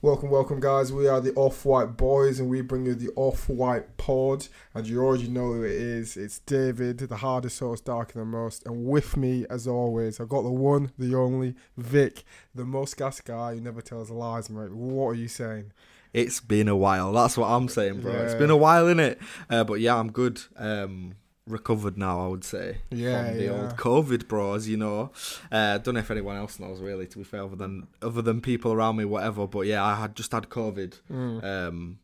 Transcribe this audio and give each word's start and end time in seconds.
Welcome, 0.00 0.30
welcome, 0.30 0.60
guys. 0.60 0.92
We 0.92 1.08
are 1.08 1.20
the 1.20 1.34
Off 1.34 1.64
White 1.64 1.96
Boys, 1.96 2.38
and 2.38 2.48
we 2.48 2.60
bring 2.60 2.86
you 2.86 2.94
the 2.94 3.10
Off 3.16 3.48
White 3.48 3.96
Pod. 3.96 4.46
And 4.72 4.86
you 4.86 5.02
already 5.02 5.26
know 5.26 5.54
who 5.54 5.64
it 5.64 5.72
is. 5.72 6.16
It's 6.16 6.38
David, 6.38 6.98
the 6.98 7.16
hardest 7.16 7.58
horse, 7.58 7.80
darker 7.80 8.20
than 8.20 8.28
most. 8.28 8.64
And 8.64 8.86
with 8.86 9.16
me, 9.16 9.44
as 9.50 9.66
always, 9.66 10.20
I've 10.20 10.28
got 10.28 10.42
the 10.42 10.52
one, 10.52 10.92
the 10.96 11.16
only, 11.16 11.56
Vic, 11.76 12.22
the 12.54 12.64
most 12.64 12.96
gas 12.96 13.20
guy 13.20 13.54
who 13.54 13.60
never 13.60 13.80
tells 13.80 14.08
lies, 14.08 14.48
mate. 14.48 14.72
What 14.72 15.08
are 15.08 15.14
you 15.14 15.26
saying? 15.26 15.72
It's 16.12 16.38
been 16.38 16.68
a 16.68 16.76
while. 16.76 17.10
That's 17.10 17.36
what 17.36 17.48
I'm 17.48 17.66
saying, 17.66 18.02
bro. 18.02 18.12
It's 18.12 18.36
been 18.36 18.50
a 18.50 18.56
while, 18.56 18.84
innit? 18.84 19.18
Uh, 19.50 19.64
but 19.64 19.80
yeah, 19.80 19.96
I'm 19.96 20.12
good. 20.12 20.40
Um, 20.56 21.16
recovered 21.50 21.96
now, 21.98 22.24
I 22.24 22.28
would 22.28 22.44
say. 22.44 22.78
Yeah, 22.90 23.28
from 23.28 23.36
the 23.38 23.44
yeah. 23.44 23.50
old 23.50 23.76
COVID, 23.76 24.28
bro. 24.28 24.54
As 24.54 24.68
you 24.68 24.76
know, 24.76 25.10
uh, 25.50 25.78
don't 25.78 25.94
know 25.94 26.00
if 26.00 26.10
anyone 26.10 26.36
else 26.36 26.58
knows 26.58 26.80
really. 26.80 27.06
To 27.06 27.18
be 27.18 27.24
fair, 27.24 27.42
other 27.44 27.56
than 27.56 27.86
other 28.02 28.22
than 28.22 28.40
people 28.40 28.72
around 28.72 28.96
me, 28.96 29.04
whatever. 29.04 29.46
But 29.46 29.66
yeah, 29.66 29.84
I 29.84 29.94
had 29.96 30.14
just 30.14 30.32
had 30.32 30.48
COVID. 30.48 31.00
Mm. 31.10 31.44
Um, 31.44 31.98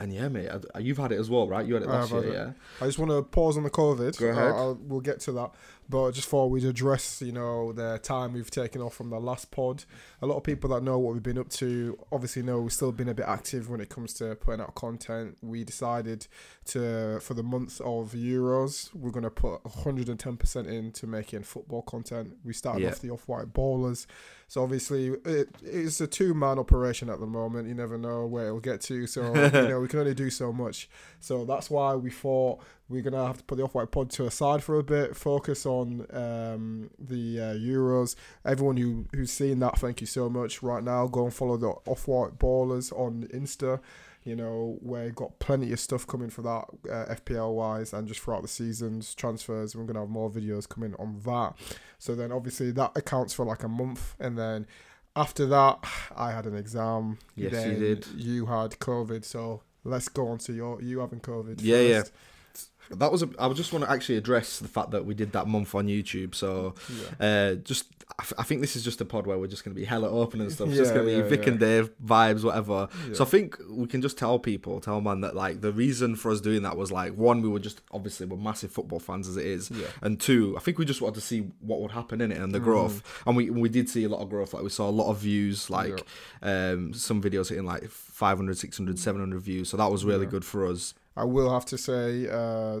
and 0.00 0.12
yeah, 0.12 0.28
mate, 0.28 0.48
I, 0.74 0.78
you've 0.78 0.98
had 0.98 1.10
it 1.10 1.18
as 1.18 1.28
well, 1.28 1.48
right? 1.48 1.66
You 1.66 1.74
had 1.74 1.82
it 1.82 1.88
last 1.88 2.12
year, 2.12 2.22
had 2.22 2.32
yeah. 2.32 2.50
I 2.80 2.86
just 2.86 3.00
want 3.00 3.10
to 3.10 3.22
pause 3.22 3.56
on 3.56 3.64
the 3.64 3.70
COVID. 3.70 4.16
Go 4.18 4.28
ahead. 4.28 4.44
I'll, 4.44 4.56
I'll- 4.56 4.78
we'll 4.80 5.00
get 5.00 5.18
to 5.20 5.32
that. 5.32 5.50
But 5.90 6.12
just 6.12 6.26
before 6.26 6.50
we 6.50 6.64
address, 6.66 7.22
you 7.22 7.32
know, 7.32 7.72
the 7.72 7.98
time 7.98 8.34
we've 8.34 8.50
taken 8.50 8.82
off 8.82 8.94
from 8.94 9.08
the 9.08 9.18
last 9.18 9.50
pod, 9.50 9.84
a 10.20 10.26
lot 10.26 10.36
of 10.36 10.44
people 10.44 10.68
that 10.70 10.82
know 10.82 10.98
what 10.98 11.14
we've 11.14 11.22
been 11.22 11.38
up 11.38 11.48
to 11.48 11.98
obviously 12.12 12.42
know 12.42 12.60
we've 12.60 12.72
still 12.72 12.92
been 12.92 13.08
a 13.08 13.14
bit 13.14 13.24
active 13.26 13.70
when 13.70 13.80
it 13.80 13.88
comes 13.88 14.12
to 14.14 14.36
putting 14.36 14.60
out 14.60 14.74
content. 14.74 15.38
We 15.42 15.64
decided 15.64 16.26
to, 16.68 17.18
for 17.20 17.34
the 17.34 17.42
month 17.42 17.80
of 17.80 18.12
Euros, 18.12 18.94
we're 18.94 19.10
going 19.10 19.24
to 19.24 19.30
put 19.30 19.62
110% 19.64 20.66
into 20.66 21.06
making 21.06 21.42
football 21.42 21.82
content. 21.82 22.36
We 22.44 22.52
started 22.52 22.82
Yeah. 22.82 22.90
off 22.90 23.00
the 23.00 23.10
off-white 23.10 23.52
ballers. 23.52 24.06
So 24.46 24.62
obviously 24.62 25.08
it, 25.26 25.48
it's 25.62 26.00
a 26.00 26.06
two-man 26.06 26.58
operation 26.58 27.10
at 27.10 27.20
the 27.20 27.26
moment. 27.26 27.68
You 27.68 27.74
never 27.74 27.98
know 27.98 28.26
where 28.26 28.46
it'll 28.46 28.60
get 28.60 28.80
to. 28.82 29.06
So, 29.06 29.34
you 29.34 29.50
know, 29.68 29.80
we 29.80 29.88
can 29.88 29.98
only 30.00 30.14
do 30.14 30.30
so 30.30 30.52
much. 30.52 30.88
So 31.20 31.44
that's 31.44 31.68
why 31.68 31.94
we 31.94 32.10
thought 32.10 32.60
we're 32.88 33.02
gonna 33.02 33.26
have 33.26 33.36
to 33.38 33.44
put 33.44 33.58
the 33.58 33.64
off-white 33.64 33.90
pod 33.90 34.08
to 34.12 34.24
a 34.26 34.30
side 34.30 34.62
for 34.62 34.78
a 34.78 34.82
bit, 34.82 35.14
focus 35.14 35.66
on 35.66 36.06
um, 36.10 36.88
the 36.98 37.38
uh, 37.38 37.54
Euros. 37.54 38.14
Everyone 38.46 38.78
who 38.78 39.04
who's 39.14 39.30
seen 39.30 39.58
that, 39.58 39.78
thank 39.78 40.00
you 40.00 40.06
so 40.06 40.30
much. 40.30 40.62
Right 40.62 40.82
now, 40.82 41.06
go 41.06 41.24
and 41.24 41.34
follow 41.34 41.58
the 41.58 41.68
off-white 41.84 42.38
ballers 42.38 42.90
on 42.92 43.28
Insta. 43.34 43.80
You 44.28 44.36
know, 44.36 44.78
we've 44.82 45.14
got 45.14 45.38
plenty 45.38 45.72
of 45.72 45.80
stuff 45.80 46.06
coming 46.06 46.28
for 46.28 46.42
that 46.42 46.64
uh, 46.90 47.14
FPL 47.14 47.54
wise 47.54 47.94
and 47.94 48.06
just 48.06 48.20
throughout 48.20 48.42
the 48.42 48.48
seasons, 48.48 49.14
transfers. 49.14 49.74
We're 49.74 49.84
gonna 49.84 50.00
have 50.00 50.10
more 50.10 50.30
videos 50.30 50.68
coming 50.68 50.94
on 50.98 51.20
that. 51.24 51.54
So 51.98 52.14
then, 52.14 52.30
obviously, 52.30 52.70
that 52.72 52.92
accounts 52.94 53.32
for 53.32 53.46
like 53.46 53.62
a 53.62 53.68
month, 53.68 54.14
and 54.20 54.36
then 54.36 54.66
after 55.16 55.46
that, 55.46 55.78
I 56.16 56.32
had 56.32 56.44
an 56.44 56.54
exam. 56.54 57.18
Yes, 57.36 57.66
you 57.66 57.74
did. 57.76 58.06
You 58.14 58.46
had 58.46 58.72
COVID, 58.72 59.24
so 59.24 59.62
let's 59.82 60.08
go 60.08 60.28
on 60.28 60.36
to 60.38 60.52
your 60.52 60.82
you 60.82 60.98
having 60.98 61.20
COVID. 61.20 61.60
Yeah, 61.62 61.80
yeah. 61.80 62.02
That 62.90 63.12
was. 63.12 63.22
A, 63.22 63.28
I 63.38 63.52
just 63.52 63.72
want 63.72 63.84
to 63.84 63.90
actually 63.90 64.16
address 64.16 64.58
the 64.58 64.68
fact 64.68 64.90
that 64.92 65.04
we 65.04 65.14
did 65.14 65.32
that 65.32 65.46
month 65.46 65.74
on 65.74 65.86
YouTube. 65.86 66.34
So 66.34 66.74
yeah. 67.20 67.26
Uh, 67.26 67.54
just, 67.56 67.86
I, 68.18 68.22
f- 68.22 68.32
I 68.38 68.42
think 68.44 68.60
this 68.62 68.76
is 68.76 68.82
just 68.82 69.00
a 69.00 69.04
pod 69.04 69.26
where 69.26 69.38
we're 69.38 69.46
just 69.46 69.64
going 69.64 69.74
to 69.74 69.78
be 69.80 69.84
hella 69.84 70.08
open 70.08 70.40
and 70.40 70.50
stuff. 70.50 70.68
It's 70.68 70.78
just 70.78 70.94
going 70.94 71.06
to 71.06 71.12
be 71.12 71.18
yeah, 71.18 71.28
Vic 71.28 71.42
yeah. 71.42 71.48
and 71.50 71.60
Dave 71.60 71.90
vibes, 72.04 72.44
whatever. 72.44 72.88
Yeah. 73.06 73.14
So 73.14 73.24
I 73.24 73.26
think 73.26 73.58
we 73.68 73.86
can 73.86 74.00
just 74.00 74.16
tell 74.16 74.38
people, 74.38 74.80
tell 74.80 75.00
man 75.00 75.20
that 75.20 75.36
like 75.36 75.60
the 75.60 75.72
reason 75.72 76.16
for 76.16 76.30
us 76.30 76.40
doing 76.40 76.62
that 76.62 76.76
was 76.76 76.90
like 76.90 77.14
one, 77.14 77.42
we 77.42 77.48
were 77.48 77.58
just 77.58 77.82
obviously 77.92 78.26
we're 78.26 78.36
massive 78.38 78.70
football 78.72 78.98
fans 79.00 79.28
as 79.28 79.36
it 79.36 79.44
is, 79.46 79.70
Yeah. 79.70 79.86
and 80.02 80.18
two, 80.20 80.56
I 80.56 80.60
think 80.60 80.78
we 80.78 80.84
just 80.84 81.00
wanted 81.02 81.16
to 81.16 81.20
see 81.20 81.40
what 81.60 81.80
would 81.80 81.90
happen 81.90 82.20
in 82.20 82.32
it 82.32 82.38
and 82.38 82.52
the 82.54 82.60
growth, 82.60 83.02
and 83.26 83.36
we 83.36 83.50
we 83.50 83.68
did 83.68 83.88
see 83.90 84.04
a 84.04 84.08
lot 84.08 84.20
of 84.22 84.30
growth. 84.30 84.54
Like 84.54 84.62
we 84.62 84.70
saw 84.70 84.88
a 84.88 84.90
lot 84.90 85.10
of 85.10 85.18
views, 85.18 85.68
like 85.68 86.02
um, 86.42 86.94
some 86.94 87.22
videos 87.22 87.48
hitting 87.50 87.64
like 87.66 87.88
500, 87.88 88.56
600, 88.56 88.98
700 88.98 89.40
views. 89.40 89.68
So 89.68 89.76
that 89.76 89.90
was 89.90 90.04
really 90.04 90.24
Yeah. 90.24 90.30
good 90.30 90.44
for 90.44 90.66
us. 90.66 90.94
I 91.18 91.24
will 91.24 91.50
have 91.50 91.64
to 91.66 91.78
say, 91.78 92.28
uh, 92.28 92.80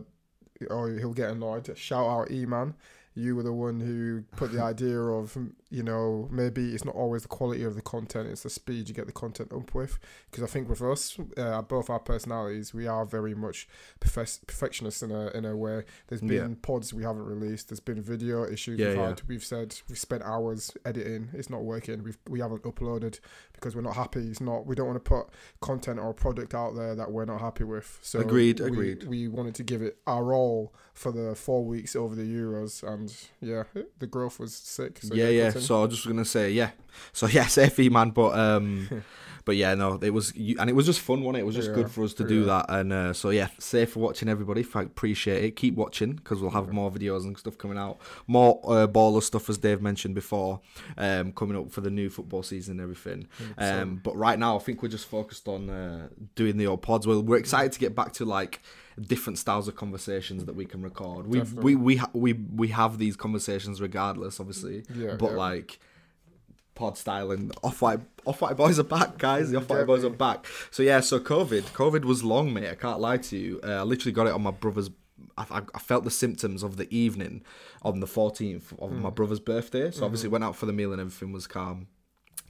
or 0.70 0.90
he'll 0.90 1.12
get 1.12 1.30
annoyed. 1.30 1.76
Shout 1.76 2.06
out 2.06 2.30
E-Man. 2.30 2.74
You 3.14 3.34
were 3.34 3.42
the 3.42 3.52
one 3.52 3.80
who 3.80 4.22
put 4.36 4.52
the 4.52 4.62
idea 4.72 5.00
of, 5.00 5.36
you 5.70 5.82
know, 5.82 6.28
maybe 6.30 6.72
it's 6.74 6.84
not 6.84 6.94
always 6.94 7.22
the 7.22 7.28
quality 7.28 7.62
of 7.62 7.74
the 7.74 7.82
content, 7.82 8.28
it's 8.28 8.42
the 8.42 8.50
speed 8.50 8.88
you 8.88 8.94
get 8.94 9.06
the 9.06 9.12
content 9.12 9.52
up 9.52 9.74
with. 9.74 9.98
Because 10.30 10.42
I 10.42 10.46
think 10.46 10.68
with 10.68 10.80
us, 10.80 11.18
uh, 11.36 11.60
both 11.62 11.90
our 11.90 11.98
personalities, 11.98 12.72
we 12.72 12.86
are 12.86 13.04
very 13.04 13.34
much 13.34 13.68
perfec- 14.00 14.46
perfectionists 14.46 15.02
in 15.02 15.10
a 15.10 15.28
in 15.36 15.44
a 15.44 15.54
way. 15.56 15.84
There's 16.06 16.22
been 16.22 16.30
Yeah. 16.50 16.54
pods 16.62 16.94
we 16.94 17.02
haven't 17.02 17.24
released. 17.26 17.68
There's 17.68 17.80
been 17.80 18.00
video 18.00 18.44
issues 18.50 18.78
Yeah, 18.78 18.88
we've 18.88 18.96
yeah. 18.96 19.08
had. 19.08 19.22
We've 19.28 19.44
said 19.44 19.76
we've 19.88 19.98
spent 19.98 20.22
hours 20.22 20.70
editing. 20.84 21.28
It's 21.34 21.50
not 21.50 21.64
working. 21.64 22.02
We've 22.02 22.18
we 22.28 22.40
haven't 22.40 22.62
uploaded 22.62 23.20
because 23.52 23.76
we're 23.76 23.82
not 23.82 23.96
happy. 23.96 24.28
It's 24.30 24.40
not. 24.40 24.64
We 24.66 24.74
don't 24.74 24.86
want 24.86 25.04
to 25.04 25.08
put 25.08 25.26
content 25.60 25.98
or 25.98 26.14
product 26.14 26.54
out 26.54 26.76
there 26.76 26.94
that 26.94 27.12
we're 27.12 27.24
not 27.26 27.40
happy 27.40 27.64
with. 27.64 27.98
So 28.02 28.20
Agreed, 28.20 28.60
we- 28.60 28.66
agreed. 28.66 29.04
We 29.04 29.28
wanted 29.28 29.54
to 29.56 29.62
give 29.64 29.82
it 29.82 29.98
our 30.06 30.32
all 30.32 30.72
for 30.94 31.12
the 31.12 31.34
four 31.34 31.64
weeks 31.64 31.94
over 31.94 32.14
the 32.14 32.22
Euros, 32.22 32.82
and 32.82 33.14
yeah, 33.40 33.64
the 33.98 34.06
growth 34.06 34.38
was 34.40 34.54
sick. 34.54 34.98
So 35.02 35.14
yeah, 35.14 35.28
yeah. 35.28 35.50
So 35.60 35.78
I 35.80 35.84
was 35.86 35.94
just 35.94 36.06
gonna 36.06 36.24
say, 36.24 36.50
yeah. 36.52 36.70
So 37.12 37.26
yes, 37.26 37.56
FE 37.74 37.88
man, 37.88 38.10
but 38.10 38.38
um, 38.38 38.88
but 39.44 39.56
yeah, 39.56 39.74
no, 39.74 39.98
it 40.02 40.10
was, 40.10 40.34
you- 40.36 40.56
and 40.58 40.68
it 40.68 40.72
was 40.74 40.84
just 40.84 41.00
fun, 41.00 41.22
wasn't 41.22 41.38
it? 41.38 41.40
It 41.40 41.46
was 41.46 41.54
just 41.54 41.68
Yeah, 41.68 41.74
good 41.76 41.90
for 41.90 42.02
us 42.04 42.12
to 42.14 42.24
do 42.24 42.44
that, 42.46 42.66
and 42.68 42.92
uh, 42.92 43.12
so 43.12 43.30
yeah, 43.30 43.48
safe 43.58 43.92
for 43.92 44.00
watching 44.00 44.28
everybody. 44.28 44.66
I 44.74 44.82
appreciate 44.82 45.44
it. 45.44 45.52
Keep 45.56 45.74
watching 45.76 46.12
because 46.14 46.40
we'll 46.42 46.50
have 46.50 46.72
more 46.72 46.90
videos 46.90 47.22
and 47.24 47.38
stuff 47.38 47.56
coming 47.56 47.78
out, 47.78 47.98
more 48.26 48.60
uh, 48.64 48.86
baller 48.86 49.22
stuff 49.22 49.48
as 49.48 49.56
Dave 49.58 49.80
mentioned 49.80 50.14
before, 50.14 50.60
um, 50.98 51.32
coming 51.32 51.56
up 51.56 51.70
for 51.70 51.80
the 51.80 51.90
new 51.90 52.10
football 52.10 52.42
season 52.42 52.72
and 52.72 52.80
everything. 52.80 53.26
Um, 53.56 54.00
but 54.02 54.16
right 54.16 54.38
now, 54.38 54.56
I 54.56 54.58
think 54.58 54.82
we're 54.82 54.88
just 54.88 55.06
focused 55.06 55.48
on 55.48 55.70
uh, 55.70 56.08
doing 56.34 56.56
the 56.58 56.66
old 56.66 56.82
pods. 56.82 57.06
Well, 57.06 57.22
we're 57.22 57.38
excited 57.38 57.72
to 57.72 57.78
get 57.78 57.94
back 57.94 58.12
to 58.14 58.24
like 58.24 58.60
different 59.00 59.38
styles 59.38 59.68
of 59.68 59.76
conversations 59.76 60.44
that 60.46 60.54
we 60.56 60.64
can 60.64 60.82
record. 60.82 61.26
We 61.26 61.38
Definitely. 61.38 61.74
we 61.76 61.82
we 61.84 61.96
ha- 61.96 62.10
we 62.12 62.32
we 62.32 62.68
have 62.68 62.98
these 62.98 63.16
conversations 63.16 63.80
regardless, 63.80 64.40
obviously. 64.40 64.84
Yeah, 64.94 65.14
but 65.18 65.30
yeah. 65.32 65.36
like 65.36 65.78
pod 66.74 66.96
style 66.96 67.32
and 67.32 67.52
off 67.64 67.82
white 67.82 68.00
off 68.24 68.40
white 68.40 68.56
boys 68.56 68.78
are 68.78 68.84
back, 68.84 69.18
guys. 69.18 69.50
The 69.50 69.56
off 69.58 69.68
white 69.68 69.86
boys 69.86 70.04
are 70.04 70.10
back. 70.10 70.46
So 70.70 70.82
yeah, 70.82 71.00
so 71.00 71.18
COVID, 71.18 71.62
COVID 71.72 72.04
was 72.04 72.22
long, 72.22 72.52
mate. 72.54 72.68
I 72.70 72.74
can't 72.74 73.00
lie 73.00 73.16
to 73.18 73.36
you. 73.36 73.60
Uh, 73.64 73.72
I 73.80 73.82
literally 73.82 74.12
got 74.12 74.26
it 74.26 74.32
on 74.32 74.42
my 74.42 74.50
brother's. 74.52 74.90
I, 75.36 75.62
I, 75.74 75.78
felt 75.80 76.04
the 76.04 76.10
symptoms 76.12 76.62
of 76.62 76.76
the 76.76 76.92
evening 76.96 77.42
on 77.82 77.98
the 78.00 78.06
14th 78.06 78.72
of 78.80 78.90
Mm. 78.90 79.00
my 79.00 79.10
brother's 79.10 79.40
birthday. 79.40 79.90
So 79.90 79.96
Mm-hmm. 79.96 80.04
obviously 80.04 80.28
went 80.28 80.44
out 80.44 80.54
for 80.56 80.66
the 80.66 80.72
meal 80.72 80.92
and 80.92 81.00
everything 81.00 81.32
was 81.32 81.46
calm. 81.48 81.88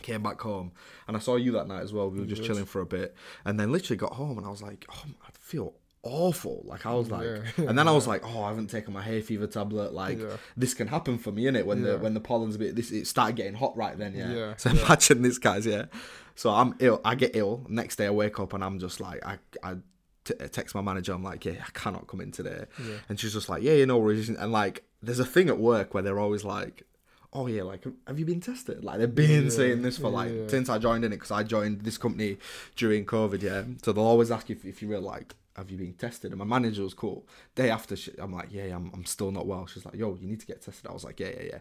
Came 0.02 0.22
back 0.22 0.40
home 0.42 0.72
and 1.06 1.16
I 1.16 1.20
saw 1.20 1.36
you 1.36 1.52
that 1.52 1.66
night 1.66 1.82
as 1.82 1.92
well. 1.94 2.10
We 2.10 2.20
were 2.20 2.26
just 2.26 2.42
Good. 2.42 2.48
chilling 2.48 2.64
for 2.66 2.80
a 2.82 2.86
bit 2.86 3.14
and 3.46 3.58
then 3.58 3.72
literally 3.72 3.96
got 3.96 4.12
home 4.14 4.36
and 4.38 4.46
I 4.46 4.50
was 4.50 4.62
like, 4.62 4.84
oh, 4.90 5.04
I 5.26 5.30
feel 5.32 5.74
awful. 6.02 6.62
Like 6.64 6.86
I 6.86 6.94
was 6.94 7.10
like, 7.10 7.24
Yeah. 7.26 7.68
and 7.68 7.78
then 7.78 7.88
I 7.88 7.92
was 7.92 8.06
like, 8.12 8.22
oh, 8.24 8.42
I 8.42 8.48
haven't 8.48 8.68
taken 8.68 8.92
my 8.92 9.02
hay 9.02 9.20
fever 9.20 9.46
tablet. 9.46 9.92
Like 9.92 10.18
Yeah. 10.20 10.36
this 10.56 10.74
can 10.74 10.88
happen 10.88 11.18
for 11.18 11.32
me, 11.32 11.44
innit? 11.44 11.64
When 11.64 11.84
Yeah. 11.84 11.92
the 11.92 11.98
when 11.98 12.14
the 12.14 12.20
pollen's 12.20 12.56
a 12.56 12.58
bit, 12.58 12.76
this 12.76 12.90
it 12.90 13.06
started 13.06 13.36
getting 13.36 13.54
hot 13.54 13.76
right 13.76 13.96
then, 13.98 14.14
yeah. 14.14 14.54
So 14.56 14.70
imagine 14.70 15.22
this, 15.22 15.38
guys, 15.38 15.66
yeah. 15.66 15.86
So 16.34 16.50
I'm 16.50 16.74
ill. 16.78 17.00
I 17.04 17.14
get 17.14 17.32
ill. 17.34 17.66
Next 17.68 17.96
day 17.96 18.06
I 18.06 18.10
wake 18.10 18.38
up 18.38 18.52
and 18.52 18.62
I'm 18.64 18.78
just 18.78 19.00
like, 19.00 19.24
I 19.26 19.38
I 19.62 19.76
t- 20.24 20.34
uh, 20.40 20.46
text 20.48 20.74
my 20.74 20.80
manager. 20.82 21.12
I'm 21.12 21.24
like, 21.24 21.44
yeah, 21.44 21.54
I 21.66 21.70
cannot 21.72 22.06
come 22.06 22.20
in 22.20 22.30
today. 22.30 22.66
And 23.08 23.18
she's 23.18 23.32
just 23.32 23.48
like, 23.48 23.62
yeah, 23.62 23.72
you 23.74 23.86
know, 23.86 23.98
worries. 23.98 24.28
And 24.28 24.52
like, 24.52 24.84
there's 25.02 25.18
a 25.18 25.24
thing 25.24 25.48
at 25.48 25.58
work 25.58 25.94
where 25.94 26.02
they're 26.02 26.20
always 26.20 26.44
like. 26.44 26.84
Oh 27.30 27.46
yeah, 27.46 27.62
like 27.62 27.84
have 28.06 28.18
you 28.18 28.24
been 28.24 28.40
tested? 28.40 28.82
Like 28.82 28.98
they've 29.00 29.14
been 29.14 29.50
saying 29.50 29.82
this 29.82 29.98
for 29.98 30.08
like 30.08 30.32
since 30.48 30.70
I 30.70 30.78
joined 30.78 31.04
in 31.04 31.12
it 31.12 31.16
because 31.16 31.30
I 31.30 31.42
joined 31.42 31.82
this 31.82 31.98
company 31.98 32.38
during 32.74 33.04
COVID. 33.04 33.42
Yeah, 33.42 33.64
so 33.82 33.92
they'll 33.92 34.02
always 34.04 34.30
ask 34.30 34.48
you 34.48 34.56
if, 34.56 34.64
if 34.64 34.80
you 34.80 34.88
were 34.88 34.98
like, 34.98 35.34
have 35.58 35.70
you 35.70 35.76
been 35.76 35.92
tested? 35.92 36.30
And 36.32 36.38
my 36.38 36.44
manager 36.44 36.82
was 36.82 36.94
cool. 36.94 37.26
Day 37.54 37.68
after, 37.70 37.96
she, 37.96 38.12
I'm 38.18 38.32
like, 38.32 38.48
yeah, 38.50 38.74
I'm, 38.74 38.90
I'm 38.94 39.04
still 39.04 39.30
not 39.30 39.46
well. 39.46 39.66
She's 39.66 39.84
like, 39.84 39.96
yo, 39.96 40.16
you 40.20 40.26
need 40.26 40.40
to 40.40 40.46
get 40.46 40.62
tested. 40.62 40.88
I 40.88 40.92
was 40.94 41.04
like, 41.04 41.20
yeah, 41.20 41.28
yeah, 41.36 41.42
yeah. 41.52 41.58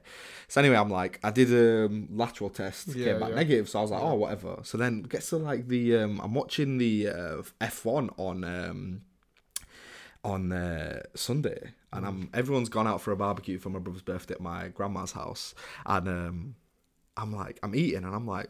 So 0.47 0.61
anyway, 0.61 0.77
I'm 0.77 0.89
like, 0.89 1.19
I 1.23 1.31
did 1.31 1.51
a 1.51 1.85
um, 1.87 2.07
lateral 2.11 2.49
test, 2.49 2.95
Yeah, 2.95 3.05
came 3.05 3.19
back 3.19 3.29
yeah. 3.29 3.35
negative. 3.35 3.67
So 3.69 3.79
I 3.79 3.81
was 3.81 3.91
like, 3.91 4.01
Yeah. 4.01 4.09
oh, 4.09 4.15
whatever. 4.15 4.59
So 4.63 4.77
then 4.77 5.01
gets 5.01 5.29
to 5.31 5.37
like 5.37 5.67
the, 5.67 5.97
um, 5.97 6.21
I'm 6.23 6.33
watching 6.33 6.77
the 6.77 7.09
uh, 7.09 7.41
F1 7.59 8.13
on. 8.17 8.43
Um, 8.43 9.01
on 10.23 10.51
uh, 10.51 11.01
Sunday, 11.15 11.71
and 11.93 12.05
I'm 12.05 12.29
everyone's 12.33 12.67
gone 12.67 12.87
out 12.87 12.99
for 13.01 13.11
a 13.11 13.15
barbecue 13.15 13.57
for 13.59 13.69
my 13.69 13.79
brother's 13.79 14.01
birthday 14.01 14.33
at 14.33 14.41
my 14.41 14.67
grandma's 14.69 15.13
house, 15.13 15.53
and 15.85 16.07
um, 16.07 16.55
I'm 17.15 17.33
like, 17.33 17.59
I'm 17.63 17.73
eating, 17.73 18.03
and 18.03 18.13
I'm 18.13 18.27
like, 18.27 18.49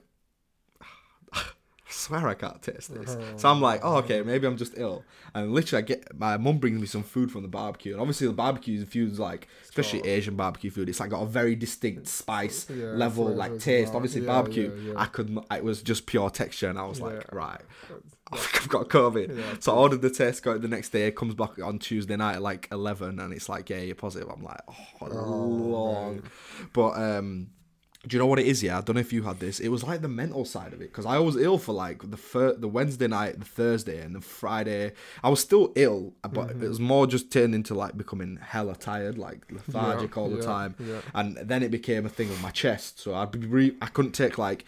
I 1.87 1.91
swear 1.91 2.27
I 2.27 2.33
can't 2.33 2.61
taste 2.61 2.93
this. 2.93 3.15
So 3.37 3.47
I'm 3.49 3.61
like, 3.61 3.79
oh, 3.83 3.97
okay, 3.97 4.21
maybe 4.21 4.45
I'm 4.45 4.57
just 4.57 4.73
ill. 4.75 5.05
And 5.33 5.53
literally, 5.53 5.83
I 5.83 5.85
get 5.85 6.17
my 6.19 6.35
mum 6.37 6.57
brings 6.57 6.81
me 6.81 6.87
some 6.87 7.03
food 7.03 7.31
from 7.31 7.43
the 7.43 7.47
barbecue, 7.47 7.93
and 7.93 8.01
obviously 8.01 8.27
the 8.27 8.33
barbecue 8.33 8.83
food's 8.85 9.19
like, 9.19 9.47
especially 9.63 10.01
Asian 10.05 10.35
barbecue 10.35 10.69
food, 10.69 10.89
it's 10.89 10.99
like 10.99 11.11
got 11.11 11.21
a 11.21 11.25
very 11.27 11.55
distinct 11.55 12.07
spice 12.07 12.67
Yeah, 12.69 12.87
level, 12.87 13.33
like 13.33 13.57
taste. 13.59 13.95
Obviously, 13.95 14.21
Yeah, 14.21 14.27
barbecue, 14.27 14.71
yeah. 14.85 14.93
I 14.97 15.05
couldn't. 15.05 15.45
It 15.51 15.63
was 15.63 15.81
just 15.81 16.05
pure 16.07 16.29
texture, 16.29 16.69
and 16.69 16.77
I 16.77 16.85
was 16.85 16.99
like, 16.99 17.31
right. 17.33 17.61
I've 18.33 18.67
got 18.67 18.89
COVID. 18.89 19.63
So 19.63 19.71
I 19.73 19.75
ordered 19.77 20.01
the 20.01 20.09
test, 20.09 20.43
got 20.43 20.57
it 20.57 20.61
the 20.61 20.67
next 20.67 20.89
day, 20.89 21.07
it 21.07 21.15
comes 21.15 21.33
back 21.33 21.57
on 21.63 21.79
Tuesday 21.79 22.17
night 22.17 22.35
at 22.35 22.41
like 22.41 22.67
11, 22.71 23.19
and 23.19 23.33
it's 23.33 23.47
like, 23.47 23.69
yeah, 23.69 23.77
you're 23.79 23.95
positive. 23.95 24.27
I'm 24.29 24.43
like, 24.43 24.59
oh, 24.67 25.07
long. 25.07 26.23
But, 26.73 26.89
um, 26.97 27.51
Do 28.07 28.15
you 28.15 28.19
know 28.19 28.25
what 28.27 28.39
it 28.39 28.45
is? 28.47 28.63
Yeah, 28.63 28.77
I 28.77 28.81
don't 28.81 28.95
know 28.95 29.01
if 29.01 29.11
you 29.11 29.23
had 29.23 29.39
this. 29.41 29.59
It 29.59 29.67
was 29.69 29.83
like 29.83 30.01
the 30.01 30.07
mental 30.07 30.45
side 30.45 30.71
of 30.71 30.79
it 30.81 30.89
because 30.93 31.05
I 31.05 31.19
was 31.19 31.35
ill 31.35 31.57
for 31.57 31.73
like 31.73 32.09
the 32.09 32.15
fir- 32.17 32.55
the 32.55 32.67
Wednesday 32.67 33.07
night, 33.07 33.37
the 33.39 33.45
Thursday, 33.45 34.01
and 34.01 34.15
the 34.15 34.21
Friday. 34.21 34.93
I 35.23 35.29
was 35.29 35.41
still 35.41 35.73
ill, 35.75 36.13
but 36.21 36.31
Mm-hmm. 36.49 36.63
it 36.63 36.67
was 36.69 36.79
more 36.79 37.05
just 37.07 37.31
turned 37.31 37.53
into 37.53 37.73
like 37.73 37.97
becoming 37.97 38.37
hella 38.41 38.75
tired, 38.75 39.17
like 39.17 39.45
lethargic 39.51 40.15
all 40.17 40.29
the 40.29 40.37
yeah, 40.37 40.41
time. 40.43 40.75
yeah. 40.79 41.01
And 41.13 41.35
then 41.37 41.61
it 41.63 41.71
became 41.71 42.05
a 42.05 42.09
thing 42.09 42.29
with 42.29 42.41
my 42.41 42.51
chest, 42.51 42.99
so 42.99 43.13
I'd 43.13 43.31
be 43.31 43.39
re- 43.45 43.77
I 43.81 43.87
couldn't 43.87 44.13
take 44.13 44.37
like 44.37 44.63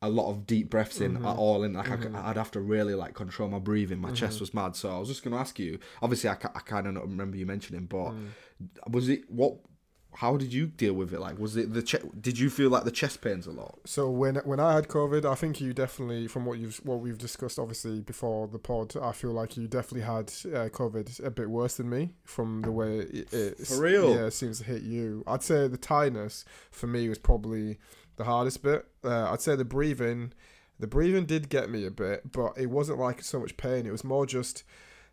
a 0.00 0.08
lot 0.08 0.30
of 0.30 0.46
deep 0.46 0.70
breaths 0.70 1.00
in 1.00 1.14
Mm-hmm. 1.14 1.26
at 1.26 1.36
all, 1.36 1.64
and 1.64 1.74
like 1.74 1.90
I'd 2.14 2.36
have 2.36 2.52
to 2.52 2.60
really 2.60 2.94
like 2.94 3.14
control 3.14 3.48
my 3.50 3.58
breathing. 3.58 3.98
My 3.98 4.08
Mm-hmm. 4.08 4.14
chest 4.14 4.40
was 4.40 4.54
mad, 4.54 4.76
so 4.76 4.94
I 4.94 4.98
was 4.98 5.08
just 5.08 5.22
gonna 5.24 5.36
ask 5.36 5.58
you. 5.58 5.78
Obviously, 6.00 6.30
I, 6.30 6.36
ca- 6.36 6.52
I 6.54 6.60
kind 6.60 6.86
of 6.86 6.94
remember 7.02 7.36
you 7.36 7.44
mentioning, 7.46 7.86
but 7.86 8.12
Mm. 8.12 8.28
was 8.88 9.08
it 9.08 9.30
what? 9.30 9.56
How 10.18 10.36
did 10.36 10.52
you 10.52 10.66
deal 10.66 10.94
with 10.94 11.12
it? 11.14 11.20
Like, 11.20 11.38
was 11.38 11.56
it 11.56 11.72
the 11.74 11.80
che- 11.82 12.00
Did 12.20 12.40
you 12.40 12.50
feel 12.50 12.70
like 12.70 12.82
the 12.82 12.90
chest 12.90 13.20
pains 13.20 13.46
a 13.46 13.52
lot? 13.52 13.78
So 13.84 14.10
when 14.10 14.34
when 14.36 14.58
I 14.58 14.72
had 14.74 14.88
COVID, 14.88 15.24
I 15.24 15.36
think 15.36 15.60
you 15.60 15.72
definitely, 15.72 16.26
from 16.26 16.44
what 16.44 16.58
you've 16.58 16.78
what 16.84 16.98
we've 16.98 17.18
discussed, 17.18 17.56
obviously 17.56 18.00
before 18.00 18.48
the 18.48 18.58
pod, 18.58 18.96
I 19.00 19.12
feel 19.12 19.30
like 19.30 19.56
you 19.56 19.68
definitely 19.68 20.06
had 20.14 20.24
uh, 20.52 20.68
COVID 20.70 21.24
a 21.24 21.30
bit 21.30 21.48
worse 21.48 21.76
than 21.76 21.88
me 21.88 22.10
from 22.24 22.62
the 22.62 22.72
way 22.72 22.98
it, 22.98 23.32
it 23.32 23.58
For 23.66 23.80
real? 23.80 24.10
yeah 24.12 24.26
it 24.26 24.32
seems 24.32 24.58
to 24.58 24.64
hit 24.64 24.82
you. 24.82 25.22
I'd 25.26 25.44
say 25.44 25.68
the 25.68 25.76
tiredness 25.78 26.44
for 26.72 26.88
me 26.88 27.08
was 27.08 27.18
probably 27.18 27.78
the 28.16 28.24
hardest 28.24 28.62
bit. 28.64 28.86
Uh, 29.04 29.30
I'd 29.30 29.40
say 29.40 29.54
the 29.54 29.64
breathing, 29.64 30.32
the 30.80 30.88
breathing 30.88 31.26
did 31.26 31.48
get 31.48 31.70
me 31.70 31.86
a 31.86 31.92
bit, 31.92 32.32
but 32.32 32.54
it 32.58 32.70
wasn't 32.70 32.98
like 32.98 33.22
so 33.22 33.38
much 33.38 33.56
pain. 33.56 33.86
It 33.86 33.92
was 33.92 34.02
more 34.02 34.26
just. 34.26 34.64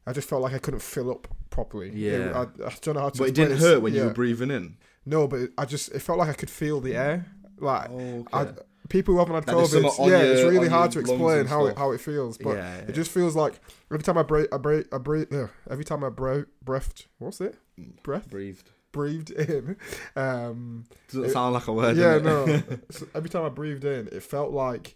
I 0.08 0.14
just 0.14 0.30
felt 0.30 0.42
like 0.44 0.54
I 0.54 0.60
couldn't 0.60 0.82
fill 0.82 1.10
up 1.10 1.28
properly. 1.50 1.90
It- 1.90 1.96
Yeah. 1.96 2.32
I, 2.42 2.42
I 2.68 2.74
don't 2.82 2.94
know 2.96 3.02
how 3.02 3.10
to. 3.10 3.18
But 3.20 3.30
it 3.30 3.36
didn't 3.36 3.58
hurt 3.58 3.82
when 3.84 3.94
you 3.94 4.04
were 4.06 4.14
breathing 4.14 4.52
in. 4.52 4.78
No, 5.06 5.28
but 5.28 5.50
I 5.58 5.66
just 5.66 5.92
it 5.94 6.00
felt 6.02 6.18
like 6.20 6.30
I 6.30 6.34
could 6.34 6.50
feel 6.50 6.82
the 6.82 6.96
air. 6.96 7.26
Like 7.58 7.90
Okay. 7.90 8.26
I, 8.34 8.48
people 8.90 9.14
who 9.14 9.20
haven't 9.20 9.36
had 9.36 9.48
Like 9.48 9.56
COVID, 9.66 9.68
something 9.70 10.04
on 10.06 10.10
yeah, 10.10 10.20
it's 10.22 10.42
really 10.44 10.68
hard 10.68 10.92
to 10.92 11.00
explain 11.00 11.46
how 11.46 11.66
it 11.68 11.78
how 11.78 11.92
it 11.92 12.02
feels. 12.02 12.38
But 12.38 12.58
yeah, 12.58 12.76
it 12.78 12.94
just 12.94 13.12
feels 13.12 13.36
like 13.36 13.60
every 13.92 14.04
time 14.04 14.18
I 14.18 14.24
breathe, 14.24 14.48
I 14.52 14.58
breathe, 14.58 14.86
I 14.92 14.98
breathe, 14.98 15.34
uh, 15.34 15.48
every 15.70 15.86
time 15.86 16.04
I 16.04 16.10
breathe, 16.10 16.46
breathed, 16.64 17.06
what's 17.20 17.40
it? 17.42 17.56
Breath, 18.04 18.30
breathed. 18.30 18.70
breathed 18.92 19.32
in. 19.32 19.78
Um, 20.16 20.86
Doesn't 21.10 21.26
It- 21.26 21.32
sound 21.34 21.54
like 21.54 21.68
a 21.68 21.74
word. 21.74 21.98
yeah, 21.98 22.18
no. 22.20 22.46
So 22.92 23.08
every 23.14 23.30
time 23.30 23.44
I 23.44 23.50
breathed 23.50 23.84
in, 23.86 24.08
it 24.12 24.24
felt 24.24 24.52
like 24.52 24.96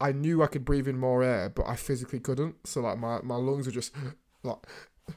I 0.00 0.12
knew 0.12 0.42
I 0.42 0.46
could 0.48 0.64
breathe 0.64 0.88
in 0.88 0.98
more 0.98 1.22
air, 1.22 1.48
but 1.48 1.66
I 1.66 1.76
physically 1.76 2.20
couldn't. 2.20 2.66
So 2.66 2.80
like 2.82 2.98
my, 2.98 3.20
my 3.22 3.36
lungs 3.36 3.66
were 3.66 3.72
just 3.72 3.94
like 4.42 4.58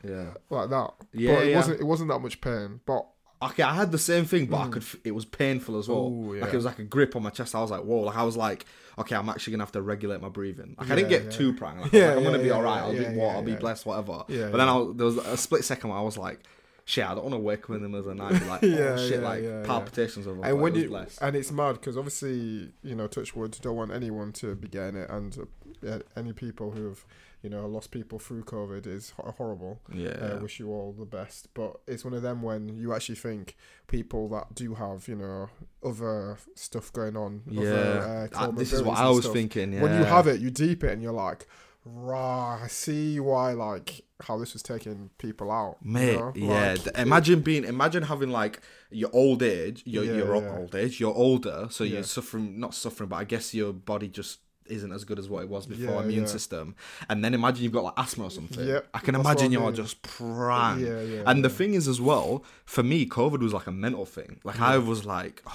yeah. 0.03 0.33
like 0.49 0.69
that. 0.69 0.91
Yeah, 1.13 1.35
but 1.35 1.43
it 1.45 1.49
yeah. 1.49 1.55
wasn't 1.57 1.79
it 1.81 1.83
wasn't 1.85 2.09
that 2.09 2.19
much 2.19 2.39
pain. 2.41 2.79
But 2.85 3.05
Okay, 3.41 3.63
I 3.63 3.73
had 3.73 3.91
the 3.93 3.97
same 3.97 4.25
thing, 4.25 4.47
but 4.47 4.57
I 4.57 4.67
Mm. 4.67 4.71
could. 4.73 4.83
It 5.05 5.11
was 5.11 5.23
painful 5.23 5.79
as 5.79 5.87
well. 5.87 6.07
Ooh, 6.07 6.35
Like 6.39 6.51
it 6.53 6.55
was 6.57 6.65
like 6.65 6.79
a 6.79 6.83
grip 6.83 7.15
on 7.15 7.23
my 7.23 7.29
chest. 7.29 7.55
I 7.55 7.61
was 7.61 7.71
like, 7.71 7.81
whoa. 7.83 8.01
Like 8.01 8.17
I 8.17 8.23
was 8.23 8.35
like, 8.35 8.65
okay, 8.97 9.15
I'm 9.15 9.29
actually 9.29 9.51
gonna 9.51 9.63
have 9.63 9.71
to 9.73 9.81
regulate 9.81 10.21
my 10.21 10.27
breathing. 10.29 10.75
Like 10.77 10.91
I 10.91 10.95
didn't 10.95 11.09
get 11.09 11.23
yeah. 11.25 11.29
too 11.29 11.53
prang. 11.53 11.77
Like, 11.79 11.79
I 11.79 11.83
was 11.83 11.93
Yeah, 11.93 12.07
like, 12.09 12.17
I'm 12.17 12.23
gonna 12.25 12.39
be 12.39 12.47
yeah, 12.47 12.53
alright. 12.55 12.81
I'll 12.83 12.93
yeah, 12.93 13.09
be 13.11 13.15
what? 13.17 13.25
yeah, 13.27 13.35
I'll 13.35 13.43
be 13.43 13.55
blessed. 13.55 13.85
Whatever. 13.85 14.23
Yeah, 14.27 14.49
But 14.49 14.57
then 14.57 14.67
yeah. 14.67 14.73
I 14.73 14.77
was, 14.77 14.95
there 14.97 15.05
was 15.05 15.17
a 15.17 15.37
split 15.37 15.63
second 15.63 15.89
where 15.89 15.99
I 15.99 16.01
was 16.01 16.17
like, 16.17 16.41
shit, 16.83 17.05
I 17.05 17.13
don't 17.15 17.23
want 17.23 17.35
to 17.35 17.39
wake 17.39 17.63
up 17.69 17.75
in 17.77 17.81
the 17.81 17.87
middle 17.87 18.09
of 18.09 18.17
the 18.17 18.21
night 18.23 18.45
like, 18.47 18.63
oh 18.63 18.67
Yeah, 18.67 18.97
shit, 18.97 19.21
yeah, 19.21 19.27
like 19.27 19.41
yeah, 19.43 19.59
yeah. 19.61 19.65
palpitations 19.65 20.27
over. 20.27 20.43
and 20.43 20.59
when 20.59 20.75
you 20.75 20.89
blessed. 20.89 21.19
and 21.21 21.35
it's 21.37 21.51
mad 21.51 21.73
because 21.73 21.95
obviously 21.97 22.73
you 22.83 22.95
know 22.95 23.07
touch 23.07 23.35
wood 23.37 23.57
don't 23.61 23.75
want 23.77 23.91
anyone 23.93 24.33
to 24.33 24.53
be 24.55 24.67
getting 24.67 24.99
it 24.99 25.09
and 25.09 25.47
uh, 25.87 25.99
any 26.17 26.33
people 26.33 26.71
who 26.71 26.87
have 26.89 27.05
you 27.41 27.49
know 27.49 27.65
lost 27.67 27.91
people 27.91 28.19
through 28.19 28.43
covid 28.43 28.85
is 28.85 29.11
ho- 29.11 29.33
horrible 29.37 29.79
yeah. 29.93 30.09
uh, 30.09 30.39
wish 30.41 30.59
you 30.59 30.69
all 30.69 30.93
the 30.97 31.05
best 31.05 31.47
but 31.53 31.79
it's 31.87 32.03
one 32.03 32.13
of 32.13 32.21
them 32.21 32.41
when 32.41 32.77
you 32.77 32.93
actually 32.93 33.15
think 33.15 33.55
people 33.87 34.27
that 34.27 34.53
do 34.55 34.73
have 34.75 35.07
you 35.07 35.15
know 35.15 35.49
other 35.83 36.37
stuff 36.55 36.91
going 36.91 37.15
on 37.15 37.41
yeah. 37.47 37.61
other, 37.61 38.29
uh, 38.33 38.47
I- 38.47 38.51
this 38.51 38.73
is 38.73 38.81
what 38.83 38.97
I 38.97 39.09
was 39.09 39.21
stuff, 39.21 39.33
thinking. 39.33 39.73
Yeah. 39.73 39.81
when 39.81 39.93
you 39.97 40.03
have 40.03 40.27
it 40.27 40.41
you 40.41 40.49
deep 40.51 40.83
it 40.83 40.91
and 40.91 41.01
you're 41.01 41.13
like 41.13 41.47
Rah, 41.85 42.59
I 42.61 42.67
see 42.67 43.19
why 43.21 43.53
like 43.53 44.01
how 44.21 44.37
this 44.37 44.51
was 44.53 44.61
taking 44.61 45.09
people 45.17 45.49
out 45.49 45.77
you 45.81 45.91
Mate, 45.91 46.15
know? 46.17 46.33
yeah. 46.35 46.75
Like, 46.85 46.97
imagine 46.97 47.39
being, 47.39 47.63
imagine 47.63 48.03
having 48.03 48.29
like 48.31 48.59
your 48.91 49.09
old 49.13 49.41
age, 49.41 49.81
your 49.85 50.03
Yeah, 50.03 50.17
your 50.17 50.35
yeah. 50.35 50.57
old 50.57 50.75
age, 50.75 50.99
you're 50.99 51.15
older, 51.15 51.67
so 51.71 51.85
Yeah. 51.85 51.93
you're 51.95 52.03
suffering, 52.03 52.59
not 52.59 52.75
suffering, 52.75 53.07
but 53.09 53.15
I 53.15 53.23
guess 53.23 53.53
your 53.53 53.71
body 53.71 54.09
just 54.09 54.39
isn't 54.69 54.91
as 54.91 55.03
good 55.03 55.19
as 55.19 55.29
what 55.29 55.43
it 55.43 55.49
was 55.49 55.65
before 55.65 55.95
Yeah, 55.95 56.01
immune 56.03 56.21
yeah. 56.21 56.25
system. 56.27 56.75
And 57.09 57.23
then 57.23 57.33
imagine 57.33 57.63
you've 57.63 57.73
got 57.73 57.83
like 57.83 57.93
asthma 57.97 58.25
or 58.25 58.31
something. 58.31 58.67
Yep, 58.67 58.87
I 58.93 58.99
can 58.99 59.15
imagine 59.15 59.47
I 59.47 59.51
you're 59.51 59.61
mean. 59.65 59.75
just 59.75 60.01
prime. 60.01 60.85
yeah 60.85 61.01
yeah 61.01 61.23
and 61.25 61.43
the 61.43 61.49
thing 61.49 61.73
is 61.73 61.87
as 61.87 61.99
well, 62.01 62.43
for 62.65 62.83
me, 62.83 63.05
COVID 63.05 63.39
was 63.39 63.53
like 63.53 63.67
a 63.67 63.71
mental 63.71 64.05
thing. 64.05 64.39
Like 64.43 64.59
I 64.59 64.77
was 64.77 65.05
like. 65.05 65.41
oh, 65.47 65.53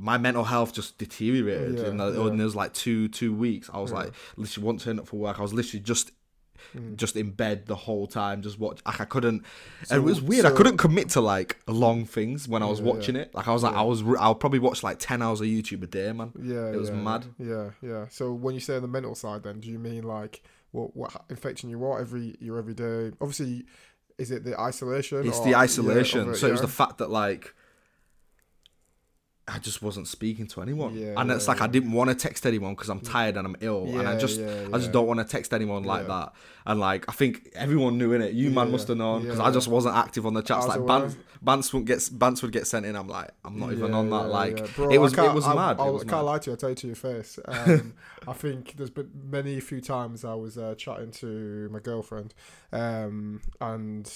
my 0.00 0.16
mental 0.16 0.44
health 0.44 0.72
just 0.72 0.96
deteriorated 0.96 1.76
Yeah, 1.76 1.88
in, 1.88 1.96
the, 1.96 2.04
uh, 2.04 2.10
yeah. 2.12 2.30
in 2.30 2.36
those 2.36 2.54
like 2.54 2.72
two 2.72 3.08
two 3.08 3.34
weeks. 3.34 3.68
I 3.74 3.80
was 3.80 3.90
Yeah. 3.90 3.96
like 3.98 4.12
literally 4.36 4.64
won't 4.64 4.80
turn 4.80 5.00
up 5.00 5.08
for 5.08 5.16
work. 5.16 5.40
I 5.40 5.42
was 5.42 5.52
literally 5.52 5.82
just 5.82 6.12
Mm. 6.76 6.96
just 6.96 7.16
in 7.16 7.30
bed 7.30 7.66
the 7.66 7.74
whole 7.74 8.06
time, 8.06 8.42
just 8.42 8.58
watch. 8.58 8.80
Like 8.86 9.00
I 9.00 9.04
couldn't. 9.04 9.44
So- 9.84 9.96
it 9.96 10.02
was 10.02 10.20
weird. 10.20 10.44
I 10.44 10.50
couldn't 10.50 10.76
commit 10.76 11.08
to 11.10 11.20
like 11.20 11.58
long 11.66 12.04
things 12.04 12.46
when 12.48 12.62
I 12.62 12.66
was 12.66 12.80
Yeah, 12.80 12.86
watching 12.86 13.16
it. 13.16 13.34
Like 13.34 13.48
I 13.48 13.52
was 13.52 13.62
like, 13.62 13.74
I 13.74 13.82
was. 13.82 14.02
I'll 14.18 14.34
probably 14.34 14.58
watch 14.58 14.82
like 14.82 14.98
ten 14.98 15.22
hours 15.22 15.40
of 15.40 15.46
YouTube 15.46 15.82
a 15.82 15.86
day, 15.86 16.12
man. 16.12 16.32
Yeah, 16.42 16.68
It 16.70 16.76
was 16.76 16.90
yeah, 16.90 16.94
mad. 16.96 17.26
Yeah, 17.38 17.70
yeah. 17.82 18.06
So 18.10 18.32
when 18.32 18.54
you 18.54 18.60
say 18.60 18.76
on 18.76 18.82
the 18.82 18.88
mental 18.88 19.14
side, 19.14 19.42
then 19.42 19.60
do 19.60 19.68
you 19.70 19.78
mean 19.78 20.02
like 20.04 20.42
what 20.72 20.94
what 20.96 21.12
infecting 21.30 21.70
you 21.70 21.78
what 21.78 22.00
every 22.00 22.36
your 22.40 22.58
everyday? 22.58 23.12
Obviously, 23.20 23.64
is 24.18 24.30
it 24.30 24.44
the 24.44 24.58
isolation? 24.60 25.26
It's 25.26 25.38
or- 25.38 25.44
the 25.44 25.50
yeah, 25.50 25.60
isolation. 25.60 26.28
of 26.30 26.36
so 26.36 26.48
it 26.48 26.52
was 26.52 26.60
the 26.60 26.68
fact 26.68 26.98
that 26.98 27.10
like. 27.10 27.54
I 29.50 29.58
just 29.58 29.80
wasn't 29.82 30.08
speaking 30.08 30.46
to 30.48 30.60
anyone, 30.62 30.94
Yeah, 30.94 31.14
and 31.16 31.30
it's 31.30 31.46
yeah, 31.46 31.52
like 31.52 31.60
I 31.62 31.66
didn't 31.66 31.92
want 31.92 32.10
to 32.10 32.14
text 32.14 32.44
anyone 32.44 32.74
because 32.74 32.90
I'm 32.90 33.00
tired 33.00 33.36
and 33.38 33.46
I'm 33.46 33.56
ill, 33.60 33.84
and 33.98 34.06
I 34.06 34.16
just, 34.18 34.38
yeah, 34.38 34.68
I 34.72 34.78
just 34.78 34.92
don't 34.92 35.06
want 35.06 35.20
to 35.20 35.24
text 35.24 35.54
anyone 35.54 35.84
like 35.84 36.02
Yeah. 36.02 36.08
that. 36.08 36.32
And 36.66 36.78
like, 36.80 37.06
I 37.08 37.12
think 37.12 37.50
everyone 37.54 37.96
knew 37.96 38.12
in 38.12 38.20
it. 38.20 38.34
You 38.34 38.50
man 38.50 38.70
must 38.70 38.88
have 38.88 38.98
known 38.98 39.22
because 39.22 39.38
yeah, 39.38 39.44
I 39.46 39.50
just 39.50 39.68
wasn't 39.68 39.96
active 39.96 40.26
on 40.26 40.34
the 40.34 40.42
chats. 40.42 40.66
Like. 40.66 40.84
Bance, 40.86 41.16
Bance 41.40 41.72
would 41.72 41.86
get 41.86 42.10
Bance 42.12 42.42
would 42.42 42.52
get 42.52 42.66
sent 42.66 42.84
in. 42.84 42.94
I'm 42.94 43.08
like, 43.08 43.30
I'm 43.44 43.58
not 43.58 43.72
even 43.72 43.90
Yeah, 43.90 43.96
on 43.96 44.10
that. 44.10 44.16
yeah, 44.16 44.22
like, 44.26 44.58
yeah. 44.58 44.66
Bro, 44.76 44.90
it 44.90 44.98
was, 44.98 45.16
I 45.18 45.26
it 45.30 45.34
was 45.34 45.44
I, 45.46 45.54
mad. 45.54 45.80
I, 45.80 45.88
it 45.88 45.92
was 45.92 46.02
can't 46.02 46.12
mad. 46.12 46.20
lie 46.32 46.38
to 46.40 46.50
you. 46.50 46.54
I 46.54 46.56
tell 46.56 46.68
you 46.70 46.74
to 46.76 46.86
your 46.88 46.96
face. 46.96 47.38
Um, 47.46 47.94
I 48.28 48.32
think 48.34 48.76
there's 48.76 48.90
been 48.90 49.10
many 49.30 49.58
few 49.60 49.80
times 49.80 50.24
I 50.26 50.34
was 50.34 50.58
uh, 50.58 50.74
chatting 50.76 51.10
to 51.12 51.70
my 51.72 51.78
girlfriend, 51.78 52.34
um, 52.72 53.40
and 53.62 54.12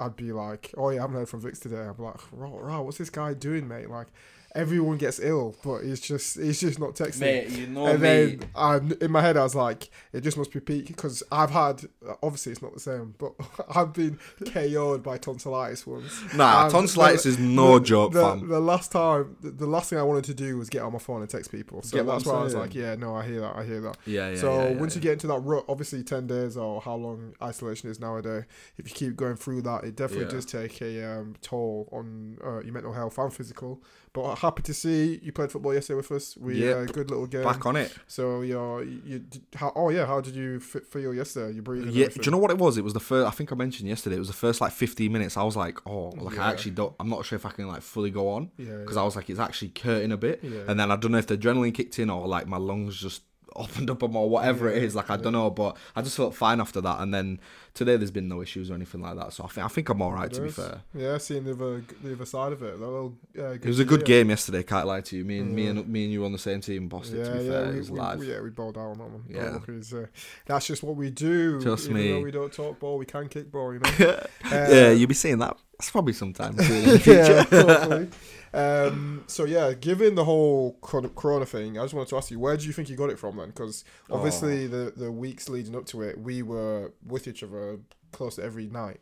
I'd 0.00 0.16
be 0.16 0.32
like, 0.32 0.72
"Oh 0.76 0.90
yeah, 0.90 0.98
I 0.98 1.02
haven't 1.02 1.16
heard 1.16 1.28
from 1.28 1.40
Vix 1.40 1.58
today." 1.58 1.80
I'm 1.80 1.96
like, 1.98 2.20
"Right, 2.32 2.52
right, 2.62 2.78
what's 2.80 2.98
this 2.98 3.10
guy 3.10 3.32
doing, 3.34 3.66
mate?" 3.66 3.88
Like, 3.90 4.08
everyone 4.54 4.96
gets 4.98 5.18
ill, 5.18 5.56
but 5.64 5.82
it's 5.82 6.00
just 6.00 6.38
he's 6.38 6.60
just 6.60 6.78
not 6.78 6.94
texting. 6.94 7.50
you 7.58 7.66
know 7.66 7.86
and 7.86 8.02
then 8.02 8.40
um, 8.54 8.92
in 9.00 9.10
my 9.10 9.20
head, 9.20 9.36
I 9.36 9.42
was 9.42 9.54
like, 9.54 9.90
it 10.12 10.20
just 10.20 10.36
must 10.36 10.52
be 10.52 10.60
peak 10.60 10.86
because 10.86 11.22
I've 11.32 11.50
had 11.50 11.82
obviously 12.22 12.52
it's 12.52 12.62
not 12.62 12.72
the 12.74 12.80
same, 12.80 13.14
but 13.18 13.32
I've 13.74 13.92
been 13.92 14.18
KO'd 14.52 15.02
by 15.02 15.18
tonsillitis 15.18 15.86
once. 15.86 16.34
Nah, 16.34 16.64
And 16.64 16.72
tonsillitis 16.72 17.24
the- 17.24 17.28
is 17.30 17.38
no 17.38 17.78
the, 17.78 17.84
joke, 17.84 18.12
the, 18.12 18.20
fam. 18.22 18.48
The 18.48 18.60
last 18.60 18.92
time, 18.92 19.36
the, 19.40 19.50
the 19.50 19.66
last 19.66 19.90
thing 19.90 19.98
I 19.98 20.02
wanted 20.02 20.24
to 20.24 20.34
do 20.34 20.56
was 20.58 20.70
get 20.70 20.82
on 20.82 20.92
my 20.92 20.98
phone 20.98 21.20
and 21.20 21.28
text 21.30 21.50
people. 21.50 21.82
So 21.82 21.96
Get 21.96 22.06
that's 22.06 22.24
why 22.24 22.34
I 22.34 22.42
was 22.42 22.54
like, 22.54 22.74
yeah, 22.74 22.94
no, 22.94 23.14
I 23.16 23.26
hear 23.26 23.40
that, 23.40 23.56
I 23.56 23.64
hear 23.64 23.80
that. 23.80 23.96
Yeah, 24.06 24.30
yeah. 24.30 24.36
so 24.36 24.52
yeah, 24.54 24.68
yeah, 24.70 24.76
once 24.76 24.94
yeah. 24.94 24.98
you 24.98 25.02
get 25.02 25.12
into 25.14 25.26
that 25.28 25.40
rut, 25.40 25.64
obviously 25.68 26.02
ten 26.04 26.26
days 26.26 26.56
or 26.56 26.80
how 26.80 26.94
long 26.94 27.34
isolation 27.42 27.90
is 27.90 27.98
nowadays, 27.98 28.44
if 28.76 28.88
you 28.88 28.94
keep 28.94 29.16
going 29.16 29.36
through 29.36 29.62
that, 29.62 29.84
it 29.84 29.96
definitely 29.96 30.26
Yeah. 30.26 30.30
does 30.30 30.46
take 30.46 30.80
a 30.80 31.04
um, 31.04 31.34
toll 31.42 31.88
on 31.92 32.38
uh, 32.44 32.60
your 32.60 32.72
mental 32.72 32.92
health 32.92 33.18
and 33.18 33.32
physical. 33.34 33.82
But 34.14 34.36
happy 34.36 34.62
to 34.62 34.72
see 34.72 35.18
you 35.24 35.32
played 35.32 35.50
football 35.50 35.74
yesterday 35.74 35.96
with 35.96 36.10
us. 36.12 36.36
We 36.36 36.64
Yep. 36.64 36.76
uh, 36.76 36.84
good 36.92 37.10
little 37.10 37.26
game. 37.26 37.42
back 37.42 37.66
on 37.66 37.74
it. 37.74 37.92
So 38.06 38.42
you're 38.42 38.84
you 38.84 39.24
how 39.56 39.72
oh 39.74 39.90
yeah 39.90 40.06
how 40.06 40.20
did 40.20 40.36
you 40.36 40.60
feel 40.60 41.12
yesterday? 41.12 41.56
You 41.56 41.62
breathing? 41.62 41.90
Yeah, 41.92 42.06
do 42.08 42.20
you 42.22 42.30
know 42.30 42.38
what 42.38 42.52
it 42.52 42.58
was? 42.58 42.78
It 42.78 42.84
was 42.84 42.92
the 42.94 43.00
first. 43.00 43.26
I 43.26 43.32
think 43.32 43.50
I 43.50 43.56
mentioned 43.56 43.88
yesterday. 43.88 44.14
It 44.16 44.20
was 44.20 44.28
the 44.28 44.34
first 44.34 44.60
like 44.60 44.72
15 44.72 45.10
minutes. 45.12 45.36
I 45.36 45.42
was 45.42 45.56
like, 45.56 45.78
oh, 45.84 46.10
like 46.10 46.36
Yeah. 46.36 46.46
I 46.46 46.50
actually 46.52 46.70
don't. 46.72 46.94
I'm 47.00 47.08
not 47.08 47.24
sure 47.26 47.36
if 47.36 47.44
I 47.44 47.50
can 47.50 47.66
like 47.66 47.82
fully 47.82 48.10
go 48.10 48.30
on 48.30 48.52
Yeah, 48.56 48.76
because 48.78 48.96
I 48.96 49.02
was 49.02 49.16
like, 49.16 49.28
it's 49.28 49.40
actually 49.40 49.72
hurting 49.82 50.12
a 50.12 50.16
bit. 50.16 50.38
Yeah. 50.44 50.60
And 50.68 50.78
then 50.78 50.92
I 50.92 50.96
don't 50.96 51.10
know 51.10 51.18
if 51.18 51.26
the 51.26 51.36
adrenaline 51.36 51.74
kicked 51.74 51.98
in 51.98 52.08
or 52.08 52.26
like 52.28 52.46
my 52.46 52.56
lungs 52.58 52.96
just 52.96 53.22
opened 53.56 53.90
up 53.90 54.02
on 54.02 54.14
or 54.16 54.28
whatever 54.28 54.68
it 54.70 54.76
Yeah, 54.78 54.82
is. 54.84 54.94
Like 54.94 55.10
I 55.10 55.16
don't 55.16 55.32
know, 55.32 55.50
but 55.50 55.76
I 55.96 56.02
just 56.02 56.16
felt 56.16 56.34
fine 56.34 56.60
after 56.60 56.80
that. 56.80 57.00
And 57.00 57.12
then 57.14 57.40
today 57.74 57.96
there's 57.96 58.10
been 58.10 58.28
no 58.28 58.42
issues 58.42 58.70
or 58.70 58.74
anything 58.74 59.00
like 59.00 59.16
that. 59.16 59.32
So 59.32 59.44
I 59.44 59.48
think 59.48 59.64
I 59.64 59.68
think 59.68 59.88
I'm 59.88 60.02
all 60.02 60.12
right 60.12 60.32
to 60.32 60.40
be 60.40 60.50
fair. 60.50 60.82
Yeah, 60.94 61.18
seeing 61.18 61.44
the 61.44 61.52
other 61.52 61.82
the 62.02 62.12
other 62.12 62.26
side 62.26 62.52
of 62.52 62.62
it. 62.62 62.78
Little, 62.80 63.14
uh, 63.38 63.50
It 63.52 63.64
was 63.66 63.78
a 63.80 63.84
good 63.84 64.04
game 64.04 64.30
yesterday. 64.30 64.62
Can't 64.62 64.86
lie 64.86 65.00
to 65.02 65.16
you. 65.16 65.24
Me 65.24 65.38
and 65.38 65.52
me 65.54 65.66
and 65.68 65.86
me 65.88 66.04
and 66.04 66.12
you 66.12 66.20
were 66.20 66.26
on 66.26 66.32
the 66.32 66.38
same 66.38 66.60
team. 66.60 66.88
Bossed 66.88 67.12
it. 67.12 67.24
To 67.24 67.30
be 67.32 67.48
fair, 67.48 67.68
we, 67.68 67.74
it 67.74 67.78
was 67.78 67.90
we- 67.90 67.98
live. 67.98 68.24
yeah, 68.24 68.40
we 68.40 68.50
bowled 68.50 68.76
out 68.78 68.90
on 68.90 68.98
that 68.98 69.10
one. 69.10 69.24
Yeah. 69.28 69.44
Yeah, 69.52 69.58
because 69.58 69.92
uh, 69.94 70.06
that's 70.46 70.66
just 70.66 70.82
what 70.82 70.96
we 70.96 71.10
do. 71.10 71.60
Trust 71.60 71.84
Even 71.90 71.96
me. 71.96 72.22
We 72.22 72.30
don't 72.30 72.52
talk 72.52 72.78
ball, 72.78 72.98
we 72.98 73.06
can 73.06 73.28
kick 73.28 73.50
ball. 73.50 73.72
You 73.74 73.80
know. 73.80 73.90
Uh, 74.44 74.66
yeah, 74.70 74.90
you'll 74.90 75.08
be 75.08 75.14
seeing 75.14 75.38
that. 75.38 75.56
That's 75.78 75.90
probably 75.90 76.12
sometime 76.12 76.56
soon 76.58 76.84
in 76.84 76.90
the 76.90 76.98
future. 76.98 77.46
yeah. 77.50 78.04
Um, 78.54 79.24
so 79.26 79.44
yeah, 79.44 79.72
given 79.72 80.14
the 80.14 80.24
whole 80.24 80.78
cor- 80.80 81.08
Corona 81.08 81.46
thing, 81.46 81.78
I 81.78 81.82
just 81.82 81.94
wanted 81.94 82.08
to 82.10 82.16
ask 82.16 82.30
you, 82.30 82.38
where 82.38 82.56
do 82.56 82.66
you 82.66 82.72
think 82.72 82.88
you 82.88 82.96
got 82.96 83.10
it 83.10 83.18
from 83.18 83.36
then? 83.36 83.48
Because 83.48 83.84
Oh. 84.10 84.16
obviously 84.16 84.66
the 84.66 84.92
the 84.96 85.10
weeks 85.10 85.48
leading 85.48 85.74
up 85.76 85.86
to 85.86 86.02
it, 86.02 86.18
we 86.20 86.42
were 86.42 86.92
with 87.04 87.26
each 87.28 87.42
other 87.42 87.78
close 88.12 88.36
to 88.36 88.42
every 88.44 88.66
night. 88.68 89.00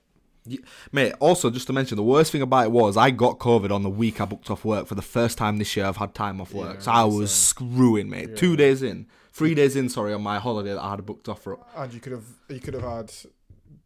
Mate, 0.90 1.12
also 1.20 1.50
just 1.50 1.68
to 1.68 1.72
mention, 1.72 1.94
the 1.96 2.02
worst 2.02 2.32
thing 2.32 2.42
about 2.42 2.64
it 2.66 2.72
was 2.72 2.96
I 2.96 3.10
got 3.12 3.38
COVID 3.38 3.70
on 3.70 3.82
the 3.84 3.90
week 3.90 4.20
I 4.20 4.24
booked 4.24 4.50
off 4.50 4.64
work. 4.64 4.88
For 4.88 4.96
the 4.96 5.02
first 5.02 5.38
time 5.38 5.58
this 5.58 5.76
year, 5.76 5.86
I've 5.86 5.98
had 5.98 6.14
time 6.14 6.40
off 6.40 6.52
work, 6.52 6.76
Yeah, 6.78 6.80
so 6.80 6.90
I 6.90 7.04
was 7.04 7.30
screwing, 7.32 8.10
mate. 8.10 8.30
Yeah. 8.30 8.34
Two 8.36 8.56
days 8.56 8.82
in, 8.82 9.06
three 9.32 9.54
days 9.54 9.76
in, 9.76 9.88
sorry, 9.88 10.12
on 10.12 10.20
my 10.22 10.40
holiday 10.40 10.70
that 10.74 10.82
I 10.82 10.90
had 10.90 11.06
booked 11.06 11.28
off 11.28 11.42
for. 11.42 11.60
And 11.76 11.94
you 11.94 12.00
could 12.00 12.10
have 12.12 12.24
you 12.48 12.58
could 12.58 12.74
have 12.74 12.82
had 12.82 13.12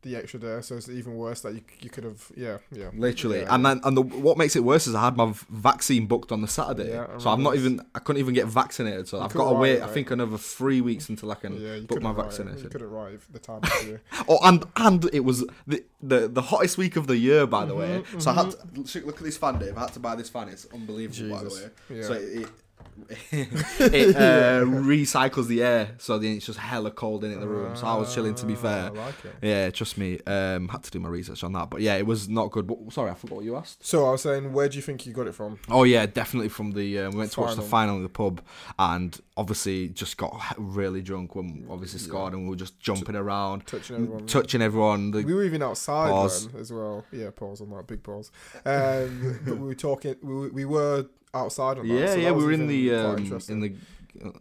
the 0.07 0.17
extra 0.17 0.41
day, 0.41 0.61
so 0.63 0.77
it's 0.77 0.89
even 0.89 1.15
worse 1.17 1.41
that 1.43 1.53
you 1.55 1.61
you 1.81 1.91
could 1.91 2.05
have 2.05 2.21
yeah 2.37 2.59
yeah 2.73 2.91
Literally, 2.97 3.41
Yeah. 3.41 3.55
and 3.55 3.65
then 3.67 3.81
and 3.85 3.97
the, 3.97 4.03
what 4.03 4.37
makes 4.39 4.57
it 4.57 4.65
worse 4.65 4.87
is 4.87 4.95
I 4.95 5.03
had 5.09 5.17
my 5.17 5.33
vaccine 5.51 6.07
booked 6.07 6.31
on 6.33 6.41
the 6.41 6.49
Saturday, 6.49 6.91
Yeah, 6.91 7.19
so 7.19 7.31
I'm 7.31 7.43
not 7.43 7.55
even 7.57 7.81
I 7.95 7.99
couldn't 7.99 8.21
even 8.21 8.35
get 8.35 8.47
vaccinated. 8.47 9.09
So 9.09 9.19
You 9.19 9.25
I've 9.25 9.35
got 9.35 9.51
to 9.51 9.57
wait. 9.57 9.77
it, 9.77 9.83
I 9.83 9.89
think 9.89 10.11
another 10.11 10.39
three 10.39 10.81
weeks 10.81 11.09
until 11.09 11.31
I 11.31 11.35
can 11.35 11.53
yeah 11.61 11.79
book 11.81 12.01
my 12.03 12.13
couldn't 12.13 12.25
vaccination. 12.25 12.63
You 12.65 12.69
couldn't 12.71 12.89
arrive 12.89 13.27
the 13.33 13.39
time 13.39 13.61
of 13.63 13.73
the 13.81 13.87
year. 13.87 14.03
Oh, 14.29 14.39
and 14.49 14.65
and 14.77 15.09
it 15.13 15.25
was 15.31 15.45
the 15.67 15.85
the, 16.03 16.29
the 16.29 16.43
hottest 16.43 16.79
week 16.79 16.97
of 16.97 17.07
the 17.07 17.17
year, 17.17 17.47
by 17.47 17.65
the 17.65 17.75
way. 17.75 18.03
Mhm, 18.03 18.23
So 18.23 18.31
I 18.31 18.35
had 18.35 18.51
to 18.53 19.01
look 19.07 19.17
at 19.19 19.25
this 19.25 19.37
fan, 19.37 19.59
Dave. 19.59 19.77
I 19.77 19.81
had 19.81 19.93
to 19.95 20.01
buy 20.01 20.15
this 20.17 20.29
fan. 20.29 20.49
It's 20.49 20.67
unbelievable, 20.73 21.31
by 21.37 21.43
the 21.45 21.51
way. 21.51 21.67
Yeah. 21.99 22.03
So 22.09 22.13
it 22.15 22.43
it 22.43 22.49
uh, 23.33 24.63
recycles 24.65 25.47
the 25.47 25.63
air, 25.63 25.95
so 25.99 26.19
then 26.19 26.37
it's 26.37 26.47
just 26.47 26.59
hella 26.59 26.91
cold 26.91 27.25
in 27.25 27.39
the 27.39 27.47
room. 27.47 27.77
So 27.77 27.87
I 27.87 27.95
was 27.97 28.15
chilling. 28.15 28.35
To 28.37 28.47
be 28.47 28.55
Ah, 28.55 28.57
fair, 28.57 28.85
I 28.85 28.89
like 28.91 29.25
it. 29.25 29.35
yeah, 29.43 29.71
trust 29.71 29.97
me. 29.99 30.21
Um, 30.27 30.69
had 30.69 30.83
to 30.85 30.91
do 30.91 30.99
my 31.01 31.09
research 31.09 31.43
on 31.45 31.53
that, 31.53 31.71
but 31.71 31.81
yeah, 31.81 31.95
it 31.97 32.07
was 32.07 32.29
not 32.29 32.51
good. 32.51 32.67
But 32.67 32.79
sorry, 32.93 33.11
I 33.11 33.15
forgot 33.15 33.37
what 33.37 33.45
you 33.45 33.57
asked. 33.57 33.85
So 33.87 34.07
I 34.07 34.11
was 34.11 34.23
saying, 34.23 34.53
where 34.53 34.69
do 34.69 34.77
you 34.77 34.83
think 34.83 35.07
you 35.07 35.13
got 35.13 35.27
it 35.27 35.35
from? 35.35 35.59
Oh 35.69 35.85
yeah, 35.85 36.07
definitely 36.07 36.49
from 36.49 36.73
the 36.73 36.99
um, 37.01 37.13
we 37.13 37.19
went 37.19 37.33
to 37.33 37.41
watch 37.41 37.51
the 37.57 37.63
Final. 37.63 37.71
final 37.71 37.97
in 37.97 38.03
the 38.03 38.09
pub, 38.09 38.43
and 38.79 39.19
obviously 39.37 39.89
just 39.89 40.17
got 40.17 40.55
really 40.59 41.03
drunk 41.03 41.35
when 41.35 41.67
obviously 41.71 42.01
Yeah. 42.01 42.07
scored, 42.09 42.33
and 42.35 42.43
we 42.45 42.51
were 42.51 42.57
just 42.57 42.79
jumping 42.81 43.17
around, 43.17 43.67
Touching 43.67 43.97
everyone. 43.97 44.27
touching 44.27 44.63
everyone. 44.63 45.11
We 45.13 45.25
were 45.35 45.45
even 45.45 45.63
outside 45.63 46.09
then 46.31 46.61
as 46.61 46.73
well. 46.73 47.05
Yeah, 47.13 47.31
pause 47.31 47.61
on 47.61 47.71
that, 47.71 47.87
big 47.87 48.03
pause. 48.03 48.31
Um, 48.65 49.41
but 49.47 49.59
we 49.59 49.67
were 49.69 49.75
talking. 49.75 50.17
We, 50.23 50.49
we 50.51 50.65
were 50.65 51.07
outside 51.37 51.79
on 51.79 51.89
that. 51.89 51.95
yeah, 51.95 52.07
so 52.07 52.17
yeah, 52.17 52.31
we 52.33 52.45
were 52.45 52.53
in 52.53 52.67
the 52.67 52.95
um, 52.95 53.41
in 53.49 53.61
the 53.61 53.75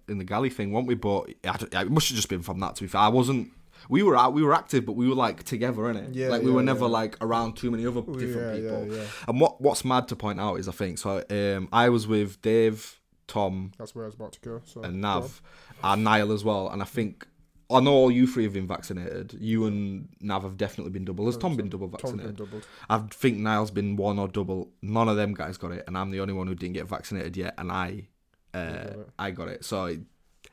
in 0.08 0.18
the 0.18 0.24
galley 0.24 0.50
thing, 0.50 0.72
weren't 0.72 0.88
we? 0.88 0.96
But 0.96 1.30
I 1.44 1.58
it 1.82 1.92
must 1.92 2.10
have 2.10 2.16
just 2.16 2.30
been 2.30 2.42
from 2.42 2.60
that. 2.60 2.76
To 2.76 2.84
be 2.84 2.88
fair, 2.88 3.02
I 3.02 3.08
wasn't. 3.10 3.52
We 3.88 4.02
were 4.02 4.16
out. 4.16 4.34
We 4.34 4.42
were 4.42 4.54
active, 4.54 4.86
but 4.86 4.94
we 4.94 5.08
were 5.08 5.16
like 5.16 5.44
together 5.44 5.90
in 5.90 5.98
it. 5.98 6.16
Yeah, 6.16 6.30
like 6.30 6.42
we 6.42 6.50
yeah, 6.50 6.56
were 6.56 6.64
never 6.64 6.86
yeah. 6.86 6.92
like 6.92 7.18
around 7.22 7.56
too 7.58 7.70
many 7.70 7.86
other 7.86 8.02
different 8.02 8.56
people. 8.56 9.06
And 9.28 9.40
what 9.40 9.62
what's 9.62 9.86
mad 9.86 10.08
to 10.10 10.16
point 10.16 10.40
out 10.40 10.56
is 10.60 10.68
I 10.68 10.72
think 10.72 10.98
so. 10.98 11.24
Um, 11.30 11.70
I 11.72 11.90
was 11.90 12.08
with 12.08 12.42
Dave, 12.42 13.00
Tom, 13.28 13.72
That's 13.78 13.94
where 13.94 14.06
I 14.06 14.08
was 14.08 14.16
about 14.16 14.34
to 14.34 14.40
go. 14.40 14.62
So 14.66 14.82
and. 14.82 15.02
Nav, 15.02 15.42
and 15.84 16.04
Niall 16.04 16.32
as 16.32 16.44
well. 16.44 16.70
And 16.70 16.82
I 16.82 16.86
think 16.86 17.28
I 17.70 17.80
know 17.80 17.94
all 17.94 18.12
you 18.12 18.28
three 18.28 18.44
have 18.44 18.54
been 18.54 18.68
vaccinated. 18.68 19.36
You 19.40 19.66
and 19.66 20.10
Nav 20.22 20.44
have 20.44 20.58
definitely 20.58 20.92
been 20.92 21.06
double. 21.06 21.26
Has 21.26 21.38
Tom 21.38 21.56
been 21.56 21.70
double 21.70 21.90
Tom's 21.90 22.14
been 22.14 22.28
vaccinated? 22.28 22.66
I 22.90 23.00
think 23.10 23.40
Niall's 23.40 23.72
been 23.72 23.96
one 23.96 24.20
or 24.20 24.28
double. 24.28 24.70
None 24.82 25.10
of 25.10 25.18
them 25.18 25.34
guys 25.34 25.58
got 25.58 25.72
it, 25.72 25.84
and 25.88 25.98
I'm 25.98 26.12
the 26.12 26.20
only 26.20 26.34
one 26.34 26.48
who 26.48 26.56
didn't 26.56 26.76
get 26.76 26.88
vaccinated 26.88 27.36
yet, 27.36 27.56
and 27.58 27.72
I, 27.72 28.08
uh, 28.54 28.84
got. 28.84 29.10
I 29.18 29.32
got 29.32 29.48
it. 29.48 29.66
So 29.66 29.86
it, 29.86 30.02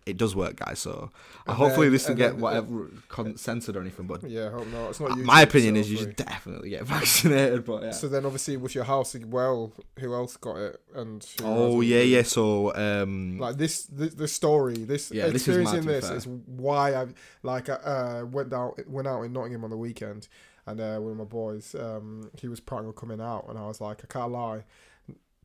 it 0.06 0.16
does 0.16 0.34
work, 0.34 0.56
guys. 0.56 0.78
So 0.80 1.10
uh, 1.12 1.50
And 1.50 1.56
hopefully 1.56 1.86
then- 1.86 1.92
this 1.92 2.08
will 2.08 2.14
get 2.16 2.32
then- 2.32 2.40
whatever 2.40 2.90
con- 3.08 3.36
censored 3.36 3.76
or 3.76 3.80
anything. 3.80 4.06
But 4.06 4.28
Yeah, 4.28 4.48
I 4.48 4.50
hope 4.50 4.66
not. 4.68 4.90
It's 4.90 5.00
not. 5.00 5.16
my 5.18 5.42
opinion 5.42 5.76
is 5.76 5.90
you 5.90 5.96
should 5.98 6.16
definitely 6.16 6.70
get 6.70 6.82
vaccinated. 6.96 7.64
But 7.64 7.82
yeah. 7.84 7.90
So 7.92 8.08
then, 8.08 8.24
obviously, 8.26 8.56
with 8.56 8.74
your 8.74 8.84
house, 8.84 9.14
well, 9.26 9.72
who 9.98 10.14
else 10.14 10.36
got 10.36 10.56
it? 10.56 10.80
And 10.94 11.24
oh 11.42 11.80
yeah, 11.80 12.00
yeah. 12.02 12.22
So 12.22 12.74
um, 12.74 13.38
Like 13.38 13.56
this, 13.56 13.84
this, 13.84 14.14
the 14.14 14.28
story, 14.28 14.74
this 14.84 15.10
Yeah, 15.12 15.26
this 15.28 15.42
is 15.48 15.56
experiencing 15.56 15.80
to 15.82 15.86
be 15.86 15.92
this 15.94 16.10
is 16.10 16.26
why 16.26 16.94
I 16.94 17.06
like 17.42 17.68
I 17.68 17.74
uh, 17.74 18.24
went 18.24 18.50
down, 18.50 18.72
went 18.86 19.06
out 19.08 19.22
in 19.22 19.32
Nottingham 19.32 19.64
on 19.64 19.70
the 19.70 19.76
weekend, 19.76 20.28
and 20.66 20.80
uh, 20.80 20.98
one 20.98 21.12
of 21.12 21.18
my 21.18 21.24
boys, 21.24 21.74
um, 21.74 22.30
he 22.40 22.48
was 22.48 22.60
on 22.60 22.92
coming 22.92 23.20
out, 23.20 23.46
and 23.48 23.58
I 23.58 23.66
was 23.66 23.80
like, 23.80 24.00
I 24.02 24.06
can't 24.12 24.32
lie. 24.32 24.64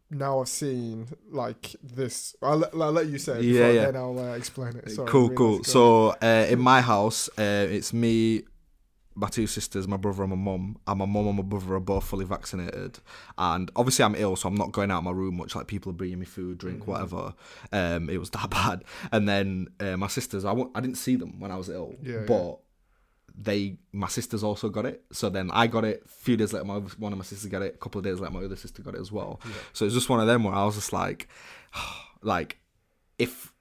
Now 0.09 0.39
I've 0.39 0.47
seen 0.47 1.07
like 1.29 1.75
this. 1.83 2.35
I'll, 2.41 2.57
let- 2.57 2.73
I'll 2.73 2.91
let 2.91 3.07
you 3.07 3.17
say 3.17 3.39
it. 3.39 3.45
Yeah, 3.45 3.69
yeah. 3.71 3.85
Then 3.91 3.95
I'll 3.97 4.17
uh, 4.17 4.33
explain 4.35 4.75
it. 4.77 4.89
Sorry, 4.91 5.07
cool, 5.09 5.29
cool. 5.31 5.63
So 5.63 6.15
uh, 6.21 6.45
in 6.49 6.59
my 6.59 6.79
house, 6.81 7.27
uh, 7.37 7.67
it's 7.69 7.91
me, 7.91 8.43
my 9.15 9.27
two 9.27 9.47
sisters, 9.47 9.85
my 9.87 9.97
brother, 9.97 10.23
and 10.23 10.29
my 10.29 10.37
mum. 10.37 10.77
And 10.87 10.99
my 10.99 11.05
mum 11.05 11.27
and 11.27 11.35
my 11.37 11.43
brother 11.43 11.73
are 11.75 11.79
both 11.81 12.05
fully 12.05 12.23
vaccinated. 12.23 12.99
And 13.37 13.69
obviously, 13.75 14.05
I'm 14.05 14.15
ill, 14.15 14.35
so 14.37 14.47
I'm 14.47 14.55
not 14.55 14.71
going 14.71 14.91
out 14.91 14.99
of 14.99 15.03
my 15.03 15.11
room 15.11 15.35
much. 15.37 15.55
Like 15.55 15.67
people 15.67 15.89
are 15.91 15.95
bringing 15.95 16.19
me 16.19 16.25
food, 16.25 16.57
drink, 16.59 16.83
Mhm. 16.83 16.87
whatever. 16.87 17.33
Um, 17.73 18.09
it 18.09 18.17
was 18.17 18.29
that 18.29 18.49
bad. 18.59 18.83
And 19.11 19.27
then 19.27 19.67
uh, 19.81 19.97
my 19.97 20.07
sisters, 20.07 20.45
I 20.45 20.49
w- 20.49 20.71
I 20.73 20.79
didn't 20.79 20.97
see 20.97 21.15
them 21.17 21.39
when 21.39 21.51
I 21.51 21.57
was 21.57 21.67
ill, 21.69 21.95
Yeah, 22.01 22.23
but. 22.27 22.59
They, 23.39 23.77
my 23.93 24.07
sisters 24.07 24.43
also 24.43 24.67
got 24.69 24.85
it. 24.87 25.03
So 25.11 25.29
then 25.29 25.51
I 25.51 25.67
got 25.67 25.85
it. 25.85 26.01
A 26.05 26.07
few 26.07 26.35
days 26.37 26.53
later, 26.53 26.65
my 26.65 26.77
one 26.97 27.11
of 27.13 27.19
my 27.19 27.23
sisters 27.25 27.49
got 27.51 27.61
it. 27.61 27.75
A 27.75 27.77
couple 27.77 27.99
of 27.99 28.05
days 28.05 28.19
later, 28.19 28.33
my 28.33 28.43
other 28.43 28.55
sister 28.55 28.81
got 28.81 28.95
it 28.95 29.01
as 29.01 29.11
well. 29.11 29.39
Yeah. 29.45 29.51
So 29.73 29.85
it's 29.85 29.93
just 29.93 30.09
one 30.09 30.19
of 30.19 30.27
them 30.27 30.43
where 30.43 30.55
I 30.55 30.65
was 30.65 30.75
just 30.75 30.91
like, 30.91 31.27
like, 32.21 32.57
if 33.19 33.53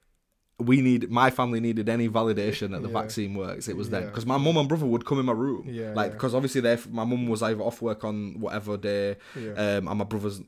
we 0.59 0.80
need 0.80 1.11
my 1.11 1.28
family 1.28 1.61
needed 1.61 1.87
any 1.90 2.09
validation 2.09 2.71
that 2.71 2.80
the 2.80 2.88
Yeah. 2.88 3.02
vaccine 3.02 3.35
works, 3.35 3.68
it 3.68 3.76
was 3.76 3.90
them 3.90 4.06
because 4.06 4.25
my 4.25 4.38
mum 4.38 4.56
and 4.56 4.66
brother 4.66 4.87
would 4.87 5.04
come 5.04 5.18
in 5.21 5.26
my 5.26 5.33
room, 5.35 5.66
Yeah, 5.68 5.92
like 5.92 6.06
yeah. 6.06 6.12
because 6.14 6.35
obviously 6.35 6.62
they 6.62 6.78
my 6.90 7.04
mum 7.04 7.26
was 7.26 7.42
either 7.42 7.61
off 7.61 7.83
work 7.83 8.04
on 8.04 8.40
whatever 8.40 8.78
day, 8.78 9.16
Yeah. 9.38 9.50
um, 9.52 9.88
and 9.88 9.99
my 9.99 10.04
brother's 10.04 10.40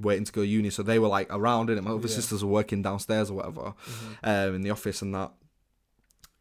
waiting 0.00 0.24
to 0.24 0.32
go 0.32 0.40
uni, 0.40 0.70
so 0.70 0.82
they 0.82 0.98
were 0.98 1.08
like 1.08 1.26
around 1.30 1.68
in 1.68 1.76
it. 1.76 1.82
My 1.84 1.90
other 1.90 2.08
Yeah. 2.08 2.14
sisters 2.14 2.42
were 2.42 2.50
working 2.50 2.80
downstairs 2.80 3.28
or 3.30 3.34
whatever, 3.34 3.74
Mhm. 4.24 4.48
um, 4.48 4.54
in 4.54 4.62
the 4.62 4.70
office 4.70 5.02
and 5.02 5.14
that. 5.14 5.30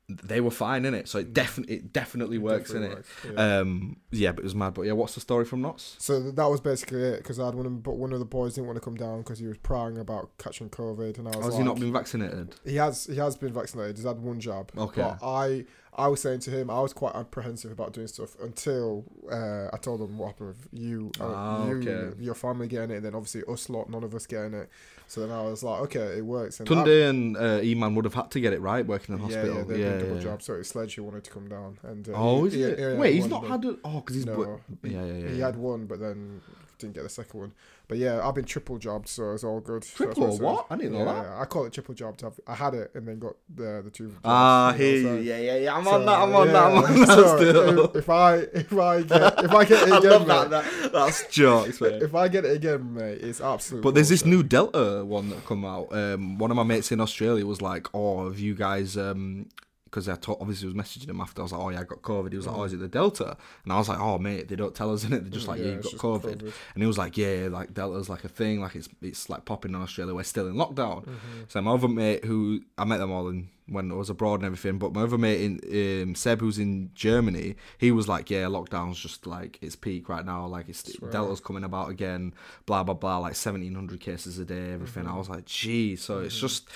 They 0.09 0.41
were 0.41 0.51
fine 0.51 0.85
in 0.85 0.93
it, 0.95 1.07
so 1.07 1.19
it 1.19 1.33
definitely 1.33 1.75
it 1.75 1.93
definitely 1.93 2.39
works 2.39 2.71
in 2.71 2.83
it. 2.83 3.05
yeah. 3.31 3.59
Um, 3.59 3.97
yeah, 4.11 4.31
but 4.31 4.39
it 4.39 4.43
was 4.43 4.55
mad. 4.55 4.73
But 4.73 4.83
yeah, 4.83 4.93
what's 4.93 5.13
the 5.13 5.21
story 5.21 5.45
from 5.45 5.61
Notts? 5.61 5.95
So 5.99 6.19
that 6.31 6.45
was 6.49 6.59
basically 6.61 7.01
it 7.03 7.17
because 7.17 7.39
I 7.39 7.45
had 7.45 7.55
one 7.55 7.67
of, 7.67 7.83
but 7.83 7.97
one 7.97 8.11
of 8.11 8.19
the 8.19 8.25
boys 8.25 8.55
didn't 8.55 8.67
want 8.67 8.77
to 8.77 8.81
come 8.83 8.95
down 8.95 9.19
because 9.19 9.37
he 9.37 9.45
was 9.45 9.57
prying 9.57 9.97
about 9.99 10.31
catching 10.39 10.69
COVID, 10.69 11.19
and 11.19 11.27
I 11.27 11.37
was 11.37 11.45
Has 11.45 11.53
like, 11.53 11.61
he 11.61 11.63
not 11.63 11.79
been 11.79 11.93
vaccinated? 11.93 12.55
He 12.65 12.75
has 12.77 13.05
he 13.05 13.17
has 13.17 13.35
been 13.35 13.53
vaccinated. 13.53 13.97
He's 13.97 14.05
had 14.05 14.19
one 14.19 14.39
jab. 14.39 14.71
Okay. 14.75 15.01
But 15.01 15.19
I 15.23 15.65
I 15.99 16.07
was 16.07 16.21
saying 16.21 16.39
to 16.41 16.51
him 16.51 16.69
I 16.69 16.79
was 16.79 16.93
quite 16.93 17.13
apprehensive 17.15 17.71
about 17.71 17.93
doing 17.93 18.07
stuff 18.07 18.35
until 18.41 19.03
uh, 19.31 19.67
I 19.73 19.77
told 19.77 20.01
him 20.01 20.17
what 20.17 20.27
happened 20.27 20.49
with 20.49 20.67
you, 20.71 21.11
uh, 21.19 21.25
Ah, 21.25 21.67
you, 21.67 21.75
okay. 21.77 22.15
your 22.19 22.33
family 22.35 22.67
getting 22.67 22.91
it, 22.91 22.95
and 22.97 23.05
then 23.05 23.15
obviously 23.15 23.43
us 23.47 23.69
lot, 23.69 23.89
none 23.89 24.03
of 24.03 24.15
us 24.15 24.25
getting 24.25 24.53
it. 24.53 24.69
So 25.07 25.21
then 25.21 25.31
I 25.35 25.41
was 25.43 25.63
like, 25.63 25.81
okay, 25.81 26.17
it 26.19 26.25
works. 26.25 26.59
And 26.59 26.69
Tunde 26.69 27.09
and 27.09 27.35
uh, 27.37 27.59
Eman 27.61 27.95
would 27.95 28.05
have 28.05 28.13
had 28.13 28.29
to 28.31 28.39
get 28.39 28.53
it 28.53 28.61
right 28.61 28.85
working 28.85 29.15
in 29.15 29.21
I- 29.21 29.27
yeah, 29.29 29.35
hospital. 29.35 29.57
yeah, 29.57 29.63
they've 29.63 29.79
yeah, 29.79 29.97
double 29.97 30.15
yeah. 30.17 30.21
jobs. 30.21 30.45
So 30.45 30.53
it's 30.55 30.69
Sledge 30.69 30.95
who 30.95 31.03
wanted 31.03 31.23
to 31.25 31.31
come 31.31 31.47
down, 31.49 31.77
and 31.83 32.07
uh, 32.09 32.13
Oh, 32.15 32.45
is 32.45 32.53
he- 32.53 32.63
it? 32.63 32.79
he 32.79 32.97
Wait, 32.97 33.13
he's 33.15 33.27
not 33.27 33.45
had 33.47 33.65
it. 33.65 33.77
Oh, 33.83 33.99
because 34.01 34.15
he's. 34.15 34.25
No, 34.25 34.59
yeah, 34.83 35.03
yeah, 35.03 35.13
yeah. 35.13 35.29
He 35.29 35.39
had 35.39 35.55
one, 35.55 35.85
but 35.85 35.99
then 35.99 36.41
didn't 36.77 36.93
get 36.95 37.03
the 37.03 37.09
second 37.09 37.39
one. 37.39 37.51
But 37.89 37.97
yeah, 37.97 38.25
I've 38.25 38.35
been 38.35 38.45
triple 38.45 38.77
jobbed, 38.77 39.07
so 39.07 39.31
it's 39.33 39.43
all 39.43 39.59
good. 39.59 39.81
Triple? 39.81 40.35
I'm. 40.35 40.37
What? 40.37 40.67
I 40.69 40.75
didn't 40.75 40.91
know 40.91 40.99
yeah, 40.99 41.05
that. 41.05 41.23
yeah, 41.23 41.41
I 41.41 41.45
call 41.45 41.65
it 41.65 41.73
triple 41.73 41.95
jobbed. 41.95 42.23
I've, 42.23 42.39
I 42.45 42.53
had 42.53 42.75
it 42.75 42.91
and 42.93 43.07
then 43.07 43.17
got 43.17 43.33
the 43.53 43.81
the 43.83 43.89
two. 43.89 44.15
Ah, 44.23 44.75
here, 44.77 45.01
so- 45.01 45.15
yeah, 45.15 45.39
yeah, 45.39 45.55
yeah. 45.57 45.75
I'm 45.75 45.83
so, 45.83 45.95
on 45.95 46.05
that. 46.05 46.19
I'm 46.19 46.35
on 46.35 46.47
that. 46.49 46.63
I'm 46.65 46.77
on 46.77 46.83
that 46.99 47.07
so 47.07 47.37
still. 47.37 47.85
If, 47.85 47.95
if 47.95 48.09
I 48.11 48.35
if 48.35 48.73
I 48.73 49.01
get 49.01 49.43
if 49.43 49.51
I 49.51 49.65
get 49.65 49.87
it 49.87 49.97
again, 49.97 50.11
love 50.11 50.27
that, 50.27 50.49
mate, 50.51 50.81
that. 50.83 50.93
That's 50.93 51.27
jokes, 51.29 51.81
mate. 51.81 52.03
if 52.03 52.13
I 52.13 52.27
get 52.27 52.45
it 52.45 52.55
again, 52.55 52.93
mate, 52.93 53.21
it's 53.23 53.41
absolute. 53.41 53.81
But 53.81 53.95
there's 53.95 54.09
this 54.09 54.23
new 54.23 54.43
Delta 54.43 55.03
one 55.03 55.29
that 55.31 55.43
come 55.47 55.65
out. 55.65 55.91
Um, 55.91 56.37
one 56.37 56.51
of 56.51 56.57
my 56.57 56.63
mates 56.63 56.91
in 56.91 57.01
Australia 57.01 57.47
was 57.47 57.59
like, 57.59 57.87
"Oh, 57.95 58.25
have 58.29 58.37
you 58.37 58.53
guys?" 58.53 58.97
Um, 58.97 59.47
because 59.89 60.07
I 60.07 60.15
ta- 60.15 60.35
obviously 60.39 60.67
was 60.71 60.75
messaging 60.75 61.09
him 61.09 61.19
after. 61.21 61.41
I 61.41 61.43
was 61.43 61.51
like, 61.51 61.61
"Oh 61.61 61.69
yeah, 61.69 61.79
I 61.79 61.83
got 61.83 62.01
COVID." 62.01 62.31
He 62.31 62.37
was 62.37 62.47
like, 62.47 62.55
"Oh, 62.55 62.63
is 62.63 62.73
it 62.73 62.79
the 62.79 62.87
Delta?" 62.87 63.35
And 63.63 63.73
I 63.73 63.77
was 63.77 63.89
like, 63.89 63.99
"Oh 63.99 64.17
mate, 64.19 64.47
they 64.47 64.55
don't 64.55 64.75
tell 64.75 64.93
us 64.93 65.03
in 65.05 65.13
it. 65.13 65.21
They're 65.23 65.31
just 65.31 65.47
like, 65.47 65.59
yeah, 65.59 65.65
Yeah, 65.65 65.71
you 65.73 65.79
it's 65.79 65.93
got 65.93 66.01
COVID. 66.21 66.37
COVID. 66.37 66.53
And 66.75 66.83
he 66.83 66.85
was 66.87 66.97
like, 66.97 67.17
"Yeah, 67.17 67.47
like 67.51 67.73
Delta's 67.73 68.09
like 68.09 68.23
a 68.23 68.29
thing. 68.29 68.61
Like 68.61 68.75
it's 68.75 68.89
it's 69.01 69.29
like 69.29 69.45
popping 69.45 69.73
in 69.73 69.81
Australia. 69.81 70.13
We're 70.13 70.23
still 70.23 70.47
in 70.47 70.55
lockdown." 70.55 71.03
Mm-hmm. 71.05 71.41
So 71.47 71.61
my 71.61 71.71
other 71.73 71.87
mate, 71.87 72.25
who 72.25 72.61
I 72.77 72.85
met 72.85 72.97
them 72.97 73.11
all 73.11 73.27
in 73.29 73.49
when 73.67 73.91
I 73.91 73.95
was 73.95 74.09
abroad 74.09 74.35
and 74.39 74.45
everything, 74.45 74.79
but 74.79 74.93
my 74.93 75.03
other 75.03 75.17
mate 75.17 75.41
in 75.41 76.01
um, 76.03 76.15
Seb, 76.15 76.39
who's 76.39 76.57
in 76.57 76.89
Germany, 76.95 77.55
he 77.77 77.91
was 77.91 78.07
like, 78.07 78.29
"Yeah, 78.29 78.45
lockdown's 78.45 78.99
just 78.99 79.27
like 79.27 79.59
it's 79.61 79.75
peak 79.75 80.09
right 80.09 80.25
now. 80.25 80.45
Like 80.47 80.69
it's 80.69 80.93
Swear. 80.93 81.11
Delta's 81.11 81.39
coming 81.39 81.63
about 81.63 81.89
again. 81.89 82.33
Blah 82.65 82.83
blah 82.83 82.95
blah. 82.95 83.17
Like 83.19 83.35
seventeen 83.35 83.75
hundred 83.75 83.99
cases 83.99 84.37
a 84.39 84.45
day. 84.45 84.73
Everything." 84.73 85.03
Mm-hmm. 85.03 85.13
I 85.13 85.17
was 85.17 85.29
like, 85.29 85.45
"Gee." 85.45 85.95
So 85.95 86.19
it's 86.19 86.39
just 86.39 86.67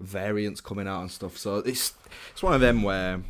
variants 0.00 0.60
coming 0.60 0.88
out 0.88 1.02
and 1.02 1.10
stuff. 1.10 1.36
So 1.36 1.56
it's 1.58 1.94
it's 2.32 2.42
one 2.42 2.54
of 2.54 2.60
them 2.60 2.82
where 2.82 3.22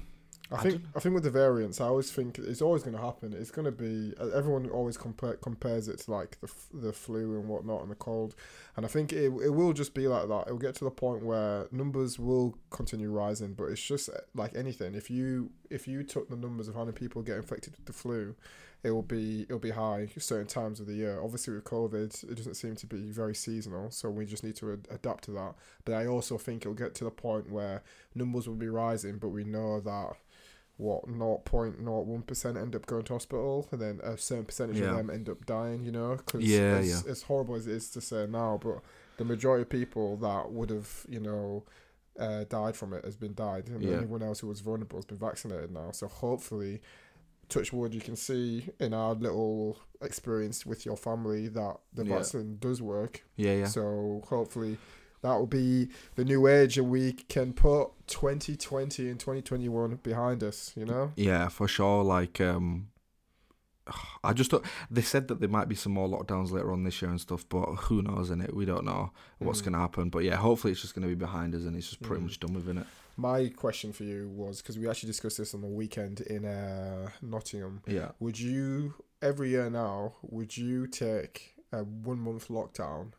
I 0.53 0.57
I 0.57 0.59
think 0.59 0.83
I 0.97 1.01
think 1.01 1.15
with 1.15 1.25
the 1.25 1.31
variants, 1.31 1.81
I 1.81 1.87
always 1.87 2.11
think 2.11 2.39
it's 2.39 2.63
always 2.63 2.83
going 2.83 2.97
to 2.97 3.03
happen. 3.03 3.33
It's 3.33 3.51
going 3.51 3.67
to 3.67 3.73
be 3.73 4.15
everyone 4.35 4.69
always 4.71 4.97
compare, 4.97 5.35
compares 5.35 5.89
it 5.89 5.99
to 6.01 6.11
like 6.11 6.41
the 6.41 6.51
the 6.73 6.93
flu 6.93 7.39
and 7.39 7.49
whatnot 7.49 7.83
and 7.83 7.91
the 7.91 7.95
cold, 7.95 8.35
and 8.77 8.85
I 8.85 8.89
think 8.89 9.13
it 9.13 9.27
it 9.27 9.51
will 9.51 9.73
just 9.73 9.95
be 9.95 10.09
like 10.09 10.29
that. 10.29 10.49
It 10.49 10.51
will 10.51 10.59
get 10.59 10.75
to 10.77 10.85
the 10.85 10.91
point 10.91 11.25
where 11.25 11.67
numbers 11.71 12.19
will 12.19 12.57
continue 12.71 13.11
rising, 13.11 13.55
but 13.55 13.65
it's 13.65 13.83
just 13.83 14.11
like 14.35 14.57
anything. 14.57 14.95
If 14.95 15.11
you 15.11 15.51
if 15.71 15.87
you 15.87 16.03
took 16.03 16.29
the 16.29 16.37
numbers 16.37 16.67
of 16.67 16.75
how 16.75 16.85
many 16.85 16.93
people 16.93 17.23
get 17.23 17.37
infected 17.37 17.77
with 17.77 17.87
the 17.87 17.93
flu, 17.93 18.35
it 18.83 18.91
will 18.93 19.03
be 19.03 19.43
it'll 19.43 19.59
be 19.59 19.71
high 19.71 20.09
certain 20.19 20.47
times 20.47 20.81
of 20.81 20.87
the 20.87 20.95
year. 20.95 21.21
Obviously, 21.23 21.55
with 21.55 21.65
COVID, 21.65 22.25
it 22.31 22.35
doesn't 22.35 22.55
seem 22.55 22.77
to 22.77 22.87
be 22.87 23.11
very 23.11 23.35
seasonal, 23.35 23.91
so 23.91 24.09
we 24.11 24.25
just 24.27 24.43
need 24.45 24.57
to 24.57 24.73
ad- 24.73 24.89
adapt 24.91 25.25
to 25.25 25.31
that. 25.33 25.55
But 25.85 25.95
I 25.95 26.07
also 26.07 26.39
think 26.39 26.63
it'll 26.63 26.75
get 26.75 26.95
to 26.97 27.05
the 27.05 27.11
point 27.11 27.51
where 27.51 27.83
numbers 28.15 28.49
will 28.49 28.55
be 28.57 28.69
rising, 28.69 29.19
but 29.19 29.29
we 29.29 29.45
know 29.45 29.81
that 29.81 30.13
what 30.79 31.07
0.01 31.07 32.27
percent 32.27 32.57
end 32.57 32.75
up 32.75 32.87
going 32.87 33.03
to 33.05 33.13
hospital, 33.13 33.69
and 33.71 33.81
then 33.81 34.01
a 34.03 34.17
certain 34.17 34.45
percentage 34.47 34.79
Yeah. 34.79 34.91
of 34.91 34.97
them 34.97 35.11
end 35.11 35.29
up 35.29 35.45
dying. 35.47 35.85
You 35.85 35.93
know, 35.93 36.17
because 36.17 36.43
Yeah, 36.43 36.77
as, 36.79 37.05
yeah. 37.05 37.11
as 37.11 37.23
horrible 37.23 37.57
as 37.57 37.67
it 37.67 37.75
is 37.75 37.91
to 37.91 38.01
say 38.01 38.27
now, 38.27 38.59
but 38.63 38.81
the 39.19 39.25
majority 39.25 39.63
of 39.63 39.69
people 39.69 40.17
that 40.19 40.51
would 40.53 40.71
have, 40.71 41.07
you 41.09 41.21
know. 41.21 41.65
Uh, 42.19 42.45
died 42.51 42.77
from 42.77 42.93
it 42.93 43.03
has 43.05 43.17
been 43.17 43.33
died, 43.35 43.69
and 43.69 43.83
Yeah. 43.83 43.97
anyone 43.97 44.21
else 44.23 44.41
who 44.41 44.49
was 44.49 44.61
vulnerable 44.61 44.99
has 44.99 45.07
been 45.07 45.17
vaccinated 45.17 45.71
now. 45.71 45.91
So 45.93 46.07
hopefully, 46.07 46.83
touch 47.51 47.73
wood, 47.73 47.93
you 47.95 48.01
can 48.01 48.17
see 48.17 48.69
in 48.79 48.95
our 48.95 49.15
little 49.15 49.79
experience 50.01 50.65
with 50.65 50.87
your 50.87 50.97
family 50.97 51.49
that 51.49 51.77
the 51.93 52.05
Yeah. 52.05 52.17
vaccine 52.17 52.57
does 52.59 52.81
work. 52.81 53.23
Yeah, 53.37 53.55
yeah. 53.57 53.67
So 53.67 54.23
hopefully 54.29 54.79
that 55.23 55.35
will 55.37 55.47
be 55.47 55.89
the 56.15 56.25
new 56.25 56.47
age 56.47 56.79
and 56.79 56.89
we 56.89 57.13
can 57.13 57.53
put 57.53 57.91
2020 58.07 59.11
and 59.11 59.21
2021 59.21 59.97
behind 60.03 60.43
us, 60.43 60.73
you 60.77 60.87
know? 60.87 61.13
Yeah, 61.17 61.49
for 61.49 61.69
sure. 61.69 62.03
Like, 62.03 62.41
um, 62.41 62.89
I 64.25 64.33
just 64.33 64.51
don't, 64.51 64.65
they 64.91 65.03
said 65.03 65.29
that 65.29 65.41
there 65.41 65.49
might 65.49 65.69
be 65.69 65.75
some 65.75 65.93
more 65.93 66.09
lockdowns 66.09 66.51
later 66.51 66.73
on 66.73 66.85
this 66.85 67.01
year 67.03 67.11
and 67.11 67.21
stuff, 67.21 67.47
but 67.49 67.65
who 67.67 68.03
knows? 68.03 68.31
In 68.31 68.41
it, 68.41 68.55
we 68.55 68.65
don't 68.65 68.85
know 68.85 69.11
what's 69.39 69.61
Mm. 69.61 69.65
going 69.65 69.73
to 69.75 69.79
happen. 69.81 70.09
But 70.11 70.25
yeah, 70.25 70.37
hopefully 70.37 70.73
it's 70.73 70.81
just 70.83 70.95
going 70.95 71.03
to 71.03 71.09
be 71.09 71.15
behind 71.19 71.55
us 71.55 71.65
and 71.65 71.77
it's 71.77 71.89
just 71.89 72.03
pretty 72.03 72.21
Mm. 72.23 72.27
much 72.27 72.41
done 72.41 72.55
with 72.55 72.69
it. 72.69 72.87
My 73.17 73.49
question 73.49 73.93
for 73.93 74.05
you 74.05 74.29
was 74.29 74.63
because 74.63 74.79
we 74.79 74.89
actually 74.89 75.09
discussed 75.09 75.39
this 75.39 75.55
on 75.55 75.61
the 75.61 75.67
weekend 75.67 76.21
in 76.23 76.45
uh, 76.45 77.11
Nottingham. 77.23 77.83
Yeah. 77.87 78.13
Would 78.19 78.39
you, 78.39 78.95
every 79.21 79.51
year 79.51 79.69
now, 79.69 80.15
would 80.23 80.57
you 80.57 80.87
take 80.87 81.55
a 81.73 81.85
one 81.85 82.19
month 82.19 82.49
lockdown 82.49 83.13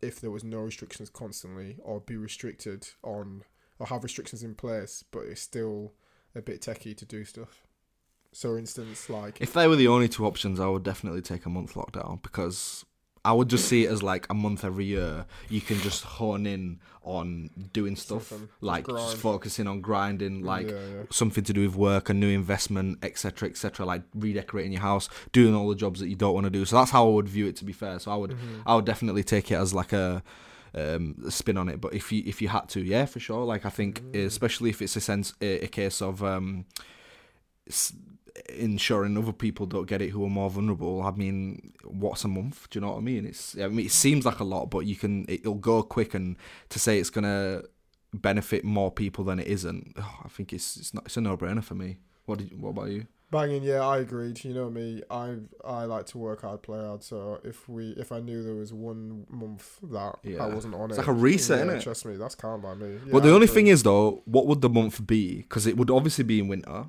if 0.00 0.20
there 0.20 0.30
was 0.30 0.44
no 0.44 0.58
restrictions 0.58 1.10
constantly 1.10 1.76
or 1.82 2.00
be 2.00 2.16
restricted 2.16 2.88
on, 3.02 3.42
or 3.78 3.86
have 3.86 4.04
restrictions 4.04 4.42
in 4.42 4.54
place, 4.54 5.04
but 5.10 5.20
it's 5.20 5.40
still 5.40 5.92
a 6.34 6.42
bit 6.42 6.60
techie 6.60 6.96
to 6.96 7.04
do 7.04 7.24
stuff? 7.24 7.62
So, 8.32 8.50
for 8.50 8.58
instance, 8.58 9.08
like 9.08 9.40
If 9.40 9.54
they 9.54 9.66
were 9.66 9.76
the 9.76 9.88
only 9.88 10.08
two 10.08 10.26
options, 10.26 10.60
I 10.60 10.66
would 10.66 10.82
definitely 10.82 11.22
take 11.22 11.46
a 11.46 11.50
month 11.50 11.74
lockdown 11.74 12.22
because 12.22 12.84
I 13.24 13.32
would 13.32 13.48
just 13.48 13.66
see 13.68 13.84
it 13.84 13.90
as 13.90 14.02
like 14.02 14.26
a 14.30 14.34
month 14.34 14.64
every 14.64 14.84
year. 14.86 15.26
You 15.48 15.60
can 15.60 15.78
just 15.80 16.04
hone 16.04 16.46
in 16.46 16.80
on 17.02 17.48
doing 17.72 17.96
stuff, 17.96 18.28
Something. 18.28 18.48
like 18.60 18.84
Grind. 18.84 19.00
just 19.10 19.16
focusing 19.16 19.66
on 19.66 19.80
grinding, 19.80 20.42
like 20.44 20.68
yeah, 20.68 20.74
yeah. 20.74 21.02
something 21.10 21.42
to 21.44 21.52
do 21.54 21.62
with 21.66 21.74
work, 21.74 22.10
a 22.10 22.14
new 22.14 22.28
investment, 22.28 22.98
etc., 23.02 23.48
etc. 23.48 23.86
Like 23.86 24.02
redecorating 24.14 24.72
your 24.72 24.82
house, 24.82 25.08
doing 25.32 25.54
all 25.54 25.68
the 25.68 25.74
jobs 25.74 26.00
that 26.00 26.08
you 26.08 26.16
don't 26.16 26.34
want 26.34 26.44
to 26.44 26.50
do. 26.50 26.64
So 26.64 26.76
that's 26.76 26.90
how 26.90 27.06
I 27.08 27.10
would 27.12 27.28
view 27.28 27.46
it. 27.46 27.56
To 27.56 27.64
be 27.64 27.72
fair, 27.72 27.98
so 27.98 28.10
I 28.10 28.16
would, 28.16 28.32
Mhm. 28.32 28.62
I 28.66 28.74
would 28.74 28.84
definitely 28.84 29.24
take 29.24 29.50
it 29.50 29.54
as 29.56 29.72
like 29.74 29.92
a. 29.92 30.22
Um, 30.74 31.14
a 31.26 31.30
spin 31.30 31.56
on 31.56 31.70
it, 31.70 31.80
but 31.80 31.94
if 31.94 32.12
you 32.12 32.22
if 32.26 32.42
you 32.42 32.48
had 32.48 32.68
to, 32.68 32.82
yeah, 32.82 33.06
for 33.06 33.18
sure. 33.18 33.42
Like 33.46 33.64
I 33.64 33.70
think, 33.70 34.02
Mm. 34.02 34.26
especially 34.26 34.68
if 34.68 34.82
it's 34.82 34.96
a 34.96 35.00
sense 35.00 35.32
a, 35.40 35.60
a 35.64 35.66
case 35.66 36.02
of 36.02 36.22
um, 36.22 36.66
ensuring 38.50 39.16
other 39.18 39.32
people 39.32 39.66
don't 39.66 39.86
get 39.88 40.00
it 40.02 40.10
who 40.10 40.24
are 40.24 40.30
more 40.30 40.50
vulnerable. 40.50 41.02
I 41.02 41.10
mean, 41.10 41.72
what's 41.84 42.24
a 42.24 42.28
month? 42.28 42.68
Do 42.70 42.78
you 42.78 42.80
know 42.82 42.92
what 42.92 42.98
I 42.98 43.00
mean? 43.00 43.26
It's 43.26 43.56
I 43.58 43.68
mean, 43.68 43.86
it 43.86 43.92
seems 43.92 44.24
like 44.24 44.40
a 44.40 44.44
lot, 44.44 44.66
but 44.70 44.80
you 44.80 44.96
can 44.96 45.24
it'll 45.28 45.54
go 45.54 45.82
quick, 45.82 46.14
and 46.14 46.36
to 46.70 46.78
say 46.78 46.98
it's 46.98 47.10
gonna 47.10 47.62
benefit 48.14 48.64
more 48.64 48.90
people 48.90 49.24
than 49.24 49.38
it 49.38 49.46
isn't, 49.46 49.94
oh, 49.98 50.20
I 50.24 50.28
think 50.28 50.52
it's 50.52 50.76
it's 50.76 50.94
not 50.94 51.04
it's 51.06 51.16
a 51.16 51.20
no 51.20 51.36
brainer 51.36 51.62
for 51.64 51.74
me. 51.74 51.98
What 52.26 52.38
did, 52.38 52.60
what 52.60 52.70
about 52.70 52.90
you? 52.90 53.06
Banging, 53.30 53.62
yeah, 53.62 53.84
I 53.86 53.98
agreed. 53.98 54.42
You 54.42 54.54
know 54.54 54.70
me, 54.70 55.02
I 55.10 55.36
I 55.64 55.84
like 55.84 56.06
to 56.06 56.18
work 56.18 56.42
hard, 56.42 56.62
play 56.62 56.78
hard. 56.82 57.02
So 57.02 57.40
if 57.44 57.68
we 57.68 57.90
if 57.90 58.10
I 58.12 58.20
knew 58.20 58.42
there 58.42 58.54
was 58.54 58.72
one 58.72 59.26
month 59.28 59.78
that 59.82 60.14
Yeah. 60.22 60.44
I 60.44 60.48
wasn't 60.48 60.74
on 60.74 60.88
It's 60.90 60.96
it, 60.98 61.00
it's 61.00 61.08
like 61.08 61.16
a 61.16 61.20
reset, 61.20 61.66
yeah? 61.66 61.78
Trust 61.80 62.06
me, 62.06 62.16
that's 62.16 62.34
calm 62.34 62.62
by 62.62 62.74
me. 62.74 62.92
Yeah, 63.04 63.12
but 63.12 63.22
the 63.24 63.28
I 63.30 63.32
only 63.32 63.44
agree. 63.44 63.54
thing 63.54 63.66
is 63.66 63.82
though, 63.82 64.22
what 64.24 64.46
would 64.46 64.62
the 64.62 64.70
month 64.70 65.06
be? 65.06 65.42
Because 65.42 65.66
it 65.66 65.76
would 65.76 65.90
obviously 65.90 66.24
be 66.24 66.38
in 66.38 66.48
winter. 66.48 66.86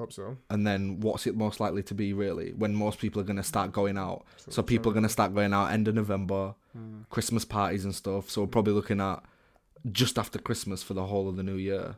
Hope 0.00 0.12
so. 0.12 0.36
And 0.50 0.66
then 0.66 1.00
what's 1.00 1.26
it 1.26 1.36
most 1.36 1.60
likely 1.60 1.82
to 1.84 1.94
be 1.94 2.12
really 2.12 2.52
when 2.52 2.74
most 2.74 2.98
people 2.98 3.20
are 3.20 3.24
going 3.24 3.36
to 3.36 3.42
start 3.42 3.72
going 3.72 3.96
out? 3.98 4.24
So 4.48 4.62
people 4.62 4.90
are 4.90 4.94
going 4.94 5.04
to 5.04 5.08
start 5.08 5.34
going 5.34 5.52
out 5.52 5.70
end 5.72 5.88
of 5.88 5.94
November, 5.94 6.54
Mm. 6.76 7.08
Christmas 7.10 7.44
parties 7.44 7.84
and 7.84 7.92
stuff. 7.92 8.30
So 8.30 8.42
we're 8.42 8.46
probably 8.46 8.74
looking 8.74 9.00
at 9.00 9.24
just 9.90 10.18
after 10.18 10.38
Christmas 10.38 10.84
for 10.84 10.94
the 10.94 11.04
whole 11.06 11.28
of 11.28 11.34
the 11.36 11.42
new 11.42 11.56
year. 11.56 11.96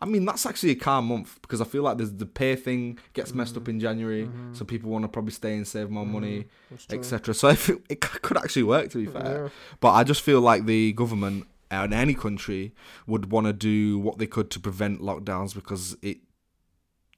I 0.00 0.06
mean, 0.06 0.24
that's 0.24 0.46
actually 0.46 0.72
a 0.72 0.76
calm 0.76 1.06
month 1.08 1.38
because 1.42 1.60
I 1.60 1.64
feel 1.64 1.82
like 1.82 1.98
there's 1.98 2.12
the 2.12 2.24
pay 2.26 2.56
thing 2.56 2.98
gets 3.12 3.34
messed 3.34 3.56
up 3.56 3.68
in 3.68 3.78
January, 3.80 4.26
Mhm. 4.26 4.56
so 4.56 4.64
people 4.64 4.90
want 4.90 5.02
to 5.04 5.08
probably 5.08 5.32
stay 5.32 5.54
and 5.56 5.66
save 5.68 5.90
more 5.90 6.06
money, 6.06 6.38
Mhm. 6.44 6.48
That's 6.70 6.92
etc. 6.92 7.34
So 7.34 7.48
I 7.48 7.54
feel 7.54 7.78
it 7.90 8.00
could 8.00 8.36
actually 8.38 8.62
work 8.64 8.88
to 8.92 8.98
be 8.98 9.06
fair. 9.06 9.44
Yeah. 9.44 9.48
But 9.80 9.92
I 9.92 10.04
just 10.04 10.22
feel 10.22 10.40
like 10.40 10.64
the 10.66 10.92
government 10.94 11.46
in 11.70 11.92
any 11.92 12.14
country 12.14 12.72
would 13.06 13.30
want 13.30 13.46
to 13.46 13.52
do 13.52 13.98
what 13.98 14.16
they 14.18 14.26
could 14.26 14.50
to 14.52 14.60
prevent 14.60 15.00
lockdowns 15.00 15.54
because 15.54 15.96
it 16.02 16.18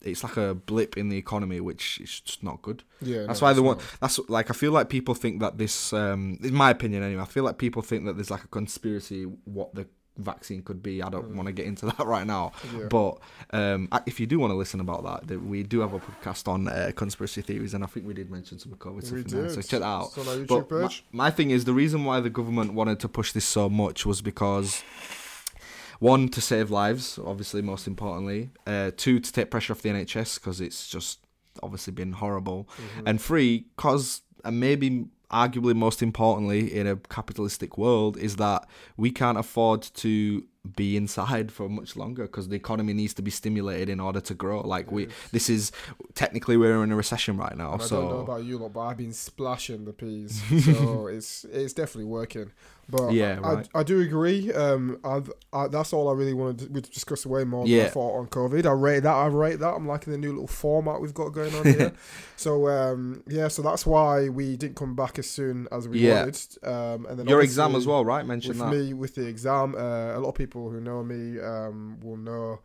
it's 0.02 0.22
like 0.22 0.36
a 0.36 0.54
blip 0.54 0.96
in 0.96 1.08
the 1.08 1.16
economy, 1.16 1.60
which 1.60 2.00
is 2.00 2.20
just 2.20 2.42
not 2.42 2.62
good. 2.62 2.82
Yeah, 3.00 3.24
That's 3.26 3.40
no, 3.40 3.46
why 3.46 3.52
they 3.54 3.60
want. 3.60 3.80
That's 4.00 4.18
like 4.28 4.50
I 4.50 4.54
feel 4.54 4.72
like 4.72 4.88
people 4.88 5.14
think 5.14 5.40
that 5.40 5.58
this, 5.58 5.92
um, 5.92 6.38
in 6.42 6.54
my 6.54 6.70
opinion 6.70 7.02
anyway, 7.02 7.22
I 7.22 7.26
feel 7.26 7.44
like 7.44 7.58
people 7.58 7.82
think 7.82 8.04
that 8.06 8.14
there's 8.16 8.30
like 8.30 8.44
a 8.44 8.48
conspiracy 8.48 9.24
what 9.44 9.74
the 9.74 9.86
vaccine 10.18 10.62
could 10.62 10.82
be. 10.82 11.02
I 11.02 11.10
don't 11.10 11.30
Mm. 11.30 11.34
want 11.36 11.46
to 11.48 11.52
get 11.52 11.66
into 11.66 11.84
that 11.92 12.06
right 12.06 12.26
now, 12.26 12.52
Yeah. 12.74 12.86
but 12.88 13.18
um, 13.52 13.88
if 14.06 14.18
you 14.20 14.26
do 14.26 14.38
want 14.38 14.50
to 14.50 14.54
listen 14.56 14.80
about 14.80 15.04
that, 15.04 15.42
we 15.42 15.62
do 15.62 15.80
have 15.80 15.92
a 15.92 15.98
podcast 15.98 16.48
on 16.48 16.68
uh, 16.68 16.90
conspiracy 16.96 17.42
theories, 17.42 17.74
and 17.74 17.84
I 17.84 17.86
think 17.86 18.06
we 18.06 18.14
did 18.14 18.30
mention 18.30 18.58
some 18.58 18.72
COVID 18.76 19.02
stuff 19.02 19.12
we 19.14 19.20
in 19.22 19.26
there. 19.28 19.42
did. 19.42 19.50
So 19.52 19.60
check 19.60 19.80
that 19.80 19.86
out. 19.86 20.06
It's 20.06 20.18
on 20.18 20.28
our 20.28 20.34
YouTube 20.46 20.68
But 20.70 20.80
my, 21.12 21.24
my 21.26 21.30
thing 21.30 21.50
is 21.50 21.64
the 21.66 21.74
reason 21.74 22.04
why 22.04 22.20
the 22.20 22.30
government 22.30 22.72
wanted 22.72 22.98
to 23.00 23.08
push 23.08 23.32
this 23.32 23.44
so 23.44 23.68
much 23.68 24.06
was 24.06 24.22
because 24.22 24.82
one 26.00 26.28
to 26.28 26.40
save 26.40 26.70
lives, 26.70 27.18
obviously 27.24 27.62
most 27.62 27.86
importantly. 27.86 28.50
Uh, 28.66 28.90
two 28.96 29.18
to 29.20 29.32
take 29.32 29.50
pressure 29.50 29.72
off 29.72 29.82
the 29.82 29.88
NHS 29.90 30.38
because 30.40 30.60
it's 30.60 30.86
just 30.88 31.20
obviously 31.62 31.92
been 31.92 32.12
horrible, 32.12 32.68
Mhm. 32.98 33.02
and 33.06 33.20
three 33.20 33.66
because 33.76 34.22
and 34.44 34.60
maybe 34.60 35.06
arguably 35.30 35.74
most 35.74 36.02
importantly 36.02 36.72
in 36.72 36.86
a 36.86 36.94
capitalistic 36.96 37.76
world 37.76 38.16
is 38.16 38.36
that 38.36 38.64
we 38.96 39.10
can't 39.10 39.36
afford 39.36 39.82
to 39.82 40.44
be 40.76 40.96
inside 40.96 41.50
for 41.50 41.68
much 41.68 41.96
longer 41.96 42.22
because 42.24 42.48
the 42.48 42.54
economy 42.56 42.92
needs 42.92 43.12
to 43.14 43.22
be 43.22 43.30
stimulated 43.30 43.88
in 43.88 43.98
order 43.98 44.20
to 44.20 44.34
grow 44.34 44.60
like 44.60 44.90
we 44.92 45.08
this 45.32 45.48
is 45.50 45.72
technically 46.14 46.56
we're 46.56 46.82
in 46.84 46.92
a 46.92 46.96
recession 46.96 47.36
right 47.36 47.56
now 47.56 47.72
And 47.72 47.82
I 47.82 47.84
so 47.86 48.00
don't 48.02 48.10
know 48.10 48.20
about 48.20 48.44
you 48.44 48.58
lot, 48.58 48.72
but 48.72 48.80
I've 48.80 48.96
been 48.96 49.12
splashing 49.12 49.84
the 49.84 49.92
peas, 49.92 50.40
so 50.64 51.06
it's 51.08 51.44
it's 51.50 51.72
definitely 51.72 52.04
working. 52.10 52.52
But 52.88 53.12
Yeah, 53.12 53.40
I, 53.42 53.52
right. 53.54 53.68
I, 53.74 53.82
do 53.82 54.00
agree. 54.00 54.52
Um, 54.52 55.00
I, 55.04 55.20
I, 55.52 55.66
that's 55.68 55.92
all 55.92 56.08
I 56.08 56.12
really 56.12 56.34
wanted 56.34 56.72
to, 56.72 56.80
discuss 56.80 57.24
away 57.24 57.42
more 57.44 57.64
than 57.64 57.72
I 57.72 57.76
Yeah. 57.84 57.88
thought 57.88 58.16
on 58.18 58.28
COVID. 58.28 58.64
I 58.64 58.70
rate 58.72 59.00
that. 59.02 59.12
I 59.12 59.26
rate 59.26 59.58
that. 59.58 59.74
I'm 59.74 59.88
liking 59.88 60.12
the 60.12 60.18
new 60.18 60.30
little 60.30 60.46
format 60.46 61.00
we've 61.00 61.12
got 61.14 61.30
going 61.30 61.54
on 61.54 61.64
here. 61.64 61.92
so 62.36 62.68
um, 62.68 63.24
yeah, 63.26 63.48
so 63.48 63.62
that's 63.62 63.84
why 63.86 64.28
we 64.28 64.56
didn't 64.56 64.76
come 64.76 64.94
back 64.94 65.18
as 65.18 65.28
soon 65.28 65.66
as 65.72 65.88
we 65.88 65.98
Yeah. 65.98 66.20
wanted. 66.20 66.38
Um, 66.62 67.06
and 67.06 67.18
then 67.18 67.26
your 67.26 67.42
exam 67.42 67.74
as 67.74 67.86
well 67.86 68.04
right 68.04 68.24
mention 68.24 68.50
with 68.50 68.58
that 68.58 68.70
me 68.70 68.94
with 68.94 69.14
the 69.16 69.26
exam 69.26 69.74
uh, 69.74 70.16
a 70.16 70.20
lot 70.20 70.28
of 70.30 70.34
people 70.36 70.70
who 70.70 70.80
know 70.80 71.02
me 71.02 71.40
um, 71.40 71.98
will 72.00 72.16
know 72.16 72.60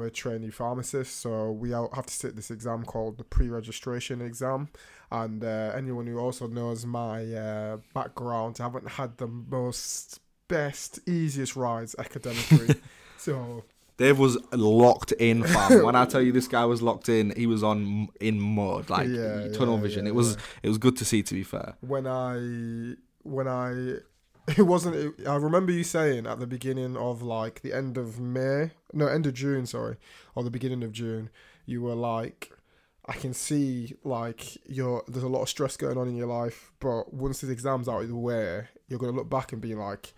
I'm 0.00 0.06
a 0.06 0.10
trainee 0.10 0.50
pharmacist 0.50 1.20
so 1.20 1.52
we 1.52 1.70
have 1.70 2.06
to 2.06 2.12
sit 2.12 2.36
this 2.36 2.50
exam 2.50 2.84
called 2.84 3.18
the 3.18 3.24
pre-registration 3.24 4.20
exam 4.22 4.68
and 5.10 5.42
uh, 5.44 5.72
anyone 5.76 6.06
who 6.06 6.18
also 6.18 6.46
knows 6.46 6.86
my 6.86 7.24
uh, 7.34 7.78
background 7.94 8.56
I 8.60 8.64
haven't 8.64 8.88
had 8.88 9.18
the 9.18 9.26
most 9.26 10.20
best 10.48 11.00
easiest 11.08 11.54
rides 11.56 11.94
academically 11.98 12.76
so 13.18 13.64
Dave 13.98 14.18
was 14.18 14.38
locked 14.52 15.12
in, 15.12 15.44
fam. 15.44 15.82
when 15.84 15.94
I 15.94 16.06
tell 16.06 16.22
you 16.22 16.32
this 16.32 16.48
guy 16.56 16.64
was 16.64 16.80
locked 16.80 17.10
in, 17.10 17.34
he 17.36 17.46
was 17.46 17.62
on 17.62 18.08
in 18.18 18.40
mode, 18.40 18.88
like 18.88 19.06
Yeah, 19.08 19.48
tunnel 19.52 19.74
yeah, 19.76 19.82
vision. 19.82 20.06
yeah, 20.06 20.12
it 20.12 20.14
was 20.14 20.38
it 20.62 20.68
was 20.68 20.78
good 20.78 20.96
to 20.96 21.04
see. 21.04 21.22
To 21.22 21.34
be 21.34 21.42
fair, 21.42 21.74
when 21.80 22.06
I 22.06 22.94
when 23.24 23.46
I 23.46 23.96
it 24.56 24.62
wasn't 24.62 24.96
it, 24.96 25.26
I 25.26 25.36
remember 25.36 25.72
you 25.72 25.84
saying 25.84 26.26
at 26.26 26.38
the 26.40 26.46
beginning 26.46 26.96
of 26.96 27.22
like 27.22 27.62
the 27.62 27.72
end 27.72 27.96
of 27.98 28.18
May 28.20 28.72
no 28.92 29.06
end 29.06 29.26
of 29.26 29.34
June 29.34 29.66
sorry 29.66 29.96
or 30.34 30.42
the 30.44 30.50
beginning 30.50 30.82
of 30.82 30.92
June 30.92 31.30
you 31.66 31.82
were 31.82 31.94
like 31.94 32.50
I 33.06 33.12
can 33.14 33.32
see 33.34 33.94
like 34.04 34.56
you're 34.66 35.02
there's 35.08 35.24
a 35.24 35.28
lot 35.28 35.42
of 35.42 35.48
stress 35.48 35.76
going 35.76 35.98
on 35.98 36.08
in 36.08 36.16
your 36.16 36.26
life 36.26 36.72
but 36.80 37.12
once 37.12 37.40
the 37.40 37.50
exam's 37.52 37.88
out 37.88 38.02
of 38.02 38.08
the 38.08 38.16
way 38.16 38.68
you're 38.88 38.98
gonna 38.98 39.12
look 39.12 39.30
back 39.30 39.52
and 39.52 39.60
be 39.60 39.74
like 39.74 40.12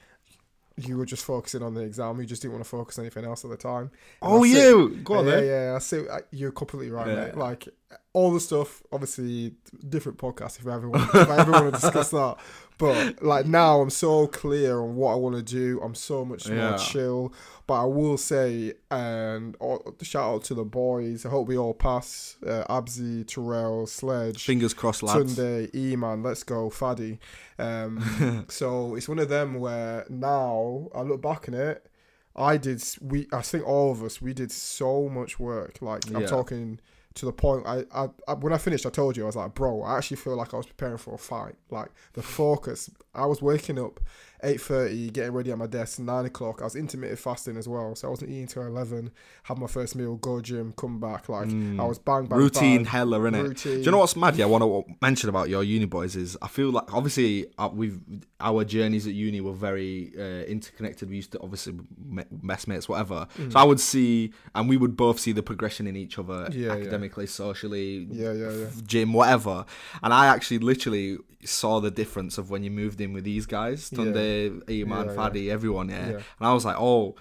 you 0.79 0.97
were 0.97 1.05
just 1.05 1.25
focusing 1.25 1.63
on 1.63 1.75
the 1.75 1.83
exam 1.83 2.19
you 2.19 2.25
just 2.27 2.41
didn't 2.41 2.55
want 2.55 2.65
to 2.65 2.71
focus 2.71 2.99
on 2.99 3.05
anything 3.05 3.25
else 3.27 3.45
at 3.45 3.51
the 3.51 3.57
time 3.59 3.91
And 4.23 4.33
oh 4.33 4.45
you 4.45 4.89
yeah, 4.91 5.01
go 5.05 5.15
on 5.19 5.27
yeah, 5.27 5.31
then. 5.37 5.45
yeah, 5.47 5.75
I 5.77 5.79
see. 5.81 6.05
You're 6.31 6.51
completely 6.51 6.91
right, 6.91 7.07
Yeah. 7.07 7.15
mate. 7.27 7.37
Like 7.37 7.69
all 8.13 8.33
the 8.33 8.41
stuff, 8.41 8.83
obviously, 8.93 9.55
different 9.89 10.19
podcast 10.19 10.59
if 10.61 10.67
I 10.67 10.75
ever 10.75 10.89
want, 10.89 11.15
if 11.15 11.29
I 11.31 11.39
ever 11.41 11.53
want 11.53 11.75
to 11.75 11.81
discuss 11.81 12.11
that. 12.13 12.37
But 12.79 13.23
like 13.23 13.47
now, 13.47 13.81
I'm 13.81 13.91
so 13.91 14.27
clear 14.27 14.81
on 14.81 14.97
what 14.97 15.13
I 15.13 15.15
want 15.17 15.37
to 15.37 15.43
do. 15.43 15.81
I'm 15.83 15.95
so 15.95 16.25
much 16.25 16.49
more 16.49 16.57
Yeah. 16.57 16.77
chill. 16.77 17.33
But 17.67 17.83
I 17.83 17.85
will 17.85 18.19
say, 18.19 18.75
and 18.91 19.57
all, 19.61 19.95
shout 20.03 20.35
out 20.35 20.45
to 20.45 20.55
the 20.55 20.65
boys. 20.65 21.25
I 21.25 21.29
hope 21.29 21.47
we 21.49 21.57
all 21.57 21.75
pass. 21.75 22.37
Uh, 22.45 22.65
Abzi, 22.69 23.27
Terrell, 23.27 23.87
Sledge. 23.87 24.45
Fingers 24.45 24.75
crossed, 24.75 25.03
lads. 25.03 25.35
Sunday, 25.37 25.69
E 25.75 25.95
man, 25.97 26.23
let's 26.23 26.43
go, 26.43 26.71
Faddy. 26.71 27.19
Um, 27.59 28.45
so 28.49 28.95
it's 28.97 29.09
one 29.09 29.19
of 29.21 29.29
them 29.29 29.55
where 29.55 30.05
now 30.09 30.89
I 30.95 31.03
look 31.03 31.23
back 31.23 31.49
on 31.49 31.55
it 31.55 31.87
I 32.35 32.57
did. 32.57 32.83
We 33.03 33.29
I 33.33 33.43
think 33.43 33.67
all 33.67 33.93
of 33.93 34.03
us 34.03 34.23
we 34.23 34.33
did 34.33 34.51
so 34.51 35.09
much 35.11 35.39
work. 35.39 35.77
Like 35.83 36.11
I'm 36.15 36.25
talking 36.27 36.81
to 37.15 37.27
the 37.27 37.33
point. 37.33 37.67
I, 37.67 37.85
I, 37.95 38.09
I 38.29 38.35
when 38.35 38.53
I 38.53 38.59
finished, 38.59 38.87
I 38.87 38.91
told 38.91 39.17
you 39.17 39.25
I 39.25 39.27
was 39.27 39.37
like, 39.37 39.55
bro, 39.55 39.83
I 39.83 39.99
actually 39.99 40.19
feel 40.19 40.37
like 40.37 40.55
I 40.55 40.57
was 40.57 40.67
preparing 40.67 40.99
for 40.99 41.15
a 41.15 41.19
fight. 41.19 41.55
Like 41.71 41.91
the 42.15 42.23
focus. 42.23 42.91
I 43.15 43.27
was 43.27 43.43
waking 43.43 43.79
up 43.79 44.01
eight 44.45 44.61
thirty, 44.61 45.11
getting 45.11 45.33
ready 45.33 45.51
at 45.53 45.59
my 45.59 45.67
desk 45.67 45.99
nine 45.99 46.25
o'clock. 46.25 46.61
I 46.61 46.65
was 46.65 46.77
intermittent 46.77 47.19
fasting 47.19 47.57
as 47.57 47.69
well, 47.69 47.95
so 47.95 48.09
I 48.09 48.11
wasn't 48.11 48.31
eating 48.31 48.47
till 48.47 48.63
eleven. 48.67 49.11
Had 49.45 49.59
my 49.59 49.67
first 49.67 49.95
meal, 49.97 50.17
go 50.17 50.41
gym, 50.41 50.73
come 50.77 50.99
back. 51.01 51.29
Like 51.29 51.49
I 51.51 51.85
was 51.85 51.99
bang 51.99 52.27
bang 52.27 52.39
Mm. 52.39 52.43
routine 52.43 52.77
bang, 52.79 52.85
hella 52.87 53.19
innit? 53.21 53.43
routine. 53.43 53.79
Do 53.79 53.83
you 53.83 53.91
know 53.91 53.99
what's 53.99 54.17
mad? 54.17 54.37
Yeah, 54.37 54.45
I 54.45 54.49
want 54.49 54.63
to 54.65 54.85
mention 55.01 55.29
about 55.29 55.49
your 55.49 55.63
uni 55.63 55.85
boys 55.87 56.17
is 56.17 56.37
I 56.43 56.49
feel 56.49 56.71
like 56.71 56.93
obviously 56.93 57.47
uh, 57.59 57.69
we've 57.73 58.01
our 58.41 58.65
journeys 58.65 59.07
at 59.07 59.15
uni 59.15 59.41
were 59.41 59.53
very 59.53 60.13
uh, 60.19 60.45
interconnected. 60.45 61.09
We 61.09 61.17
used 61.17 61.33
to 61.33 61.41
obviously 61.41 61.75
me- 62.05 62.25
messmates, 62.43 62.89
whatever. 62.89 63.29
Mm. 63.39 63.53
So 63.53 63.59
I 63.59 63.63
would 63.65 63.79
see, 63.81 64.33
and 64.55 64.69
we 64.69 64.77
would 64.77 64.97
both 64.97 65.21
see 65.21 65.31
the 65.33 65.43
progression 65.45 65.87
in 65.87 65.95
each 65.97 66.19
other 66.19 66.49
Yeah, 66.51 66.67
yeah. 66.67 66.73
academically, 66.73 67.27
socially, 67.29 68.09
Yeah, 68.11 68.33
yeah, 68.33 68.51
yeah. 68.51 68.67
gym, 68.85 69.13
whatever. 69.13 69.65
And 70.03 70.13
I 70.13 70.27
actually 70.27 70.59
literally 70.59 71.19
saw 71.45 71.81
the 71.81 71.91
difference 71.91 72.39
of 72.39 72.51
when 72.51 72.63
you 72.63 72.71
moved 72.71 73.01
in 73.01 73.13
with 73.13 73.25
these 73.25 73.47
guys, 73.47 73.91
Yeah. 73.93 73.99
Tunde, 74.33 74.83
Iman, 74.83 75.07
Yeah, 75.09 75.15
Fadi, 75.15 75.49
everyone, 75.51 75.89
yeah. 75.89 76.09
Yeah. 76.11 76.15
And 76.17 76.25
I 76.41 76.53
was 76.53 76.65
like, 76.65 76.77
oh. 76.79 77.15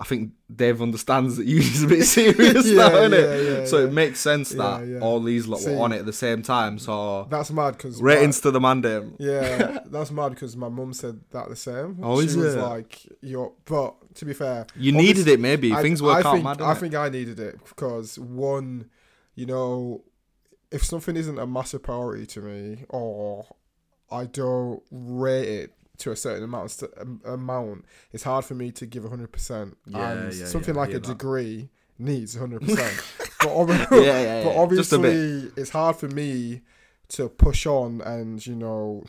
I 0.00 0.02
think 0.02 0.32
Dave 0.54 0.82
understands 0.82 1.36
that 1.36 1.46
uni's 1.56 1.84
a 1.84 1.86
bit 1.86 2.02
serious 2.18 2.66
Yeah, 2.66 2.88
now, 2.88 2.90
innit? 2.90 3.44
yeah, 3.44 3.58
yeah, 3.60 3.64
so 3.64 3.78
yeah. 3.78 3.84
it 3.86 3.92
makes 3.92 4.18
sense 4.18 4.50
that 4.50 4.80
Yeah, 4.80 4.94
yeah. 4.94 4.98
all 5.00 5.20
these 5.20 5.46
lot 5.46 5.60
See- 5.60 5.70
were 5.72 5.82
on 5.82 5.92
it 5.92 5.98
at 5.98 6.04
the 6.06 6.12
same 6.12 6.42
time. 6.42 6.80
So 6.80 7.28
That's 7.30 7.52
mad 7.52 7.76
because 7.76 8.02
ratings 8.02 8.40
to 8.40 8.50
the 8.50 8.58
mandem. 8.58 9.14
Yeah, 9.20 9.78
that's 9.86 10.10
mad 10.10 10.30
because 10.30 10.56
my 10.56 10.68
mum 10.68 10.94
said 10.94 11.20
that 11.30 11.48
the 11.48 11.54
same. 11.54 12.00
Oh, 12.02 12.20
she 12.20 12.26
is 12.26 12.36
was 12.36 12.56
it? 12.56 12.58
like, 12.60 13.06
"You're," 13.20 13.52
but 13.66 13.94
to 14.16 14.24
be 14.24 14.32
fair, 14.34 14.66
You 14.76 14.90
needed 14.90 15.28
it, 15.28 15.38
maybe 15.38 15.72
I- 15.72 15.80
things 15.80 16.02
work 16.02 16.26
I 16.26 16.28
out 16.28 16.32
think, 16.34 16.44
mad. 16.44 16.60
I 16.60 16.74
think 16.74 16.94
I 16.96 17.08
needed 17.08 17.38
it 17.38 17.60
because 17.64 18.18
one, 18.18 18.90
you 19.36 19.46
know, 19.46 20.02
if 20.72 20.82
something 20.82 21.14
isn't 21.16 21.38
a 21.38 21.46
massive 21.46 21.84
priority 21.84 22.26
to 22.34 22.40
me 22.40 22.84
or 22.88 23.46
I 24.10 24.26
don't 24.26 24.82
rate 24.90 25.48
it 25.48 25.72
to 25.98 26.10
a 26.10 26.16
certain 26.16 26.44
amount, 26.44 26.70
st- 26.72 26.90
amount, 27.24 27.84
it's 28.12 28.24
hard 28.24 28.44
for 28.44 28.54
me 28.54 28.70
to 28.72 28.86
give 28.86 29.04
hundred 29.08 29.32
percent. 29.32 29.76
Yeah, 29.86 30.10
and 30.10 30.34
yeah, 30.34 30.46
something 30.46 30.74
yeah, 30.74 30.80
like 30.80 30.90
a 30.90 30.94
that. 30.94 31.02
degree 31.04 31.70
needs 31.98 32.34
hundred 32.36 32.62
percent. 32.66 33.00
But 33.40 33.48
ob- 33.56 33.68
yeah, 33.68 34.00
yeah, 34.22 34.44
but 34.44 34.56
obviously 34.56 35.50
it's 35.56 35.70
hard 35.70 35.96
for 35.96 36.08
me 36.08 36.62
to 37.08 37.28
push 37.28 37.66
on 37.66 38.00
and 38.00 38.44
you 38.46 38.56
know 38.56 39.04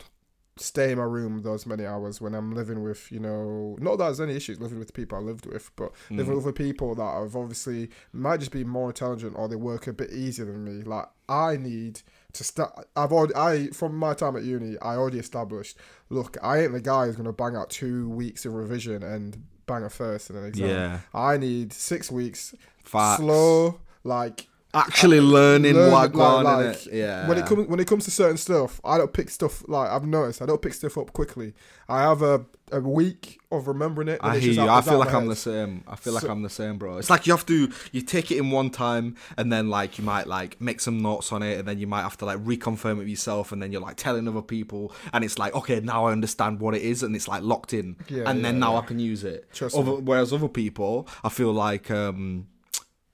stay 0.57 0.91
in 0.93 0.97
my 0.97 1.03
room 1.03 1.41
those 1.41 1.65
many 1.65 1.85
hours 1.85 2.21
when 2.21 2.33
I'm 2.33 2.53
living 2.53 2.81
with 2.81 3.11
you 3.11 3.19
know 3.19 3.75
not 3.81 3.97
that 3.97 4.05
there's 4.05 4.21
any 4.21 4.35
issues 4.35 4.59
living 4.61 4.79
with 4.79 4.87
the 4.87 4.93
people 4.93 5.17
I 5.17 5.21
lived 5.21 5.45
with 5.45 5.69
but 5.75 5.91
living 6.09 6.31
Mm. 6.31 6.35
with 6.37 6.45
other 6.45 6.53
people 6.53 6.95
that 6.95 7.13
have 7.21 7.35
obviously 7.35 7.89
might 8.13 8.39
just 8.39 8.51
be 8.53 8.63
more 8.63 8.87
intelligent 8.89 9.33
or 9.35 9.49
they 9.49 9.57
work 9.57 9.87
a 9.87 9.93
bit 9.93 10.11
easier 10.13 10.45
than 10.45 10.63
me 10.63 10.83
like 10.83 11.07
I 11.27 11.57
need 11.57 12.01
to 12.35 12.43
start 12.43 12.87
I've 12.95 13.11
already 13.11 13.35
I 13.35 13.67
from 13.67 13.95
my 13.95 14.13
time 14.13 14.35
at 14.35 14.43
uni 14.43 14.77
I 14.81 14.95
already 14.95 15.19
established 15.19 15.77
look 16.09 16.37
I 16.41 16.59
ain't 16.61 16.71
the 16.73 16.81
guy 16.81 17.05
who's 17.07 17.15
gonna 17.15 17.33
bang 17.33 17.55
out 17.55 17.69
two 17.69 18.09
weeks 18.09 18.45
of 18.45 18.53
revision 18.53 19.03
and 19.03 19.43
bang 19.65 19.83
a 19.83 19.89
first 19.89 20.29
in 20.29 20.35
an 20.35 20.45
exam 20.45 20.69
Yeah. 20.69 20.99
I 21.13 21.37
need 21.37 21.73
six 21.73 22.11
weeks 22.11 22.53
Facts. 22.83 23.19
slow 23.21 23.79
like 24.03 24.47
Actually 24.73 25.19
uh, 25.19 25.21
learning 25.21 25.73
learn, 25.75 25.89
what 25.91 26.13
like- 26.15 26.43
like, 26.43 26.65
innit? 26.75 26.93
Yeah. 26.93 27.29
when 27.29 27.37
it 27.37 27.45
comes 27.45 27.67
when 27.67 27.79
it 27.79 27.87
comes 27.87 28.03
to 28.05 28.11
certain 28.11 28.35
stuff, 28.35 28.81
I 28.83 28.97
don't 28.97 29.13
pick 29.13 29.29
stuff 29.29 29.63
like 29.69 29.89
I've 29.89 30.05
noticed. 30.05 30.41
I 30.41 30.45
don't 30.45 30.61
pick 30.61 30.73
stuff 30.73 30.97
up 30.97 31.13
quickly. 31.13 31.53
I 31.87 32.01
have 32.01 32.21
a, 32.21 32.45
a 32.71 32.79
week 32.79 33.39
of 33.51 33.67
remembering 33.67 34.07
it. 34.07 34.19
I 34.23 34.39
hear 34.39 34.51
you. 34.53 34.67
I 34.67 34.81
feel 34.81 34.97
like 34.97 35.13
I'm 35.13 35.27
the 35.27 35.35
same. 35.35 35.83
I 35.87 35.95
feel 35.95 36.13
like 36.13 36.23
I'm 36.27 36.41
the 36.41 36.49
same, 36.49 36.77
bro. 36.77 36.97
It's 36.97 37.09
like 37.11 37.27
you 37.27 37.33
have 37.33 37.45
to 37.45 37.71
you 37.91 38.01
take 38.01 38.31
it 38.31 38.37
in 38.37 38.49
one 38.49 38.69
time 38.71 39.15
and 39.37 39.53
then 39.53 39.69
like 39.69 39.97
you 39.99 40.03
might 40.03 40.25
like 40.27 40.59
make 40.59 40.79
some 40.81 40.99
notes 41.01 41.31
on 41.31 41.43
it 41.43 41.59
and 41.59 41.67
then 41.67 41.77
you 41.77 41.85
might 41.87 42.01
have 42.01 42.17
to 42.17 42.25
like 42.25 42.39
reconfirm 42.39 42.93
it 42.93 42.97
with 42.99 43.07
yourself 43.07 43.51
and 43.51 43.61
then 43.61 43.71
you're 43.71 43.81
like 43.81 43.97
telling 43.97 44.27
other 44.27 44.41
people 44.41 44.91
and 45.13 45.23
it's 45.23 45.37
like 45.37 45.53
okay 45.55 45.79
now 45.79 46.05
I 46.07 46.11
understand 46.11 46.59
what 46.59 46.73
it 46.75 46.81
is 46.81 47.03
and 47.03 47.15
it's 47.15 47.27
like 47.27 47.43
locked 47.43 47.71
in 47.73 47.97
Yeah, 48.09 48.29
and 48.29 48.43
then 48.43 48.59
now 48.59 48.73
yeah. 48.73 48.79
I 48.79 48.81
can 48.85 48.97
use 48.99 49.23
it. 49.23 49.47
Trust 49.53 49.75
Other, 49.77 49.91
me. 49.91 49.97
whereas 50.01 50.33
other 50.33 50.47
people, 50.47 51.07
I 51.23 51.29
feel 51.29 51.53
like 51.53 51.91
um 51.91 52.47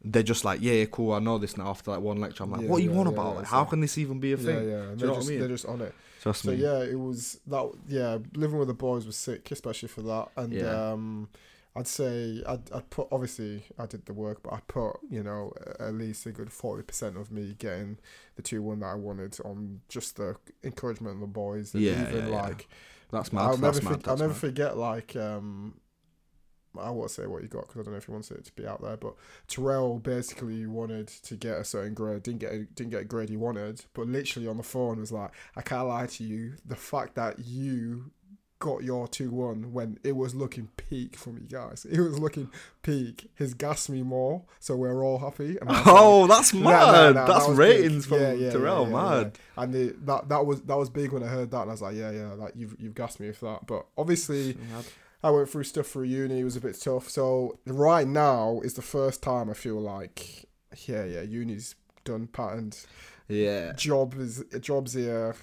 they're 0.03 0.23
just 0.23 0.45
like 0.45 0.61
yeah, 0.61 0.73
yeah 0.73 0.85
cool 0.85 1.11
I 1.13 1.19
know 1.19 1.37
this 1.37 1.57
now 1.57 1.67
after 1.67 1.91
like 1.91 1.99
one 2.01 2.19
lecture. 2.21 2.43
I'm 2.45 2.51
like 2.51 2.61
Yeah, 2.61 2.67
what 2.69 2.77
are 2.79 2.83
you 2.83 2.93
yeah, 2.93 2.99
on 2.99 3.05
yeah, 3.07 3.11
about? 3.11 3.31
yeah, 3.33 3.37
Like, 3.39 3.47
how 3.47 3.65
can 3.65 3.81
this 3.81 3.97
even 3.97 4.19
be 4.19 4.31
a 4.33 4.37
thing? 4.37 4.55
yeah. 4.55 4.61
Do 4.61 4.65
you 4.65 4.95
They're 4.95 5.07
know 5.07 5.13
what 5.15 5.25
I 5.25 5.27
mean? 5.27 5.39
they're 5.39 5.47
just 5.49 5.65
on 5.65 5.81
it. 5.81 5.93
Trust 6.21 6.43
So 6.43 6.51
me. 6.51 6.57
yeah, 6.57 6.81
it 6.83 6.99
was 6.99 7.39
that. 7.47 7.71
Yeah, 7.87 8.19
living 8.35 8.59
with 8.59 8.67
the 8.67 8.73
boys 8.73 9.05
was 9.05 9.15
sick, 9.17 9.51
especially 9.51 9.89
for 9.89 10.01
that. 10.03 10.29
And 10.37 10.61
Yeah. 10.61 10.79
um, 10.91 11.29
I'd 11.75 11.87
say 11.87 12.43
I'd, 12.47 12.71
I'd 12.71 12.89
put 12.89 13.07
obviously 13.11 13.63
I 13.79 13.85
did 13.85 14.05
the 14.05 14.13
work, 14.13 14.43
but 14.43 14.53
I 14.53 14.59
put 14.67 14.97
you 15.09 15.23
know 15.23 15.53
at 15.79 15.93
least 15.93 16.25
a 16.25 16.31
good 16.31 16.51
forty 16.51 16.83
percent 16.83 17.17
of 17.17 17.31
me 17.31 17.55
getting 17.57 17.97
the 18.35 18.41
two 18.41 18.61
one 18.61 18.79
that 18.81 18.87
I 18.87 18.95
wanted 18.95 19.37
on 19.45 19.81
just 19.89 20.17
the 20.17 20.35
encouragement 20.63 21.15
of 21.15 21.21
the 21.21 21.27
boys. 21.27 21.73
And 21.73 21.83
Yeah, 21.83 21.91
even 21.91 22.27
yeah, 22.27 22.27
yeah. 22.27 22.27
like 22.43 22.67
That's 23.11 23.33
mad. 23.33 23.51
I'll 23.51 23.57
that's 23.57 23.81
never, 23.81 23.81
mad. 23.81 24.03
for- 24.03 24.09
I'll 24.09 24.15
that's 24.15 24.21
never 24.21 24.33
mad. 24.33 24.37
forget 24.37 24.77
like 24.77 25.15
um, 25.15 25.75
I 26.79 26.89
won't 26.89 27.11
say 27.11 27.25
what 27.27 27.41
he 27.41 27.47
got 27.47 27.67
because 27.67 27.81
I 27.81 27.83
don't 27.83 27.93
know 27.93 27.97
if 27.97 28.05
he 28.05 28.11
wants 28.11 28.31
it 28.31 28.45
to 28.45 28.51
be 28.53 28.65
out 28.67 28.81
there. 28.81 28.97
But 28.97 29.15
Terrell 29.47 29.99
basically 29.99 30.65
wanted 30.67 31.07
to 31.07 31.35
get 31.35 31.57
a 31.57 31.63
certain 31.63 31.93
grade, 31.93 32.23
didn't 32.23 32.39
get 32.39 32.51
a, 32.53 32.59
didn't 32.65 32.91
get 32.91 33.01
a 33.01 33.05
grade 33.05 33.29
he 33.29 33.37
wanted, 33.37 33.83
but 33.93 34.07
literally 34.07 34.47
on 34.47 34.57
the 34.57 34.63
phone 34.63 34.99
was 34.99 35.11
like, 35.11 35.31
I 35.55 35.61
can't 35.61 35.87
lie 35.87 36.05
to 36.07 36.23
you, 36.23 36.53
the 36.65 36.75
fact 36.75 37.15
that 37.15 37.39
you 37.39 38.11
got 38.59 38.83
your 38.83 39.07
two 39.07 39.31
one 39.31 39.73
when 39.73 39.97
it 40.03 40.15
was 40.15 40.35
looking 40.35 40.69
peak 40.77 41.15
for 41.15 41.31
me 41.31 41.41
guys, 41.49 41.83
it 41.89 41.99
was 41.99 42.19
looking 42.19 42.47
peak. 42.83 43.31
His 43.33 43.55
gassed 43.55 43.89
me 43.89 44.03
more, 44.03 44.43
so 44.59 44.75
we're 44.75 45.03
all 45.03 45.17
happy. 45.17 45.57
I 45.59 45.65
like, 45.65 45.83
Oh, 45.87 46.27
that's 46.27 46.53
mad. 46.53 46.61
Nah, 46.63 46.91
nah, 46.91 47.11
nah, 47.11 47.25
that's 47.25 47.47
was 47.47 47.57
ratings 47.57 48.05
big. 48.05 48.09
from 48.19 48.21
Yeah, 48.21 48.33
yeah, 48.33 48.51
Terrell. 48.51 48.85
yeah, 48.87 48.93
mad. 48.93 49.39
And 49.57 49.73
the, 49.73 49.95
that 50.05 50.29
that 50.29 50.45
was 50.45 50.61
that 50.61 50.77
was 50.77 50.91
big 50.91 51.11
when 51.11 51.23
I 51.23 51.27
heard 51.27 51.49
that, 51.49 51.61
and 51.61 51.71
I 51.71 51.73
was 51.73 51.81
like, 51.81 51.95
yeah, 51.95 52.11
yeah, 52.11 52.33
like 52.33 52.53
you've 52.55 52.75
you've 52.79 52.93
gassed 52.93 53.19
me 53.19 53.27
with 53.29 53.39
that. 53.39 53.65
But 53.65 53.87
obviously, 53.97 54.55
I 55.23 55.29
went 55.29 55.49
through 55.49 55.63
stuff 55.63 55.87
through 55.87 56.03
uni. 56.05 56.39
It 56.39 56.43
was 56.43 56.55
a 56.55 56.61
bit 56.61 56.79
tough. 56.79 57.09
So 57.09 57.59
right 57.65 58.07
now 58.07 58.61
is 58.63 58.73
the 58.73 58.81
first 58.81 59.21
time 59.21 59.49
I 59.49 59.53
feel 59.53 59.79
like, 59.79 60.45
yeah, 60.85 61.03
yeah, 61.05 61.21
uni's 61.21 61.75
done, 62.03 62.27
patterned. 62.27 62.85
Yeah. 63.27 63.73
Job 63.73 64.15
is 64.19 64.43
job's 64.59 64.93
here, 64.93 65.35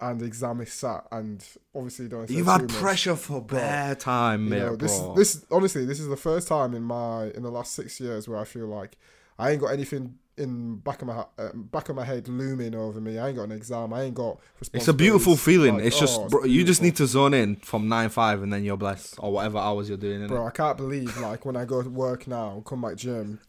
and 0.00 0.22
exam 0.22 0.60
is 0.60 0.72
sat, 0.72 1.06
and 1.10 1.44
obviously 1.74 2.08
don't. 2.08 2.30
You've 2.30 2.46
had 2.46 2.62
much. 2.62 2.72
pressure 2.72 3.16
for 3.16 3.42
bare 3.42 3.94
time, 3.94 4.52
You 4.52 4.58
know, 4.58 4.76
this 4.76 4.98
bro. 4.98 5.14
this 5.14 5.44
honestly, 5.50 5.84
this 5.84 6.00
is 6.00 6.08
the 6.08 6.16
first 6.16 6.48
time 6.48 6.74
in 6.74 6.82
my 6.82 7.30
in 7.34 7.42
the 7.42 7.50
last 7.50 7.72
six 7.74 8.00
years 8.00 8.28
where 8.28 8.38
I 8.38 8.44
feel 8.44 8.66
like 8.66 8.96
I 9.38 9.50
ain't 9.50 9.60
got 9.60 9.68
anything 9.68 10.14
in 10.38 10.76
back 10.76 11.00
of 11.02 11.08
my 11.08 11.24
uh, 11.38 11.50
back 11.54 11.88
of 11.88 11.96
my 11.96 12.04
head 12.04 12.28
looming 12.28 12.74
over 12.74 13.00
me. 13.00 13.18
I 13.18 13.28
ain't 13.28 13.36
got 13.36 13.44
an 13.44 13.52
exam. 13.52 13.92
I 13.92 14.02
ain't 14.02 14.14
got. 14.14 14.38
it's 14.72 14.88
a 14.88 14.92
beautiful 14.92 15.36
feeling. 15.36 15.76
Like, 15.76 15.84
it's 15.84 15.98
just, 15.98 16.18
oh, 16.20 16.24
it's 16.24 16.32
bro, 16.32 16.44
you 16.44 16.64
just 16.64 16.82
need 16.82 16.96
to 16.96 17.06
zone 17.06 17.34
in 17.34 17.56
from 17.56 17.88
nine 17.88 18.10
five, 18.10 18.42
and 18.42 18.52
then 18.52 18.64
you're 18.64 18.76
blessed, 18.76 19.16
or 19.18 19.32
whatever 19.32 19.58
hours 19.58 19.88
you're 19.88 19.98
doing. 19.98 20.26
Bro, 20.26 20.46
I 20.46 20.50
can't 20.50 20.76
believe 20.76 21.16
like 21.18 21.44
when 21.44 21.56
I 21.56 21.64
go 21.64 21.82
to 21.82 21.88
work 21.88 22.26
now, 22.26 22.62
come 22.66 22.82
back 22.82 22.96
gym. 22.96 23.40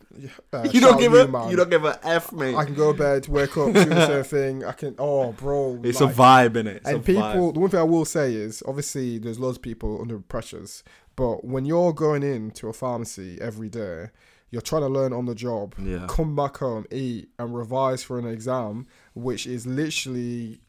Uh, 0.54 0.68
you 0.72 0.80
don't 0.80 1.00
give 1.00 1.12
you, 1.12 1.20
a, 1.20 1.28
man. 1.28 1.50
you 1.50 1.58
don't 1.58 1.70
give 1.70 1.86
a 1.86 2.00
f, 2.04 2.32
mate. 2.32 2.56
I 2.56 2.66
can 2.66 2.74
go 2.74 2.94
to 2.94 2.98
bed, 2.98 3.28
wake 3.28 3.56
up, 3.58 3.68
do 3.74 3.86
the 3.86 4.08
same 4.08 4.24
thing. 4.62 4.64
I 4.64 4.72
can. 4.72 4.96
Oh, 4.98 5.34
bro. 5.34 5.80
it's 5.84 6.02
like- 6.02 6.14
a 6.14 6.18
vibe, 6.18 6.50
innit? 6.54 6.76
It's 6.78 6.88
and 6.90 7.06
people, 7.06 7.22
vibe. 7.24 7.54
the 7.54 7.60
one 7.60 7.70
thing 7.70 7.80
I 7.80 7.84
will 7.84 8.06
say 8.06 8.34
is, 8.34 8.64
obviously, 8.66 9.18
there's 9.18 9.40
loads 9.40 9.58
of 9.58 9.62
people 9.62 10.00
under 10.02 10.20
pressures, 10.20 10.84
but 11.18 11.44
when 11.44 11.66
you're 11.66 11.94
going 11.94 12.24
into 12.24 12.70
a 12.70 12.74
pharmacy 12.74 13.38
every 13.42 13.70
day, 13.70 14.10
you're 14.50 14.62
trying 14.62 14.84
to 14.84 14.88
learn 14.88 15.14
on 15.14 15.26
the 15.26 15.36
job. 15.36 15.76
Yeah. 15.78 16.06
Come 16.08 16.36
back 16.36 16.58
home, 16.58 16.86
eat, 16.92 17.30
and 17.38 17.56
revise 17.56 18.04
for 18.04 18.18
an 18.20 18.28
exam, 18.28 18.88
which 19.14 19.46
is 19.46 19.66
literally 19.68 20.62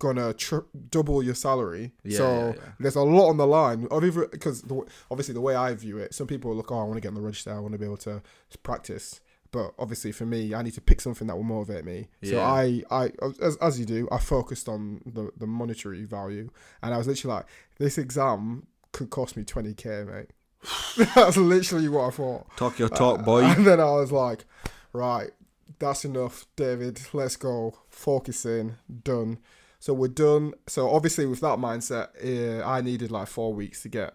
gonna 0.00 0.34
tr- 0.34 0.66
double 0.90 1.22
your 1.22 1.36
salary. 1.36 1.92
Yeah, 2.02 2.18
so 2.18 2.28
yeah, 2.28 2.46
yeah. 2.46 2.72
there's 2.80 2.96
a 2.96 3.02
lot 3.02 3.28
on 3.28 3.36
the 3.36 3.46
line. 3.46 3.86
Because 3.88 4.64
obviously, 5.10 5.34
the 5.34 5.40
way 5.40 5.54
I 5.54 5.72
view 5.74 5.98
it, 5.98 6.14
some 6.14 6.26
people 6.26 6.54
look, 6.54 6.72
oh, 6.72 6.80
I 6.80 6.82
want 6.82 6.94
to 6.94 7.00
get 7.00 7.08
on 7.08 7.14
the 7.14 7.20
register, 7.20 7.54
I 7.54 7.60
want 7.60 7.72
to 7.72 7.78
be 7.78 7.84
able 7.84 7.96
to 7.98 8.22
practice. 8.62 9.20
But 9.52 9.74
obviously, 9.78 10.10
for 10.10 10.26
me, 10.26 10.52
I 10.54 10.62
need 10.62 10.74
to 10.74 10.80
pick 10.80 11.00
something 11.00 11.28
that 11.28 11.36
will 11.36 11.44
motivate 11.44 11.84
me. 11.84 12.08
So 12.24 12.40
I, 12.40 12.82
I, 12.90 13.12
as, 13.40 13.56
as 13.58 13.78
you 13.78 13.86
do, 13.86 14.08
I 14.10 14.18
focused 14.18 14.68
on 14.68 15.02
the 15.06 15.30
the 15.36 15.46
monetary 15.46 16.02
value, 16.02 16.50
and 16.82 16.92
I 16.92 16.98
was 16.98 17.06
literally 17.06 17.36
like, 17.36 17.46
this 17.78 17.96
exam 17.96 18.66
could 18.92 19.10
cost 19.10 19.36
me 19.36 19.44
twenty 19.44 19.72
k, 19.72 20.02
mate. 20.04 20.30
That's 21.14 21.36
literally 21.36 21.88
what 21.88 22.08
I 22.08 22.10
thought. 22.10 22.56
Talk 22.56 22.78
your 22.78 22.88
talk, 22.88 23.24
boy. 23.24 23.44
And 23.44 23.66
then 23.66 23.80
I 23.80 23.90
was 23.92 24.12
like, 24.12 24.44
right, 24.92 25.30
that's 25.78 26.04
enough, 26.04 26.46
David. 26.56 27.00
Let's 27.12 27.36
go. 27.36 27.78
Focus 27.88 28.44
in. 28.44 28.76
Done. 29.04 29.38
So 29.78 29.92
we're 29.92 30.08
done. 30.08 30.54
So 30.66 30.90
obviously, 30.90 31.26
with 31.26 31.40
that 31.40 31.58
mindset, 31.58 32.08
uh, 32.24 32.66
I 32.66 32.80
needed 32.80 33.10
like 33.10 33.28
four 33.28 33.52
weeks 33.52 33.82
to 33.82 33.88
get 33.88 34.14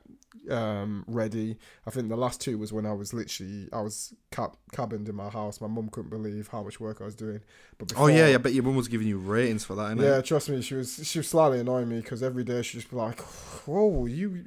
um, 0.49 1.03
ready. 1.07 1.57
I 1.85 1.91
think 1.91 2.09
the 2.09 2.15
last 2.15 2.41
two 2.41 2.57
was 2.57 2.71
when 2.73 2.85
I 2.85 2.93
was 2.93 3.13
literally 3.13 3.67
I 3.71 3.81
was 3.81 4.13
cab- 4.31 4.57
cabined 4.71 5.07
in 5.09 5.15
my 5.15 5.29
house. 5.29 5.61
My 5.61 5.67
mum 5.67 5.89
couldn't 5.89 6.09
believe 6.09 6.47
how 6.49 6.63
much 6.63 6.79
work 6.79 7.01
I 7.01 7.05
was 7.05 7.15
doing. 7.15 7.41
But 7.77 7.93
Oh 7.97 8.07
yeah, 8.07 8.27
yeah. 8.27 8.35
I 8.35 8.37
bet 8.37 8.53
your 8.53 8.63
mum 8.63 8.75
was 8.75 8.87
giving 8.87 9.07
you 9.07 9.17
ratings 9.17 9.63
for 9.65 9.75
that, 9.75 9.95
innit? 9.97 10.03
yeah, 10.03 10.21
trust 10.21 10.49
me, 10.49 10.61
she 10.61 10.75
was 10.75 11.07
she 11.07 11.19
was 11.19 11.27
slightly 11.27 11.59
annoying 11.59 11.89
me 11.89 12.01
because 12.01 12.21
every 12.23 12.43
day 12.43 12.61
she'd 12.61 12.77
just 12.77 12.89
be 12.89 12.95
like, 12.95 13.19
"Whoa, 13.19 14.05
you 14.05 14.43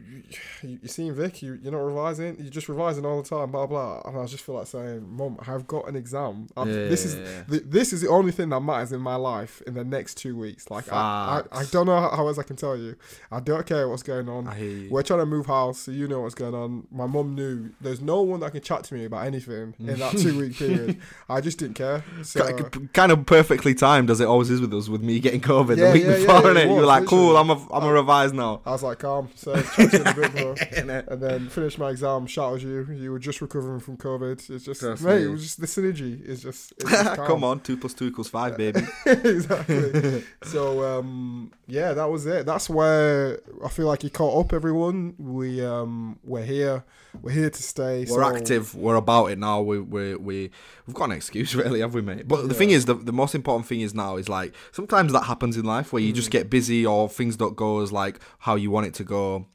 you, 0.62 0.78
you 0.82 0.88
seen 0.88 1.12
Vic? 1.14 1.42
You 1.42 1.58
you're 1.62 1.72
not 1.72 1.78
revising? 1.78 2.36
You're 2.38 2.50
just 2.50 2.68
revising 2.68 3.04
all 3.04 3.22
the 3.22 3.28
time, 3.28 3.50
blah 3.50 3.66
blah." 3.66 4.02
And 4.04 4.18
I 4.18 4.26
just 4.26 4.44
feel 4.44 4.56
like 4.56 4.66
saying, 4.66 5.06
"Mum, 5.08 5.38
I've 5.46 5.66
got 5.66 5.88
an 5.88 5.96
exam. 5.96 6.48
Yeah, 6.56 6.64
this 6.64 7.04
is 7.04 7.16
yeah, 7.16 7.22
yeah. 7.22 7.42
th- 7.50 7.62
this 7.66 7.92
is 7.92 8.00
the 8.00 8.08
only 8.08 8.32
thing 8.32 8.48
that 8.50 8.60
matters 8.60 8.92
in 8.92 9.00
my 9.00 9.16
life 9.16 9.62
in 9.66 9.74
the 9.74 9.84
next 9.84 10.14
two 10.16 10.36
weeks. 10.36 10.70
Like 10.70 10.92
I, 10.92 11.42
I, 11.52 11.60
I 11.60 11.64
don't 11.70 11.86
know 11.86 11.98
how, 12.00 12.26
else 12.26 12.38
I 12.38 12.42
can 12.42 12.56
tell 12.56 12.76
you. 12.76 12.96
I 13.30 13.40
don't 13.40 13.66
care 13.66 13.88
what's 13.88 14.02
going 14.02 14.28
on. 14.28 14.48
I 14.48 14.54
hear 14.54 14.70
you. 14.70 14.90
We're 14.90 15.02
trying 15.02 15.20
to 15.20 15.26
move 15.26 15.46
house, 15.46 15.73
so 15.74 15.90
you 15.90 16.08
know 16.08 16.20
what's 16.20 16.34
going 16.34 16.54
on. 16.54 16.86
My 16.90 17.06
mum 17.06 17.34
knew 17.34 17.70
there's 17.80 18.00
no 18.00 18.22
one 18.22 18.40
that 18.40 18.52
can 18.52 18.60
chat 18.60 18.84
to 18.84 18.94
me 18.94 19.04
about 19.04 19.26
anything 19.26 19.74
in 19.78 19.98
that 19.98 20.16
two 20.16 20.38
week 20.38 20.56
period. 20.58 21.00
I 21.28 21.40
just 21.40 21.58
didn't 21.58 21.74
care. 21.74 22.04
So, 22.22 22.54
kind 22.92 23.12
of 23.12 23.26
perfectly 23.26 23.74
timed 23.74 24.10
as 24.10 24.20
it 24.20 24.26
always 24.26 24.50
is 24.50 24.60
with 24.60 24.72
us 24.74 24.88
with 24.88 25.02
me 25.02 25.20
getting 25.20 25.40
COVID 25.40 25.76
Yeah, 25.76 25.86
the 25.86 25.92
week 25.92 26.02
yeah, 26.04 26.10
yeah, 26.10 26.18
before, 26.18 26.50
it 26.50 26.54
innit? 26.56 26.62
You 26.64 26.70
were 26.70 26.76
was, 26.76 26.86
like, 26.86 27.06
cool, 27.06 27.36
I'm 27.36 27.50
a, 27.50 27.66
I'm 27.72 27.84
a 27.84 27.92
revise 27.92 28.32
now. 28.32 28.60
I 28.64 28.70
was 28.70 28.82
like, 28.82 28.98
calm, 28.98 29.28
so 29.34 29.54
chat 29.60 29.90
to 29.90 29.96
you 29.98 30.02
in 30.02 30.06
a 30.06 30.14
bit, 30.14 30.32
bro. 30.32 30.54
And 31.14 31.22
then 31.22 31.48
finished 31.48 31.78
my 31.78 31.90
exam, 31.90 32.26
shout 32.26 32.56
at 32.56 32.62
you. 32.62 32.86
You 32.92 33.12
were 33.12 33.18
just 33.18 33.40
recovering 33.40 33.80
from 33.80 33.96
COVID. 33.96 34.50
It's 34.50 34.64
just, 34.64 34.80
Trust 34.80 35.02
mate, 35.02 35.18
me. 35.18 35.24
it 35.24 35.28
was 35.28 35.42
just 35.42 35.60
the 35.60 35.66
synergy. 35.66 36.24
Is 36.24 36.42
just, 36.42 36.72
it's 36.78 36.90
just. 36.90 37.16
Come 37.16 37.44
on, 37.44 37.60
two 37.60 37.76
plus 37.76 37.94
two 37.94 38.06
equals 38.06 38.28
five, 38.28 38.56
baby. 38.56 38.82
exactly. 39.06 40.24
so 40.44 40.84
um, 40.84 41.52
yeah, 41.66 41.92
that 41.92 42.10
was 42.10 42.26
it. 42.26 42.46
That's 42.46 42.68
where 42.68 43.40
I 43.64 43.68
feel 43.68 43.86
like 43.86 44.04
you 44.04 44.10
caught 44.10 44.44
up, 44.44 44.52
everyone. 44.52 45.14
We 45.18 45.63
um, 45.64 46.18
we're 46.24 46.44
here. 46.44 46.84
We're 47.22 47.30
here 47.32 47.50
to 47.50 47.62
stay. 47.62 48.00
We're 48.08 48.22
so- 48.22 48.36
active. 48.36 48.74
We're 48.74 48.96
about 48.96 49.26
it 49.26 49.38
now. 49.38 49.60
We 49.62 49.80
we 49.80 50.14
we 50.16 50.50
we've 50.86 50.94
got 50.94 51.04
an 51.06 51.12
excuse, 51.12 51.54
really, 51.62 51.80
have 51.80 51.94
we, 51.94 52.02
mate? 52.02 52.26
But 52.28 52.48
the 52.48 52.54
thing 52.54 52.70
is, 52.70 52.84
the 52.86 52.94
the 52.94 53.12
most 53.12 53.34
important 53.34 53.66
thing 53.66 53.80
is 53.80 53.94
now 53.94 54.16
is 54.16 54.28
like 54.28 54.54
sometimes 54.72 55.12
that 55.12 55.24
happens 55.24 55.56
in 55.56 55.64
life 55.64 55.92
where 55.92 56.02
you 56.02 56.12
Mm. 56.12 56.16
just 56.16 56.30
get 56.30 56.50
busy 56.50 56.84
or 56.86 57.08
things 57.08 57.36
don't 57.36 57.56
go 57.56 57.80
as 57.80 57.92
like 57.92 58.18
how 58.40 58.54
you 58.56 58.70
want 58.70 58.86
it 58.86 58.94
to 58.94 59.04
go. 59.04 59.46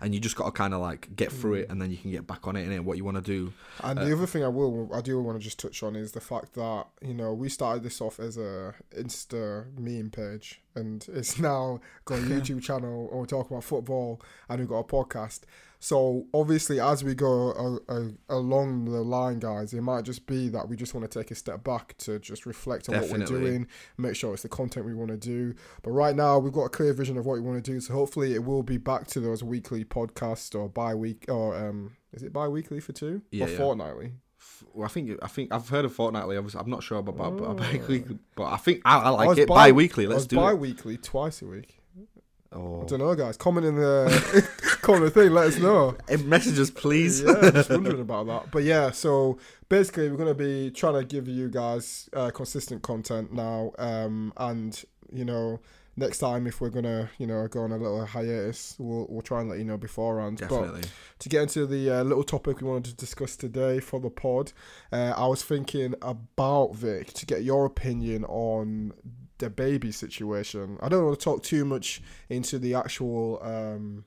And 0.00 0.14
you 0.14 0.20
just 0.20 0.36
got 0.36 0.46
to 0.46 0.50
kind 0.52 0.74
of 0.74 0.80
like 0.80 1.14
get 1.16 1.30
through 1.32 1.54
it, 1.54 1.70
and 1.70 1.80
then 1.80 1.90
you 1.90 1.96
can 1.96 2.10
get 2.10 2.26
back 2.26 2.46
on 2.46 2.56
it 2.56 2.66
and 2.66 2.84
what 2.84 2.96
you 2.96 3.04
want 3.04 3.16
to 3.16 3.22
do. 3.22 3.52
And 3.82 3.98
Uh, 3.98 4.04
the 4.04 4.12
other 4.12 4.26
thing 4.26 4.44
I 4.44 4.48
will, 4.48 4.90
I 4.94 5.00
do 5.00 5.20
want 5.20 5.38
to 5.38 5.44
just 5.44 5.58
touch 5.58 5.82
on 5.82 5.96
is 5.96 6.12
the 6.12 6.20
fact 6.20 6.54
that 6.54 6.86
you 7.02 7.14
know 7.14 7.32
we 7.32 7.48
started 7.48 7.82
this 7.82 8.00
off 8.00 8.18
as 8.20 8.36
a 8.36 8.74
Insta 8.96 9.66
meme 9.78 10.10
page, 10.10 10.60
and 10.74 11.06
it's 11.12 11.38
now 11.50 11.80
got 12.04 12.18
a 12.18 12.22
YouTube 12.34 12.62
channel, 12.62 13.08
and 13.10 13.20
we 13.20 13.26
talk 13.26 13.50
about 13.50 13.64
football, 13.64 14.20
and 14.48 14.60
we've 14.60 14.68
got 14.68 14.78
a 14.80 14.84
podcast. 14.84 15.40
So 15.80 16.26
obviously, 16.34 16.80
as 16.80 17.04
we 17.04 17.14
go 17.14 17.52
uh, 17.88 17.92
uh, 17.92 18.08
along 18.28 18.86
the 18.86 19.00
line, 19.02 19.38
guys, 19.38 19.72
it 19.72 19.80
might 19.82 20.04
just 20.04 20.26
be 20.26 20.48
that 20.48 20.68
we 20.68 20.76
just 20.76 20.92
want 20.94 21.08
to 21.10 21.18
take 21.20 21.30
a 21.30 21.34
step 21.36 21.62
back 21.62 21.96
to 21.98 22.18
just 22.18 22.46
reflect 22.46 22.88
on 22.88 22.96
what 23.00 23.10
we're 23.10 23.24
doing, 23.26 23.66
make 23.96 24.16
sure 24.16 24.34
it's 24.34 24.42
the 24.42 24.48
content 24.48 24.86
we 24.86 24.94
want 24.94 25.10
to 25.10 25.16
do. 25.16 25.54
But 25.82 25.92
right 25.92 26.16
now, 26.16 26.38
we've 26.38 26.52
got 26.52 26.64
a 26.64 26.68
clear 26.68 26.92
vision 26.92 27.16
of 27.16 27.26
what 27.26 27.34
we 27.34 27.40
want 27.40 27.64
to 27.64 27.70
do. 27.70 27.80
So 27.80 27.94
hopefully, 27.94 28.34
it 28.34 28.44
will 28.44 28.62
be 28.64 28.76
back 28.76 29.06
to 29.08 29.20
those 29.20 29.42
weekly 29.44 29.84
podcasts 29.84 30.58
or 30.58 30.68
bi 30.68 30.94
week 30.94 31.26
or 31.28 31.54
um, 31.56 31.96
is 32.12 32.22
it 32.22 32.32
bi 32.32 32.48
weekly 32.48 32.80
for 32.80 32.92
two 32.92 33.22
Yeah, 33.30 33.46
or 33.46 33.48
yeah. 33.50 33.56
fortnightly? 33.56 34.12
Well, 34.74 34.86
I 34.86 34.88
think 34.88 35.16
I 35.22 35.28
think 35.28 35.52
I've 35.52 35.68
heard 35.68 35.84
of 35.84 35.92
fortnightly. 35.92 36.36
Obviously, 36.36 36.60
I'm 36.60 36.70
not 36.70 36.82
sure 36.82 36.98
about 36.98 37.14
about, 37.14 37.32
about 37.34 37.48
Oh. 37.50 37.54
bi-weekly, 37.54 38.18
but 38.34 38.44
I 38.46 38.56
think 38.56 38.82
I, 38.84 38.98
I 38.98 39.02
I 39.04 39.08
like 39.10 39.28
was 39.28 39.38
it 39.38 39.48
bi- 39.48 39.54
bi-weekly. 39.70 40.06
Let's 40.08 40.16
was 40.22 40.26
do 40.26 40.36
it. 40.38 40.42
bi-weekly, 40.42 40.96
twice 40.96 41.42
a 41.42 41.46
week. 41.46 41.77
Oh. 42.50 42.82
I 42.82 42.86
don't 42.86 43.00
know, 43.00 43.14
guys. 43.14 43.36
Comment 43.36 43.66
in 43.66 43.76
the 43.76 44.48
comment 44.82 45.12
the 45.12 45.22
thing. 45.22 45.32
Let 45.32 45.48
us 45.48 45.58
know. 45.58 45.96
Messages, 46.24 46.70
please. 46.70 47.22
yeah, 47.22 47.50
just 47.50 47.70
wondering 47.70 48.00
about 48.00 48.26
that. 48.26 48.50
But 48.50 48.64
yeah, 48.64 48.90
so 48.90 49.38
basically, 49.68 50.10
we're 50.10 50.16
gonna 50.16 50.34
be 50.34 50.70
trying 50.70 50.94
to 50.94 51.04
give 51.04 51.28
you 51.28 51.48
guys 51.50 52.08
uh, 52.14 52.30
consistent 52.30 52.82
content 52.82 53.32
now, 53.32 53.72
um, 53.78 54.32
and 54.38 54.82
you 55.12 55.26
know, 55.26 55.60
next 55.98 56.18
time 56.18 56.46
if 56.46 56.60
we're 56.60 56.70
gonna, 56.70 57.10
you 57.18 57.26
know, 57.26 57.46
go 57.48 57.60
on 57.60 57.72
a 57.72 57.76
little 57.76 58.06
hiatus, 58.06 58.76
we'll 58.78 59.06
we'll 59.10 59.22
try 59.22 59.40
and 59.40 59.50
let 59.50 59.58
you 59.58 59.64
know 59.64 59.76
beforehand. 59.76 60.38
But 60.40 60.48
Definitely. 60.48 60.88
to 61.18 61.28
get 61.28 61.42
into 61.42 61.66
the 61.66 61.90
uh, 61.90 62.02
little 62.02 62.24
topic 62.24 62.62
we 62.62 62.68
wanted 62.68 62.86
to 62.86 62.94
discuss 62.94 63.36
today 63.36 63.78
for 63.80 64.00
the 64.00 64.10
pod, 64.10 64.52
uh, 64.90 65.12
I 65.14 65.26
was 65.26 65.42
thinking 65.42 65.94
about 66.00 66.74
Vic 66.74 67.12
to 67.12 67.26
get 67.26 67.42
your 67.42 67.66
opinion 67.66 68.24
on 68.24 68.94
DaBaby 69.38 69.92
situation. 69.94 70.78
I 70.80 70.88
don't 70.88 71.04
want 71.06 71.18
to 71.18 71.24
talk 71.24 71.42
too 71.42 71.64
much 71.64 72.02
into 72.28 72.58
the 72.58 72.74
actual 72.74 73.40
um, 73.42 74.04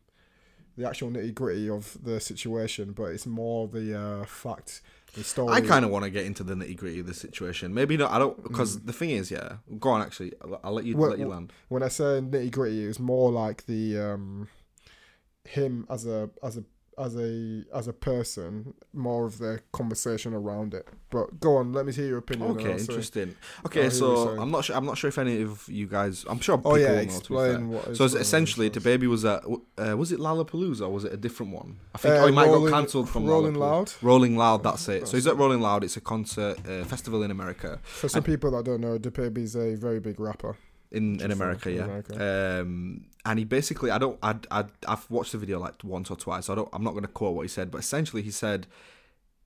the 0.77 0.87
actual 0.87 1.09
nitty 1.09 1.33
gritty 1.33 1.69
of 1.69 1.97
the 2.03 2.19
situation, 2.19 2.91
but 2.93 3.05
it's 3.05 3.25
more 3.25 3.67
the 3.67 3.99
uh, 3.99 4.25
fact, 4.25 4.81
the 5.15 5.23
story. 5.23 5.53
I 5.53 5.61
kind 5.61 5.83
of 5.83 5.91
want 5.91 6.05
to 6.05 6.09
get 6.11 6.25
into 6.25 6.43
the 6.43 6.53
nitty 6.55 6.77
gritty 6.77 6.99
of 7.01 7.07
the 7.07 7.13
situation. 7.13 7.73
Maybe 7.73 7.97
not. 7.97 8.11
I 8.11 8.19
don't 8.19 8.41
because 8.41 8.77
Mm. 8.77 8.85
the 8.85 8.93
thing 8.93 9.09
is, 9.11 9.29
yeah. 9.31 9.57
Go 9.79 9.89
on. 9.89 10.01
Actually, 10.01 10.33
I'll, 10.41 10.59
I'll 10.63 10.73
let 10.73 10.85
you 10.85 10.95
Well, 10.95 11.09
let 11.11 11.19
you 11.19 11.27
land. 11.27 11.51
when 11.69 11.83
I 11.83 11.89
say 11.89 12.21
nitty 12.21 12.51
gritty, 12.51 12.85
it's 12.85 12.99
more 12.99 13.31
like 13.31 13.65
the 13.65 13.99
um, 13.99 14.47
him 15.45 15.85
as 15.89 16.05
a 16.05 16.29
as 16.41 16.57
a 16.57 16.63
as 17.03 17.15
a 17.15 17.63
as 17.73 17.87
a 17.87 17.93
person, 17.93 18.73
more 18.93 19.25
of 19.25 19.37
the 19.39 19.59
conversation 19.71 20.33
around 20.33 20.73
it. 20.73 20.87
But 21.09 21.39
go 21.39 21.57
on, 21.57 21.73
let 21.73 21.85
me 21.85 21.91
hear 21.93 22.05
your 22.07 22.19
opinion. 22.19 22.51
Okay, 22.51 22.71
interesting. 22.71 23.35
Okay, 23.65 23.81
hear 23.81 23.89
what 23.89 23.99
you're 23.99 24.35
so. 24.35 24.41
I'm 24.41 24.51
not 24.51 24.63
sure. 24.65 24.75
I'm 24.77 24.85
not 24.85 24.97
sure 24.97 25.07
if 25.09 25.17
any 25.17 25.41
of 25.41 25.67
you 25.67 25.87
guys. 25.87 26.25
I'm 26.29 26.39
sure 26.39 26.57
people 26.57 26.71
Oh 26.73 26.75
yeah, 26.75 26.89
will 26.89 26.95
know. 26.95 27.01
Explain 27.01 27.69
what. 27.69 27.87
is 27.87 27.97
So 27.97 28.05
it's 28.05 28.13
essentially, 28.13 28.69
DaBaby 28.69 29.07
was 29.07 29.25
at 29.25 29.43
uh, 29.45 29.97
was 29.97 30.11
it 30.11 30.19
Lollapalooza 30.19 30.81
or 30.81 30.89
was 30.89 31.03
it 31.03 31.13
a 31.13 31.17
different 31.17 31.51
one? 31.53 31.77
I 31.95 31.97
think 31.97 32.13
Uh, 32.13 32.17
oh, 32.19 32.27
it 32.27 32.31
might 32.33 32.47
Rolling- 32.47 32.71
got 32.71 32.77
cancelled 32.79 33.09
from 33.09 33.25
Rolling 33.25 33.55
Loud. 33.55 33.93
Rolling 34.01 34.37
Loud, 34.37 34.63
that's 34.63 34.87
it. 34.87 35.07
So 35.07 35.17
he's 35.17 35.27
at 35.27 35.37
Rolling 35.37 35.61
Loud. 35.61 35.83
It's 35.83 35.97
a 35.97 36.01
concert 36.01 36.57
uh, 36.67 36.83
festival 36.85 37.23
in 37.23 37.31
America. 37.31 37.79
For 37.83 38.07
some 38.09 38.23
people 38.23 38.51
that 38.51 38.63
don't 38.65 38.81
know, 38.81 38.97
DaBaby's 38.97 39.55
a 39.55 39.75
very 39.75 39.99
big 39.99 40.19
rapper. 40.19 40.55
in 40.91 41.21
in 41.21 41.31
America, 41.31 41.71
yeah. 41.71 41.83
America. 41.85 42.13
Um, 42.61 43.05
and 43.25 43.39
he 43.39 43.45
basically, 43.45 43.91
I 43.91 43.97
don't, 43.97 44.17
I, 44.23 44.35
I, 44.49 44.65
I've 44.87 45.09
watched 45.09 45.31
the 45.31 45.37
video 45.37 45.59
like 45.59 45.83
once 45.83 46.09
or 46.09 46.15
twice. 46.15 46.45
So 46.45 46.53
I 46.53 46.55
don't, 46.55 46.69
I'm 46.73 46.83
not 46.83 46.91
going 46.91 47.03
to 47.03 47.07
quote 47.07 47.35
what 47.35 47.43
he 47.43 47.47
said, 47.47 47.71
but 47.71 47.79
essentially 47.79 48.21
he 48.21 48.31
said 48.31 48.67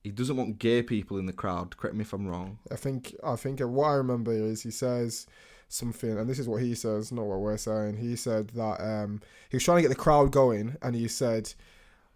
he 0.02 0.10
doesn't 0.10 0.36
want 0.36 0.58
gay 0.58 0.82
people 0.82 1.18
in 1.18 1.26
the 1.26 1.32
crowd. 1.32 1.76
Correct 1.76 1.96
me 1.96 2.02
if 2.02 2.12
I'm 2.12 2.26
wrong. 2.26 2.58
I 2.70 2.76
think 2.76 3.14
I 3.24 3.36
think 3.36 3.60
what 3.60 3.88
I 3.88 3.94
remember 3.94 4.32
is 4.32 4.62
he 4.62 4.70
says 4.70 5.26
something, 5.68 6.16
and 6.16 6.30
this 6.30 6.38
is 6.38 6.48
what 6.48 6.62
he 6.62 6.74
says, 6.74 7.10
not 7.10 7.26
what 7.26 7.40
we're 7.40 7.56
saying. 7.56 7.96
He 7.96 8.16
said 8.16 8.48
that 8.50 8.80
um, 8.80 9.20
he 9.50 9.56
was 9.56 9.64
trying 9.64 9.78
to 9.78 9.82
get 9.82 9.88
the 9.88 9.96
crowd 9.96 10.30
going, 10.30 10.76
and 10.80 10.94
he 10.94 11.08
said, 11.08 11.52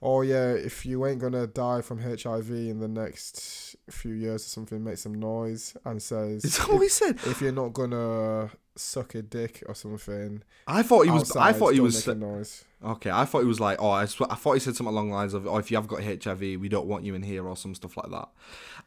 "Oh 0.03 0.23
yeah, 0.23 0.53
if 0.53 0.87
you 0.87 1.07
ain't 1.07 1.21
gonna 1.21 1.47
die 1.47 1.81
from 1.83 1.99
HIV 2.01 2.51
in 2.51 2.81
the 2.81 2.89
next 2.89 3.77
few 3.91 4.13
years 4.15 4.47
or 4.47 4.49
something, 4.49 4.83
make 4.83 4.99
some 4.99 5.15
noise." 5.15 5.77
And 5.85 6.03
says, 6.03 6.45
Is 6.45 6.59
that 6.59 6.69
what 6.69 6.81
he 6.83 6.89
said? 6.89 7.17
if, 7.27 7.41
you're 7.41 7.53
not 7.53 7.73
gonna 7.73 8.51
suck 8.77 9.15
a 9.15 9.23
dick 9.23 9.63
or 9.67 9.75
something, 9.75 10.43
I 10.67 10.83
thought 10.83 11.03
he 11.07 11.11
was. 11.11 11.35
I 11.37 11.53
thought 11.53 11.75
he 11.75 11.81
was. 11.81 12.07
noise. 12.07 12.65
Okay, 12.83 13.11
I 13.11 13.25
thought 13.27 13.41
he 13.41 13.47
was 13.47 13.61
like, 13.61 13.77
oh, 13.81 13.91
I, 13.91 14.07
sw- 14.07 14.23
I 14.31 14.37
thought 14.37 14.55
he 14.55 14.61
said 14.61 14.75
something 14.75 14.93
along 14.95 15.11
the 15.11 15.15
lines 15.15 15.35
of, 15.35 15.47
oh, 15.47 15.59
if 15.59 15.71
you 15.71 15.77
have 15.77 15.87
got 15.87 16.03
HIV, 16.03 16.41
we 16.41 16.69
don't 16.71 16.87
want 16.87 17.05
you 17.05 17.15
in 17.15 17.23
here, 17.23 17.47
or 17.47 17.55
some 17.55 17.75
stuff 17.75 17.95
like 17.99 18.11
that. 18.11 18.29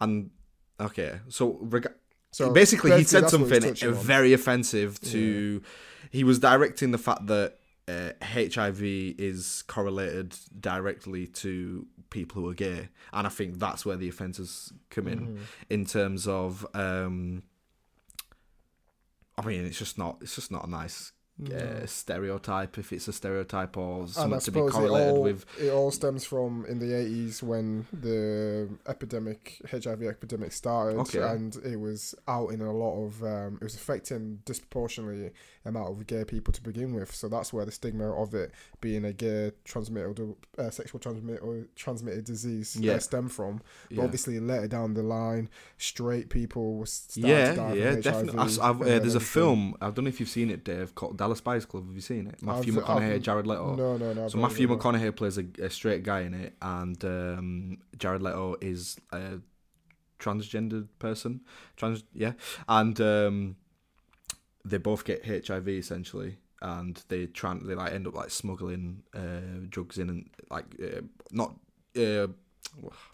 And 0.02 0.32
okay, 0.80 1.20
so 1.28 1.60
reg- 1.62 1.94
So 2.32 2.52
basically, 2.52 2.98
he 2.98 3.04
said 3.04 3.26
that's 3.26 3.34
what 3.38 3.48
he's 3.52 3.64
something 3.80 3.90
on. 3.90 4.04
very 4.04 4.34
offensive 4.34 5.00
to. 5.02 5.62
He 6.10 6.24
was 6.24 6.40
directing 6.40 6.92
the 6.92 6.98
fact 6.98 7.28
that 7.28 7.60
uh, 7.88 8.12
HIV 8.22 8.82
is 8.84 9.64
correlated 9.68 10.36
directly 10.60 11.28
to 11.28 11.86
people 12.10 12.42
who 12.42 12.50
are 12.50 12.54
gay, 12.54 12.90
and 13.12 13.28
I 13.28 13.30
think 13.30 13.60
that's 13.60 13.86
where 13.86 13.98
the 13.98 14.08
offences 14.10 14.72
come 14.90 15.08
in, 15.08 15.20
Mhm. 15.28 15.40
in 15.70 15.86
terms 15.86 16.28
of. 16.28 16.66
Um, 16.74 17.44
I 19.38 19.46
mean, 19.46 19.66
it's 19.66 19.80
just 19.80 19.98
not. 19.98 20.18
It's 20.22 20.36
just 20.36 20.52
not 20.52 20.66
a 20.66 20.70
nice. 20.70 21.12
Uh, 21.52 21.86
stereotype 21.88 22.78
if 22.78 22.94
it's 22.94 23.08
a 23.08 23.14
stereotype 23.14 23.76
or 23.76 24.08
something 24.08 24.40
to 24.40 24.52
be 24.52 24.60
suppose 24.60 24.70
it 24.70 24.74
correlated 24.74 25.16
all, 25.16 25.24
with. 25.24 25.46
it 25.60 25.70
all 25.72 25.92
stems 25.92 26.24
from 26.26 26.66
in 26.68 26.78
the 26.80 26.86
80s 26.94 27.42
when 27.42 27.86
the 27.92 28.70
epidemic, 28.88 29.60
HIV 29.70 30.04
epidemic 30.04 30.52
started, 30.52 31.00
Okay. 31.00 31.22
and 31.22 31.56
it 31.66 31.78
was 31.80 32.14
out 32.28 32.50
in 32.52 32.62
a 32.62 32.72
lot 32.72 33.04
of, 33.06 33.24
um, 33.24 33.58
it 33.62 33.64
was 33.64 33.76
affecting 33.76 34.40
disproportionately 34.46 35.32
amount 35.66 35.90
of 35.90 36.06
gay 36.08 36.24
people 36.26 36.52
to 36.54 36.62
begin 36.62 36.94
with. 36.94 37.14
So 37.16 37.28
that's 37.30 37.52
where 37.54 37.66
the 37.66 37.72
stigma 37.72 38.12
of 38.12 38.34
it 38.36 38.52
being 38.82 39.06
a 39.06 39.14
gay 39.14 39.52
transmitted, 39.64 40.36
uh, 40.58 40.70
sexual 40.70 41.00
transmitted, 41.00 41.68
transmitted 41.76 42.26
disease 42.26 42.76
Yeah. 42.80 43.00
stem 43.00 43.28
from. 43.30 43.62
But 43.90 43.98
Yeah. 43.98 44.04
obviously 44.04 44.40
later 44.40 44.68
down 44.68 44.94
the 44.94 45.04
line, 45.04 45.50
straight 45.78 46.30
people 46.30 46.86
starting 46.86 47.24
to 47.24 47.30
Yeah, 47.30 47.54
die 47.56 47.74
yeah, 47.74 47.96
definitely. 47.96 48.40
I, 48.62 48.70
uh, 48.70 48.74
there's 49.00 49.16
a 49.16 49.20
film. 49.22 49.76
I 49.82 49.90
don't 49.90 50.04
know 50.04 50.10
if 50.10 50.20
you've 50.20 50.30
seen 50.30 50.50
it, 50.52 50.64
Dave, 50.66 50.94
called 50.96 51.18
Dallas 51.18 51.33
Buyers 51.42 51.66
Club. 51.66 51.86
Have 51.88 51.96
you 51.96 52.02
seen 52.02 52.28
it? 52.28 52.42
Matthew 52.42 52.74
I've- 52.74 52.82
McConaughey, 52.82 53.12
I've- 53.14 53.20
Jared 53.20 53.48
Leto. 53.48 53.76
No, 53.76 53.98
no, 53.98 54.14
no. 54.14 54.28
So 54.28 54.38
Matthew 54.38 54.68
McConaughey 54.68 55.16
plays 55.16 55.38
a, 55.38 55.46
a 55.62 55.70
straight 55.70 56.04
guy 56.04 56.22
in 56.22 56.34
it, 56.34 56.54
and 56.62 57.04
um, 57.06 57.78
Jared 57.98 58.22
Leto 58.22 58.56
is 58.62 58.98
a 59.12 59.40
transgendered 60.20 60.88
person. 61.00 61.42
Trans, 61.76 62.04
yeah, 62.14 62.34
and 62.68 63.00
um, 63.02 63.56
they 64.66 64.78
both 64.78 65.06
get 65.06 65.26
HIV 65.26 65.68
essentially, 65.70 66.38
and 66.62 67.02
they 67.10 67.26
try 67.28 67.54
they 67.62 67.76
like 67.76 67.94
end 67.94 68.08
up 68.08 68.16
like 68.16 68.30
smuggling 68.30 69.04
uh, 69.14 69.66
drugs 69.70 69.98
in 69.98 70.10
and 70.10 70.30
like 70.50 70.66
uh, 70.82 71.02
not. 71.32 71.56
Uh, 71.98 72.28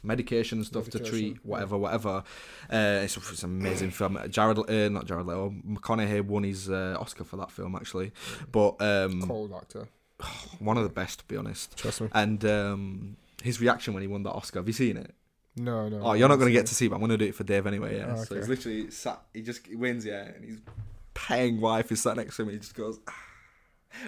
medication 0.04 0.60
and 0.60 0.65
stuff 0.67 0.86
to 0.89 0.98
Medication, 0.98 1.19
treat 1.19 1.34
yeah. 1.36 1.39
whatever 1.43 1.78
whatever 1.78 2.24
uh 2.72 3.02
it's, 3.04 3.17
it's 3.17 3.43
an 3.43 3.50
amazing 3.60 3.91
film 3.91 4.17
jared 4.30 4.58
uh, 4.58 4.89
not 4.89 5.06
jared 5.06 5.26
leto 5.26 5.54
mcconaughey 5.67 6.22
won 6.24 6.43
his 6.43 6.69
uh, 6.69 6.95
oscar 7.00 7.24
for 7.24 7.38
that 7.38 7.52
film 7.52 7.76
actually 7.76 8.12
but 8.52 8.82
um 8.82 9.22
Cold 9.22 9.54
actor. 9.54 9.88
one 10.60 10.78
of 10.78 10.84
the 10.84 10.89
best 10.89 11.19
to 11.19 11.26
be 11.26 11.36
honest 11.38 11.76
Trust 11.78 12.02
me. 12.02 12.08
and 12.13 12.43
um 12.45 13.17
his 13.43 13.60
reaction 13.62 13.93
when 13.93 14.02
he 14.02 14.08
won 14.08 14.24
that 14.24 14.32
oscar 14.32 14.60
have 14.60 14.67
you 14.67 14.74
seen 14.74 14.98
it 14.98 15.13
No, 15.56 15.89
no. 15.89 16.02
Oh, 16.02 16.13
you're 16.13 16.30
not 16.30 16.38
going 16.38 16.48
to 16.54 16.54
get 16.60 16.67
to 16.67 16.76
see, 16.76 16.88
but 16.88 16.95
I'm 16.95 17.02
going 17.02 17.12
to 17.12 17.17
do 17.17 17.26
it 17.26 17.36
for 17.36 17.43
Dave 17.43 17.67
anyway. 17.67 17.98
Yeah. 17.98 18.15
Oh, 18.17 18.24
So 18.24 18.36
he's 18.36 18.48
literally 18.48 18.91
sat. 18.91 19.19
He 19.34 19.41
just 19.41 19.65
he 19.67 19.76
wins, 19.76 20.06
yeah, 20.06 20.24
and 20.24 20.45
his 20.45 20.60
paying 21.13 21.60
wife 21.60 21.91
is 21.91 22.02
sat 22.02 22.15
next 22.15 22.36
to 22.38 22.43
him. 22.43 22.50
and 22.50 22.56
He 22.58 22.60
just 22.62 22.76
goes. 22.76 23.00
"Ah." 23.08 23.13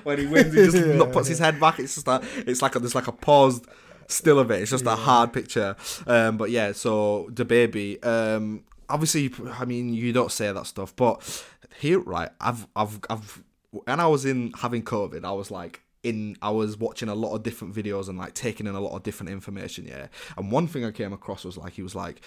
When 0.04 0.20
he 0.20 0.28
wins, 0.28 0.54
he 0.54 0.64
just 0.66 0.78
Yeah, 0.88 0.96
not 0.96 1.12
puts 1.12 1.28
his 1.28 1.40
head 1.40 1.60
back. 1.60 1.80
It's 1.80 1.96
just 1.96 2.06
that 2.06 2.24
it's 2.48 2.62
like 2.62 2.76
a, 2.76 2.80
there's 2.80 2.96
like 2.96 3.08
a 3.08 3.12
paused 3.12 3.66
still 4.12 4.40
of 4.40 4.52
it. 4.52 4.62
It's 4.62 4.72
just 4.72 4.86
a 4.86 4.96
hard 4.96 5.34
picture. 5.34 5.76
Um, 6.08 6.38
but 6.38 6.52
yeah, 6.52 6.72
so 6.72 7.30
DaBaby. 7.32 8.06
Um, 8.06 8.64
obviously, 8.90 9.32
I 9.60 9.66
mean, 9.66 9.94
you 9.94 10.14
don't 10.14 10.32
say 10.32 10.52
that 10.52 10.66
stuff, 10.68 10.96
but 10.96 11.46
here, 11.80 12.00
right? 12.00 12.30
I've 12.40 12.68
I've 12.76 13.00
I've 13.10 13.44
when 13.72 14.00
I 14.00 14.08
was 14.08 14.26
in 14.26 14.52
having 14.58 14.84
COVID, 14.84 15.24
I 15.24 15.32
was 15.32 15.50
like 15.50 15.82
in 16.04 16.36
I 16.42 16.50
was 16.50 16.78
watching 16.78 17.10
a 17.10 17.16
lot 17.16 17.34
of 17.36 17.44
different 17.44 17.74
videos 17.76 18.10
and 18.10 18.18
like 18.18 18.34
taking 18.34 18.68
in 18.68 18.76
a 18.76 18.82
lot 18.82 18.96
of 18.96 19.04
different 19.04 19.32
information, 19.32 19.86
yeah. 19.88 20.08
And 20.38 20.52
one 20.52 20.68
thing 20.68 20.86
I 20.86 20.92
came 20.92 21.14
across 21.14 21.44
was 21.44 21.58
like 21.58 21.74
he 21.74 21.82
was 21.82 21.96
like 21.96 22.22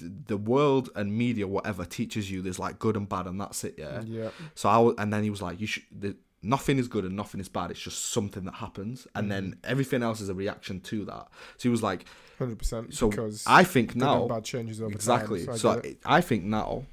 the 0.00 0.36
world 0.36 0.90
and 0.96 1.16
media 1.16 1.46
whatever 1.46 1.84
teaches 1.84 2.28
you 2.28 2.42
there's 2.42 2.58
like 2.58 2.80
good 2.80 2.96
and 2.96 3.08
bad 3.08 3.26
and 3.26 3.40
that's 3.40 3.64
it, 3.64 3.74
yeah. 3.78 4.02
Yeah. 4.04 4.30
So 4.54 4.68
I 4.68 4.74
w- 4.74 4.94
and 4.98 5.12
then 5.12 5.22
he 5.22 5.30
was 5.30 5.42
like 5.42 5.60
you 5.60 5.66
should 5.66 5.84
the, 5.90 6.16
nothing 6.44 6.78
is 6.78 6.88
good 6.88 7.04
and 7.04 7.16
nothing 7.16 7.40
is 7.40 7.48
bad. 7.48 7.70
It's 7.70 7.80
just 7.80 8.12
something 8.12 8.44
that 8.44 8.54
happens 8.54 9.06
and 9.14 9.30
then 9.30 9.56
everything 9.64 10.02
else 10.02 10.20
is 10.20 10.28
a 10.28 10.34
reaction 10.34 10.80
to 10.80 11.04
that. 11.06 11.28
So 11.56 11.62
he 11.62 11.68
was 11.68 11.82
like 11.82 12.04
Hundred 12.38 12.58
percent. 12.58 12.94
so 12.94 13.08
because 13.08 13.44
I 13.46 13.64
think 13.64 13.94
now 13.94 14.26
bad 14.26 14.44
changes 14.44 14.82
over 14.82 14.92
exactly. 14.92 15.46
time. 15.46 15.56
so 15.56 15.70
I 15.70 15.76
it. 15.76 15.98
I, 16.04 16.16
I 16.16 16.20
think 16.20 16.44
now 16.44 16.84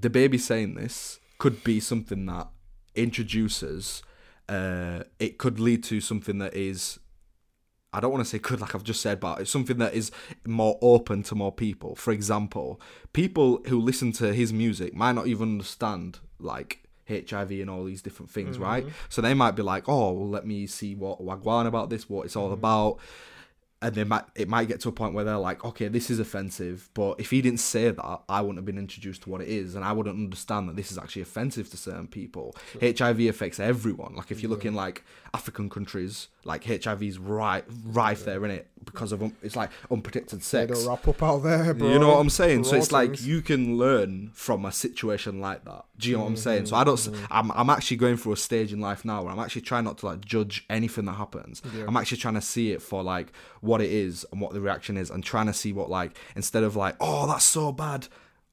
DaBaby 0.00 0.40
saying 0.40 0.74
this 0.74 1.18
could 1.38 1.62
be 1.64 1.80
something 1.80 2.26
that 2.26 2.48
introduces. 2.94 4.02
Uh, 4.48 5.02
it 5.18 5.38
could 5.38 5.58
lead 5.58 5.82
to 5.84 6.00
something 6.00 6.38
that 6.38 6.54
is. 6.54 6.98
I 7.92 8.00
don't 8.00 8.12
want 8.12 8.24
to 8.24 8.28
say 8.28 8.38
could, 8.38 8.60
like 8.60 8.74
I've 8.74 8.84
just 8.84 9.00
said, 9.00 9.20
but 9.20 9.40
it's 9.40 9.50
something 9.50 9.78
that 9.78 9.94
is 9.94 10.10
more 10.46 10.78
open 10.82 11.22
to 11.24 11.34
more 11.34 11.52
people. 11.52 11.94
For 11.94 12.12
example, 12.12 12.80
people 13.14 13.62
who 13.68 13.80
listen 13.80 14.12
to 14.12 14.34
his 14.34 14.52
music 14.52 14.94
might 14.94 15.12
not 15.12 15.26
even 15.26 15.52
understand 15.52 16.18
like 16.38 16.85
HIV 17.08 17.52
and 17.52 17.70
all 17.70 17.84
these 17.84 18.02
different 18.02 18.30
things, 18.30 18.58
right? 18.58 18.84
Mm-hmm. 18.84 18.94
So 19.08 19.22
they 19.22 19.34
might 19.34 19.52
be 19.52 19.62
like, 19.62 19.88
"Oh, 19.88 20.12
well, 20.12 20.28
let 20.28 20.46
me 20.46 20.66
see 20.66 20.94
what 20.94 21.20
Wagwan 21.24 21.66
about 21.66 21.90
this, 21.90 22.08
what 22.08 22.26
it's 22.26 22.36
all 22.36 22.46
mm-hmm. 22.46 22.54
about." 22.54 22.98
And 23.86 23.94
they 23.94 24.02
might 24.02 24.24
it 24.34 24.48
might 24.48 24.66
get 24.66 24.80
to 24.80 24.88
a 24.88 24.92
point 24.92 25.14
where 25.14 25.22
they're 25.22 25.38
like, 25.38 25.64
okay, 25.64 25.86
this 25.86 26.10
is 26.10 26.18
offensive, 26.18 26.90
but 26.92 27.20
if 27.20 27.30
he 27.30 27.40
didn't 27.40 27.60
say 27.60 27.88
that, 27.88 28.20
I 28.28 28.40
wouldn't 28.40 28.58
have 28.58 28.64
been 28.64 28.78
introduced 28.78 29.22
to 29.22 29.30
what 29.30 29.40
it 29.40 29.48
is, 29.48 29.76
and 29.76 29.84
I 29.84 29.92
wouldn't 29.92 30.16
understand 30.16 30.68
that 30.68 30.74
this 30.74 30.90
is 30.90 30.98
actually 30.98 31.22
offensive 31.22 31.70
to 31.70 31.76
certain 31.76 32.08
people. 32.08 32.56
HIV 32.80 33.20
affects 33.20 33.60
everyone. 33.60 34.16
Like 34.16 34.32
if 34.32 34.42
you 34.42 34.48
look 34.48 34.64
in 34.64 34.74
like 34.74 35.04
African 35.32 35.70
countries, 35.70 36.26
like 36.42 36.64
HIV's 36.64 37.18
right 37.18 37.64
rife 37.84 38.24
there 38.24 38.44
in 38.44 38.50
it 38.50 38.66
because 38.84 39.12
of 39.12 39.22
um, 39.22 39.36
it's 39.42 39.56
like 39.56 39.70
unprotected 39.90 40.42
sex. 40.42 40.72
don't 40.72 40.88
wrap 40.88 41.06
up 41.06 41.22
out 41.22 41.38
there, 41.38 41.74
bro. 41.74 41.90
You 41.90 41.98
know 41.98 42.08
what 42.08 42.20
I'm 42.20 42.30
saying? 42.30 42.64
So 42.64 42.76
it's 42.76 42.92
like 42.92 43.22
you 43.22 43.42
can 43.42 43.76
learn 43.76 44.30
from 44.32 44.64
a 44.64 44.72
situation 44.72 45.40
like 45.40 45.64
that. 45.64 45.84
Do 45.98 46.08
you 46.08 46.16
know 46.16 46.22
what 46.22 46.28
I'm 46.28 46.36
saying? 46.36 46.66
So 46.66 46.76
I 46.76 46.84
don't. 46.84 46.96
Mm-hmm. 46.96 47.24
I'm 47.30 47.52
I'm 47.52 47.70
actually 47.70 47.98
going 47.98 48.16
through 48.16 48.32
a 48.32 48.36
stage 48.36 48.72
in 48.72 48.80
life 48.80 49.04
now 49.04 49.22
where 49.22 49.32
I'm 49.32 49.38
actually 49.38 49.62
trying 49.62 49.84
not 49.84 49.98
to 49.98 50.06
like 50.06 50.24
judge 50.24 50.64
anything 50.70 51.04
that 51.04 51.14
happens. 51.14 51.62
Yeah. 51.74 51.84
I'm 51.86 51.96
actually 51.96 52.18
trying 52.18 52.34
to 52.34 52.40
see 52.40 52.72
it 52.72 52.80
for 52.80 53.02
like 53.02 53.32
what 53.60 53.75
it 53.80 53.90
is 53.90 54.24
and 54.32 54.40
what 54.40 54.52
the 54.52 54.60
reaction 54.60 54.96
is, 54.96 55.10
and 55.10 55.22
trying 55.24 55.46
to 55.46 55.52
see 55.54 55.72
what 55.72 55.88
like 55.90 56.16
instead 56.34 56.62
of 56.64 56.76
like 56.76 56.96
oh 57.00 57.26
that's 57.26 57.44
so 57.44 57.72
bad. 57.72 58.08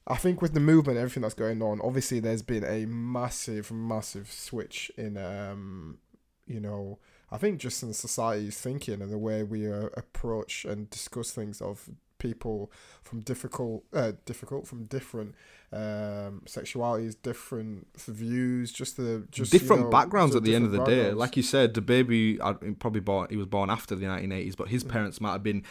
I 0.07 0.15
think 0.15 0.41
with 0.41 0.53
the 0.53 0.59
movement, 0.59 0.97
everything 0.97 1.21
that's 1.21 1.33
going 1.33 1.61
on, 1.61 1.79
obviously 1.83 2.19
there's 2.19 2.41
been 2.43 2.63
a 2.63 2.85
massive, 2.85 3.71
massive 3.71 4.31
switch 4.31 4.91
in, 4.97 5.17
um, 5.17 5.97
you 6.45 6.59
know, 6.59 6.99
I 7.31 7.37
think 7.37 7.59
just 7.59 7.83
in 7.83 7.93
society's 7.93 8.59
thinking 8.59 9.01
and 9.01 9.11
the 9.11 9.17
way 9.17 9.43
we 9.43 9.71
uh, 9.71 9.87
approach 9.95 10.65
and 10.65 10.89
discuss 10.89 11.31
things 11.31 11.61
of 11.61 11.89
people 12.17 12.71
from 13.03 13.21
difficult, 13.21 13.83
uh, 13.93 14.11
difficult 14.25 14.67
from 14.67 14.85
different 14.85 15.35
um, 15.71 16.41
sexualities, 16.45 17.15
different 17.21 17.87
views, 17.97 18.71
just 18.71 18.97
the 18.97 19.25
just 19.31 19.53
you 19.53 19.59
different 19.59 19.83
know, 19.83 19.89
backgrounds 19.89 20.35
at 20.35 20.43
the 20.43 20.55
end 20.55 20.65
of 20.65 20.71
the 20.71 20.83
day. 20.83 21.11
Like 21.13 21.37
you 21.37 21.43
said, 21.43 21.73
DaBaby 21.73 22.79
probably 22.79 23.01
born. 23.01 23.27
He 23.29 23.37
was 23.37 23.45
born 23.47 23.69
after 23.69 23.95
the 23.95 24.05
1980s, 24.05 24.55
but 24.57 24.67
Mm. 24.67 24.71
his 24.71 24.83
parents 24.83 25.21
might 25.21 25.33
have 25.33 25.43
been. 25.43 25.63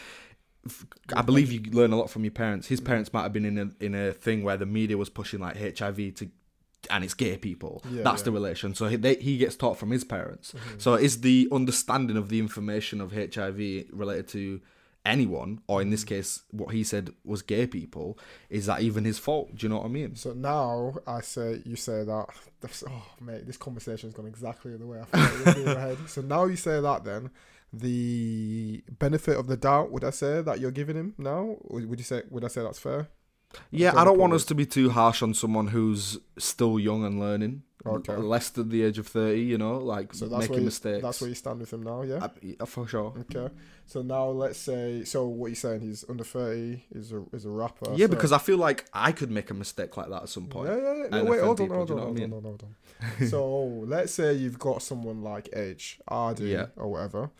I 1.15 1.21
believe 1.21 1.51
you 1.51 1.61
learn 1.71 1.93
a 1.93 1.97
lot 1.97 2.09
from 2.09 2.23
your 2.25 2.31
parents. 2.31 2.67
His 2.67 2.81
parents 2.81 3.13
might 3.13 3.23
have 3.23 3.33
been 3.33 3.45
in 3.45 3.57
a 3.57 3.83
in 3.83 3.95
a 3.95 4.11
thing 4.11 4.43
where 4.43 4.57
the 4.57 4.65
media 4.65 4.97
was 4.97 5.09
pushing 5.09 5.39
like 5.39 5.55
HIV 5.55 6.13
to, 6.15 6.29
and 6.89 7.03
it's 7.03 7.13
gay 7.13 7.37
people. 7.37 7.83
Yeah, 7.91 8.03
That's 8.03 8.21
yeah. 8.21 8.25
the 8.25 8.31
relation. 8.31 8.75
So 8.75 8.87
he, 8.87 8.95
they, 8.95 9.15
he 9.15 9.37
gets 9.37 9.55
taught 9.55 9.77
from 9.77 9.91
his 9.91 10.03
parents. 10.03 10.53
Mm-hmm. 10.53 10.79
So 10.79 10.95
is 10.95 11.21
the 11.21 11.47
understanding 11.51 12.17
of 12.17 12.29
the 12.29 12.39
information 12.39 12.99
of 13.01 13.11
HIV 13.11 13.85
related 13.91 14.27
to 14.29 14.61
anyone, 15.05 15.61
or 15.67 15.81
in 15.81 15.89
this 15.91 16.01
Mm-hmm. 16.03 16.15
case, 16.15 16.43
what 16.51 16.73
he 16.75 16.83
said 16.83 17.11
was 17.23 17.41
gay 17.41 17.65
people, 17.65 18.19
is 18.49 18.65
that 18.65 18.81
even 18.81 19.05
his 19.05 19.17
fault? 19.17 19.55
Do 19.55 19.65
you 19.65 19.69
know 19.69 19.77
what 19.77 19.85
I 19.85 19.89
mean? 19.89 20.15
So 20.15 20.33
now 20.33 20.95
I 21.07 21.21
say 21.21 21.61
you 21.65 21.75
say 21.75 22.03
that. 22.03 22.25
Oh 22.87 23.05
mate, 23.21 23.47
this 23.47 23.55
conversation's 23.57 24.13
gone 24.13 24.27
exactly 24.27 24.75
the 24.75 24.85
way 24.85 24.99
I 24.99 25.03
thought 25.05 25.57
it 25.57 25.65
would 25.65 25.77
in. 25.77 25.97
So 26.07 26.21
now 26.21 26.45
you 26.45 26.57
say 26.57 26.81
that 26.81 27.05
then 27.05 27.29
the 27.71 28.83
benefit 28.99 29.37
of 29.37 29.47
the 29.47 29.55
doubt 29.55 29.91
would 29.91 30.03
I 30.03 30.09
say 30.09 30.41
that 30.41 30.59
you're 30.59 30.71
giving 30.71 30.95
him 30.95 31.13
now? 31.17 31.55
Would 31.69 31.99
you 31.99 32.03
say 32.03 32.23
would 32.29 32.43
I 32.43 32.47
say 32.49 32.61
that's 32.63 32.79
fair? 32.79 33.07
Yeah, 33.71 33.93
I 33.95 34.03
don't 34.03 34.19
want 34.19 34.33
us 34.33 34.45
to 34.45 34.55
be 34.55 34.65
too 34.65 34.89
harsh 34.91 35.21
on 35.23 35.33
someone 35.33 35.67
who's 35.67 36.17
still 36.37 36.79
young 36.79 37.03
and 37.03 37.19
learning. 37.19 37.63
Okay. 37.85 38.13
Less 38.17 38.49
than 38.49 38.67
the 38.69 38.83
age 38.83 38.99
of 38.99 39.07
30, 39.07 39.39
you 39.41 39.57
know, 39.57 39.77
like 39.77 40.13
So 40.13 40.27
making 40.27 40.55
you, 40.57 40.61
mistakes. 40.63 41.01
that's 41.01 41.21
where 41.21 41.29
you 41.29 41.35
stand 41.35 41.61
with 41.61 41.71
him 41.71 41.81
now, 41.83 42.01
yeah. 42.01 42.27
Uh, 42.59 42.65
for 42.65 42.85
sure. 42.85 43.13
Okay. 43.21 43.51
So 43.85 44.01
now 44.01 44.27
let's 44.27 44.59
say 44.59 45.03
so 45.05 45.27
what 45.27 45.47
you're 45.47 45.55
saying 45.55 45.79
he's 45.81 46.03
under 46.09 46.23
thirty 46.25 46.83
is 46.91 47.11
a 47.13 47.23
is 47.33 47.45
a 47.45 47.49
rapper. 47.49 47.91
yeah, 47.95 48.05
so- 48.05 48.09
because 48.11 48.31
I 48.33 48.37
feel 48.37 48.57
like 48.57 48.85
I 48.93 49.11
could 49.13 49.31
make 49.31 49.49
a 49.49 49.53
mistake 49.53 49.95
like 49.97 50.09
that 50.09 50.23
at 50.23 50.29
some 50.29 50.47
point. 50.47 50.69
Yeah, 50.69 50.75
yeah, 50.77 50.93
yeah. 51.03 51.07
No, 51.09 51.23
wait, 51.23 51.41
hold 51.41 51.59
on, 51.61 51.65
people, 51.67 51.77
hold 51.77 51.91
on, 51.91 51.95
you 51.95 51.95
know 51.95 52.01
hold 52.01 52.05
I 52.05 52.09
on, 52.09 52.13
mean? 52.15 52.31
hold 52.31 52.45
on, 52.45 52.51
hold 52.51 52.63
on. 53.21 53.27
so 53.29 53.65
let's 53.87 54.13
say 54.13 54.33
you've 54.33 54.59
got 54.59 54.81
someone 54.83 55.23
like 55.23 55.49
Aitch, 55.53 55.99
RD, 56.11 56.41
Yeah. 56.41 56.65
or 56.75 56.89
whatever, 56.89 57.31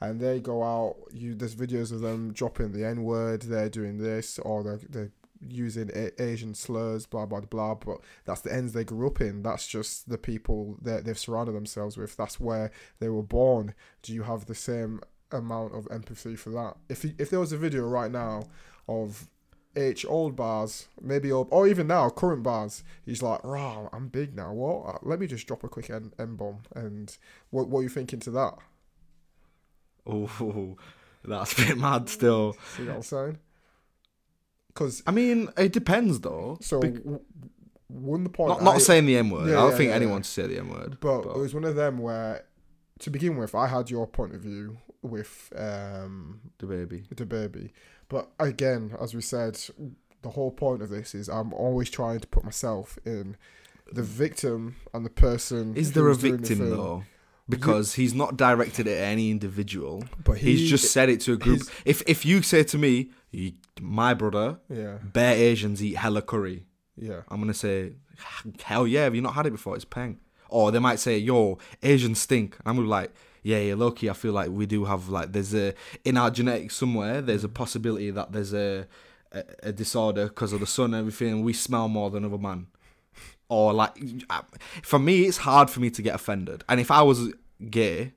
and 0.00 0.18
they 0.20 0.40
go 0.40 0.62
out. 0.64 0.96
You 1.12 1.34
there's 1.34 1.54
videos 1.54 1.92
of 1.92 2.00
them 2.00 2.32
dropping 2.32 2.72
the 2.72 2.84
N 2.84 3.04
word. 3.04 3.42
They're 3.42 3.68
doing 3.68 3.98
this, 3.98 4.38
or 4.40 4.64
they're, 4.64 4.80
they're 4.88 5.12
using 5.48 5.90
a- 5.94 6.22
Asian 6.22 6.54
slurs, 6.54 7.06
blah 7.06 7.26
blah 7.26 7.40
blah. 7.40 7.74
But 7.74 7.98
that's 8.24 8.40
the 8.40 8.52
ends 8.52 8.72
they 8.72 8.84
grew 8.84 9.06
up 9.06 9.20
in. 9.20 9.42
That's 9.42 9.66
just 9.66 10.08
the 10.08 10.18
people 10.18 10.78
that 10.82 11.04
they've 11.04 11.18
surrounded 11.18 11.54
themselves 11.54 11.96
with. 11.96 12.16
That's 12.16 12.40
where 12.40 12.70
they 13.00 13.08
were 13.08 13.22
born. 13.22 13.74
Do 14.02 14.12
you 14.12 14.22
have 14.22 14.46
the 14.46 14.54
same 14.54 15.00
amount 15.30 15.74
of 15.74 15.88
empathy 15.90 16.36
for 16.36 16.50
that? 16.50 16.76
If 16.88 17.04
if 17.18 17.30
there 17.30 17.40
was 17.40 17.52
a 17.52 17.58
video 17.58 17.82
right 17.86 18.10
now 18.10 18.44
of 18.88 19.28
Aitch 19.74 20.04
old 20.06 20.36
bars, 20.36 20.88
maybe 21.00 21.32
old, 21.32 21.48
or 21.50 21.66
even 21.66 21.86
now 21.86 22.10
current 22.10 22.42
bars. 22.42 22.84
He's 23.06 23.22
like, 23.22 23.42
"Rah, 23.42 23.88
I'm 23.92 24.08
big 24.08 24.36
now. 24.36 24.52
What? 24.52 24.94
Uh, 24.96 24.98
Let 25.02 25.18
me 25.18 25.26
just 25.26 25.46
drop 25.46 25.64
a 25.64 25.68
quick 25.68 25.88
n, 25.88 26.12
n 26.18 26.36
bomb." 26.36 26.60
And 26.74 27.16
what 27.50 27.68
what 27.68 27.80
are 27.80 27.82
you 27.84 27.88
thinking 27.88 28.20
to 28.20 28.30
that? 28.32 28.58
Oh, 30.06 30.76
that's 31.24 31.52
a 31.58 31.66
bit 31.66 31.78
mad 31.78 32.08
still. 32.08 32.54
See 32.76 32.84
what 32.84 32.96
I'm 32.96 33.02
saying? 33.02 33.38
Because 34.74 35.02
I 35.06 35.10
mean, 35.10 35.48
it 35.56 35.72
depends 35.72 36.20
though. 36.20 36.58
so, 36.60 36.80
w- 36.80 37.20
one 37.88 38.24
the 38.24 38.30
point. 38.30 38.48
Not 38.50 38.62
not 38.62 38.74
I- 38.76 38.78
saying 38.78 39.06
the 39.06 39.16
M 39.16 39.30
word. 39.30 39.48
Yeah, 39.48 39.58
I 39.58 39.60
don't 39.62 39.70
yeah, 39.72 39.76
think 39.76 39.88
yeah, 39.90 39.96
anyone 39.96 40.16
yeah. 40.16 40.22
should 40.22 40.26
say 40.26 40.46
the 40.46 40.58
M 40.58 40.70
word. 40.70 40.98
But, 41.00 41.20
it 41.26 41.36
was 41.36 41.54
one 41.54 41.64
of 41.64 41.74
them 41.76 41.98
where, 41.98 42.44
to 43.00 43.10
begin 43.10 43.36
with, 43.36 43.54
I 43.54 43.66
had 43.66 43.90
your 43.90 44.06
point 44.06 44.34
of 44.34 44.40
view 44.40 44.78
with 45.02 45.52
um, 45.56 46.40
DaBaby. 46.58 47.14
the 47.16 47.26
baby. 47.26 47.72
But 48.08 48.30
again, 48.38 48.96
as 49.00 49.14
we 49.14 49.20
said, 49.20 49.58
the 50.22 50.30
whole 50.30 50.50
point 50.52 50.82
of 50.82 50.88
this 50.90 51.14
is 51.14 51.28
I'm 51.28 51.52
always 51.52 51.90
trying 51.90 52.20
to 52.20 52.26
put 52.28 52.44
myself 52.44 52.98
in 53.04 53.36
the 53.92 54.02
victim 54.02 54.76
and 54.94 55.04
the 55.04 55.10
person. 55.10 55.74
Is 55.76 55.92
there 55.92 56.08
a 56.08 56.16
doing 56.16 56.36
the 56.36 56.48
victim 56.48 56.70
though? 56.70 57.04
Because 57.48 57.94
he's 57.94 58.14
not 58.14 58.36
directed 58.36 58.86
at 58.86 58.96
any 58.98 59.30
individual. 59.30 60.04
But 60.24 60.38
he, 60.38 60.56
He's 60.56 60.70
just 60.70 60.92
said 60.92 61.08
it 61.10 61.20
to 61.22 61.32
a 61.32 61.36
group. 61.36 61.62
If 61.84 62.02
if 62.06 62.24
you 62.24 62.40
say 62.42 62.62
to 62.62 62.78
me, 62.78 63.10
"You- 63.32 63.52
my 63.82 64.14
brother, 64.14 64.58
yeah, 64.68 64.98
bare 65.02 65.34
Asians 65.34 65.82
eat 65.82 65.96
hella 65.96 66.22
curry, 66.22 66.64
yeah, 66.96 67.22
I'm 67.28 67.40
gonna 67.40 67.54
say, 67.54 67.92
hell 68.62 68.86
yeah, 68.86 69.04
have 69.04 69.14
you 69.14 69.22
not 69.22 69.34
had 69.34 69.46
it 69.46 69.50
before? 69.50 69.76
It's 69.76 69.84
peng. 69.84 70.18
Or 70.48 70.70
they 70.70 70.78
might 70.78 70.98
say, 70.98 71.16
yo, 71.16 71.58
Asians 71.82 72.20
stink. 72.20 72.56
And 72.58 72.62
I'm 72.66 72.76
gonna 72.76 72.86
be 72.86 72.90
like, 72.90 73.12
yeah, 73.42 73.58
yeah, 73.58 73.74
Loki, 73.74 74.10
I 74.10 74.12
feel 74.12 74.32
like 74.32 74.50
we 74.50 74.66
do 74.66 74.84
have 74.84 75.08
like 75.08 75.32
there's 75.32 75.54
a 75.54 75.74
in 76.04 76.16
our 76.16 76.30
genetics 76.30 76.76
somewhere 76.76 77.20
there's 77.20 77.42
a 77.42 77.48
mm. 77.48 77.54
possibility 77.54 78.10
that 78.10 78.32
there's 78.32 78.52
a 78.52 78.86
a, 79.32 79.44
a 79.64 79.72
disorder 79.72 80.26
because 80.26 80.52
of 80.52 80.60
the 80.60 80.66
sun 80.66 80.94
and 80.94 81.00
everything. 81.00 81.42
We 81.42 81.52
smell 81.52 81.88
more 81.88 82.10
than 82.10 82.24
other 82.24 82.38
man. 82.38 82.66
Or 83.48 83.72
like, 83.72 83.92
for 84.82 84.98
me, 84.98 85.24
it's 85.24 85.38
hard 85.38 85.68
for 85.68 85.80
me 85.80 85.90
to 85.90 86.02
get 86.02 86.14
offended. 86.14 86.64
And 86.68 86.80
if 86.80 86.90
I 86.90 87.02
was 87.02 87.34
gay, 87.68 88.14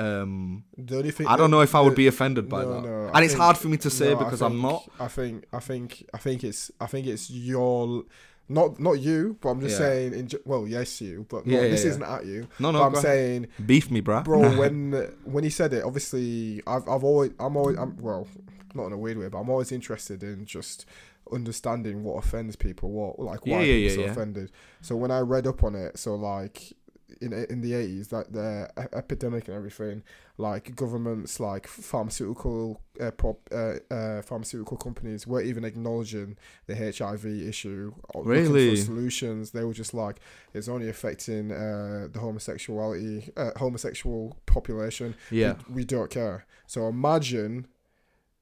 um, 0.00 0.64
the 0.76 0.96
only 0.98 1.10
thing 1.10 1.26
I 1.26 1.36
don't 1.36 1.50
know 1.50 1.60
if 1.60 1.74
I 1.74 1.80
would 1.80 1.92
the- 1.92 1.96
be 2.04 2.06
offended 2.06 2.48
by 2.48 2.62
no, 2.62 2.74
that. 2.74 2.82
no, 2.88 3.06
and 3.08 3.16
I 3.16 3.22
it's 3.22 3.32
think- 3.32 3.42
hard 3.42 3.56
for 3.58 3.68
me 3.68 3.76
to 3.78 3.90
say 3.90 4.10
no, 4.14 4.16
because 4.16 4.40
I'm 4.42 4.60
not. 4.60 4.88
I 4.98 5.08
think 5.08 5.44
I 5.52 5.60
think 5.60 6.04
I 6.14 6.18
think 6.18 6.44
it's 6.44 6.70
I 6.80 6.86
think 6.86 7.06
it's 7.06 7.30
your 7.30 8.04
not 8.48 8.80
not 8.80 8.94
you, 9.00 9.36
but 9.40 9.50
I'm 9.50 9.60
just 9.60 9.74
Yeah. 9.78 9.86
saying. 9.86 10.12
In, 10.14 10.28
well, 10.44 10.66
yes, 10.66 11.00
you, 11.00 11.24
but 11.28 11.46
Yeah, 11.46 11.58
no, 11.58 11.62
yeah, 11.64 11.70
this 11.70 11.84
isn't 11.84 12.02
at 12.02 12.26
you. 12.26 12.48
No, 12.58 12.70
no, 12.72 12.82
I'm 12.82 12.96
saying, 12.96 13.46
beef 13.64 13.90
me, 13.90 14.00
bruh. 14.02 14.24
bro, 14.24 14.40
when 14.62 14.92
when 15.24 15.44
he 15.44 15.50
said 15.50 15.72
it, 15.72 15.84
obviously, 15.84 16.60
I've 16.66 16.88
I've 16.88 17.04
always 17.04 17.30
I'm 17.38 17.56
always 17.56 17.76
I'm 17.78 17.96
well, 18.00 18.26
not 18.74 18.86
in 18.86 18.92
a 18.92 18.98
weird 18.98 19.18
way, 19.18 19.28
but 19.28 19.38
I'm 19.38 19.50
always 19.50 19.70
interested 19.70 20.22
in 20.22 20.46
just 20.46 20.84
understanding 21.32 22.02
what 22.02 22.16
offends 22.24 22.56
people, 22.56 22.90
what 22.90 23.18
like 23.20 23.46
why 23.46 23.60
Yeah, 23.60 23.72
yeah, 23.74 23.88
people 23.88 23.96
yeah, 23.96 24.02
are 24.02 24.06
yeah. 24.06 24.12
offended. 24.12 24.52
So 24.80 24.96
when 24.96 25.10
I 25.12 25.20
read 25.20 25.46
up 25.46 25.62
on 25.62 25.74
it, 25.76 25.96
so 25.98 26.14
like 26.16 26.72
in 27.20 27.32
in 27.32 27.60
the 27.60 27.74
eighties, 27.74 28.08
that 28.08 28.32
the 28.32 28.70
epidemic 28.92 29.48
and 29.48 29.56
everything, 29.56 30.02
like 30.38 30.74
governments, 30.76 31.40
like 31.40 31.66
pharmaceutical 31.66 32.80
uh, 33.00 33.10
prop, 33.10 33.38
uh, 33.52 33.74
uh, 33.90 34.22
pharmaceutical 34.22 34.76
companies, 34.76 35.26
weren't 35.26 35.46
even 35.46 35.64
acknowledging 35.64 36.36
the 36.66 36.74
HIV 36.76 37.24
issue. 37.26 37.92
Or 38.14 38.24
Really? 38.24 38.76
solutions. 38.76 39.50
They 39.50 39.64
were 39.64 39.74
just 39.74 39.94
like 39.94 40.20
it's 40.54 40.68
only 40.68 40.88
affecting 40.88 41.52
uh, 41.52 42.08
the 42.12 42.18
homosexuality, 42.20 43.30
uh, 43.36 43.50
homosexual 43.58 44.36
population. 44.46 45.14
yeah, 45.30 45.54
we, 45.68 45.74
we 45.76 45.84
don't 45.84 46.10
care. 46.10 46.46
So 46.66 46.86
imagine 46.88 47.66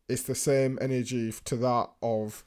it's 0.09 0.23
the 0.23 0.35
same 0.35 0.79
energy 0.81 1.33
to 1.45 1.57
that 1.57 1.91
of 2.03 2.45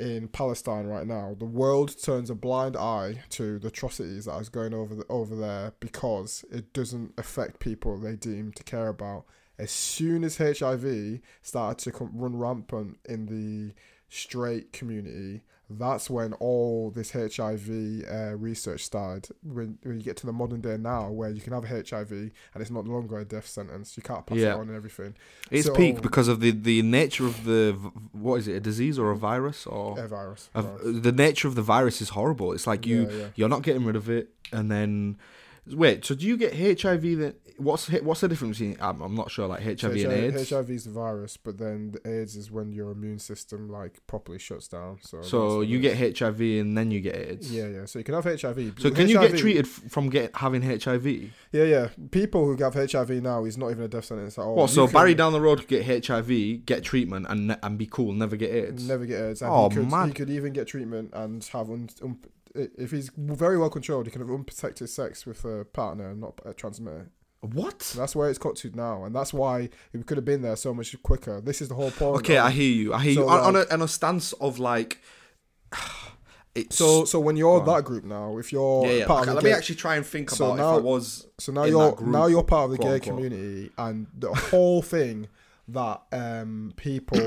in 0.00 0.28
Palestine 0.28 0.86
right 0.86 1.06
now. 1.06 1.36
The 1.38 1.44
world 1.44 1.94
turns 2.02 2.30
a 2.30 2.34
blind 2.34 2.76
eye 2.76 3.22
to 3.30 3.58
the 3.58 3.68
atrocities 3.68 4.24
that 4.24 4.40
is 4.40 4.48
going 4.48 4.74
over 4.74 4.94
the, 4.94 5.04
over 5.08 5.36
there 5.36 5.74
because 5.78 6.44
it 6.50 6.72
doesn't 6.72 7.12
affect 7.18 7.60
people 7.60 7.98
they 7.98 8.16
deem 8.16 8.52
to 8.52 8.64
care 8.64 8.88
about. 8.88 9.26
As 9.58 9.70
soon 9.70 10.24
as 10.24 10.38
HIV 10.38 11.20
started 11.42 11.84
to 11.84 11.92
come, 11.92 12.10
run 12.14 12.36
rampant 12.36 12.98
in 13.06 13.26
the 13.26 13.74
straight 14.08 14.72
community, 14.72 15.42
that's 15.70 16.10
when 16.10 16.32
all 16.34 16.90
this 16.90 17.12
HIV 17.12 17.68
uh, 18.10 18.36
research 18.36 18.84
started. 18.84 19.28
When, 19.42 19.78
when 19.82 19.98
you 19.98 20.02
get 20.02 20.16
to 20.18 20.26
the 20.26 20.32
modern 20.32 20.60
day 20.60 20.76
now, 20.76 21.10
where 21.10 21.30
you 21.30 21.40
can 21.40 21.52
have 21.52 21.64
HIV 21.64 22.10
and 22.10 22.30
it's 22.56 22.70
not 22.70 22.86
longer 22.86 23.18
a 23.20 23.24
death 23.24 23.46
sentence, 23.46 23.96
you 23.96 24.02
can't 24.02 24.26
pass 24.26 24.38
Yeah. 24.38 24.54
it 24.54 24.60
on 24.60 24.68
and 24.68 24.76
everything. 24.76 25.14
it's 25.50 25.66
So- 25.66 25.74
peak 25.74 26.02
because 26.02 26.28
of 26.28 26.40
the 26.40 26.50
the 26.50 26.82
nature 26.82 27.26
of 27.26 27.44
the 27.44 27.72
what 28.12 28.36
is 28.40 28.48
it? 28.48 28.54
A 28.56 28.60
disease 28.60 28.98
or 28.98 29.10
a 29.12 29.16
virus 29.16 29.66
or 29.66 29.98
A 29.98 30.08
virus. 30.08 30.50
of, 30.54 30.64
virus. 30.64 31.02
the 31.02 31.12
nature 31.12 31.46
of 31.48 31.54
the 31.54 31.62
virus 31.62 32.00
is 32.02 32.10
horrible. 32.10 32.52
It's 32.52 32.66
like 32.66 32.84
you 32.86 33.02
Yeah, 33.02 33.16
yeah. 33.16 33.26
you're 33.36 33.48
not 33.48 33.62
getting 33.62 33.84
rid 33.84 33.96
of 33.96 34.10
it, 34.10 34.30
and 34.52 34.70
then 34.70 35.16
wait. 35.66 36.04
So 36.04 36.14
do 36.14 36.26
you 36.26 36.36
get 36.36 36.54
HIV? 36.82 37.02
Then 37.02 37.34
what's 37.58 37.88
what's 38.02 38.20
the 38.20 38.28
difference? 38.28 38.58
Between, 38.58 38.76
I'm, 38.80 39.00
I'm 39.00 39.14
not 39.14 39.30
sure. 39.30 39.46
Like 39.46 39.62
HIV 39.62 39.96
and 39.96 40.12
AIDS. 40.12 40.50
HIV 40.50 40.70
is 40.70 40.84
the 40.84 40.90
virus, 40.92 41.36
but 41.36 41.58
then 41.58 41.92
the 41.92 42.10
AIDS 42.10 42.36
is 42.36 42.50
when 42.50 42.72
your 42.72 42.90
immune 42.90 43.18
system 43.18 43.68
like 43.68 44.04
properly 44.06 44.38
shuts 44.38 44.68
down. 44.68 44.98
So 45.02 45.22
so 45.22 45.60
you 45.60 45.78
get. 45.80 45.90
HIV 46.00 46.40
and 46.40 46.76
then 46.76 46.90
you 46.90 47.00
get 47.00 47.14
AIDS. 47.16 47.52
yeah, 47.52 47.66
yeah. 47.68 47.84
So 47.84 47.98
you 47.98 48.04
can 48.04 48.14
have 48.14 48.24
HIV. 48.24 48.74
So 48.78 48.90
can 48.90 49.08
you 49.08 49.18
get 49.20 49.36
treated 49.36 49.68
from 49.68 50.08
get 50.08 50.34
having 50.36 50.62
HIV? 50.62 51.06
Yeah, 51.06 51.64
yeah. 51.64 51.88
People 52.10 52.44
who 52.46 52.56
have 52.62 52.74
HIV 52.74 53.10
now 53.22 53.44
is 53.44 53.58
not 53.58 53.70
even 53.70 53.84
a 53.84 53.88
death 53.88 54.06
sentence 54.06 54.38
at 54.38 54.42
all. 54.42 54.54
what? 54.56 54.70
So 54.70 54.82
Oh, 54.82 54.86
can 54.86 54.94
Barry 54.94 55.14
down 55.14 55.32
the 55.32 55.40
road 55.40 55.58
could 55.60 55.68
get 55.68 56.06
HIV, 56.06 56.64
get 56.64 56.82
treatment, 56.82 57.26
and 57.28 57.56
and 57.62 57.76
be 57.78 57.86
cool, 57.86 58.12
never 58.12 58.36
get 58.36 58.50
AIDS. 58.50 58.88
never 58.88 59.04
get 59.04 59.20
AIDS. 59.20 59.42
And 59.42 59.50
Oh, 59.50 59.68
he 59.68 59.76
could, 59.76 59.90
man. 59.90 60.08
He 60.08 60.14
could 60.14 60.30
even 60.30 60.52
get 60.52 60.66
treatment 60.68 61.10
and 61.12 61.44
have 61.52 61.68
un, 61.70 61.88
un, 62.02 62.18
if 62.54 62.90
he's 62.90 63.10
very 63.16 63.58
well 63.58 63.70
controlled, 63.70 64.06
he 64.06 64.10
can 64.12 64.20
have 64.20 64.30
unprotected 64.30 64.88
sex 64.88 65.24
with 65.26 65.44
a 65.44 65.64
partner 65.64 66.10
and 66.10 66.20
not 66.20 66.40
uh, 66.44 66.52
transmit 66.52 66.94
it. 66.94 67.06
What? 67.42 67.94
That's 67.96 68.14
where 68.14 68.28
it's 68.28 68.38
got 68.38 68.56
to 68.56 68.70
now, 68.74 69.04
and 69.04 69.14
that's 69.14 69.32
why 69.32 69.70
it 69.94 70.06
could 70.06 70.18
have 70.18 70.24
been 70.26 70.42
there 70.42 70.56
so 70.56 70.74
much 70.74 70.94
quicker. 71.02 71.40
This 71.40 71.62
is 71.62 71.68
the 71.68 71.74
whole 71.74 71.90
point. 71.90 72.16
Okay, 72.18 72.36
I 72.36 72.50
hear 72.50 72.70
you. 72.70 72.92
I 72.92 73.02
hear 73.02 73.14
So, 73.14 73.22
you. 73.22 73.28
On, 73.30 73.56
on, 73.56 73.56
a, 73.56 73.72
on 73.72 73.80
a 73.82 73.88
stance 73.88 74.34
of 74.34 74.58
like, 74.58 75.00
it's 76.54 76.76
So, 76.76 77.04
so 77.04 77.18
when 77.20 77.36
you're 77.36 77.64
that 77.64 77.84
group 77.84 78.04
now, 78.04 78.36
if 78.38 78.52
you're 78.52 78.86
yeah, 78.86 78.92
yeah. 78.92 79.06
part 79.06 79.22
Okay, 79.22 79.30
of 79.30 79.34
let 79.36 79.42
the 79.44 79.48
me 79.50 79.54
actually 79.54 79.76
try 79.76 79.96
and 79.96 80.04
think 80.04 80.30
So 80.30 80.46
about 80.52 80.56
now- 80.58 80.76
if 80.76 80.82
I 80.82 80.84
was. 80.84 81.26
so 81.38 81.52
now 81.52 81.64
you're 81.64 81.92
group, 81.92 82.10
now 82.10 82.26
you're 82.26 82.44
part 82.44 82.70
of 82.70 82.76
the 82.76 82.82
gay 82.82 83.00
community, 83.00 83.70
and 83.78 84.06
the 84.18 84.34
whole 84.34 84.82
thing 84.82 85.28
that 85.68 86.02
um 86.12 86.72
people 86.76 87.18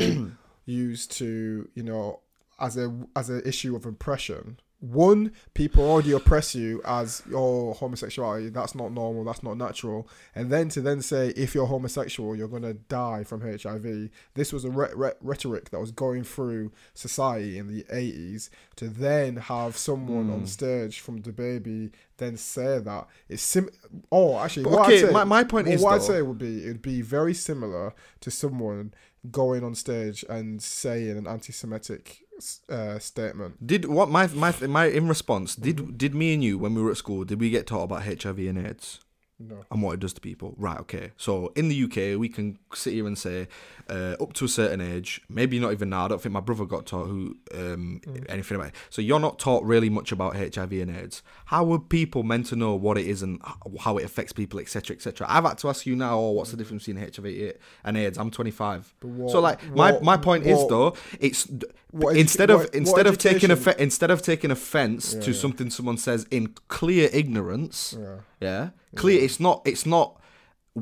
use 0.66 1.08
to 1.08 1.70
you 1.74 1.84
know 1.84 2.20
as 2.60 2.78
a 2.78 2.94
as 3.16 3.30
an 3.30 3.42
issue 3.46 3.76
of 3.76 3.86
oppression. 3.86 4.60
One, 4.84 5.32
people 5.54 5.90
already 5.90 6.12
oppress 6.12 6.54
you 6.54 6.82
as 6.84 7.24
your 7.30 7.74
homosexuality. 7.74 8.50
That's 8.50 8.76
not 8.76 8.92
normal. 8.92 9.24
That's 9.24 9.42
not 9.42 9.56
natural. 9.58 10.10
And 10.36 10.52
then 10.52 10.68
to 10.70 10.82
then 10.82 11.02
say 11.02 11.30
if 11.38 11.56
you're 11.56 11.68
homosexual, 11.68 12.36
you're 12.36 12.50
gonna 12.50 12.74
die 12.74 13.24
from 13.24 13.40
HIV. 13.40 14.10
This 14.34 14.52
was 14.52 14.66
a 14.66 14.70
re- 14.70 14.90
re- 14.94 15.14
rhetoric 15.22 15.70
that 15.70 15.80
was 15.80 15.92
going 15.92 16.26
through 16.26 16.74
society 16.94 17.58
in 17.58 17.68
the 17.74 17.86
80s. 17.90 18.50
To 18.76 18.90
then 18.90 19.38
have 19.38 19.78
someone 19.78 20.26
Hmm. 20.26 20.34
on 20.34 20.48
stage 20.48 21.00
from 21.00 21.22
DaBaby 21.22 21.92
then 22.18 22.36
say 22.36 22.80
that 22.80 23.08
it's 23.30 23.42
sim. 23.42 23.70
Oh, 24.12 24.38
actually, 24.38 24.64
But 24.64 24.72
what 24.74 24.86
okay, 24.88 24.98
I'd 24.98 25.06
say, 25.08 25.12
my- 25.12 25.24
my 25.24 25.44
point 25.46 25.68
well, 25.68 25.76
is, 25.76 25.82
what 25.82 25.94
I'd 25.94 26.02
say 26.04 26.22
would 26.22 26.38
be 26.38 26.64
it'd 26.64 26.82
be 26.82 27.02
very 27.02 27.34
similar 27.34 27.94
to 28.20 28.30
someone 28.30 28.94
going 29.32 29.64
on 29.64 29.76
stage 29.76 30.26
and 30.30 30.62
saying 30.62 31.18
an 31.18 31.26
anti-Semitic 31.26 32.23
uh, 32.70 33.00
statement. 33.00 33.66
Did 33.66 33.86
what 33.86 34.10
my 34.10 34.28
my 34.28 34.54
my 34.68 34.86
in 34.86 35.08
response? 35.08 35.56
Did 35.56 35.98
did 35.98 36.16
me 36.16 36.34
and 36.34 36.44
you 36.44 36.58
when 36.58 36.76
we 36.76 36.82
were 36.82 36.92
at 36.92 36.98
school? 36.98 37.24
Did 37.24 37.40
we 37.40 37.50
get 37.50 37.68
taught 37.68 37.84
about 37.84 38.04
HIV 38.04 38.40
and 38.40 38.68
AIDS? 38.68 39.00
No. 39.40 39.66
and 39.72 39.82
what 39.82 39.94
it 39.94 40.00
does 40.00 40.14
to 40.14 40.22
people. 40.22 40.54
Right, 40.58 40.80
okay. 40.82 41.12
So 41.18 41.52
in 41.56 41.68
the 41.68 41.84
UK, 41.84 42.18
we 42.20 42.30
can 42.30 42.60
sit 42.74 42.94
here 42.94 43.08
and 43.08 43.18
say, 43.18 43.48
uh, 43.90 44.16
up 44.22 44.32
to 44.34 44.46
a 44.46 44.48
certain 44.48 44.80
age, 44.80 45.20
maybe 45.28 45.60
not 45.60 45.74
even 45.74 45.90
now. 45.90 46.06
I 46.06 46.08
don't 46.10 46.22
think 46.22 46.32
my 46.34 46.40
brother 46.40 46.66
got 46.66 46.86
taught 46.86 47.08
who 47.08 47.36
um, 47.54 48.00
anything 48.30 48.56
about 48.56 48.68
it. 48.70 48.76
So 48.90 49.02
you're 49.02 49.20
not 49.20 49.40
taught 49.40 49.64
really 49.66 49.90
much 49.90 50.12
about 50.12 50.36
HIV 50.36 50.72
and 50.74 50.96
AIDS. 50.96 51.24
How 51.46 51.70
are 51.74 51.80
people 51.80 52.24
meant 52.24 52.46
to 52.48 52.56
know 52.56 52.76
what 52.76 52.98
it 52.98 53.06
is 53.08 53.22
and 53.22 53.42
how 53.82 53.98
it 53.98 54.06
affects 54.06 54.32
people, 54.32 54.60
etc., 54.60 54.96
etc.? 54.96 55.28
I've 55.30 55.44
had 55.44 55.58
to 55.60 55.70
ask 55.70 55.86
you 55.86 55.96
now, 55.96 56.18
oh, 56.20 56.32
what's 56.32 56.52
the 56.52 56.58
difference 56.58 56.86
between 56.86 57.04
HIV 57.04 57.56
and 57.84 57.98
AIDS? 57.98 58.18
I'm 58.18 58.32
25. 58.32 58.94
What- 59.02 59.32
so 59.32 59.40
like 59.42 59.62
my, 59.76 59.92
what- 59.94 60.04
my 60.04 60.16
point 60.18 60.46
is 60.46 60.60
though, 60.70 60.96
it's 61.20 61.48
what 61.92 62.16
instead 62.16 62.50
of 62.50 62.60
what- 62.60 62.68
what 62.70 62.76
instead 62.76 63.08
of 63.08 63.18
taking 63.18 63.50
offe- 63.50 63.78
instead 63.78 64.10
of 64.12 64.22
taking 64.22 64.52
offense 64.52 65.14
Yeah, 65.16 65.22
to 65.22 65.32
yeah. 65.32 65.38
something 65.38 65.70
someone 65.70 65.98
says 65.98 66.26
in 66.32 66.54
clear 66.70 67.10
ignorance. 67.12 67.96
Yeah. 68.00 68.18
Yeah, 68.44 68.70
clear. 68.96 69.22
It's 69.22 69.40
not. 69.40 69.62
It's 69.66 69.86
not. 69.86 70.20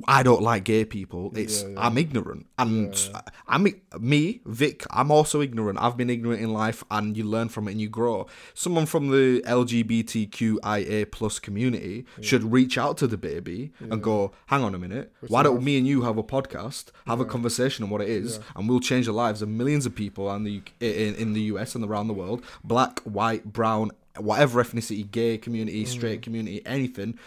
I 0.07 0.24
don't 0.24 0.41
like 0.41 0.64
gay 0.64 0.86
people. 0.86 1.34
It's 1.36 1.64
Yeah, 1.64 1.70
yeah. 1.70 1.86
I'm 1.86 1.97
ignorant, 1.97 2.45
and 2.57 2.95
Yeah, 2.95 3.22
I'm 3.49 3.68
me, 3.99 4.39
Vic. 4.45 4.86
I'm 4.89 5.12
also 5.12 5.41
ignorant. 5.41 5.80
I've 5.82 5.97
been 5.97 6.09
ignorant 6.09 6.41
in 6.41 6.53
life, 6.53 6.82
and 6.89 7.18
you 7.18 7.26
learn 7.26 7.49
from 7.49 7.68
it 7.68 7.72
and 7.72 7.82
you 7.82 7.89
grow. 7.89 8.26
Someone 8.53 8.86
from 8.86 9.09
the 9.09 9.41
LGBTQIA 9.45 11.12
plus 11.12 11.39
community 11.39 12.05
should 12.22 12.53
reach 12.53 12.78
out 12.78 12.97
to 12.99 13.07
DaBaby 13.07 13.72
and 13.82 14.01
go, 14.01 14.32
"Hang 14.45 14.64
on 14.64 14.74
a 14.74 14.80
minute. 14.80 15.12
Why 15.28 15.43
don't 15.43 15.62
me 15.62 15.78
and 15.78 15.86
you 15.86 16.03
have 16.03 16.18
a 16.18 16.24
podcast, 16.24 16.86
have 17.05 17.20
a 17.20 17.26
conversation 17.26 17.84
on 17.84 17.89
what 17.89 17.99
it 18.01 18.09
is, 18.09 18.39
and 18.55 18.70
we'll 18.70 18.80
change 18.80 19.07
the 19.07 19.12
lives 19.12 19.41
of 19.41 19.49
millions 19.49 19.86
of 19.86 19.93
people 19.93 20.32
and 20.32 20.47
the 20.47 20.62
in, 20.80 21.16
in 21.16 21.34
the 21.34 21.41
US 21.53 21.76
and 21.76 21.84
around 21.84 22.07
the 22.07 22.14
world, 22.14 22.43
black, 22.64 23.01
white, 23.01 23.51
brown, 23.51 23.91
whatever 24.18 24.64
ethnicity, 24.64 25.09
gay 25.09 25.38
community, 25.38 25.84
straight 25.84 26.22
community, 26.22 26.66
anything." 26.66 27.20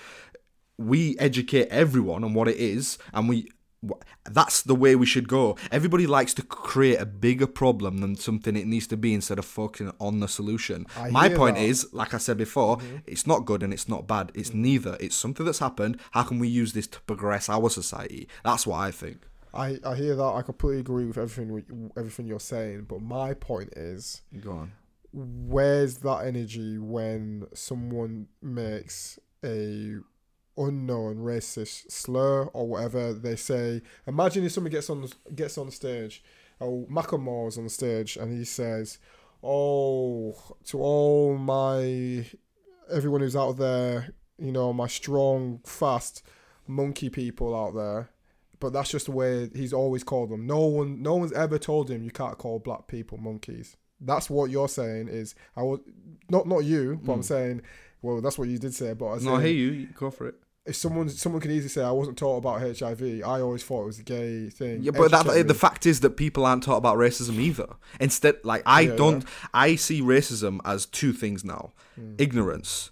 We 0.78 1.16
educate 1.18 1.68
everyone 1.68 2.24
on 2.24 2.34
what 2.34 2.48
it 2.48 2.56
is 2.56 2.98
and 3.12 3.28
we 3.28 3.48
that's 4.24 4.62
the 4.62 4.74
way 4.74 4.96
we 4.96 5.04
should 5.04 5.28
go. 5.28 5.58
Everybody 5.70 6.06
likes 6.06 6.32
to 6.34 6.42
create 6.42 6.98
a 6.98 7.04
bigger 7.04 7.46
problem 7.46 7.98
than 7.98 8.16
something 8.16 8.56
it 8.56 8.66
needs 8.66 8.86
to 8.86 8.96
be 8.96 9.12
instead 9.12 9.38
of 9.38 9.44
focusing 9.44 9.92
on 10.00 10.20
the 10.20 10.28
solution. 10.28 10.86
I 10.96 11.10
My 11.10 11.28
point 11.28 11.56
that. 11.56 11.60
Mm-hmm. 11.62 11.70
is, 11.70 11.92
like 11.92 12.14
I 12.14 12.18
said 12.18 12.38
before, 12.38 12.78
it's 13.06 13.26
not 13.26 13.44
good 13.44 13.62
and 13.62 13.74
it's 13.74 13.86
not 13.86 14.06
bad. 14.06 14.32
It's 14.34 14.54
neither. 14.54 14.96
It's 15.00 15.14
something 15.14 15.44
that's 15.44 15.58
happened. 15.58 16.00
How 16.12 16.22
can 16.22 16.38
we 16.38 16.48
use 16.48 16.72
this 16.72 16.86
to 16.86 17.00
progress 17.02 17.50
our 17.50 17.68
society? 17.68 18.26
That's 18.42 18.66
what 18.66 18.78
I 18.78 18.90
think. 18.90 19.18
I, 19.52 19.78
I 19.84 19.94
hear 19.96 20.16
that. 20.16 20.22
I 20.34 20.40
completely 20.40 20.80
agree 20.80 21.04
with 21.04 21.18
everything 21.18 21.90
everything 21.96 22.26
you're 22.26 22.40
saying. 22.40 22.86
But 22.88 23.02
my 23.02 23.34
point 23.34 23.74
is, 23.76 24.22
Go 24.40 24.50
on. 24.52 24.72
where's 25.12 25.98
that 25.98 26.24
energy 26.24 26.78
when 26.78 27.46
someone 27.52 28.28
makes 28.42 29.18
a 29.44 29.96
unknown 30.56 31.16
racist 31.16 31.90
slur 31.90 32.44
or 32.46 32.66
whatever 32.66 33.12
they 33.12 33.36
say? 33.36 33.82
Imagine 34.06 34.44
if 34.44 34.52
someone 34.52 34.72
gets 34.72 34.90
on 34.90 35.08
gets 35.34 35.58
on 35.58 35.70
stage, 35.70 36.22
oh 36.60 36.86
Macklemore's 36.90 37.58
on 37.58 37.68
stage 37.68 38.16
and 38.16 38.36
he 38.36 38.44
says, 38.44 38.98
"Oh, 39.42 40.36
to 40.66 40.80
all 40.80 41.36
my 41.36 42.26
everyone 42.90 43.20
who's 43.20 43.36
out 43.36 43.56
there, 43.56 44.14
you 44.38 44.52
know, 44.52 44.72
my 44.72 44.86
strong, 44.86 45.60
fast 45.64 46.22
monkey 46.66 47.08
people 47.08 47.54
out 47.54 47.74
there." 47.74 48.10
But 48.60 48.72
that's 48.72 48.90
just 48.90 49.06
the 49.06 49.12
way 49.12 49.50
he's 49.54 49.72
always 49.74 50.02
called 50.04 50.30
them. 50.30 50.46
No 50.46 50.60
one, 50.60 51.02
no 51.02 51.16
one's 51.16 51.32
ever 51.32 51.58
told 51.58 51.90
him 51.90 52.02
you 52.02 52.10
can't 52.10 52.38
call 52.38 52.58
black 52.60 52.86
people 52.86 53.18
monkeys. 53.18 53.76
That's 54.00 54.30
what 54.30 54.50
you're 54.50 54.68
saying. 54.68 55.08
Is 55.08 55.34
I 55.56 55.62
was 55.62 55.80
not 56.30 56.46
not 56.46 56.64
you, 56.64 56.98
but 57.02 57.12
I'm 57.12 57.22
saying. 57.22 57.62
Well, 58.00 58.20
that's 58.20 58.36
what 58.38 58.48
you 58.48 58.58
did 58.58 58.74
say. 58.74 58.92
But 58.92 59.06
I 59.06 59.16
Mm. 59.16 59.22
No, 59.24 59.34
I 59.36 59.42
hear 59.42 59.52
you. 59.52 59.86
Go 59.94 60.10
for 60.10 60.28
it. 60.28 60.34
If 60.66 60.76
someone 60.76 61.08
someone 61.10 61.40
can 61.40 61.50
easily 61.50 61.68
say 61.68 61.82
I 61.82 61.90
wasn't 61.90 62.16
taught 62.16 62.38
about 62.38 62.60
HIV, 62.60 63.02
I 63.24 63.40
always 63.40 63.62
thought 63.62 63.82
it 63.82 63.86
was 63.86 63.98
a 63.98 64.02
gay 64.02 64.48
thing. 64.48 64.82
Yeah, 64.82 64.92
but 64.92 65.10
that, 65.10 65.46
the 65.46 65.54
fact 65.54 65.84
is 65.86 66.00
that 66.00 66.10
people 66.16 66.46
aren't 66.46 66.62
taught 66.62 66.78
about 66.78 66.96
racism 66.96 67.38
either. 67.38 67.66
Instead, 68.00 68.36
like 68.44 68.62
I 68.64 68.82
Yeah, 68.82 68.96
don't, 68.96 69.24
I 69.52 69.76
see 69.76 70.00
racism 70.00 70.60
as 70.64 70.86
two 70.86 71.12
things 71.12 71.44
now: 71.44 71.72
Hmm. 71.96 72.14
ignorance. 72.18 72.90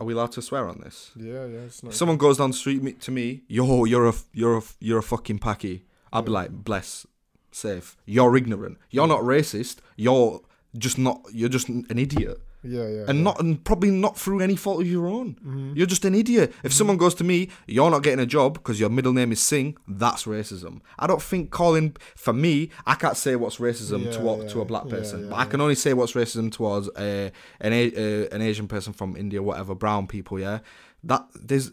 Are 0.00 0.04
we 0.04 0.14
allowed 0.14 0.32
to 0.32 0.42
swear 0.42 0.68
on 0.68 0.80
this? 0.80 1.12
yeah, 1.14 1.46
yeah, 1.46 1.58
it's 1.60 1.82
not. 1.82 1.90
If 1.90 1.94
someone 1.96 2.16
goes 2.16 2.38
down 2.38 2.50
the 2.50 2.56
street 2.56 3.00
to 3.02 3.10
me, 3.12 3.42
yo, 3.46 3.84
you're 3.84 4.08
a, 4.08 4.14
you're 4.32 4.58
a, 4.58 4.62
you're 4.80 4.98
a 4.98 5.02
fucking 5.02 5.38
packy. 5.38 5.84
I'll 6.12 6.22
be 6.22 6.32
like, 6.32 6.50
bless, 6.50 7.06
safe. 7.52 7.96
You're 8.04 8.36
ignorant. 8.36 8.78
You're 8.90 9.06
not 9.06 9.20
racist. 9.20 9.76
You're 9.96 10.40
just 10.76 10.98
not. 10.98 11.22
You're 11.32 11.48
just 11.48 11.68
an 11.68 11.86
idiot. 11.88 12.40
Yeah, 12.64 12.86
yeah, 12.86 13.04
and 13.08 13.18
yeah. 13.18 13.24
not 13.24 13.40
and 13.40 13.62
probably 13.64 13.90
not 13.90 14.16
through 14.16 14.40
any 14.40 14.56
fault 14.56 14.82
of 14.82 14.86
your 14.86 15.06
own. 15.06 15.34
Mm-hmm. 15.34 15.72
You're 15.74 15.86
just 15.86 16.04
an 16.04 16.14
idiot. 16.14 16.54
If 16.62 16.72
someone 16.72 16.96
goes 16.96 17.14
to 17.16 17.24
me, 17.24 17.48
you're 17.66 17.90
not 17.90 18.02
getting 18.02 18.20
a 18.20 18.26
job 18.26 18.54
because 18.54 18.78
your 18.78 18.88
middle 18.88 19.12
name 19.12 19.32
is 19.32 19.40
Singh. 19.40 19.76
That's 19.88 20.24
racism. 20.24 20.80
I 20.98 21.06
don't 21.06 21.22
think 21.22 21.50
calling 21.50 21.96
for 22.14 22.32
me. 22.32 22.70
I 22.86 22.94
can't 22.94 23.16
say 23.16 23.36
what's 23.36 23.56
racism 23.56 24.04
Yeah, 24.04 24.12
to 24.12 24.30
a, 24.30 24.48
to 24.48 24.60
a 24.60 24.64
black 24.64 24.88
person, 24.88 25.24
yeah, 25.24 25.30
but 25.30 25.36
I 25.36 25.44
can 25.44 25.60
only 25.60 25.74
say 25.74 25.92
what's 25.92 26.12
racism 26.12 26.52
towards 26.52 26.88
uh, 26.90 27.30
an 27.60 27.72
a, 27.72 27.88
uh, 27.88 28.28
an 28.32 28.42
Asian 28.42 28.68
person 28.68 28.92
from 28.92 29.16
India, 29.16 29.42
whatever, 29.42 29.74
brown 29.74 30.06
people. 30.06 30.38
Yeah, 30.38 30.60
that 31.04 31.26
there's 31.34 31.70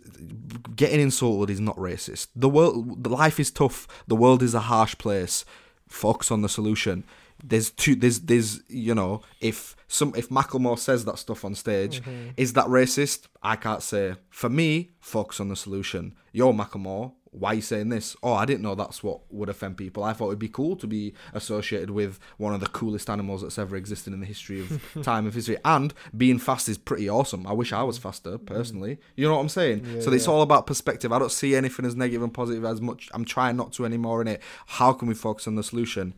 getting 0.76 1.00
insulted 1.00 1.52
is 1.52 1.60
not 1.60 1.76
racist. 1.78 2.28
The 2.36 2.50
world, 2.50 3.04
the 3.04 3.10
life 3.10 3.40
is 3.40 3.52
tough. 3.52 3.88
The 4.08 4.16
world 4.16 4.42
is 4.42 4.56
a 4.56 4.62
harsh 4.62 4.98
place. 4.98 5.46
Focus 5.88 6.32
on 6.32 6.42
the 6.42 6.50
solution. 6.50 7.04
There's 7.44 7.72
two. 7.72 7.96
There's 7.96 8.22
there's 8.22 8.62
you 8.68 8.96
know 8.96 9.22
if 9.42 9.76
some 9.88 10.14
if 10.16 10.30
Macklemore 10.30 10.78
says 10.78 11.06
that 11.06 11.20
stuff 11.20 11.46
on 11.46 11.56
stage, 11.56 12.02
mm-hmm. 12.02 12.30
is 12.38 12.54
that 12.54 12.66
racist? 12.68 13.28
I 13.42 13.56
can't 13.56 13.82
say. 13.82 14.16
For 14.30 14.50
me, 14.50 14.92
focus 15.00 15.40
on 15.40 15.50
the 15.50 15.56
solution. 15.56 16.16
Yo, 16.32 16.54
Macklemore, 16.54 17.14
why 17.32 17.52
are 17.52 17.56
you 17.56 17.62
saying 17.62 17.90
this? 17.90 18.16
Oh, 18.24 18.34
I 18.34 18.46
didn't 18.46 18.62
know 18.62 18.76
that's 18.76 19.04
what 19.04 19.22
would 19.32 19.50
offend 19.50 19.78
people. 19.78 20.04
I 20.04 20.14
thought 20.14 20.28
it'd 20.28 20.40
be 20.40 20.50
cool 20.50 20.76
to 20.78 20.88
be 20.88 21.14
associated 21.34 21.92
with 21.92 22.20
one 22.38 22.54
of 22.54 22.60
the 22.60 22.68
coolest 22.68 23.10
animals 23.10 23.42
that's 23.42 23.58
ever 23.58 23.76
existed 23.76 24.14
in 24.14 24.20
the 24.20 24.26
history 24.26 24.62
of 24.62 24.82
time 25.04 25.28
of 25.28 25.36
history. 25.36 25.58
And 25.64 25.94
being 26.16 26.40
fast 26.40 26.70
is 26.70 26.78
pretty 26.78 27.10
awesome. 27.10 27.46
I 27.46 27.54
wish 27.54 27.72
I 27.72 27.84
was 27.84 27.98
faster 27.98 28.32
mm-hmm. 28.32 28.46
personally. 28.46 28.98
You 29.16 29.28
know 29.28 29.36
what 29.36 29.42
I'm 29.42 29.50
saying? 29.50 29.86
Yeah, 29.86 30.02
so 30.02 30.12
it's 30.12 30.26
yeah. 30.26 30.34
all 30.34 30.42
about 30.42 30.68
perspective. 30.68 31.12
I 31.12 31.20
don't 31.20 31.32
see 31.32 31.56
anything 31.56 31.86
as 31.86 31.96
negative 31.96 32.24
and 32.24 32.34
positive 32.34 32.66
as 32.66 32.82
much. 32.82 33.10
I'm 33.14 33.26
trying 33.26 33.56
not 33.56 33.74
to 33.74 33.86
anymore 33.86 34.22
in 34.22 34.28
it. 34.28 34.42
How 34.66 34.94
can 34.94 35.08
we 35.08 35.14
focus 35.14 35.48
on 35.48 35.56
the 35.56 35.64
solution? 35.64 36.14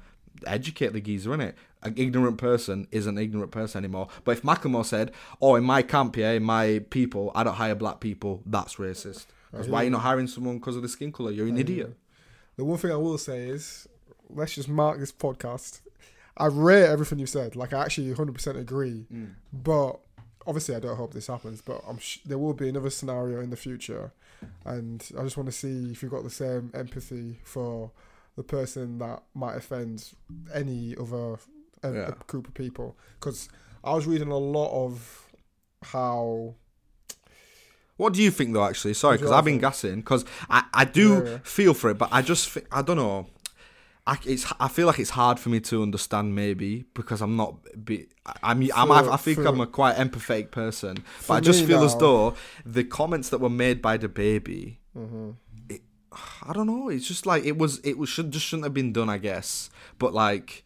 Educate 0.45 0.93
the 0.93 1.01
geezer 1.01 1.33
in 1.33 1.41
it. 1.41 1.55
An 1.83 1.93
ignorant 1.97 2.37
person 2.37 2.87
isn't 2.91 3.17
an 3.17 3.23
ignorant 3.23 3.51
person 3.51 3.83
anymore. 3.83 4.07
But 4.23 4.33
if 4.33 4.43
Macklemore 4.43 4.85
said, 4.85 5.11
"Oh, 5.41 5.55
in 5.55 5.63
my 5.63 5.81
camp, 5.81 6.17
yeah, 6.17 6.31
in 6.31 6.43
my 6.43 6.83
people, 6.89 7.31
I 7.35 7.43
don't 7.43 7.55
hire 7.55 7.75
black 7.75 7.99
people," 7.99 8.41
that's 8.45 8.75
racist. 8.75 9.25
That's 9.51 9.67
why 9.67 9.83
you're 9.83 9.91
not 9.91 10.01
hiring 10.01 10.27
someone 10.27 10.59
because 10.59 10.75
of 10.75 10.81
the 10.81 10.89
skin 10.89 11.11
color? 11.11 11.31
You're 11.31 11.47
an 11.47 11.57
idiot. 11.57 11.95
The 12.55 12.63
one 12.63 12.77
thing 12.77 12.91
I 12.91 12.95
will 12.95 13.17
say 13.17 13.47
is, 13.47 13.87
let's 14.29 14.55
just 14.55 14.69
mark 14.69 14.99
this 14.99 15.11
podcast. 15.11 15.81
I 16.37 16.45
rate 16.47 16.85
everything 16.85 17.19
you 17.19 17.25
said. 17.25 17.55
Like 17.55 17.73
I 17.73 17.83
actually 17.83 18.13
100% 18.13 18.57
agree. 18.57 19.05
Mm. 19.13 19.33
But 19.51 19.99
obviously, 20.47 20.75
I 20.75 20.79
don't 20.79 20.95
hope 20.95 21.13
this 21.13 21.27
happens. 21.27 21.61
But 21.61 21.83
I'm 21.87 21.99
sh- 21.99 22.19
there 22.25 22.37
will 22.37 22.53
be 22.53 22.69
another 22.69 22.89
scenario 22.89 23.41
in 23.41 23.49
the 23.49 23.57
future, 23.57 24.13
and 24.65 25.05
I 25.17 25.23
just 25.23 25.37
want 25.37 25.47
to 25.47 25.53
see 25.53 25.91
if 25.91 26.01
you've 26.01 26.11
got 26.11 26.23
the 26.23 26.29
same 26.29 26.71
empathy 26.73 27.39
for 27.43 27.91
the 28.35 28.43
person 28.43 28.97
that 28.99 29.23
might 29.33 29.55
offend 29.55 30.13
any 30.53 30.95
other 30.99 31.33
uh, 31.83 31.91
Yeah. 31.91 32.11
group 32.27 32.47
of 32.47 32.53
people. 32.53 32.95
Because 33.19 33.49
I 33.83 33.93
was 33.93 34.05
reading 34.07 34.29
a 34.31 34.37
lot 34.37 34.71
of 34.85 35.27
how 35.83 36.55
What 37.97 38.13
do 38.13 38.21
you 38.23 38.31
think 38.31 38.53
though? 38.53 38.65
Actually, 38.65 38.93
sorry, 38.95 39.17
because 39.17 39.31
I've 39.31 39.45
been 39.45 39.59
gassing. 39.59 39.97
Because 39.97 40.25
I, 40.49 40.63
I 40.73 40.85
do 40.85 41.09
Yeah, 41.23 41.29
yeah. 41.31 41.37
feel 41.43 41.73
for 41.73 41.89
it, 41.91 41.97
but 41.97 42.09
I 42.11 42.21
just 42.21 42.57
I 42.71 42.81
don't 42.81 42.97
know. 42.97 43.27
I 44.07 44.17
it's 44.25 44.51
I 44.59 44.67
feel 44.67 44.87
like 44.87 44.97
it's 44.99 45.11
hard 45.11 45.39
for 45.39 45.49
me 45.49 45.59
to 45.61 45.83
understand 45.83 46.33
maybe 46.35 46.85
because 46.95 47.21
I'm 47.21 47.35
not 47.35 47.55
be 47.85 48.07
I'm 48.41 48.61
I'm 48.75 48.87
For- 49.05 49.11
I 49.11 49.17
think 49.17 49.37
for- 49.37 49.45
I'm 49.47 49.61
a 49.61 49.67
quite 49.67 49.95
empathetic 49.97 50.49
person, 50.51 51.03
but 51.27 51.33
I 51.35 51.39
just 51.39 51.63
feel 51.65 51.83
as 51.83 51.95
though 51.95 52.33
the 52.65 52.83
comments 52.83 53.29
that 53.29 53.39
were 53.39 53.49
made 53.49 53.81
by 53.81 53.97
DaBaby. 53.99 54.77
Mhm. 54.97 55.35
I 56.11 56.53
don't 56.53 56.67
know. 56.67 56.89
It's 56.89 57.07
just 57.07 57.25
like 57.25 57.45
it 57.45 57.57
was. 57.57 57.79
It 57.79 57.97
was 57.97 58.09
should 58.09 58.31
just 58.31 58.45
shouldn't 58.45 58.65
have 58.65 58.73
been 58.73 58.91
done. 58.91 59.09
I 59.09 59.17
guess. 59.17 59.69
But 59.97 60.13
like, 60.13 60.63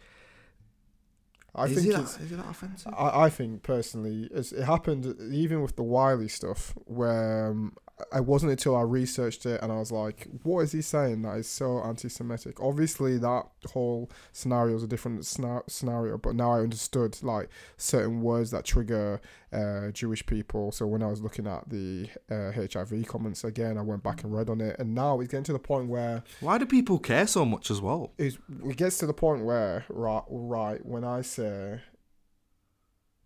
I 1.54 1.66
is 1.66 1.76
think 1.76 1.88
it 1.88 2.00
it's 2.00 2.16
that, 2.16 2.24
is 2.24 2.32
it 2.32 2.38
that 2.38 2.50
offensive? 2.50 2.94
I, 2.98 3.26
I 3.26 3.30
think 3.30 3.64
personally, 3.64 4.30
it 4.34 4.64
happened 4.64 5.16
even 5.32 5.62
with 5.62 5.76
the 5.76 5.84
Wiley 5.84 6.28
stuff, 6.28 6.74
where 6.86 7.52
um, 7.52 7.76
I 8.12 8.20
wasn't 8.20 8.52
until 8.52 8.76
I 8.76 8.82
researched 8.82 9.46
it 9.46 9.62
and 9.64 9.72
I 9.72 9.78
was 9.78 9.90
like, 9.90 10.28
what 10.44 10.60
is 10.62 10.74
he 10.74 10.82
saying 10.82 11.22
that 11.22 11.38
is 11.38 11.48
so 11.48 11.80
anti 11.80 12.10
Semitic? 12.10 12.60
Obviously, 12.60 13.18
that 13.20 13.46
whole 13.72 14.12
scenario 14.34 14.76
is 14.76 14.84
a 14.84 14.88
different 14.88 15.22
sna- 15.22 15.64
scenario, 15.70 16.18
but 16.18 16.36
now 16.36 16.52
I 16.52 16.60
understood 16.60 17.18
like 17.24 17.48
certain 17.78 18.22
words 18.22 18.52
that 18.52 18.66
trigger 18.66 19.22
uh, 19.54 19.92
Jewish 19.92 20.26
people. 20.26 20.74
So 20.74 20.86
when 20.88 21.02
I 21.02 21.08
was 21.08 21.22
looking 21.22 21.48
at 21.48 21.70
the 21.70 22.10
uh, 22.30 22.52
HIV 22.52 23.08
comments 23.08 23.46
again, 23.46 23.78
I 23.78 23.82
went 23.82 24.04
back 24.04 24.24
and 24.26 24.34
read 24.34 24.50
on 24.50 24.60
it, 24.60 24.76
and 24.78 24.94
now 24.94 25.22
it's 25.22 25.32
getting 25.32 25.46
to 25.46 25.54
the 25.54 25.60
point 25.60 25.88
where 25.88 26.22
Why 26.42 26.58
do 26.58 26.66
people 26.66 27.00
care 27.00 27.28
so 27.28 27.46
much 27.46 27.72
as 27.72 27.80
well? 27.80 28.12
it 28.18 28.38
gets 28.76 28.98
to 28.98 29.06
the 29.06 29.14
point 29.14 29.46
where 29.46 29.86
right 29.88 30.24
right 30.30 30.86
when 30.86 31.06
I 31.06 31.22
say 31.22 31.80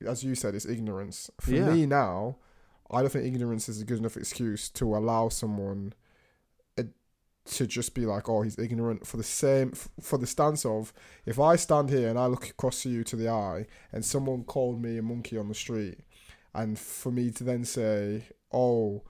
as 0.07 0.24
you 0.24 0.36
said 0.36 0.53
it's 0.55 0.65
ignorance 0.65 1.30
for 1.41 1.51
Yeah. 1.51 1.74
me 1.74 1.86
now 1.86 2.38
I 2.91 3.01
don't 3.01 3.11
think 3.11 3.25
ignorance 3.25 3.69
is 3.69 3.81
a 3.81 3.85
good 3.85 3.99
enough 3.99 4.17
excuse 4.17 4.69
to 4.71 4.95
allow 4.95 5.29
someone 5.29 5.93
uh, 6.77 6.83
to 7.45 7.67
just 7.67 7.93
be 7.93 8.05
like 8.05 8.27
oh 8.29 8.41
he's 8.41 8.59
ignorant 8.59 9.05
for 9.05 9.17
the 9.17 9.23
same 9.23 9.71
for 10.01 10.17
the 10.17 10.27
stance 10.27 10.65
of 10.65 10.93
if 11.25 11.39
I 11.39 11.55
stand 11.55 11.89
here 11.89 12.09
and 12.09 12.19
I 12.19 12.25
look 12.25 12.49
across 12.49 12.83
to 12.83 12.89
you 12.89 13.03
to 13.05 13.15
the 13.15 13.29
eye 13.29 13.65
and 13.91 14.03
someone 14.03 14.43
called 14.43 14.81
me 14.81 14.97
a 14.97 15.01
monkey 15.01 15.37
on 15.37 15.47
the 15.47 15.55
street 15.55 15.99
and 16.53 16.77
for 16.77 17.11
me 17.11 17.31
to 17.31 17.43
then 17.43 17.65
say 17.65 18.23
oh 18.51 19.03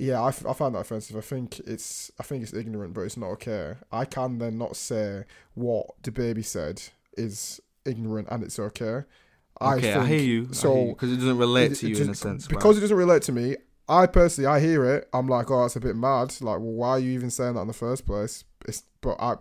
yeah, 0.00 0.22
I, 0.22 0.28
f- 0.28 0.46
I 0.46 0.54
find 0.54 0.74
that 0.74 0.80
offensive. 0.80 1.14
I 1.14 1.20
think 1.20 1.60
it's 1.60 2.10
I 2.18 2.22
think 2.22 2.42
it's 2.42 2.54
ignorant, 2.54 2.94
but 2.94 3.02
it's 3.02 3.18
not 3.18 3.28
okay. 3.32 3.74
I 3.92 4.06
can 4.06 4.38
then 4.38 4.56
not 4.56 4.74
say 4.74 5.24
what 5.54 6.02
DaBaby 6.02 6.44
said 6.44 6.82
is 7.18 7.60
ignorant 7.84 8.28
and 8.30 8.42
it's 8.42 8.58
okay. 8.58 9.04
Okay, 9.60 9.92
I, 9.94 10.06
hear 10.06 10.20
you. 10.20 10.48
So 10.52 10.86
because 10.88 11.12
it 11.12 11.16
doesn't 11.16 11.38
relate 11.38 11.72
it- 11.72 11.74
to 11.76 11.88
you 11.88 11.96
in 12.02 12.10
a 12.10 12.14
sense. 12.14 12.46
because 12.46 12.78
it 12.78 12.80
doesn't 12.80 12.96
relate 12.96 13.22
to 13.22 13.32
me. 13.32 13.56
I 13.88 14.06
personally, 14.06 14.46
I 14.46 14.60
hear 14.60 14.84
it. 14.84 15.08
I'm 15.12 15.26
like, 15.26 15.50
oh, 15.50 15.62
that's 15.62 15.74
a 15.74 15.80
bit 15.80 15.96
mad. 15.96 16.28
Like, 16.40 16.58
well, 16.60 16.60
why 16.60 16.90
are 16.90 16.98
you 17.00 17.10
even 17.10 17.28
saying 17.30 17.54
that 17.54 17.62
in 17.62 17.66
the 17.66 17.72
first 17.72 18.06
place? 18.06 18.44
It's 18.66 18.84
but 19.00 19.16
I 19.20 19.36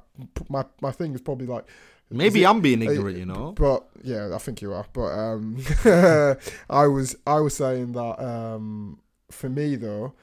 my 0.49 0.65
my 0.81 0.91
thing 0.91 1.13
is 1.13 1.21
probably 1.21 1.45
like 1.47 1.65
Maybe 2.11 2.41
it- 2.43 2.47
I'm 2.47 2.59
being 2.59 2.81
ignorant, 2.81 3.17
you 3.17 3.25
know. 3.27 3.51
but 3.51 3.87
yeah, 4.03 4.33
I 4.33 4.39
think 4.39 4.61
you 4.63 4.73
are. 4.73 4.85
But 4.91 5.09
um, 5.09 5.57
I 6.69 6.87
was 6.87 7.15
I 7.27 7.39
was 7.39 7.55
saying 7.55 7.91
that 7.93 8.19
um, 8.23 8.99
for 9.29 9.49
me 9.49 9.75
though, 9.75 10.13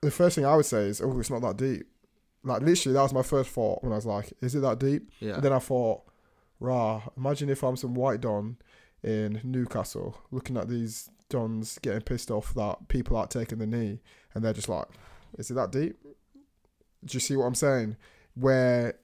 the 0.00 0.10
first 0.10 0.36
thing 0.36 0.44
I 0.46 0.54
would 0.54 0.66
say 0.66 0.84
is, 0.86 1.00
oh, 1.00 1.18
it's 1.18 1.30
not 1.30 1.42
that 1.42 1.56
deep. 1.56 1.86
Like 2.44 2.62
literally, 2.62 2.94
that 2.94 3.02
was 3.02 3.12
my 3.12 3.22
first 3.22 3.50
thought 3.50 3.82
when 3.82 3.92
I 3.92 3.96
was 3.96 4.06
like, 4.06 4.32
is 4.40 4.54
it 4.54 4.60
that 4.60 4.78
deep? 4.78 5.10
Yeah. 5.18 5.34
And 5.34 5.42
then 5.42 5.52
I 5.52 5.58
thought, 5.58 6.02
rah, 6.60 7.02
imagine 7.16 7.48
if 7.48 7.62
I'm 7.62 7.76
some 7.76 7.94
white 7.94 8.20
don 8.20 8.56
in 9.02 9.40
Newcastle 9.44 10.18
looking 10.30 10.56
at 10.56 10.68
these 10.68 11.10
dons 11.28 11.78
getting 11.82 12.00
pissed 12.00 12.30
off 12.30 12.54
that 12.54 12.88
people 12.88 13.16
aren't 13.16 13.30
taking 13.30 13.58
the 13.58 13.66
knee, 13.66 14.00
and 14.34 14.44
they're 14.44 14.52
just 14.52 14.68
like, 14.68 14.86
is 15.38 15.50
it 15.50 15.54
that 15.54 15.72
deep? 15.72 15.96
Do 17.04 17.14
you 17.14 17.20
see 17.20 17.36
what 17.36 17.44
I'm 17.44 17.54
saying? 17.54 17.96
Where 18.34 18.94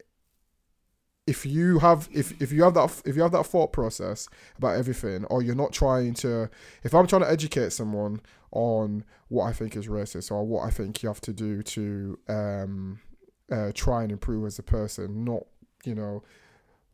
if 1.27 1.47
you 1.47 1.79
have 1.79 2.09
if 2.13 2.41
if 2.41 2.53
you 2.53 2.65
have 2.65 2.75
that 2.75 3.03
if 3.05 3.17
you 3.17 3.23
have 3.23 3.33
that 3.33 3.47
thought 3.47 3.73
process 3.73 4.29
about 4.59 4.77
everything, 4.77 5.25
or 5.27 5.43
you're 5.43 5.55
not 5.55 5.73
trying 5.73 6.15
to, 6.15 6.51
if 6.83 6.95
I'm 6.95 7.07
trying 7.07 7.23
to 7.23 7.31
educate 7.31 7.73
someone 7.73 8.21
on 8.51 9.05
what 9.29 9.45
I 9.45 9.53
think 9.53 9.77
is 9.77 9.87
racist 9.87 10.31
or 10.31 10.45
what 10.47 10.65
I 10.67 10.71
think 10.71 11.03
you 11.03 11.09
have 11.09 11.21
to 11.23 11.33
do 11.33 11.63
to 11.63 12.19
um, 12.29 13.01
uh, 13.51 13.73
try 13.75 14.03
and 14.03 14.13
improve 14.13 14.47
as 14.47 14.59
a 14.59 14.63
person, 14.63 15.25
not 15.25 15.45
you 15.85 15.95
know 15.95 16.23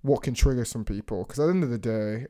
what 0.02 0.22
can 0.22 0.34
trigger 0.34 0.64
some 0.64 0.84
people. 0.84 1.24
Because 1.24 1.38
at 1.40 1.46
the 1.46 1.50
end 1.52 1.64
of 1.64 1.70
the 1.70 1.78
day, 1.78 2.26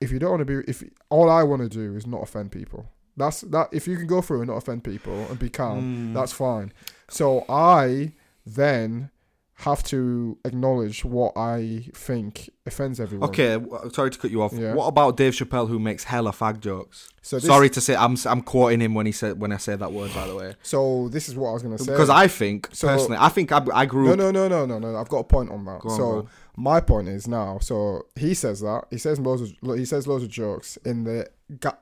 if 0.00 0.10
you 0.10 0.18
don't 0.18 0.30
want 0.30 0.40
to 0.40 0.62
be, 0.62 0.68
if 0.70 0.82
all 1.10 1.30
I 1.30 1.42
want 1.42 1.62
to 1.62 1.68
do 1.68 1.96
is 1.96 2.06
not 2.06 2.22
offend 2.22 2.52
people, 2.52 2.86
that's 3.16 3.42
that. 3.42 3.68
If 3.72 3.86
you 3.86 3.96
can 3.96 4.06
go 4.06 4.20
through 4.20 4.40
and 4.40 4.48
not 4.48 4.56
offend 4.56 4.84
people 4.84 5.14
and 5.30 5.38
be 5.38 5.48
calm, 5.48 6.10
Mm. 6.10 6.14
that's 6.14 6.32
fine. 6.32 6.72
So 7.08 7.44
I 7.48 8.12
then 8.44 9.10
have 9.58 9.84
to 9.84 10.36
acknowledge 10.44 11.04
what 11.04 11.32
I 11.36 11.86
think 11.94 12.50
offends 12.66 12.98
everyone. 12.98 13.28
Okay, 13.28 13.56
sorry 13.92 14.10
to 14.10 14.18
cut 14.18 14.30
you 14.32 14.42
off. 14.42 14.52
Yeah. 14.52 14.74
What 14.74 14.86
about 14.88 15.16
Dave 15.16 15.32
Chappelle 15.32 15.68
who 15.68 15.78
makes 15.78 16.04
hella 16.04 16.32
fag 16.32 16.58
jokes? 16.60 17.08
So 17.22 17.36
this, 17.36 17.46
sorry 17.46 17.70
to 17.70 17.80
say, 17.80 17.94
I'm 17.94 18.16
I'm 18.26 18.42
quoting 18.42 18.80
him 18.80 18.94
when 18.94 19.06
he 19.06 19.12
said 19.12 19.40
when 19.40 19.52
I 19.52 19.58
say 19.58 19.76
that 19.76 19.92
word. 19.92 20.12
By 20.12 20.26
the 20.26 20.34
way, 20.34 20.54
So 20.62 21.08
this 21.08 21.28
is 21.28 21.36
what 21.36 21.50
I 21.50 21.52
was 21.52 21.62
gonna 21.62 21.78
say. 21.78 21.92
because 21.92 22.10
I 22.10 22.26
think 22.26 22.68
So- 22.72 22.88
personally, 22.88 23.18
I 23.20 23.28
think 23.28 23.52
I, 23.52 23.64
I 23.72 23.86
grew 23.86 24.06
No, 24.06 24.12
up. 24.12 24.18
no, 24.18 24.30
no, 24.32 24.48
no, 24.48 24.66
no, 24.66 24.78
no. 24.78 24.96
I've 24.96 25.08
got 25.08 25.18
a 25.18 25.24
point 25.24 25.50
on 25.50 25.64
that. 25.66 25.80
On, 25.84 25.90
so 25.96 26.28
my 26.56 26.80
point 26.80 27.08
is 27.08 27.28
now. 27.28 27.58
So 27.60 28.06
he 28.16 28.34
says 28.34 28.60
that 28.60 28.86
he 28.90 28.98
says 28.98 29.20
loads 29.20 29.42
of 29.62 29.78
he 29.78 29.84
says 29.84 30.06
loads 30.08 30.24
of 30.24 30.30
jokes 30.30 30.76
in 30.84 31.04
the 31.04 31.28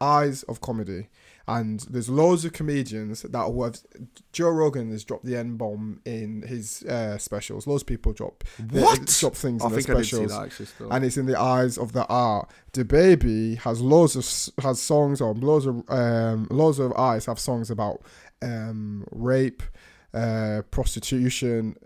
eyes 0.00 0.42
of 0.44 0.60
comedy, 0.60 1.08
and 1.48 1.80
there's 1.90 2.08
loads 2.08 2.44
of 2.44 2.52
comedians 2.52 3.22
that 3.22 3.38
have. 3.52 3.80
Joe 4.32 4.50
Rogan 4.50 4.90
has 4.92 5.04
dropped 5.04 5.24
the 5.24 5.36
N 5.36 5.56
bomb 5.56 6.00
in 6.04 6.42
his 6.42 6.82
uh, 6.84 7.18
specials. 7.18 7.66
Loads 7.66 7.82
of 7.82 7.86
people 7.86 8.12
drop 8.12 8.44
they- 8.58 8.80
What? 8.80 9.06
drop 9.20 9.34
things 9.34 9.62
I 9.62 9.66
in 9.66 9.72
their 9.72 9.82
think 9.82 9.96
I 9.98 10.02
see 10.02 10.08
specials. 10.08 10.32
actually. 10.32 10.88
And 10.90 11.04
it's 11.04 11.16
in 11.16 11.26
the 11.26 11.38
eyes 11.38 11.78
of 11.78 11.92
the 11.92 12.06
art. 12.06 12.50
DaBaby 12.72 13.58
has 13.58 13.80
loads 13.80 14.16
of 14.16 14.64
has 14.64 14.80
songs 14.80 15.20
or 15.20 15.34
loads 15.34 15.66
of 15.66 15.82
um 15.90 16.46
loads 16.50 16.78
of 16.78 16.92
artists 16.96 17.26
have 17.26 17.38
songs 17.38 17.70
about 17.70 18.02
um 18.40 19.04
rape, 19.12 19.62
uh 20.14 20.62
prostitution, 20.70 21.76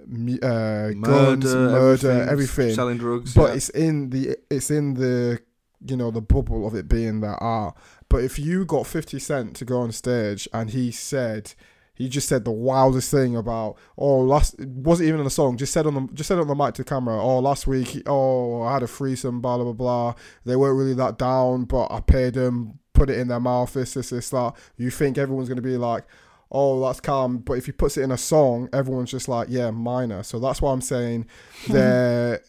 uh 0.42 0.90
guns, 1.00 1.44
murder, 1.44 2.26
everything. 2.30 2.74
selling 2.74 2.98
drugs. 2.98 3.34
But 3.34 3.48
yeah. 3.50 3.54
it's 3.54 3.68
in 3.70 4.10
the 4.10 4.36
it's 4.50 4.70
in 4.70 4.94
the 4.94 5.40
you 5.86 5.96
know 5.96 6.10
the 6.10 6.22
bubble 6.22 6.66
of 6.66 6.74
it 6.74 6.88
being 6.88 7.20
that 7.20 7.38
art. 7.40 7.76
But 8.16 8.24
if 8.24 8.38
you 8.38 8.64
got 8.64 8.86
Fifty 8.86 9.18
Cent 9.18 9.54
to 9.56 9.66
go 9.66 9.80
on 9.80 9.92
stage 9.92 10.48
and 10.54 10.70
he 10.70 10.90
said. 10.90 11.52
He 11.94 12.10
just 12.10 12.28
said 12.28 12.44
the 12.44 12.50
wildest 12.50 13.10
thing 13.10 13.34
about 13.36 13.78
oh 13.96 14.18
last 14.18 14.60
it 14.60 14.68
wasn't 14.68 15.08
even 15.08 15.20
in 15.20 15.26
a 15.26 15.30
song 15.30 15.56
just 15.56 15.72
said 15.72 15.86
on 15.86 15.94
the 15.94 16.12
just 16.12 16.28
said 16.28 16.38
on 16.38 16.46
the 16.46 16.54
mic 16.54 16.74
to 16.74 16.84
camera 16.84 17.18
oh 17.18 17.38
last 17.38 17.66
week 17.66 18.02
oh 18.04 18.60
I 18.60 18.74
had 18.74 18.82
a 18.82 18.86
threesome 18.86 19.40
blah 19.40 19.56
blah 19.56 19.72
blah 19.72 20.14
they 20.44 20.56
weren't 20.56 20.76
really 20.76 20.92
that 20.92 21.16
down 21.16 21.64
but 21.64 21.90
I 21.90 22.00
paid 22.00 22.34
them 22.34 22.80
put 22.92 23.08
it 23.08 23.18
in 23.18 23.28
their 23.28 23.40
mouth 23.40 23.72
this 23.72 23.94
this 23.94 24.10
this 24.10 24.28
that. 24.28 24.52
You 24.76 24.90
think 24.90 25.16
everyone's 25.16 25.48
gonna 25.48 25.62
be 25.62 25.78
like 25.78 26.04
oh 26.52 26.78
that's 26.84 27.00
calm 27.00 27.38
but 27.38 27.54
if 27.54 27.64
he 27.64 27.72
puts 27.72 27.96
it 27.96 28.02
in 28.02 28.10
a 28.10 28.18
song 28.18 28.68
everyone's 28.74 29.10
just 29.10 29.26
like 29.26 29.48
yeah 29.48 29.70
minor. 29.70 30.22
So 30.22 30.38
that's 30.38 30.60
why 30.60 30.72
I'm 30.72 30.82
saying 30.82 31.24
hmm. 31.64 31.72
they're 31.72 32.42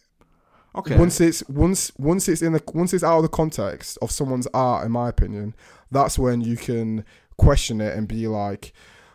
okay. 0.77 0.97
once 0.97 1.19
it's 1.19 1.47
once 1.49 1.91
once 1.97 2.27
it's 2.29 2.41
in 2.41 2.53
the 2.53 2.63
once 2.73 2.93
it's 2.93 3.03
out 3.03 3.17
of 3.17 3.23
the 3.23 3.29
context 3.29 3.97
of 4.01 4.11
someone's 4.11 4.47
art, 4.53 4.85
in 4.85 4.91
my 4.91 5.09
opinion, 5.09 5.55
that's 5.91 6.17
when 6.17 6.41
you 6.41 6.57
can 6.57 7.03
question 7.37 7.81
it 7.81 7.95
and 7.95 8.07
be 8.07 8.27
like, 8.27 8.73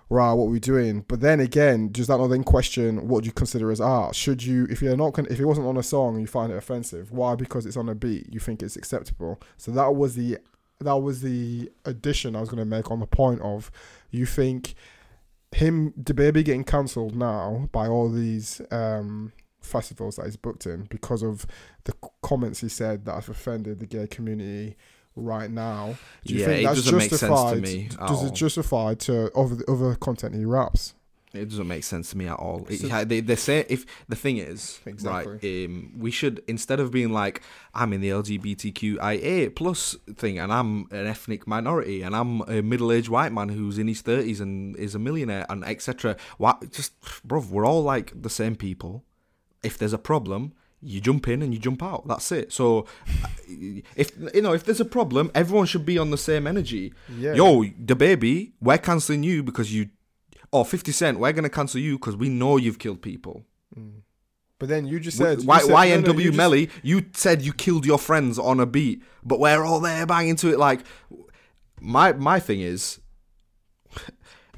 right, 0.08 0.32
what 0.32 0.46
are 0.46 0.50
we 0.50 0.60
doing? 0.60 1.04
But 1.08 1.20
then 1.20 1.40
again, 1.40 1.90
does 1.90 2.06
that 2.06 2.18
not 2.18 2.28
then 2.28 2.44
question 2.44 3.08
what 3.08 3.22
do 3.22 3.26
you 3.26 3.32
consider 3.32 3.70
as 3.70 3.80
art? 3.80 4.14
Should 4.14 4.44
you, 4.44 4.66
if 4.70 4.82
you're 4.82 4.96
not, 4.96 5.18
if 5.18 5.40
it 5.40 5.44
wasn't 5.44 5.66
on 5.66 5.76
a 5.76 5.82
song, 5.82 6.14
and 6.14 6.20
you 6.20 6.26
find 6.26 6.52
it 6.52 6.56
offensive? 6.56 7.10
Why? 7.12 7.34
Because 7.34 7.66
it's 7.66 7.76
on 7.76 7.88
a 7.88 7.94
beat, 7.94 8.32
you 8.32 8.40
think 8.40 8.62
it's 8.62 8.76
acceptable. 8.76 9.40
So 9.56 9.70
that 9.72 9.94
was 9.94 10.14
the 10.14 10.38
that 10.80 10.98
was 10.98 11.22
the 11.22 11.70
addition 11.84 12.34
I 12.36 12.40
was 12.40 12.48
going 12.48 12.58
to 12.58 12.64
make 12.64 12.90
on 12.90 13.00
the 13.00 13.06
point 13.06 13.40
of 13.40 13.70
you 14.10 14.26
think 14.26 14.74
him 15.52 15.92
DaBaby 15.92 16.44
getting 16.44 16.64
cancelled 16.64 17.14
now 17.14 17.68
by 17.72 17.86
all 17.86 18.10
these 18.10 18.60
um 18.70 19.32
festivals 19.62 20.16
that 20.16 20.26
he's 20.26 20.36
booked 20.36 20.66
in 20.66 20.82
because 20.90 21.22
of 21.22 21.46
the 21.84 21.94
comments 22.22 22.60
he 22.60 22.68
said 22.68 23.04
that 23.06 23.14
have 23.14 23.28
offended 23.28 23.78
the 23.80 23.86
gay 23.86 24.06
community 24.06 24.76
right 25.16 25.50
now. 25.50 25.96
Do 26.24 26.34
you 26.34 26.40
Yeah, 26.40 26.46
think 26.46 26.60
it 26.60 26.64
that's 26.66 26.76
doesn't 26.84 26.98
make 26.98 27.10
sense 27.10 27.20
to 27.20 27.26
justified? 27.28 27.62
me 27.62 27.88
Does 28.06 28.24
it 28.24 28.34
justify 28.34 28.94
to 28.94 29.12
the 29.34 29.64
other 29.68 29.94
content 29.94 30.34
he 30.34 30.44
raps? 30.44 30.94
It 31.34 31.48
doesn't 31.48 31.66
make 31.66 31.82
sense 31.82 32.10
to 32.10 32.18
me 32.18 32.26
at 32.26 32.34
all. 32.38 32.66
It, 32.68 32.80
So- 32.80 33.04
they, 33.06 33.20
they 33.20 33.36
say 33.36 33.64
if 33.70 33.86
the 34.06 34.16
thing 34.16 34.36
is 34.36 34.80
Exactly. 34.84 35.32
right, 35.32 35.66
um, 35.66 35.92
we 35.98 36.10
should 36.10 36.42
instead 36.46 36.78
of 36.78 36.90
being 36.90 37.10
like 37.10 37.40
I'm 37.74 37.94
in 37.94 38.02
the 38.02 38.10
LGBTQIA 38.10 39.54
plus 39.54 39.96
thing 40.14 40.38
and 40.38 40.52
I'm 40.52 40.86
an 40.90 41.06
ethnic 41.06 41.46
minority 41.46 42.02
and 42.02 42.14
I'm 42.14 42.42
a 42.42 42.62
middle-aged 42.62 43.08
white 43.08 43.32
man 43.32 43.48
who's 43.48 43.78
in 43.78 43.88
his 43.88 44.00
thirties 44.02 44.40
and 44.40 44.76
is 44.76 44.94
a 44.94 44.98
millionaire 44.98 45.46
and 45.48 45.64
etc. 45.64 46.16
Why 46.38 46.54
just 46.70 47.00
bruv, 47.26 47.48
we're 47.48 47.66
all 47.66 47.82
like 47.82 48.12
the 48.20 48.30
same 48.30 48.56
people. 48.56 49.04
If 49.62 49.78
there's 49.78 49.92
a 49.92 49.98
problem, 49.98 50.52
you 50.80 51.00
jump 51.00 51.28
in 51.28 51.42
and 51.42 51.52
you 51.54 51.60
jump 51.60 51.82
out. 51.82 52.06
That's 52.08 52.32
it. 52.32 52.52
So 52.52 52.86
if 53.96 54.10
you 54.34 54.42
know 54.42 54.52
if 54.52 54.64
there's 54.64 54.80
a 54.80 54.84
problem, 54.84 55.30
everyone 55.34 55.66
should 55.66 55.86
be 55.86 55.98
on 55.98 56.10
the 56.10 56.18
same 56.18 56.46
energy. 56.46 56.92
Yeah. 57.16 57.34
Yo, 57.34 57.62
DaBaby, 57.64 58.52
we're 58.60 58.78
canceling 58.78 59.22
you 59.22 59.42
because 59.42 59.72
you 59.72 59.90
or 60.50 60.64
50 60.66 60.92
Cent, 60.92 61.18
we're 61.18 61.32
going 61.32 61.44
to 61.44 61.48
cancel 61.50 61.80
you 61.80 61.96
because 61.98 62.14
we 62.16 62.28
know 62.28 62.56
you've 62.58 62.78
killed 62.78 63.00
people. 63.00 63.44
Mm. 63.78 64.02
But 64.58 64.68
then 64.68 64.86
you 64.86 65.00
just 65.00 65.18
Why, 65.18 65.26
said 65.26 65.40
you 65.40 65.46
why, 65.46 65.58
said- 65.60 65.72
why 65.72 65.88
no, 65.88 65.96
no, 66.00 66.12
NW 66.12 66.18
you 66.18 66.24
just- 66.24 66.36
Melly, 66.36 66.70
you 66.82 67.04
said 67.14 67.42
you 67.42 67.52
killed 67.52 67.86
your 67.86 67.98
friends 67.98 68.38
on 68.38 68.60
a 68.60 68.66
beat, 68.66 69.02
but 69.24 69.40
we're 69.40 69.64
all 69.64 69.80
there 69.80 70.04
banging 70.06 70.36
to 70.36 70.52
it. 70.52 70.58
Like, 70.58 70.80
my 71.80 72.12
my 72.12 72.38
thing 72.38 72.60
is, 72.60 73.00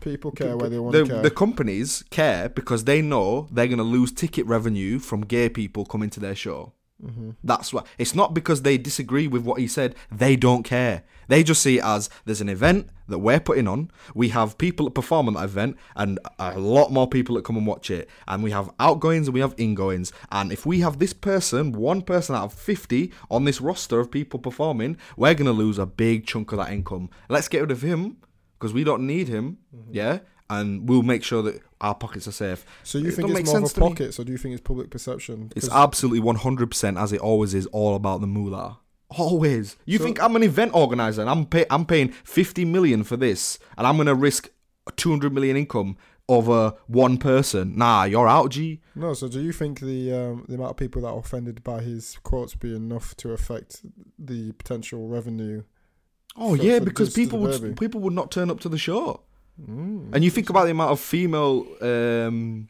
People 0.05 0.32
care 0.32 0.57
where 0.57 0.68
they 0.68 0.78
want 0.78 0.94
to 0.94 1.05
the, 1.05 1.09
care. 1.09 1.22
the 1.22 1.30
companies 1.30 2.05
care 2.11 2.50
because 2.50 2.84
they 2.84 3.00
know 3.00 3.48
they're 3.50 3.66
going 3.66 3.78
to 3.78 3.84
lose 3.84 4.12
ticket 4.12 4.44
revenue 4.46 4.98
from 4.98 5.22
gay 5.22 5.48
people 5.48 5.86
coming 5.86 6.11
to 6.11 6.20
their 6.20 6.34
show. 6.34 6.74
Mm-hmm. 7.02 7.30
That's 7.42 7.72
why 7.72 7.84
it's 7.98 8.14
not 8.14 8.34
because 8.34 8.62
they 8.62 8.78
disagree 8.78 9.26
with 9.26 9.42
what 9.42 9.61
he 9.61 9.66
said. 9.66 9.94
They 10.12 10.36
don't 10.36 10.62
care. 10.62 11.05
They 11.28 11.42
just 11.42 11.62
see 11.62 11.78
it 11.78 11.84
as 11.84 12.11
there's 12.24 12.40
an 12.40 12.50
event 12.50 12.90
that 13.09 13.18
we're 13.18 13.40
putting 13.40 13.66
on. 13.66 13.90
We 14.14 14.28
have 14.28 14.59
people 14.59 14.84
that 14.84 14.94
perform 14.94 15.28
on 15.28 15.34
that 15.34 15.44
event, 15.44 15.76
and 15.96 16.18
a 16.38 16.59
lot 16.59 16.92
more 16.92 17.09
people 17.09 17.34
that 17.36 17.44
come 17.44 17.57
and 17.57 17.66
watch 17.66 17.90
it. 17.90 18.09
And 18.28 18.42
we 18.42 18.50
have 18.50 18.70
outgoings 18.78 19.26
and 19.26 19.34
we 19.34 19.40
have 19.40 19.55
ingoings. 19.57 20.12
And 20.30 20.52
if 20.52 20.66
we 20.66 20.80
have 20.80 20.98
this 20.98 21.12
person, 21.12 21.72
one 21.72 22.02
person 22.02 22.34
out 22.34 22.44
of 22.44 22.52
fifty 22.52 23.11
on 23.30 23.44
this 23.44 23.61
roster 23.61 24.00
of 24.00 24.11
people 24.11 24.38
performing, 24.38 24.98
we're 25.16 25.34
gonna 25.34 25.52
lose 25.52 25.78
a 25.78 25.86
big 25.86 26.26
chunk 26.26 26.52
of 26.52 26.59
that 26.59 26.72
income. 26.72 27.09
Let's 27.28 27.48
get 27.48 27.61
rid 27.62 27.70
of 27.70 27.82
him 27.82 28.18
because 28.64 28.72
we 28.72 28.82
don't 28.82 29.06
need 29.06 29.28
him. 29.28 29.58
Yeah. 29.92 30.20
And 30.48 30.88
we'll 30.88 31.02
make 31.02 31.22
sure 31.22 31.42
that 31.42 31.60
our 31.82 31.94
pockets 31.94 32.26
are 32.26 32.32
safe. 32.32 32.64
so 32.82 32.96
you 32.96 33.08
It 33.08 33.14
think 33.14 33.28
it's 33.28 33.34
make 33.34 33.44
more 33.46 33.58
of 33.58 33.62
a 33.64 33.66
sense 33.66 33.72
to 33.74 33.80
pockets, 33.80 34.18
or 34.18 34.24
do 34.24 34.32
you 34.32 34.38
think 34.38 34.54
it's 34.54 34.62
public 34.62 34.88
perception? 34.90 35.52
It's 35.54 35.68
absolutely 35.70 36.20
100% 36.20 36.98
as 36.98 37.12
it 37.12 37.20
always 37.20 37.52
is 37.52 37.66
all 37.66 37.94
about 37.94 38.22
the 38.22 38.26
moolah. 38.26 38.78
Always. 39.10 39.76
You 39.84 39.98
So- 39.98 40.04
think 40.04 40.22
I'm 40.22 40.34
an 40.34 40.42
event 40.42 40.72
organizer 40.74 41.20
and 41.20 41.28
I'm 41.30 41.44
pay, 41.44 41.66
I'm 41.68 41.84
paying 41.84 42.08
50 42.24 42.64
million 42.64 43.04
for 43.04 43.18
this 43.18 43.58
and 43.76 43.86
I'm 43.86 43.96
going 43.96 44.06
to 44.06 44.14
risk 44.14 44.48
200 44.96 45.32
million 45.34 45.56
income 45.58 45.96
over 46.26 46.72
one 46.86 47.18
person? 47.18 47.76
Nah, 47.76 48.04
you're 48.04 48.28
out, 48.28 48.50
G. 48.50 48.80
No, 48.94 49.12
so 49.12 49.28
do 49.28 49.42
you 49.42 49.52
think 49.52 49.80
the 49.80 50.10
um, 50.10 50.44
the 50.48 50.54
amount 50.54 50.70
of 50.70 50.76
people 50.78 51.02
that 51.02 51.08
are 51.08 51.18
offended 51.18 51.62
by 51.62 51.82
his 51.82 52.18
quotes 52.22 52.54
be 52.54 52.74
enough 52.74 53.14
to 53.16 53.32
affect 53.32 53.82
the 54.18 54.52
potential 54.52 55.06
revenue? 55.08 55.64
Oh 56.37 56.57
For- 56.57 56.62
yeah, 56.62 56.78
for 56.78 56.85
because 56.85 57.12
people 57.12 57.39
would 57.41 57.76
people 57.78 58.01
would 58.01 58.14
not 58.14 58.30
turn 58.30 58.51
up 58.51 58.61
to 58.61 58.68
the 58.68 58.78
show. 58.78 59.20
Mm. 59.61 60.12
And 60.12 60.24
you 60.24 60.30
think 60.30 60.51
about 60.51 60.64
the 60.64 60.72
amount 60.72 60.91
of 60.93 61.01
female 61.01 61.66
um 61.80 62.68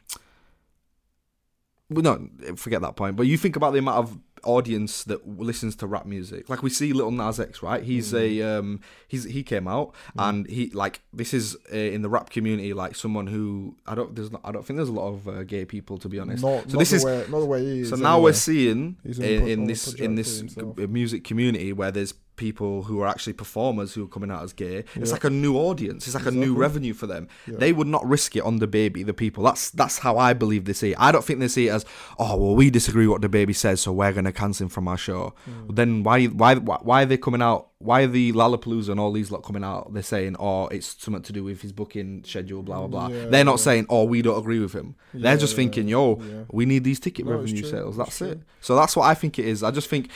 well, 1.89 2.01
no, 2.01 2.55
forget 2.55 2.81
that 2.81 2.95
point. 2.95 3.15
But 3.15 3.27
you 3.27 3.37
think 3.37 3.55
about 3.55 3.73
the 3.73 3.79
amount 3.79 3.97
of 3.99 4.17
audience 4.43 5.03
that 5.03 5.27
listens 5.27 5.75
to 5.75 5.87
rap 5.87 6.05
music. 6.05 6.49
Like 6.49 6.63
we 6.63 6.69
see 6.69 6.93
Lil 6.93 7.11
Nas 7.11 7.39
X, 7.39 7.61
right? 7.61 7.83
He's 7.83 8.13
a 8.13 8.41
um, 8.41 8.79
he's 9.07 9.23
he 9.23 9.43
came 9.43 9.67
out 9.67 9.93
and 10.17 10.47
he 10.47 10.69
like 10.71 11.01
this 11.13 11.33
is 11.33 11.55
uh, 11.73 11.75
in 11.75 12.01
the 12.01 12.09
rap 12.09 12.29
community 12.29 12.73
like 12.73 12.95
someone 12.95 13.27
who 13.27 13.75
I 13.85 13.95
don't 13.95 14.15
there's 14.15 14.31
not, 14.31 14.41
I 14.43 14.51
don't 14.51 14.65
think 14.65 14.77
there's 14.77 14.89
a 14.89 14.93
lot 14.93 15.09
of 15.09 15.27
uh, 15.27 15.43
gay 15.43 15.65
people 15.65 15.97
to 15.99 16.09
be 16.09 16.19
honest. 16.19 16.43
Not, 16.43 16.63
so 16.63 16.69
not 16.73 16.79
this 16.79 16.89
the 16.91 16.95
is 16.97 17.05
way, 17.05 17.25
not 17.29 17.39
the 17.39 17.45
way 17.45 17.63
he 17.63 17.79
is. 17.81 17.89
so 17.89 17.95
now 17.95 18.13
anyway. 18.13 18.23
we're 18.23 18.33
seeing 18.33 18.97
in, 19.03 19.47
in 19.47 19.65
this 19.65 19.93
in 19.93 20.15
this 20.15 20.43
music 20.77 21.23
community 21.23 21.73
where 21.73 21.91
there's 21.91 22.13
people 22.35 22.83
who 22.83 22.99
are 23.01 23.07
actually 23.07 23.33
performers 23.33 23.93
who 23.93 24.03
are 24.03 24.07
coming 24.07 24.29
out 24.31 24.43
as 24.43 24.53
gay. 24.53 24.83
It's 24.95 25.09
Yeah. 25.09 25.13
like 25.13 25.23
a 25.23 25.29
new 25.29 25.55
audience. 25.57 26.05
It's 26.05 26.15
like 26.15 26.25
a 26.25 26.31
new 26.31 26.53
revenue 26.55 26.93
for 26.93 27.07
them. 27.07 27.27
Yeah. 27.47 27.55
They 27.57 27.71
would 27.73 27.87
not 27.87 28.05
risk 28.07 28.35
it 28.35 28.41
on 28.41 28.59
DaBaby, 28.59 29.05
the 29.05 29.13
people. 29.13 29.43
That's 29.43 29.69
that's 29.69 29.99
how 29.99 30.17
I 30.17 30.33
believe 30.33 30.65
they 30.65 30.73
see 30.73 30.91
it. 30.91 30.97
I 30.99 31.11
don't 31.11 31.23
think 31.23 31.39
they 31.39 31.47
see 31.47 31.67
it 31.67 31.71
as, 31.71 31.85
oh 32.19 32.35
well, 32.37 32.55
we 32.55 32.69
disagree 32.69 33.07
what 33.07 33.21
DaBaby 33.21 33.55
says, 33.55 33.81
so 33.81 33.91
we're 33.93 34.11
gonna 34.11 34.31
cancel 34.31 34.65
him 34.65 34.69
from 34.69 34.87
our 34.87 34.97
show. 34.97 35.33
Mm. 35.49 35.75
Then 35.75 36.03
why 36.03 36.25
why 36.25 36.55
why 36.55 37.03
are 37.03 37.05
they 37.05 37.17
coming 37.17 37.41
out? 37.41 37.69
Why 37.79 38.01
are 38.03 38.07
the 38.07 38.31
Lollapalooza 38.31 38.89
and 38.89 38.99
all 38.99 39.11
these 39.11 39.31
lot 39.31 39.43
coming 39.43 39.63
out? 39.63 39.93
They're 39.93 40.01
saying, 40.01 40.37
oh, 40.39 40.67
it's 40.67 40.95
something 41.03 41.21
to 41.23 41.33
do 41.33 41.43
with 41.43 41.61
his 41.61 41.71
booking 41.71 42.23
schedule, 42.25 42.63
blah 42.63 42.79
blah 42.79 42.87
blah. 42.87 43.07
Yeah, 43.15 43.25
They're 43.27 43.43
not 43.45 43.59
saying, 43.59 43.85
oh, 43.89 44.05
we 44.05 44.21
don't 44.21 44.39
agree 44.39 44.59
with 44.59 44.73
him. 44.73 44.95
They're 45.13 45.37
just 45.37 45.55
thinking, 45.55 45.87
yo, 45.87 46.19
we 46.51 46.65
need 46.65 46.83
these 46.83 46.99
ticket 46.99 47.25
No, 47.25 47.33
revenue 47.33 47.63
sales. 47.63 47.97
That's 47.97 48.21
it. 48.21 48.39
So 48.61 48.75
that's 48.75 48.95
what 48.95 49.03
I 49.05 49.13
think 49.13 49.37
it 49.39 49.45
is. 49.45 49.63
I 49.63 49.71
just 49.71 49.89
think. 49.89 50.09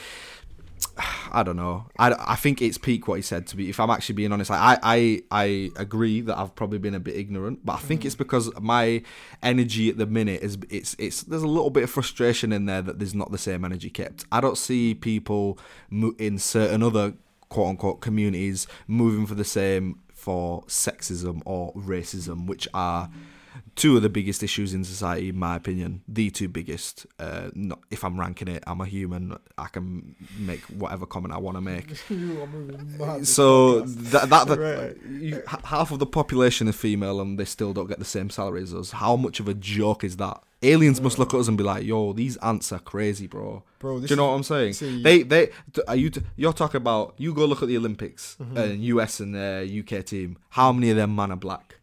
I 1.31 1.43
don't 1.43 1.55
know. 1.55 1.85
I, 1.97 2.15
I 2.19 2.35
think 2.35 2.61
it's 2.61 2.77
peak 2.77 3.07
what 3.07 3.15
he 3.15 3.21
said 3.21 3.47
to 3.47 3.55
be. 3.55 3.69
If 3.69 3.79
I'm 3.79 3.89
actually 3.89 4.15
being 4.15 4.31
honest, 4.31 4.49
like, 4.49 4.59
I, 4.59 4.77
I 4.83 5.23
I 5.31 5.71
agree 5.75 6.21
that 6.21 6.37
I've 6.37 6.55
probably 6.55 6.79
been 6.79 6.95
a 6.95 6.99
bit 6.99 7.15
ignorant, 7.15 7.65
but 7.65 7.73
I 7.73 7.79
think 7.79 8.01
mm. 8.01 8.05
it's 8.05 8.15
because 8.15 8.51
my 8.59 9.01
energy 9.41 9.89
at 9.89 9.97
the 9.97 10.05
minute 10.05 10.41
is 10.41 10.57
it's 10.69 10.95
it's 10.99 11.23
there's 11.23 11.43
a 11.43 11.47
little 11.47 11.69
bit 11.69 11.83
of 11.83 11.89
frustration 11.89 12.51
in 12.51 12.65
there 12.65 12.81
that 12.81 12.99
there's 12.99 13.15
not 13.15 13.31
the 13.31 13.37
same 13.37 13.63
energy 13.63 13.89
kept. 13.89 14.25
I 14.31 14.41
don't 14.41 14.57
see 14.57 14.93
people 14.93 15.59
in 15.91 16.37
certain 16.37 16.83
other 16.83 17.13
quote 17.49 17.69
unquote 17.69 18.01
communities 18.01 18.67
moving 18.87 19.25
for 19.25 19.35
the 19.35 19.45
same 19.45 19.99
for 20.13 20.63
sexism 20.63 21.41
or 21.45 21.73
racism, 21.73 22.45
which 22.45 22.67
are 22.73 23.09
two 23.75 23.95
of 23.97 24.01
the 24.01 24.09
biggest 24.09 24.43
issues 24.43 24.73
in 24.73 24.83
society, 24.83 25.29
in 25.29 25.37
my 25.37 25.55
opinion. 25.55 26.01
The 26.07 26.29
two 26.29 26.47
biggest. 26.49 27.05
Uh, 27.19 27.49
not, 27.53 27.79
if 27.91 28.03
I'm 28.03 28.19
ranking 28.19 28.47
it, 28.47 28.63
I'm 28.67 28.81
a 28.81 28.85
human. 28.85 29.37
I 29.57 29.67
can 29.67 30.15
make 30.37 30.61
whatever 30.65 31.05
comment 31.05 31.33
I 31.33 31.37
want 31.37 31.57
to 31.57 31.61
make. 31.61 31.85
You 32.09 32.41
are 32.41 32.47
moving 32.47 32.97
mad, 32.97 33.21
this 33.21 33.33
So 33.33 33.81
that, 33.81 34.29
that, 34.29 34.47
that 34.47 34.59
Right. 34.59 34.97
you, 35.09 35.41
half 35.63 35.91
of 35.91 35.99
the 35.99 36.05
population 36.05 36.67
is 36.67 36.75
female, 36.75 37.21
and 37.21 37.39
they 37.39 37.45
still 37.45 37.73
don't 37.73 37.87
get 37.87 37.99
the 37.99 38.05
same 38.05 38.29
salary 38.29 38.63
as 38.63 38.73
us. 38.73 38.91
How 38.91 39.15
much 39.15 39.39
of 39.39 39.47
a 39.47 39.53
joke 39.53 40.03
is 40.03 40.17
that? 40.17 40.41
Aliens 40.61 40.99
must 40.99 41.17
look 41.17 41.33
at 41.33 41.39
us 41.39 41.47
and 41.47 41.57
be 41.57 41.63
like, 41.63 41.85
"Yo, 41.85 42.11
these 42.11 42.35
ants 42.37 42.73
are 42.73 42.79
crazy, 42.79 43.27
bro." 43.27 43.63
bro. 43.79 43.97
This 43.99 44.09
Do 44.09 44.13
you 44.13 44.17
know 44.17 44.27
what 44.27 44.33
I'm 44.33 44.43
saying? 44.43 44.73
see- 44.73 45.01
They, 45.01 45.23
they, 45.23 45.51
are 45.87 45.95
you? 45.95 46.09
T- 46.09 46.21
you're 46.35 46.51
talking 46.51 46.77
about. 46.81 47.13
You 47.17 47.33
go 47.33 47.45
look 47.45 47.61
at 47.61 47.69
the 47.69 47.77
Olympics, 47.77 48.35
Mm-hmm. 48.41 48.57
uh, 48.57 48.63
US 48.95 49.21
and 49.21 49.35
uh, 49.37 49.63
UK 49.63 50.03
team. 50.05 50.37
How 50.49 50.73
many 50.73 50.89
of 50.89 50.97
them 50.97 51.15
man 51.15 51.31
are 51.31 51.37
black? 51.37 51.75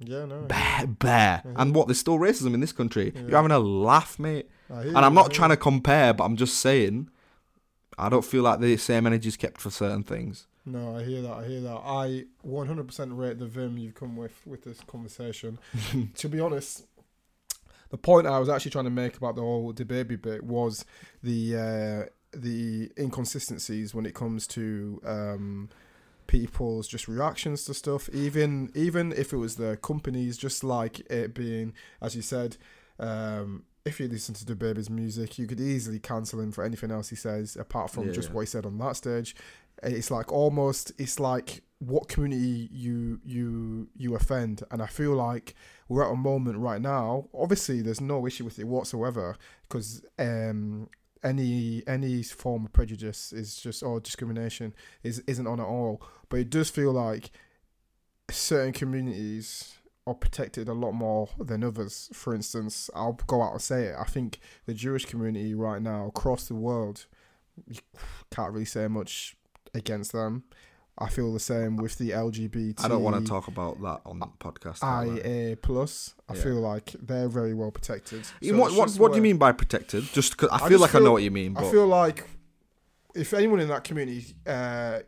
Yeah, 0.00 0.24
no. 0.24 0.40
Bare, 0.42 0.86
bare. 0.86 1.42
And 1.56 1.74
what? 1.74 1.86
There's 1.86 2.00
still 2.00 2.18
racism 2.18 2.54
in 2.54 2.60
this 2.60 2.72
country. 2.72 3.12
You're 3.14 3.36
having 3.36 3.50
a 3.50 3.58
laugh, 3.58 4.18
mate. 4.18 4.48
And 4.68 4.98
I'm 4.98 5.14
not 5.14 5.32
trying 5.32 5.50
to 5.50 5.56
compare, 5.56 6.12
but 6.14 6.24
I'm 6.24 6.36
just 6.36 6.56
saying. 6.56 7.10
I 7.98 8.08
don't 8.08 8.24
feel 8.24 8.42
like 8.42 8.60
the 8.60 8.76
same 8.78 9.06
energy 9.06 9.28
is 9.28 9.36
kept 9.36 9.60
for 9.60 9.70
certain 9.70 10.02
things. 10.02 10.46
No, 10.64 10.96
I 10.96 11.04
hear 11.04 11.20
that. 11.22 11.32
I 11.32 11.46
hear 11.46 11.60
that. 11.60 11.82
I 11.84 12.24
100% 12.46 13.16
rate 13.18 13.38
the 13.38 13.46
vim 13.46 13.76
you've 13.76 13.94
come 13.94 14.16
with 14.16 14.40
with 14.46 14.64
this 14.64 14.80
conversation. 14.86 15.58
to 16.14 16.28
be 16.28 16.40
honest, 16.40 16.86
the 17.90 17.98
point 17.98 18.26
I 18.26 18.38
was 18.38 18.48
actually 18.48 18.70
trying 18.70 18.84
to 18.84 18.90
make 18.90 19.16
about 19.16 19.36
the 19.36 19.42
whole 19.42 19.72
baby 19.72 20.16
bit 20.16 20.42
was 20.44 20.84
the 21.22 21.56
uh, 21.56 22.38
the 22.38 22.90
inconsistencies 22.98 23.94
when 23.94 24.06
it 24.06 24.14
comes 24.14 24.46
to 24.48 25.00
um, 25.04 25.68
people's 26.30 26.86
just 26.86 27.08
reactions 27.08 27.64
to 27.64 27.74
stuff. 27.74 28.08
Even 28.10 28.70
even 28.74 29.12
if 29.12 29.32
it 29.32 29.36
was 29.36 29.56
the 29.56 29.76
companies, 29.90 30.36
just 30.36 30.62
like 30.64 31.00
it 31.10 31.34
being, 31.34 31.72
as 32.00 32.14
you 32.16 32.22
said. 32.22 32.56
Um, 32.98 33.64
if 33.84 33.98
you 33.98 34.08
listen 34.08 34.34
to 34.34 34.44
DaBaby's 34.44 34.90
music, 34.90 35.38
you 35.38 35.46
could 35.46 35.58
easily 35.60 35.98
cancel 35.98 36.38
him 36.38 36.52
for 36.52 36.62
anything 36.62 36.90
else 36.90 37.08
he 37.08 37.16
says, 37.16 37.56
apart 37.56 37.90
from 37.90 38.06
Yeah, 38.06 38.12
just 38.12 38.28
yeah. 38.28 38.34
what 38.34 38.40
he 38.42 38.46
said 38.46 38.66
on 38.66 38.76
that 38.78 38.96
stage 38.96 39.34
it's 39.82 40.10
like 40.10 40.30
almost 40.32 40.92
it's 40.98 41.18
like 41.18 41.62
what 41.78 42.08
community 42.08 42.68
you 42.70 43.18
you 43.24 43.88
you 43.96 44.14
offend 44.14 44.62
and 44.70 44.82
i 44.82 44.86
feel 44.86 45.12
like 45.14 45.54
we're 45.88 46.04
at 46.04 46.12
a 46.12 46.16
moment 46.16 46.58
right 46.58 46.82
now 46.82 47.26
obviously 47.32 47.80
there's 47.80 48.00
no 48.00 48.26
issue 48.26 48.44
with 48.44 48.58
it 48.58 48.66
whatsoever 48.66 49.36
because 49.62 50.04
um 50.18 50.88
any 51.22 51.82
any 51.86 52.22
form 52.22 52.66
of 52.66 52.72
prejudice 52.72 53.32
is 53.32 53.56
just 53.56 53.82
or 53.82 54.00
discrimination 54.00 54.74
is 55.02 55.22
isn't 55.26 55.46
on 55.46 55.60
at 55.60 55.66
all. 55.66 56.02
But 56.28 56.40
it 56.40 56.50
does 56.50 56.70
feel 56.70 56.92
like 56.92 57.30
certain 58.30 58.72
communities 58.72 59.74
are 60.06 60.14
protected 60.14 60.68
a 60.68 60.72
lot 60.72 60.92
more 60.92 61.28
than 61.38 61.62
others. 61.64 62.10
For 62.12 62.34
instance 62.34 62.90
i'll 62.94 63.18
go 63.26 63.42
out 63.42 63.52
and 63.52 63.62
say 63.62 63.84
it. 63.86 63.96
I 63.98 64.04
think 64.04 64.40
the 64.66 64.74
jewish 64.74 65.06
community 65.06 65.54
right 65.54 65.82
now 65.82 66.06
across 66.06 66.48
the 66.48 66.54
world 66.54 67.06
you 67.68 67.80
can't 68.30 68.52
really 68.52 68.64
say 68.64 68.88
much 68.88 69.36
against 69.74 70.12
them. 70.12 70.44
I 70.98 71.08
feel 71.08 71.32
the 71.32 71.40
same 71.40 71.76
with 71.76 71.96
the 71.96 72.10
LGBT. 72.10 72.84
I 72.84 72.88
don't 72.88 73.02
want 73.02 73.24
to 73.24 73.28
talk 73.28 73.48
about 73.48 73.80
that 73.80 74.00
on 74.04 74.18
that 74.18 74.38
podcast. 74.38 74.82
IA 74.82 75.56
plus. 75.56 76.14
I 76.28 76.34
Yeah. 76.34 76.42
feel 76.42 76.56
like 76.60 76.94
they're 77.00 77.28
very 77.28 77.54
well 77.54 77.70
protected. 77.70 78.26
So 78.26 78.56
what 78.56 78.72
what, 78.72 78.90
what 78.96 79.12
do 79.12 79.16
you 79.16 79.22
mean 79.22 79.38
by 79.38 79.52
protected? 79.52 80.04
Just 80.12 80.36
cause 80.36 80.50
I 80.52 80.64
I 80.64 80.68
feel 80.68 80.78
like 80.78 80.94
I 80.94 80.98
know 80.98 81.12
what 81.12 81.22
you 81.22 81.30
mean, 81.30 81.54
but 81.54 81.64
I 81.64 81.70
feel 81.70 81.86
like 81.86 82.28
if 83.14 83.32
anyone 83.34 83.60
in 83.60 83.68
that 83.68 83.82
community, 83.84 84.34
uh, 84.46 85.00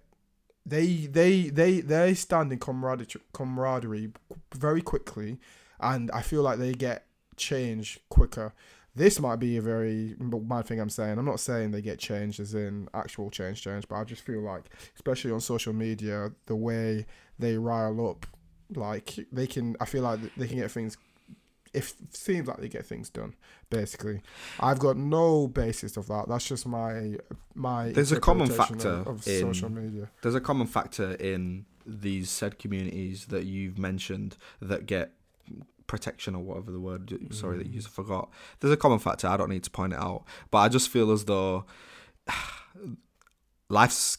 they 0.65 1.07
they 1.07 1.51
they 1.51 1.81
they 1.81 2.15
stand 2.15 2.53
in 2.53 2.59
camaraderie, 2.59 3.21
camaraderie 3.33 4.13
very 4.55 4.81
quickly, 4.83 5.39
and 5.81 6.11
I 6.13 6.23
feel 6.23 6.43
like 6.43 6.59
they 6.59 6.73
get 6.73 7.07
change 7.37 8.01
quicker. 8.09 8.55
This 8.95 9.19
might 9.21 9.37
be 9.37 9.57
a 9.57 9.63
very 9.63 10.15
bad 10.19 10.67
thing 10.67 10.79
I'm 10.79 10.91
saying. 10.91 11.19
I'm 11.19 11.25
not 11.25 11.41
saying 11.41 11.71
they 11.71 11.81
get 11.81 11.99
changed 11.99 12.41
as 12.41 12.55
in 12.55 12.89
actual 12.93 13.31
change, 13.31 13.63
change, 13.63 13.89
but 13.89 13.97
I 13.97 14.05
just 14.05 14.23
feel 14.23 14.43
like, 14.43 14.65
especially 14.95 15.31
on 15.31 15.41
social 15.41 15.73
media, 15.73 16.31
the 16.47 16.57
way 16.57 17.07
they 17.39 17.57
rile 17.57 18.07
up, 18.07 18.27
like 18.75 19.19
they 19.33 19.47
can. 19.47 19.77
I 19.81 19.87
feel 19.87 20.03
like 20.03 20.21
they 20.37 20.47
can 20.47 20.59
get 20.59 20.71
things. 20.71 20.97
If 21.73 21.95
seems 22.11 22.47
like 22.49 22.59
they 22.59 22.69
get 22.69 22.85
things 22.85 23.09
done, 23.09 23.35
basically. 23.71 24.21
I've 24.61 24.79
got 24.79 24.99
no 24.99 25.49
basis 25.49 25.97
of 25.97 26.07
that. 26.09 26.29
That's 26.29 26.47
just 26.47 26.67
my 26.67 27.17
my. 27.55 27.93
There's 27.93 28.13
a 28.13 28.21
common 28.21 28.51
factor 28.51 28.91
of, 28.91 29.07
of 29.07 29.27
in- 29.27 29.41
social 29.41 29.71
media. 29.71 30.11
there's 30.21 30.35
a 30.35 30.41
common 30.41 30.67
factor 30.67 31.13
in 31.15 31.65
these 31.87 32.31
said 32.31 32.59
communities 32.59 33.27
that 33.27 33.45
you've 33.45 33.79
mentioned 33.79 34.37
that 34.61 34.85
get 34.87 35.13
protection 35.93 36.35
or 36.35 36.43
whatever 36.43 36.73
the 36.73 36.81
word 36.81 37.13
sorry 37.33 37.59
that 37.59 37.67
you 37.67 37.75
just 37.75 37.91
forgot. 37.91 38.31
There's 38.59 38.73
a 38.73 38.79
common 38.79 38.99
factor 38.99 39.29
i 39.29 39.37
don't 39.37 39.51
need 39.51 39.63
to 39.65 39.71
point 39.71 39.93
it 39.93 39.99
out 39.99 40.25
but 40.51 40.59
i 40.59 40.69
just 40.71 40.89
feel 40.89 41.13
as 41.13 41.27
though 41.27 41.67
life's 43.69 44.17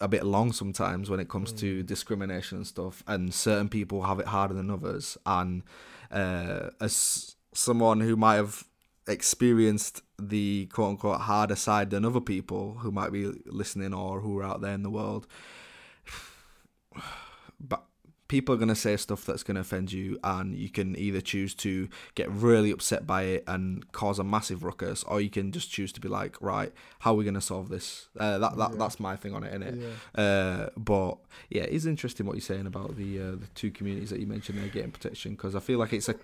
a 0.00 0.08
bit 0.08 0.24
long 0.24 0.50
sometimes 0.50 1.10
when 1.10 1.20
it 1.20 1.28
comes 1.28 1.52
to 1.52 1.82
discrimination 1.82 2.56
and 2.56 2.66
stuff 2.66 3.04
and 3.06 3.34
certain 3.34 3.68
people 3.68 4.04
have 4.04 4.18
it 4.18 4.28
harder 4.28 4.54
than 4.54 4.70
others 4.70 5.18
and 5.26 5.62
uh, 6.10 6.70
as 6.80 7.36
someone 7.52 8.00
who 8.00 8.16
might 8.16 8.36
have 8.36 8.64
experienced 9.06 10.00
the 10.18 10.66
quote 10.72 10.90
unquote 10.90 11.20
harder 11.20 11.56
side 11.56 11.90
than 11.90 12.06
other 12.06 12.20
people 12.20 12.78
who 12.80 12.90
might 12.90 13.12
be 13.12 13.30
listening 13.44 13.92
or 13.92 14.20
who 14.20 14.38
are 14.38 14.44
out 14.44 14.62
there 14.62 14.72
in 14.72 14.82
the 14.82 14.90
world 14.90 15.26
but 17.60 17.84
people 18.30 18.54
are 18.54 18.58
going 18.58 18.68
to 18.68 18.82
say 18.86 18.96
stuff 18.96 19.26
that's 19.26 19.42
going 19.42 19.56
to 19.56 19.60
offend 19.60 19.90
you 19.92 20.16
and 20.22 20.54
you 20.56 20.68
can 20.68 20.96
either 20.96 21.20
choose 21.20 21.52
to 21.52 21.88
get 22.14 22.30
really 22.30 22.70
upset 22.70 23.04
by 23.04 23.22
it 23.24 23.42
and 23.48 23.90
cause 23.90 24.20
a 24.20 24.24
massive 24.24 24.62
ruckus 24.62 25.02
or 25.04 25.20
you 25.20 25.28
can 25.28 25.50
just 25.50 25.68
choose 25.68 25.90
to 25.92 26.00
be 26.00 26.06
like 26.08 26.34
right 26.40 26.72
how 27.00 27.10
are 27.12 27.16
we 27.16 27.24
going 27.24 27.34
to 27.34 27.40
solve 27.40 27.68
this 27.68 28.08
uh, 28.20 28.38
that, 28.38 28.56
that 28.56 28.70
Yeah. 28.70 28.76
that's 28.78 29.00
my 29.00 29.16
thing 29.16 29.34
on 29.34 29.42
it 29.42 29.52
innit? 29.52 29.74
Yeah. 29.82 30.22
Uh, 30.22 30.68
but 30.76 31.18
yeah, 31.56 31.62
it's 31.64 31.86
interesting 31.86 32.24
what 32.24 32.36
you're 32.36 32.40
saying 32.52 32.66
about 32.68 32.96
the 32.96 33.10
uh, 33.20 33.30
the 33.42 33.48
two 33.56 33.70
communities 33.72 34.10
that 34.10 34.20
you 34.20 34.28
mentioned 34.28 34.58
there 34.58 34.68
getting 34.68 34.92
protection 34.92 35.32
because 35.32 35.56
I 35.56 35.60
feel 35.60 35.78
like 35.80 35.92
it's 35.92 36.08
a 36.08 36.14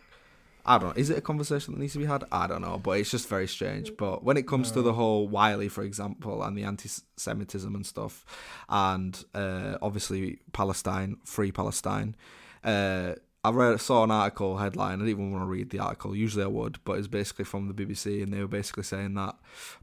I 0.69 0.79
don't 0.79 0.89
know. 0.89 1.01
Is 1.01 1.11
it 1.11 1.19
a 1.19 1.23
conversation 1.23 1.73
that 1.73 1.81
needs 1.81 1.93
to 1.93 2.01
be 2.01 2.07
had? 2.07 2.25
I 2.33 2.49
don't 2.49 2.61
know, 2.61 2.77
but 2.77 2.99
it's 2.99 3.11
just 3.11 3.29
very 3.29 3.47
strange. 3.47 3.93
But 3.97 4.25
when 4.25 4.37
it 4.37 4.49
comes 4.49 4.73
to 4.73 4.83
the 4.83 4.93
whole 4.93 5.29
Wiley, 5.29 5.69
for 5.69 5.85
example, 5.85 6.43
and 6.43 6.59
the 6.59 6.64
anti-Semitism 6.64 7.73
and 7.73 7.87
stuff, 7.87 8.25
and 8.69 9.25
uh, 9.33 9.79
obviously 9.81 10.41
Palestine, 10.53 11.19
free 11.25 11.53
Palestine, 11.53 12.17
uh, 12.64 13.14
I 13.45 13.51
read 13.51 13.81
saw 13.81 14.03
an 14.03 14.11
article 14.11 14.59
headline. 14.59 14.95
I 14.95 14.97
didn't 14.97 15.11
even 15.11 15.31
want 15.31 15.45
to 15.45 15.49
read 15.49 15.71
the 15.71 15.79
article. 15.79 16.17
Usually 16.17 16.43
I 16.43 16.49
would, 16.49 16.81
but 16.85 16.99
it's 16.99 17.07
basically 17.07 17.45
from 17.45 17.69
the 17.69 17.75
BBC, 17.75 18.21
and 18.21 18.33
they 18.33 18.41
were 18.41 18.49
basically 18.49 18.83
saying 18.83 19.14
that 19.14 19.37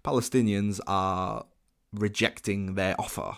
Palestinians 0.04 0.82
are 0.86 1.46
rejecting 1.94 2.76
their 2.76 3.00
offer, 3.00 3.38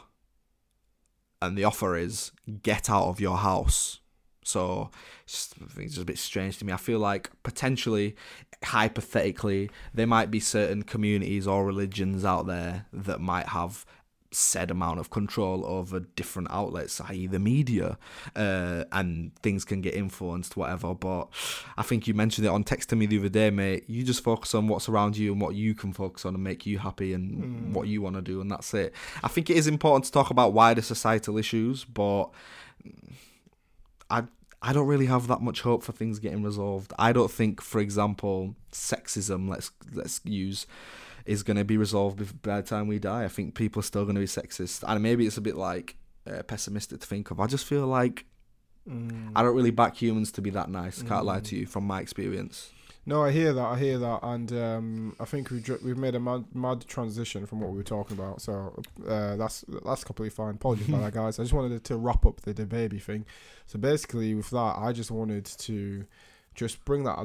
and 1.43 1.55
the 1.55 1.63
offer 1.63 1.95
is 1.95 2.31
get 2.63 2.89
out 2.89 3.05
of 3.05 3.19
your 3.19 3.37
house. 3.37 3.99
So 4.45 4.91
it's 5.25 5.97
a 5.97 6.05
bit 6.05 6.19
strange 6.19 6.59
to 6.59 6.65
me. 6.65 6.71
I 6.71 6.77
feel 6.77 6.99
like 6.99 7.31
potentially, 7.43 8.15
hypothetically, 8.63 9.71
there 9.93 10.07
might 10.07 10.29
be 10.29 10.39
certain 10.39 10.83
communities 10.83 11.47
or 11.47 11.65
religions 11.65 12.23
out 12.23 12.45
there 12.45 12.85
that 12.93 13.19
might 13.19 13.47
have 13.47 13.85
said 14.31 14.69
amount 14.69 14.99
of 14.99 15.09
control 15.09 15.65
over 15.65 16.01
different 16.01 16.49
outlets, 16.51 16.99
i.e., 17.09 17.25
the 17.25 17.39
media, 17.39 17.97
uh, 18.35 18.83
and 18.91 19.33
things 19.41 19.63
can 19.65 19.81
get 19.81 19.95
influenced, 19.95 20.55
whatever. 20.57 20.93
But 20.93 21.29
I 21.77 21.83
think 21.83 22.05
you 22.05 22.13
mentioned 22.13 22.45
it 22.45 22.49
on 22.49 22.63
text 22.65 22.89
to 22.89 22.95
me 22.95 23.05
the 23.07 23.17
other 23.17 23.29
day, 23.29 23.49
mate. 23.49 23.85
You 23.87 24.03
just 24.03 24.23
focus 24.23 24.53
on 24.53 24.67
what's 24.67 24.89
around 24.89 25.17
you 25.17 25.31
and 25.31 25.41
what 25.41 25.55
you 25.55 25.73
can 25.73 25.91
focus 25.93 26.25
on 26.25 26.35
and 26.35 26.43
make 26.43 26.65
you 26.67 26.77
happy 26.79 27.13
and 27.13 27.25
Mm. 27.35 27.71
what 27.73 27.87
you 27.87 28.01
want 28.01 28.15
to 28.17 28.21
do, 28.21 28.41
and 28.41 28.51
that's 28.51 28.73
it. 28.73 28.93
I 29.23 29.27
think 29.29 29.49
it 29.49 29.55
is 29.57 29.65
important 29.67 30.05
to 30.05 30.11
talk 30.11 30.29
about 30.29 30.53
wider 30.53 30.81
societal 30.81 31.37
issues, 31.37 31.83
but 31.85 32.25
I 34.09 34.23
I 34.67 34.73
don't 34.73 34.87
really 34.87 35.05
have 35.05 35.27
that 35.27 35.41
much 35.41 35.61
hope 35.61 35.83
for 35.83 35.91
things 35.91 36.17
getting 36.17 36.41
resolved. 36.41 36.91
I 36.97 37.13
don't 37.13 37.29
think, 37.29 37.61
for 37.61 37.79
example, 37.79 38.55
sexism. 38.71 39.47
Let's 39.47 39.71
let's 39.93 40.21
use 40.23 40.65
is 41.25 41.43
going 41.43 41.57
to 41.57 41.63
be 41.63 41.77
resolved 41.77 42.41
by 42.41 42.61
the 42.61 42.67
time 42.67 42.87
we 42.87 42.97
die. 42.99 43.23
I 43.23 43.27
think 43.27 43.55
people 43.55 43.79
are 43.79 43.83
still 43.83 44.03
going 44.05 44.15
to 44.15 44.21
be 44.21 44.27
sexist, 44.27 44.83
and 44.87 45.03
maybe 45.03 45.27
it's 45.27 45.37
a 45.37 45.41
bit 45.41 45.55
like 45.55 45.97
uh, 46.25 46.41
pessimistic 46.43 47.01
to 47.01 47.07
think 47.07 47.29
of. 47.29 47.39
I 47.39 47.47
just 47.47 47.65
feel 47.65 47.85
like 47.85 48.25
Mm. 48.89 49.31
I 49.35 49.41
don't 49.41 49.55
really 49.55 49.71
back 49.71 49.99
humans 49.99 50.31
to 50.33 50.41
be 50.41 50.51
that 50.51 50.69
nice. 50.69 51.01
Can't 51.01 51.25
lie 51.25 51.39
to 51.39 51.55
you 51.55 51.65
from 51.65 51.85
my 51.85 52.01
experience. 52.01 52.71
No, 53.07 53.23
I 53.23 53.31
hear 53.31 53.53
that. 53.53 53.65
I 53.65 53.77
hear 53.77 53.99
that, 53.99 54.19
and 54.23 54.51
um, 54.53 55.15
I 55.19 55.25
think 55.25 55.51
we've 55.51 55.63
dr- 55.63 55.83
we've 55.83 55.97
made 55.97 56.15
a 56.15 56.19
mad, 56.19 56.45
mad 56.55 56.87
transition 56.87 57.45
from 57.45 57.59
what 57.59 57.69
we 57.69 57.77
were 57.77 57.83
talking 57.83 58.17
about. 58.17 58.41
So 58.41 58.81
uh, 59.07 59.35
that's 59.35 59.63
that's 59.85 60.03
completely 60.03 60.31
fine. 60.31 60.55
Apologies 60.55 60.89
about 60.89 61.01
that, 61.03 61.13
guys. 61.19 61.39
I 61.39 61.43
just 61.43 61.53
wanted 61.53 61.83
to 61.83 61.97
wrap 61.97 62.25
up 62.25 62.41
the, 62.41 62.53
the 62.53 62.65
baby 62.65 62.97
thing. 62.97 63.25
So 63.67 63.77
basically, 63.77 64.33
with 64.33 64.49
that, 64.49 64.75
I 64.77 64.91
just 64.91 65.11
wanted 65.11 65.45
to 65.45 66.05
just 66.55 66.83
bring 66.85 67.03
that 67.03 67.17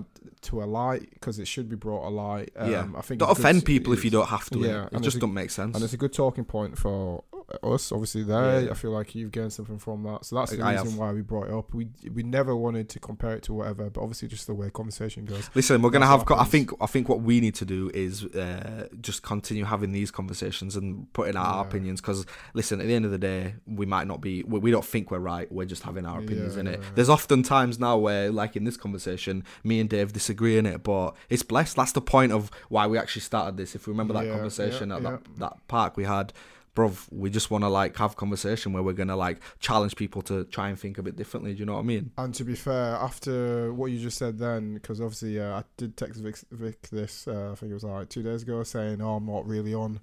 to 0.42 0.62
a 0.62 0.66
light 0.66 1.08
because 1.14 1.38
it 1.38 1.46
should 1.46 1.68
be 1.68 1.76
brought 1.76 2.06
a 2.06 2.10
light. 2.10 2.50
Um, 2.56 2.70
Yeah. 2.70 2.86
I 2.96 3.00
think 3.02 3.20
Don't 3.20 3.30
it's 3.30 3.38
good 3.38 3.46
offend 3.46 3.64
people 3.64 3.92
if 3.92 4.04
you 4.04 4.10
don't 4.10 4.28
have 4.28 4.50
to. 4.50 4.58
yeah, 4.58 4.66
Yeah, 4.92 4.98
it 4.98 5.02
just 5.02 5.18
don't 5.20 5.32
make 5.34 5.50
sense. 5.50 5.74
and 5.74 5.84
it's 5.84 5.92
a 5.94 5.96
good 5.96 6.12
talking 6.12 6.44
point 6.44 6.76
for 6.76 7.22
us. 7.64 7.90
Obviously, 7.90 8.22
there, 8.22 8.62
Yeah. 8.64 8.70
I 8.70 8.74
feel 8.74 8.92
like 8.92 9.14
you've 9.14 9.32
gained 9.32 9.52
something 9.52 9.78
from 9.78 10.02
that. 10.04 10.24
So 10.24 10.36
that's 10.36 10.52
the 10.52 10.62
I 10.62 10.72
reason 10.72 10.90
have. 10.90 10.98
why 10.98 11.12
we 11.12 11.20
brought 11.22 11.48
it 11.48 11.52
up. 11.54 11.74
We 11.74 11.88
we 12.14 12.22
never 12.22 12.54
wanted 12.54 12.88
to 12.90 13.00
compare 13.00 13.34
it 13.34 13.42
to 13.44 13.54
whatever, 13.54 13.90
but 13.90 14.00
obviously, 14.00 14.28
just 14.28 14.46
the 14.46 14.54
way 14.54 14.70
conversation 14.70 15.24
goes. 15.24 15.50
Listen, 15.54 15.82
we're 15.82 15.90
gonna 15.90 16.06
have. 16.06 16.24
Co- 16.26 16.36
I 16.36 16.44
think. 16.44 16.70
I 16.80 16.86
think 16.86 17.08
what 17.08 17.22
we 17.22 17.40
need 17.40 17.54
to 17.56 17.64
do 17.64 17.90
is 17.92 18.24
uh, 18.24 18.86
just 19.00 19.22
continue 19.22 19.64
having 19.64 19.90
these 19.92 20.10
conversations 20.12 20.76
and 20.76 21.12
putting 21.12 21.36
out 21.36 21.46
our 21.46 21.64
opinions. 21.64 22.00
Because 22.00 22.24
listen, 22.54 22.80
at 22.80 22.86
the 22.86 22.94
end 22.94 23.04
of 23.04 23.10
the 23.10 23.18
day, 23.18 23.54
we 23.66 23.84
might 23.86 24.06
not 24.06 24.20
be. 24.20 24.44
We, 24.44 24.60
we 24.60 24.70
don't 24.70 24.84
think 24.84 25.10
we're 25.10 25.18
right. 25.18 25.50
We're 25.50 25.64
just 25.66 25.82
having 25.82 26.06
our 26.06 26.20
opinions 26.20 26.54
Yeah, 26.54 26.60
in 26.60 26.66
it. 26.68 26.78
yeah, 26.80 26.84
yeah. 26.86 26.90
There's 26.94 27.08
often 27.08 27.42
times 27.42 27.80
now 27.80 27.98
where, 27.98 28.30
like 28.30 28.54
in 28.54 28.62
this 28.64 28.76
conversation, 29.20 29.44
me 29.64 29.80
and 29.80 29.88
Dave 29.88 30.12
disagree 30.12 30.58
in 30.58 30.66
it, 30.66 30.82
but 30.82 31.14
it's 31.28 31.42
blessed. 31.42 31.76
That's 31.76 31.92
the 31.92 32.00
point 32.00 32.32
of 32.32 32.50
why 32.68 32.86
we 32.86 32.98
actually 32.98 33.22
started 33.22 33.56
this. 33.56 33.74
If 33.74 33.86
you 33.86 33.92
remember 33.92 34.14
that 34.14 34.26
Yeah, 34.26 34.32
conversation 34.32 34.90
yeah, 34.90 34.96
at 34.96 35.02
yeah. 35.02 35.10
that 35.10 35.38
that 35.38 35.68
park 35.68 35.96
we 35.96 36.04
had. 36.04 36.32
Bruv, 36.76 37.08
we 37.10 37.30
just 37.30 37.50
want 37.50 37.64
to 37.64 37.68
like 37.68 37.96
have 37.96 38.14
conversation 38.14 38.72
where 38.72 38.82
we're 38.82 38.92
gonna 38.94 39.16
like 39.16 39.40
challenge 39.58 39.96
people 39.96 40.22
to 40.22 40.44
try 40.44 40.68
and 40.68 40.78
think 40.78 40.98
a 40.98 41.02
bit 41.02 41.16
differently. 41.16 41.52
Do 41.52 41.58
you 41.58 41.66
know 41.66 41.74
what 41.74 41.80
I 41.80 41.82
mean? 41.82 42.12
And 42.16 42.32
to 42.34 42.44
be 42.44 42.54
fair, 42.54 42.94
after 42.94 43.74
what 43.74 43.90
you 43.90 43.98
just 43.98 44.16
said 44.16 44.38
then, 44.38 44.74
because 44.74 45.00
obviously 45.00 45.40
uh, 45.40 45.58
I 45.58 45.64
did 45.76 45.96
text 45.96 46.20
Vic, 46.20 46.36
Vic 46.52 46.88
this, 46.90 47.26
uh, 47.26 47.50
I 47.50 47.54
think 47.56 47.70
it 47.70 47.74
was 47.74 47.82
like 47.82 48.08
two 48.08 48.22
days 48.22 48.42
ago, 48.42 48.62
saying, 48.62 49.02
oh, 49.02 49.16
I'm 49.16 49.26
not 49.26 49.48
really 49.48 49.74
on 49.74 49.98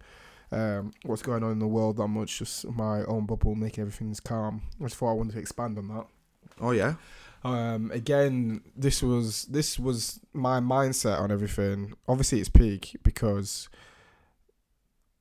um, 0.51 0.91
what's 1.05 1.21
going 1.21 1.41
on 1.41 1.53
in 1.53 1.59
the 1.59 1.67
world 1.67 1.97
that 1.97 2.09
much, 2.09 2.39
just 2.39 2.67
my 2.67 3.05
own 3.05 3.25
bubble, 3.25 3.55
making 3.55 3.83
everything's 3.83 4.19
calm. 4.19 4.61
I 4.81 4.83
just 4.83 4.97
thought 4.97 5.11
I 5.11 5.13
wanted 5.13 5.33
to 5.35 5.39
expand 5.39 5.77
on 5.77 5.87
that. 5.87 6.05
Oh 6.59 6.71
yeah. 6.71 6.95
Um, 7.47 7.91
again, 7.91 8.61
this 8.75 9.01
was 9.01 9.45
this 9.45 9.79
was 9.79 10.19
my 10.33 10.59
mindset 10.59 11.21
on 11.21 11.31
everything. 11.31 11.93
Obviously, 12.05 12.41
it's 12.41 12.49
peak 12.49 12.97
because 13.03 13.69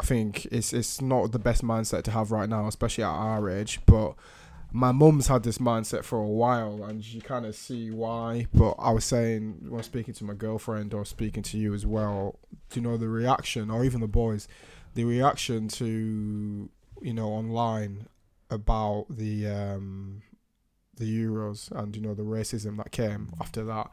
I 0.00 0.04
think 0.04 0.46
it's 0.46 0.72
it's 0.72 1.00
not 1.00 1.30
the 1.30 1.38
best 1.38 1.62
mindset 1.62 2.02
to 2.04 2.10
have 2.10 2.32
right 2.32 2.48
now, 2.48 2.66
especially 2.66 3.04
at 3.04 3.10
our 3.10 3.48
age. 3.48 3.78
But 3.86 4.14
my 4.72 4.90
mum's 4.90 5.28
had 5.28 5.44
this 5.44 5.58
mindset 5.58 6.02
for 6.02 6.18
a 6.18 6.26
while, 6.26 6.82
and 6.82 7.04
you 7.06 7.20
kind 7.20 7.46
of 7.46 7.54
see 7.54 7.92
why. 7.92 8.48
But 8.52 8.74
I 8.76 8.90
was 8.90 9.04
saying 9.04 9.58
when 9.68 9.84
speaking 9.84 10.14
to 10.14 10.24
my 10.24 10.34
girlfriend 10.34 10.94
or 10.94 11.04
speaking 11.04 11.44
to 11.44 11.58
you 11.58 11.74
as 11.74 11.86
well, 11.86 12.40
you 12.74 12.82
know 12.82 12.96
the 12.96 13.08
reaction, 13.08 13.70
or 13.70 13.84
even 13.84 14.00
the 14.00 14.08
boys, 14.08 14.48
the 14.94 15.04
reaction 15.04 15.68
to 15.68 16.68
you 17.02 17.14
know 17.14 17.28
online 17.28 18.08
about 18.50 19.06
the 19.10 19.46
um 19.46 20.22
the 20.96 21.24
Euros 21.24 21.70
and 21.72 21.94
you 21.94 22.02
know 22.02 22.14
the 22.14 22.22
racism 22.22 22.76
that 22.78 22.90
came 22.92 23.30
after 23.40 23.64
that. 23.64 23.90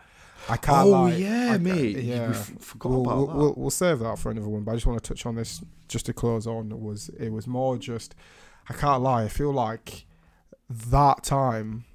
I 0.49 0.57
can't. 0.57 0.87
oh 0.87 0.89
lie. 0.89 1.13
yeah, 1.15 1.51
I- 1.53 1.57
mate. 1.57 1.97
Yeah, 1.97 2.27
We 2.29 2.33
forgot 2.33 2.89
we'll, 2.89 3.01
about 3.01 3.17
we'll, 3.17 3.27
that. 3.27 3.35
We'll, 3.35 3.53
we'll 3.57 3.69
save 3.69 3.99
that 3.99 4.19
for 4.19 4.31
another 4.31 4.49
one. 4.49 4.63
But 4.63 4.71
I 4.71 4.75
just 4.75 4.85
want 4.85 5.01
to 5.01 5.07
touch 5.07 5.25
on 5.25 5.35
this 5.35 5.61
just 5.87 6.05
to 6.07 6.13
close 6.13 6.47
on. 6.47 6.71
It 6.71 6.79
was 6.79 7.09
it 7.19 7.29
was 7.29 7.47
more 7.47 7.77
just. 7.77 8.15
I 8.69 8.73
can't 8.73 9.01
lie. 9.03 9.23
I 9.23 9.27
feel 9.27 9.51
like 9.51 10.05
that 10.69 11.23
time 11.23 11.85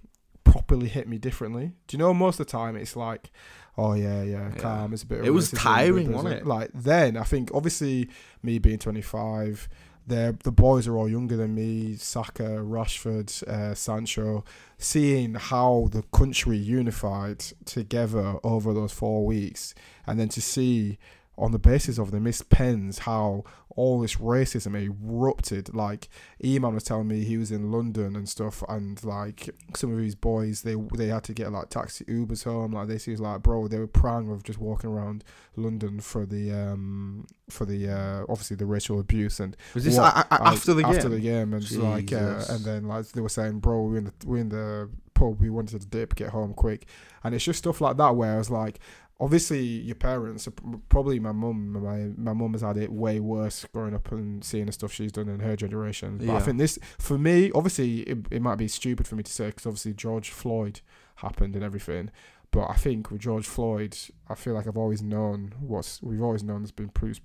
properly 0.44 0.88
hit 0.88 1.08
me 1.08 1.18
differently. 1.18 1.72
Do 1.86 1.96
you 1.96 1.98
know? 1.98 2.12
Most 2.14 2.38
of 2.40 2.46
the 2.46 2.52
time, 2.52 2.76
it's 2.76 2.96
like, 2.96 3.30
oh 3.76 3.94
yeah, 3.94 4.22
yeah, 4.22 4.48
Yeah. 4.50 4.60
calm. 4.60 4.92
It's 4.92 5.02
a 5.02 5.06
bit. 5.06 5.24
It 5.24 5.30
was 5.30 5.50
tiring, 5.50 6.12
wasn't 6.12 6.34
it? 6.34 6.46
Like 6.46 6.70
then, 6.74 7.16
I 7.16 7.22
think 7.24 7.50
obviously 7.54 8.08
me 8.42 8.58
being 8.58 8.78
twenty 8.78 9.02
five. 9.02 9.68
The 10.08 10.38
the 10.42 10.52
boys 10.52 10.88
are 10.88 10.96
all 10.96 11.08
younger 11.08 11.36
than 11.36 11.54
me. 11.54 11.96
Saka, 11.96 12.62
Rashford, 12.62 13.42
uh, 13.46 13.74
Sancho. 13.74 14.42
Seeing 14.78 15.34
how 15.34 15.88
the 15.92 16.02
country 16.02 16.56
unified 16.56 17.44
together 17.66 18.36
over 18.42 18.72
those 18.72 18.92
four 18.92 19.26
weeks, 19.26 19.74
and 20.06 20.18
then 20.18 20.30
to 20.30 20.40
see 20.40 20.98
on 21.38 21.52
the 21.52 21.58
basis 21.58 21.98
of 21.98 22.10
the 22.10 22.20
missed 22.20 22.50
pens 22.50 23.00
how 23.00 23.44
all 23.70 24.00
this 24.00 24.16
racism 24.16 24.74
erupted. 24.76 25.72
Like 25.74 26.08
Eman 26.42 26.74
was 26.74 26.82
telling 26.82 27.06
me 27.08 27.22
he 27.24 27.36
was 27.36 27.52
in 27.52 27.70
London 27.70 28.16
and 28.16 28.28
stuff, 28.28 28.62
and 28.68 29.02
like 29.04 29.48
some 29.76 29.92
of 29.92 29.98
his 29.98 30.14
boys, 30.16 30.62
they 30.62 30.74
they 30.96 31.06
had 31.06 31.24
to 31.24 31.32
get 31.32 31.52
like 31.52 31.70
taxi 31.70 32.04
Ubers 32.06 32.44
home. 32.44 32.72
Like 32.72 32.88
this, 32.88 33.04
he 33.04 33.12
was 33.12 33.20
like, 33.20 33.42
bro, 33.42 33.68
they 33.68 33.78
were 33.78 33.86
prime 33.86 34.28
of 34.30 34.42
just 34.42 34.58
walking 34.58 34.90
around 34.90 35.22
London 35.56 36.00
for 36.00 36.26
the 36.26 36.50
um 36.52 37.26
for 37.48 37.64
the 37.64 37.88
uh 37.88 38.22
obviously 38.28 38.56
the 38.56 38.66
racial 38.66 38.98
abuse 39.00 39.40
and 39.40 39.56
Was 39.74 39.84
this 39.84 39.96
what- 39.96 40.14
a- 40.16 40.34
a- 40.34 40.48
after 40.48 40.74
the 40.74 40.82
game? 40.82 40.92
After 40.92 41.08
the 41.08 41.20
game, 41.20 41.52
and 41.54 41.62
just 41.62 41.76
like, 41.80 42.12
uh, 42.12 42.44
and 42.50 42.64
then 42.64 42.84
like 42.88 43.06
they 43.12 43.20
were 43.20 43.28
saying, 43.28 43.60
bro, 43.60 43.82
we're 43.84 43.98
in 43.98 44.04
the 44.04 44.12
we're 44.26 44.38
in 44.38 44.48
the 44.48 44.90
pub. 45.14 45.40
We 45.40 45.50
wanted 45.50 45.80
to 45.82 45.86
dip, 45.86 46.14
get 46.16 46.30
home 46.30 46.52
quick, 46.54 46.86
and 47.22 47.34
it's 47.34 47.44
just 47.44 47.60
stuff 47.60 47.80
like 47.80 47.96
that 47.98 48.16
where 48.16 48.34
I 48.34 48.38
was 48.38 48.50
like, 48.50 48.80
obviously 49.20 49.60
your 49.62 49.94
parents, 49.96 50.48
probably 50.88 51.18
my 51.18 51.32
mum, 51.32 51.72
my 51.72 52.10
my 52.16 52.32
mum 52.32 52.52
has 52.52 52.62
had 52.62 52.76
it 52.76 52.92
way 52.92 53.20
worse 53.20 53.66
growing 53.72 53.94
up 53.94 54.10
and 54.12 54.44
seeing 54.44 54.66
the 54.66 54.72
stuff 54.72 54.92
she's 54.92 55.12
done 55.12 55.28
in 55.28 55.40
her 55.40 55.56
generation. 55.56 56.18
But 56.18 56.30
I 56.36 56.40
think 56.40 56.58
this, 56.58 56.78
for 56.98 57.18
me, 57.18 57.50
obviously 57.54 58.00
it, 58.00 58.18
it 58.30 58.42
might 58.42 58.56
be 58.56 58.68
stupid 58.68 59.06
for 59.08 59.16
me 59.16 59.22
to 59.22 59.32
say 59.32 59.46
because 59.46 59.66
obviously 59.66 59.94
George 59.94 60.30
Floyd 60.30 60.80
happened 61.16 61.54
and 61.54 61.64
everything. 61.64 62.10
But 62.50 62.70
I 62.70 62.74
think 62.74 63.10
with 63.10 63.20
George 63.20 63.46
Floyd, 63.46 63.94
I 64.28 64.34
feel 64.34 64.54
like 64.54 64.66
I've 64.66 64.78
always 64.78 65.02
known 65.02 65.52
what's 65.60 66.00
we've 66.02 66.22
always 66.22 66.42
known 66.42 66.62
there's 66.62 66.70
been 66.70 66.88
police 66.88 67.20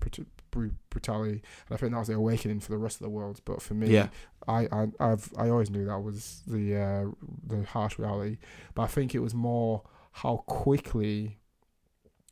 brutality, 0.90 1.42
and 1.68 1.72
I 1.72 1.78
think 1.78 1.94
that 1.94 2.00
was 2.00 2.08
the 2.10 2.16
awakening 2.16 2.60
for 2.60 2.72
the 2.72 2.78
rest 2.78 2.98
of 2.98 3.04
the 3.04 3.10
world. 3.10 3.40
But 3.46 3.62
for 3.62 3.74
me, 3.74 3.88
Yeah. 3.88 4.10
I, 4.48 4.68
I 4.72 4.88
I've 5.00 5.32
I 5.38 5.48
always 5.50 5.70
knew 5.70 5.86
that 5.86 6.00
was 6.02 6.42
the 6.46 6.76
uh, 6.76 7.06
the 7.48 7.64
harsh 7.64 7.98
reality, 7.98 8.38
but 8.76 8.82
I 8.84 8.88
think 8.88 9.16
it 9.16 9.20
was 9.20 9.34
more 9.34 9.84
how 10.12 10.44
quickly 10.46 11.38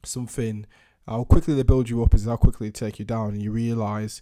something 0.05 0.65
how 1.07 1.23
quickly 1.23 1.53
they 1.55 1.63
build 1.63 1.89
you 1.89 2.03
up 2.03 2.13
is 2.13 2.25
how 2.25 2.37
quickly 2.37 2.67
they 2.67 2.71
take 2.71 2.99
you 2.99 3.05
down, 3.05 3.29
and 3.29 3.41
you 3.41 3.51
realize, 3.51 4.21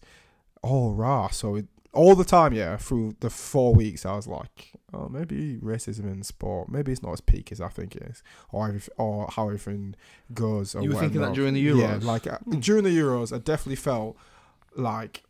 oh 0.63 0.91
rah, 0.91 1.27
so 1.29 1.55
it, 1.55 1.67
all 1.93 2.15
the 2.15 2.23
time, 2.23 2.53
yeah, 2.53 2.77
through 2.77 3.15
the 3.19 3.29
four 3.29 3.73
weeks, 3.73 4.05
I 4.05 4.15
was 4.15 4.27
like, 4.27 4.71
oh, 4.93 5.09
maybe 5.09 5.57
racism 5.57 6.05
in 6.05 6.23
sport, 6.23 6.69
maybe 6.69 6.91
it's 6.91 7.03
not 7.03 7.13
as 7.13 7.21
peak 7.21 7.51
as 7.51 7.59
I 7.59 7.67
think 7.67 7.95
it 7.95 8.03
is, 8.03 8.23
or 8.51 8.69
everyth- 8.69 8.89
or 8.97 9.27
how 9.29 9.47
everything 9.47 9.95
goes. 10.33 10.75
Or 10.75 10.81
You 10.81 10.93
were 10.93 10.99
thinking 10.99 11.21
that 11.21 11.33
during 11.33 11.53
the 11.53 11.67
Euros? 11.67 11.81
Yeah, 11.81 11.99
like 12.01 12.27
uh, 12.27 12.37
during 12.59 12.83
the 12.83 12.97
Euros, 12.97 13.35
I 13.35 13.39
definitely 13.39 13.75
felt 13.77 14.17
like. 14.75 15.23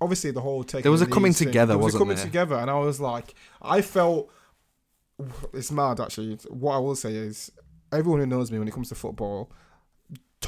Obviously, 0.00 0.30
the 0.30 0.40
whole 0.40 0.62
taking 0.62 0.82
There 0.84 0.92
was 0.92 1.02
a 1.02 1.06
coming 1.08 1.32
thing, 1.32 1.48
together, 1.48 1.70
there 1.70 1.78
was 1.78 1.86
wasn't 1.86 2.02
a 2.02 2.04
coming 2.04 2.16
there? 2.16 2.24
together, 2.24 2.54
and 2.54 2.70
I 2.70 2.78
was 2.78 3.00
like, 3.00 3.34
I 3.60 3.82
felt 3.82 4.30
it's 5.52 5.72
mad 5.72 5.98
actually. 6.00 6.36
What 6.48 6.76
I 6.76 6.78
will 6.78 6.94
say 6.94 7.14
is, 7.16 7.50
everyone 7.90 8.20
who 8.20 8.26
knows 8.26 8.52
me 8.52 8.60
when 8.60 8.68
it 8.68 8.70
comes 8.74 8.90
to 8.90 8.94
football, 8.94 9.50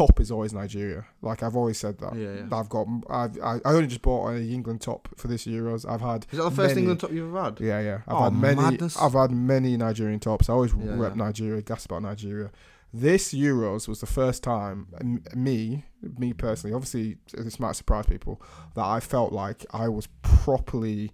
top 0.09 0.21
is 0.21 0.31
always 0.31 0.53
Nigeria. 0.53 1.05
Like 1.23 1.43
I've 1.43 1.57
always 1.57 1.79
said 1.79 1.99
that. 1.99 2.15
Yeah, 2.15 2.35
yeah. 2.35 2.59
I've 2.59 2.69
got. 2.69 2.87
I've, 3.09 3.39
I 3.43 3.55
I 3.65 3.73
only 3.73 3.87
just 3.87 4.03
bought 4.03 4.29
a 4.31 4.41
England 4.41 4.81
top 4.81 5.09
for 5.17 5.29
this 5.29 5.47
Euros. 5.47 5.89
I've 5.89 6.01
had. 6.01 6.27
Is 6.31 6.39
that 6.39 6.45
the 6.45 6.51
first 6.51 6.71
many- 6.71 6.81
England 6.81 7.01
top 7.01 7.13
you've 7.13 7.29
ever 7.29 7.43
had? 7.45 7.61
Yeah, 7.61 7.81
yeah. 7.81 7.99
I've 8.09 8.17
Oh, 8.17 8.25
had 8.25 8.33
many. 8.35 8.61
madness. 8.63 8.97
I've 8.97 9.13
had 9.15 9.31
many 9.31 9.77
Nigerian 9.77 10.21
tops. 10.21 10.49
I 10.49 10.53
always 10.55 10.73
Yeah, 10.75 10.95
rep 10.97 11.13
yeah. 11.17 11.25
Nigeria. 11.25 11.63
Gas 11.63 11.85
about 11.87 12.03
Nigeria. 12.03 12.51
This 12.93 13.33
Euros 13.33 13.87
was 13.87 14.01
the 14.01 14.07
first 14.07 14.43
time 14.43 14.89
m- 15.01 15.23
me, 15.37 15.85
me 16.19 16.33
personally. 16.33 16.75
Obviously, 16.75 17.19
this 17.33 17.61
might 17.61 17.77
surprise 17.77 18.07
people 18.07 18.43
that 18.75 18.85
I 18.85 18.99
felt 18.99 19.33
like 19.33 19.65
I 19.73 19.89
was 19.89 20.09
properly 20.23 21.13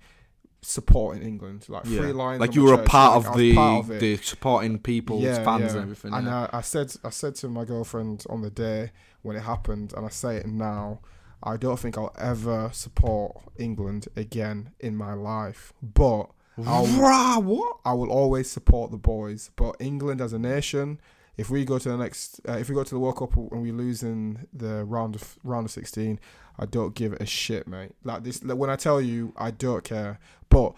supporting 0.67 1.23
England. 1.23 1.67
Like 1.69 1.85
Yeah. 1.87 2.01
three 2.01 2.13
lines. 2.13 2.41
Like 2.41 2.55
you 2.55 2.65
were 2.65 2.75
a 2.75 2.83
part 2.83 3.23
like, 3.23 3.33
of 3.33 3.39
the 3.39 3.55
part 3.55 3.85
of 3.85 3.91
it. 3.93 4.01
the 4.01 4.17
supporting 4.19 4.79
people's 4.79 5.25
fans 5.39 5.73
and 5.75 5.83
everything. 5.83 6.13
And 6.13 6.27
yeah. 6.27 6.49
I, 6.53 6.59
I 6.59 6.61
said, 6.61 6.95
I 7.05 7.11
said 7.11 7.35
to 7.37 7.49
my 7.49 7.65
girlfriend 7.65 8.25
on 8.29 8.43
the 8.43 8.51
day 8.51 8.93
when 9.23 9.37
it 9.37 9.41
happened, 9.43 9.93
and 9.97 10.05
I 10.05 10.09
say 10.11 10.37
it 10.37 10.47
now. 10.47 11.01
I 11.43 11.57
don't 11.57 11.79
think 11.79 11.97
I'll 11.99 12.15
ever 12.19 12.71
support 12.73 13.37
England 13.57 14.09
again 14.17 14.71
in 14.81 14.97
my 14.97 15.13
life. 15.13 15.73
But 15.83 16.31
I'll- 16.67 16.87
Rah, 16.87 17.39
what? 17.39 17.79
I 17.85 17.93
will 17.93 18.11
always 18.11 18.51
support 18.51 18.91
the 18.91 18.97
boys. 18.97 19.51
But 19.55 19.77
England 19.79 20.21
as 20.21 20.33
a 20.33 20.39
nation, 20.39 20.99
if 21.37 21.51
we 21.51 21.65
go 21.67 21.79
to 21.79 21.89
the 21.91 21.97
next, 21.99 22.41
uh, 22.49 22.53
if 22.55 22.69
we 22.71 22.75
go 22.75 22.83
to 22.83 22.95
the 22.95 22.99
World 22.99 23.19
Cup 23.19 23.37
and 23.37 23.61
we 23.63 23.71
lose 23.71 24.03
in 24.03 24.49
the 24.53 24.85
round 24.85 25.15
of 25.15 25.39
round 25.45 25.67
of 25.67 25.71
sixteen, 25.71 26.19
I 26.59 26.65
don't 26.65 26.95
give 26.95 27.13
a 27.13 27.27
shit, 27.27 27.69
mate. 27.69 27.93
Like 28.03 28.25
this, 28.25 28.43
like 28.43 28.57
when 28.57 28.71
I 28.71 28.77
tell 28.77 29.01
you, 29.03 29.35
I 29.37 29.51
don't 29.51 29.85
care. 29.85 30.19
But 30.57 30.73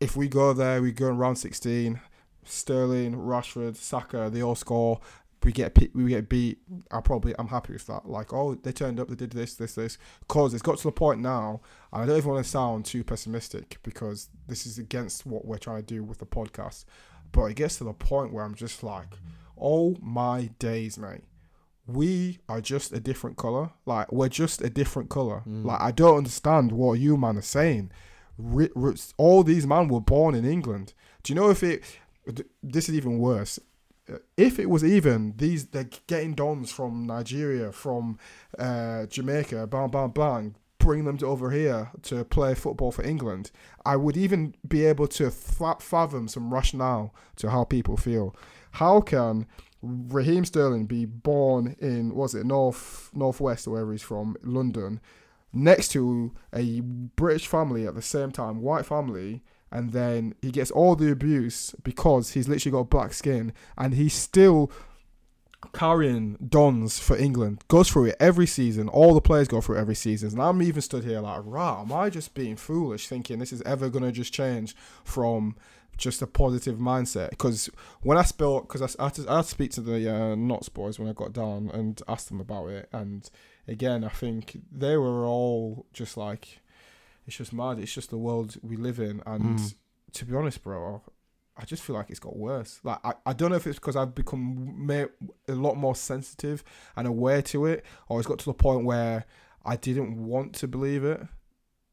if 0.00 0.16
we 0.16 0.26
go 0.26 0.52
there, 0.52 0.82
we 0.82 0.90
go 0.90 1.08
in 1.08 1.16
round 1.16 1.38
sixteen. 1.38 2.00
Sterling, 2.44 3.14
Rashford, 3.14 3.76
Saka, 3.76 4.28
they 4.32 4.42
all 4.42 4.56
score. 4.56 4.98
We 5.44 5.52
get 5.52 5.78
we 5.94 6.08
get 6.08 6.28
beat. 6.28 6.58
I 6.90 7.00
probably 7.00 7.32
I'm 7.38 7.46
happy 7.46 7.72
with 7.72 7.86
that. 7.86 8.08
Like, 8.08 8.32
oh, 8.32 8.56
they 8.56 8.72
turned 8.72 8.98
up, 8.98 9.06
they 9.06 9.14
did 9.14 9.30
this, 9.30 9.54
this, 9.54 9.76
this. 9.76 9.96
Cause 10.26 10.54
it's 10.54 10.62
got 10.62 10.78
to 10.78 10.82
the 10.82 10.90
point 10.90 11.20
now, 11.20 11.60
and 11.92 12.02
I 12.02 12.06
don't 12.06 12.16
even 12.16 12.32
want 12.32 12.44
to 12.44 12.50
sound 12.50 12.84
too 12.84 13.04
pessimistic 13.04 13.78
because 13.84 14.28
this 14.48 14.66
is 14.66 14.76
against 14.78 15.24
what 15.24 15.44
we're 15.44 15.58
trying 15.58 15.82
to 15.82 15.94
do 15.94 16.02
with 16.02 16.18
the 16.18 16.26
podcast. 16.26 16.84
But 17.30 17.44
it 17.44 17.54
gets 17.54 17.78
to 17.78 17.84
the 17.84 17.92
point 17.92 18.32
where 18.32 18.44
I'm 18.44 18.56
just 18.56 18.82
like, 18.82 19.18
oh 19.56 19.96
my 20.02 20.50
days, 20.58 20.98
mate. 20.98 21.22
We 21.86 22.40
are 22.48 22.60
just 22.60 22.92
a 22.92 22.98
different 22.98 23.36
color. 23.36 23.70
Like 23.86 24.10
we're 24.10 24.28
just 24.28 24.62
a 24.62 24.70
different 24.70 25.10
color. 25.10 25.44
Mm. 25.46 25.64
Like 25.64 25.80
I 25.80 25.92
don't 25.92 26.18
understand 26.18 26.72
what 26.72 26.94
you 26.94 27.16
man 27.16 27.38
are 27.38 27.42
saying. 27.42 27.92
All 29.16 29.42
these 29.42 29.66
men 29.66 29.88
were 29.88 30.00
born 30.00 30.34
in 30.34 30.44
England. 30.44 30.94
Do 31.22 31.32
you 31.32 31.40
know 31.40 31.50
if 31.50 31.62
it? 31.62 31.82
This 32.62 32.88
is 32.88 32.94
even 32.94 33.18
worse. 33.18 33.58
Uh, 34.08 34.18
If 34.36 34.58
it 34.58 34.70
was 34.70 34.84
even 34.84 35.34
these, 35.36 35.66
they're 35.66 35.88
getting 36.06 36.34
dons 36.34 36.70
from 36.72 37.06
Nigeria, 37.06 37.72
from 37.72 38.18
uh, 38.58 39.06
Jamaica, 39.06 39.66
bang 39.66 39.90
bang 39.90 40.10
bang, 40.10 40.54
bring 40.78 41.04
them 41.04 41.18
to 41.18 41.26
over 41.26 41.50
here 41.50 41.90
to 42.02 42.24
play 42.24 42.54
football 42.54 42.92
for 42.92 43.04
England. 43.04 43.50
I 43.84 43.96
would 43.96 44.16
even 44.16 44.54
be 44.66 44.84
able 44.84 45.08
to 45.08 45.30
fa- 45.30 45.76
fathom 45.80 46.28
some 46.28 46.52
rationale 46.52 47.14
to 47.36 47.50
how 47.50 47.64
people 47.64 47.96
feel. 47.96 48.34
How 48.72 49.00
can 49.00 49.46
Raheem 49.82 50.44
Sterling 50.44 50.86
be 50.86 51.04
born 51.06 51.76
in 51.80 52.14
was 52.14 52.34
it 52.34 52.46
North 52.46 53.10
Northwest 53.14 53.66
or 53.66 53.72
wherever 53.72 53.92
he's 53.92 54.02
from, 54.02 54.36
London, 54.42 55.00
next 55.52 55.88
to 55.88 56.32
a 56.54 56.80
British 56.80 57.46
family 57.46 57.86
at 57.86 57.94
the 57.94 58.02
same 58.02 58.30
time, 58.30 58.60
white 58.60 58.86
family, 58.86 59.42
and 59.70 59.92
then 59.92 60.34
he 60.42 60.50
gets 60.50 60.70
all 60.70 60.96
the 60.96 61.10
abuse 61.10 61.74
because 61.82 62.32
he's 62.32 62.48
literally 62.48 62.72
got 62.72 62.90
black 62.90 63.12
skin, 63.12 63.52
and 63.76 63.94
he's 63.94 64.14
still 64.14 64.70
carrying 65.72 66.36
dons 66.46 66.98
for 66.98 67.16
England. 67.16 67.62
Goes 67.68 67.88
through 67.88 68.06
it 68.06 68.16
every 68.18 68.46
season. 68.46 68.88
All 68.88 69.14
the 69.14 69.20
players 69.20 69.48
go 69.48 69.60
through 69.60 69.76
it 69.76 69.80
every 69.80 69.94
season, 69.94 70.30
and 70.30 70.42
I'm 70.42 70.62
even 70.62 70.82
stood 70.82 71.04
here 71.04 71.20
like, 71.20 71.40
rah, 71.44 71.80
am 71.80 71.92
I 71.92 72.10
just 72.10 72.34
being 72.34 72.56
foolish, 72.56 73.06
thinking 73.06 73.38
this 73.38 73.52
is 73.52 73.62
ever 73.62 73.88
gonna 73.88 74.12
just 74.12 74.32
change 74.32 74.74
from 75.04 75.56
just 76.02 76.20
a 76.22 76.26
positive 76.26 76.76
mindset 76.78 77.30
because 77.30 77.70
when 78.02 78.18
I 78.18 78.22
spoke, 78.22 78.68
because 78.68 78.82
I, 78.96 79.02
I, 79.02 79.04
had 79.06 79.14
to, 79.14 79.30
I 79.30 79.36
had 79.36 79.42
to 79.44 79.48
speak 79.48 79.70
to 79.72 79.80
the 79.80 80.12
uh, 80.14 80.34
Notts 80.34 80.68
boys 80.68 80.98
when 80.98 81.08
I 81.08 81.12
got 81.12 81.32
down 81.32 81.70
and 81.72 82.00
asked 82.08 82.28
them 82.28 82.40
about 82.40 82.66
it, 82.68 82.88
and 82.92 83.28
again, 83.68 84.02
I 84.04 84.08
think 84.08 84.60
they 84.70 84.96
were 84.96 85.24
all 85.24 85.86
just 85.92 86.16
like, 86.16 86.60
it's 87.26 87.36
just 87.36 87.52
mad. 87.52 87.78
It's 87.78 87.94
just 87.94 88.10
the 88.10 88.18
world 88.18 88.56
we 88.62 88.76
live 88.76 88.98
in, 88.98 89.22
and 89.26 89.58
Mm. 89.58 89.74
to 90.12 90.24
be 90.24 90.34
honest, 90.34 90.62
bro, 90.62 91.02
I 91.56 91.64
just 91.64 91.82
feel 91.82 91.94
like 91.96 92.10
it's 92.10 92.18
got 92.18 92.36
worse. 92.36 92.80
Like 92.82 92.98
I, 93.04 93.12
I 93.26 93.32
don't 93.32 93.50
know 93.50 93.56
if 93.56 93.66
it's 93.66 93.78
because 93.78 93.94
I've 93.96 94.14
become 94.14 94.86
ma- 94.86 95.12
a 95.48 95.54
lot 95.54 95.76
more 95.76 95.94
sensitive 95.94 96.64
and 96.96 97.06
aware 97.06 97.42
to 97.42 97.66
it, 97.66 97.84
or 98.08 98.18
it's 98.18 98.26
got 98.28 98.38
to 98.40 98.44
the 98.46 98.54
point 98.54 98.84
where 98.84 99.24
I 99.64 99.76
didn't 99.76 100.16
want 100.26 100.54
to 100.56 100.66
believe 100.66 101.04
it, 101.04 101.20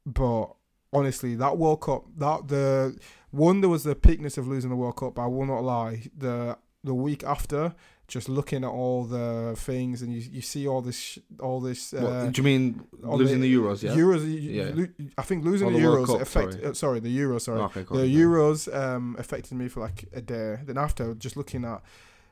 but 0.05 0.45
honestly, 0.91 1.35
that 1.35 1.57
World 1.57 1.81
Cup, 1.81 2.05
that 2.17 2.47
the 2.47 2.97
one 3.31 3.61
there 3.61 3.69
was 3.69 3.83
the 3.83 3.95
peakness 3.95 4.37
of 4.37 4.47
losing 4.47 4.69
the 4.69 4.75
World 4.75 4.97
Cup. 4.97 5.17
I 5.19 5.27
will 5.27 5.45
not 5.45 5.63
lie. 5.63 6.03
The 6.17 6.57
the 6.83 6.93
week 6.93 7.23
after, 7.25 7.75
just 8.07 8.29
looking 8.29 8.63
at 8.63 8.69
all 8.69 9.03
the 9.03 9.53
things, 9.57 10.01
and 10.01 10.13
you 10.13 10.21
you 10.31 10.41
see 10.41 10.67
all 10.67 10.81
this 10.81 11.19
all 11.39 11.59
this. 11.59 11.91
What, 11.93 12.03
Uh, 12.03 12.25
do 12.27 12.39
you 12.39 12.43
mean 12.43 12.81
losing 13.01 13.41
the, 13.41 13.53
Euros? 13.53 13.83
Yeah. 13.83 13.95
Euros. 13.95 14.23
Yeah. 14.25 14.71
lo- 14.73 15.07
I 15.17 15.21
think 15.23 15.43
losing 15.43 15.71
the, 15.73 15.79
the 15.79 15.85
Euros 15.85 16.07
Cup, 16.07 16.21
affect. 16.21 16.53
sorry. 16.53 16.65
Uh, 16.65 16.73
sorry, 16.73 16.99
the 17.01 17.17
Euros. 17.19 17.41
Sorry, 17.41 17.59
okay, 17.61 17.83
the. 17.83 18.05
Euros 18.23 18.73
um, 18.73 19.15
affected 19.19 19.55
me 19.57 19.67
for 19.67 19.81
like 19.81 20.05
a 20.13 20.21
day. 20.21 20.59
Then 20.65 20.77
after, 20.77 21.13
just 21.15 21.35
looking 21.35 21.65
at 21.65 21.81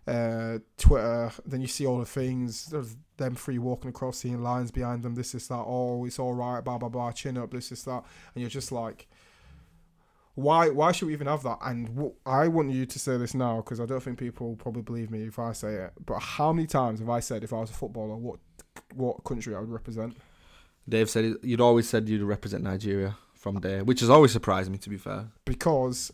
uh, 0.07 0.59
Twitter, 0.77 1.31
then 1.45 1.59
you 1.61 1.67
see 1.67 1.85
all 1.85 1.99
the 1.99 2.05
things 2.05 2.71
of 2.71 2.95
them 3.17 3.35
three 3.35 3.57
walking 3.59 3.89
across, 3.89 4.19
seeing 4.19 4.41
lines 4.41 4.71
behind 4.71 5.03
them. 5.03 5.15
This 5.15 5.35
is 5.35 5.47
that. 5.49 5.63
Oh, 5.67 6.05
it's 6.05 6.19
all 6.19 6.33
right. 6.33 6.61
Blah 6.63 6.77
blah 6.77 6.89
blah. 6.89 7.11
Chin 7.11 7.37
up. 7.37 7.51
This 7.51 7.71
is 7.71 7.83
that. 7.83 8.03
And 8.33 8.41
you're 8.41 8.49
just 8.49 8.71
like, 8.71 9.07
why? 10.38 10.69
Why 10.69 10.91
should 10.91 11.07
we 11.07 11.13
even 11.13 11.25
have 11.27 11.41
that? 11.43 11.57
And 11.63 11.88
w- 11.95 12.13
I 12.23 12.47
want 12.47 12.69
you 12.71 12.85
to 12.85 12.99
say 12.99 13.17
this 13.17 13.33
now 13.33 13.57
because 13.57 13.79
I 13.79 13.88
don't 13.88 14.01
think 14.03 14.19
people 14.19 14.49
will 14.49 14.55
probably 14.55 14.83
believe 14.83 15.09
me 15.09 15.23
if 15.23 15.39
I 15.39 15.51
say 15.51 15.73
it. 15.85 15.93
But 16.05 16.19
how 16.19 16.53
many 16.53 16.67
times 16.67 16.99
have 16.99 17.09
I 17.09 17.21
said 17.21 17.43
if 17.43 17.51
I 17.51 17.57
was 17.59 17.71
a 17.71 17.73
footballer, 17.73 18.15
what 18.15 18.39
what 18.93 19.23
country 19.23 19.55
I 19.55 19.59
would 19.59 19.71
represent? 19.71 20.15
Dave 20.88 21.09
said 21.09 21.25
it- 21.25 21.43
you'd 21.43 21.59
always 21.59 21.89
said 21.89 22.07
you'd 22.07 22.21
represent 22.21 22.63
Nigeria 22.63 23.17
from 23.33 23.55
there, 23.61 23.83
which 23.83 23.99
has 24.01 24.11
always 24.11 24.31
surprised 24.31 24.69
me. 24.71 24.77
To 24.77 24.89
be 24.91 24.97
fair, 24.97 25.31
because 25.43 26.13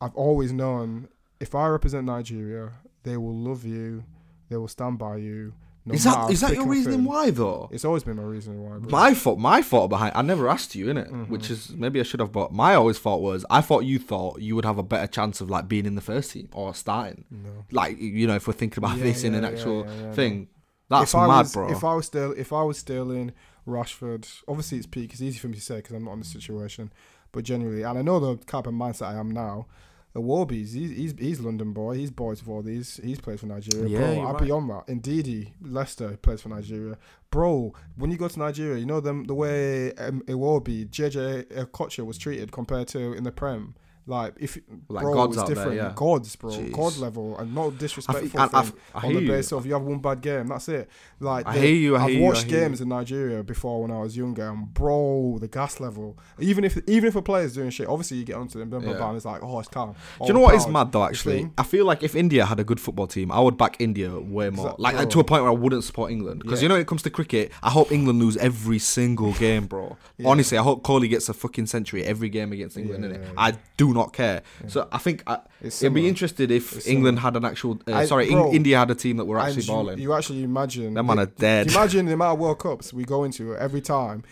I've 0.00 0.14
always 0.16 0.52
known 0.52 1.08
if 1.38 1.54
I 1.54 1.68
represent 1.68 2.04
Nigeria, 2.04 2.72
they 3.04 3.16
will 3.16 3.36
love 3.48 3.64
you, 3.64 4.02
they 4.48 4.56
will 4.56 4.66
stand 4.68 4.98
by 4.98 5.18
you. 5.18 5.54
No 5.84 5.94
is 5.94 6.04
that 6.04 6.30
is 6.30 6.40
that 6.42 6.54
your 6.54 6.66
reasoning 6.68 7.04
why 7.04 7.30
though? 7.30 7.68
It's 7.72 7.84
always 7.84 8.04
been 8.04 8.16
my 8.16 8.22
reason 8.22 8.62
why. 8.62 8.78
Bro. 8.78 8.90
My 8.90 9.14
thought, 9.14 9.38
my 9.38 9.62
thought 9.62 9.88
behind. 9.88 10.12
I 10.14 10.22
never 10.22 10.48
asked 10.48 10.76
you 10.76 10.88
in 10.88 10.96
it, 10.96 11.10
Mhm. 11.12 11.28
which 11.28 11.50
is 11.50 11.70
maybe 11.74 11.98
I 11.98 12.04
should 12.04 12.20
have. 12.20 12.30
But 12.30 12.52
my 12.52 12.74
always 12.76 12.98
thought 13.00 13.20
was, 13.20 13.44
I 13.50 13.62
thought 13.62 13.80
you 13.80 13.98
thought 13.98 14.40
you 14.40 14.54
would 14.54 14.64
have 14.64 14.78
a 14.78 14.84
better 14.84 15.08
chance 15.08 15.40
of 15.40 15.50
like 15.50 15.66
being 15.66 15.84
in 15.84 15.96
the 15.96 16.00
first 16.00 16.30
team 16.32 16.48
or 16.52 16.72
starting. 16.74 17.24
no. 17.32 17.64
Like 17.72 17.98
you 17.98 18.28
know, 18.28 18.36
if 18.36 18.46
we're 18.46 18.52
thinking 18.52 18.78
about 18.78 18.98
Yeah, 18.98 19.04
this 19.04 19.24
in 19.24 19.34
an 19.34 19.42
yeah, 19.42 19.48
actual 19.50 19.84
yeah, 19.84 20.00
yeah, 20.02 20.12
thing, 20.12 20.48
that's 20.88 21.12
if 21.14 21.18
mad, 21.18 21.26
was, 21.26 21.52
bro. 21.52 21.70
If 21.72 21.82
I 21.82 21.94
was 21.96 22.06
still, 22.06 22.32
if 22.36 22.52
I 22.52 22.62
was 22.62 22.78
Sterling, 22.78 23.32
Rashford, 23.66 24.28
obviously 24.46 24.78
it's 24.78 24.86
peak. 24.86 25.12
It's 25.12 25.22
easy 25.22 25.38
for 25.40 25.48
me 25.48 25.54
to 25.54 25.60
say 25.60 25.76
because 25.76 25.96
I'm 25.96 26.04
not 26.04 26.12
in 26.12 26.18
the 26.20 26.24
situation. 26.26 26.92
But 27.32 27.44
generally, 27.44 27.82
and 27.82 27.98
I 27.98 28.02
know 28.02 28.20
the 28.20 28.36
type 28.44 28.66
of 28.66 28.74
mindset 28.74 29.06
I 29.08 29.14
am 29.18 29.30
now. 29.30 29.66
The 30.14 30.20
Warbies, 30.20 30.74
he's, 30.74 30.90
he's 30.90 31.14
he's 31.18 31.40
London 31.40 31.72
boy. 31.72 31.94
He's 31.96 32.10
boys 32.10 32.40
with 32.40 32.48
all 32.50 32.62
these. 32.62 33.00
He's 33.02 33.18
plays 33.18 33.40
for 33.40 33.46
Nigeria. 33.46 33.88
Yeah, 33.88 33.98
bro, 33.98 34.26
I'm 34.26 34.34
right. 34.34 34.42
beyond 34.44 34.70
that. 34.70 34.86
Ndidi, 34.88 35.52
Leicester 35.62 36.18
plays 36.18 36.42
for 36.42 36.50
Nigeria. 36.50 36.98
Bro, 37.30 37.72
when 37.96 38.10
you 38.10 38.18
go 38.18 38.28
to 38.28 38.38
Nigeria, 38.38 38.78
you 38.78 38.84
know 38.84 39.00
them 39.00 39.24
the 39.24 39.34
way 39.34 39.94
um, 39.94 40.20
Iwobi, 40.26 40.90
Jay-Jay 40.90 41.44
Okocha 41.52 42.04
was 42.04 42.18
treated 42.18 42.52
compared 42.52 42.88
to 42.88 43.14
in 43.14 43.24
the 43.24 43.32
Prem. 43.32 43.74
Like 44.04 44.34
if 44.40 44.58
Like 44.88 45.02
bro, 45.04 45.14
gods 45.14 45.36
it's 45.36 45.42
out 45.42 45.46
there, 45.46 45.54
different. 45.54 45.76
yeah. 45.76 45.92
Gods, 45.94 46.34
bro, 46.34 46.50
Jeez. 46.50 46.72
god 46.72 46.96
level, 46.98 47.38
and 47.38 47.54
not 47.54 47.78
disrespectful. 47.78 48.40
I, 48.40 48.48
I, 48.52 48.72
I 48.96 49.06
on 49.06 49.14
the 49.14 49.20
you. 49.22 49.28
basis 49.28 49.52
of 49.52 49.64
you 49.64 49.74
have 49.74 49.82
one 49.82 50.00
bad 50.00 50.20
game. 50.20 50.48
That's 50.48 50.68
it. 50.68 50.90
Like 51.20 51.46
I 51.46 51.56
hear 51.56 51.74
you. 51.74 51.94
I 51.96 52.08
you, 52.08 52.18
I 52.24 52.26
watched 52.28 52.46
you. 52.46 52.50
games 52.50 52.80
in 52.80 52.88
Nigeria 52.88 53.44
before 53.44 53.80
when 53.82 53.92
I 53.92 54.00
was 54.00 54.16
younger, 54.16 54.48
and 54.48 54.74
bro, 54.74 55.38
the 55.40 55.46
gas 55.46 55.78
level. 55.78 56.18
Even 56.40 56.64
if 56.64 56.78
even 56.88 57.06
if 57.08 57.14
a 57.14 57.22
player's 57.22 57.54
doing 57.54 57.70
shit, 57.70 57.86
obviously 57.86 58.16
you 58.16 58.24
get 58.24 58.34
onto 58.36 58.58
them, 58.58 58.70
blah, 58.70 58.80
blah, 58.80 58.90
Yeah. 58.90 58.96
blah, 58.96 59.08
and 59.10 59.16
it's 59.16 59.24
like, 59.24 59.40
oh, 59.42 59.60
it's 59.60 59.68
calm. 59.68 59.92
Do 59.92 60.26
you 60.26 60.30
oh, 60.30 60.32
know 60.34 60.40
what 60.40 60.54
is 60.56 60.66
mad 60.66 60.90
though? 60.90 61.04
Actually. 61.04 61.50
I 61.56 61.62
feel 61.62 61.86
like 61.86 62.02
if 62.02 62.16
India 62.16 62.44
had 62.44 62.58
a 62.58 62.64
good 62.64 62.80
football 62.80 63.06
team, 63.06 63.30
I 63.30 63.38
would 63.38 63.56
back 63.56 63.76
India 63.80 64.10
way 64.18 64.50
more. 64.50 64.66
that- 64.70 64.80
like 64.80 64.96
bro. 64.96 65.04
to 65.06 65.20
a 65.20 65.24
point 65.24 65.42
where 65.44 65.52
I 65.52 65.54
wouldn't 65.54 65.84
support 65.84 66.10
England 66.10 66.42
because 66.42 66.60
Yeah. 66.60 66.64
you 66.64 66.68
know 66.70 66.74
when 66.74 66.82
it 66.82 66.88
comes 66.88 67.02
to 67.02 67.10
cricket, 67.10 67.52
I 67.62 67.70
hope 67.70 67.92
England 67.92 68.18
lose 68.18 68.36
every 68.38 68.80
single 68.80 69.32
game, 69.34 69.66
bro. 69.66 69.81
Yeah. 70.18 70.28
Honestly, 70.28 70.58
I 70.58 70.62
hope 70.62 70.82
Kohli 70.82 71.08
gets 71.08 71.28
a 71.28 71.34
fucking 71.34 71.66
century 71.66 72.04
every 72.04 72.28
game 72.28 72.52
against 72.52 72.76
England. 72.76 73.04
Yeah, 73.04 73.18
yeah. 73.20 73.26
I 73.36 73.52
do 73.76 73.92
not 73.94 74.12
care. 74.12 74.42
So 74.68 74.88
I 74.92 74.98
think 74.98 75.22
I, 75.26 75.38
it'd 75.62 75.94
be 75.94 76.06
interested 76.08 76.50
if 76.50 76.76
It's 76.76 76.86
England 76.86 77.18
similar. 77.18 77.20
had 77.32 77.36
an 77.36 77.44
actual. 77.44 77.80
Uh, 77.86 77.94
I- 77.94 78.04
sorry, 78.06 78.28
bro, 78.30 78.48
In- 78.50 78.56
India 78.56 78.78
had 78.78 78.90
a 78.90 78.94
team 78.94 79.16
that 79.18 79.24
were 79.24 79.38
actually 79.38 79.62
you, 79.62 79.68
balling. 79.68 79.98
you 79.98 80.12
actually 80.12 80.42
imagine 80.42 80.94
Them 80.94 81.06
man 81.06 81.18
are 81.18 81.26
the- 81.26 81.32
dead. 81.32 81.70
you 81.70 81.76
imagine 81.76 82.06
the 82.06 82.12
amount 82.14 82.34
of 82.34 82.38
World 82.40 82.58
Cups 82.58 82.92
we 82.92 83.04
go 83.04 83.24
into 83.24 83.56
every 83.56 83.80
time. 83.80 84.22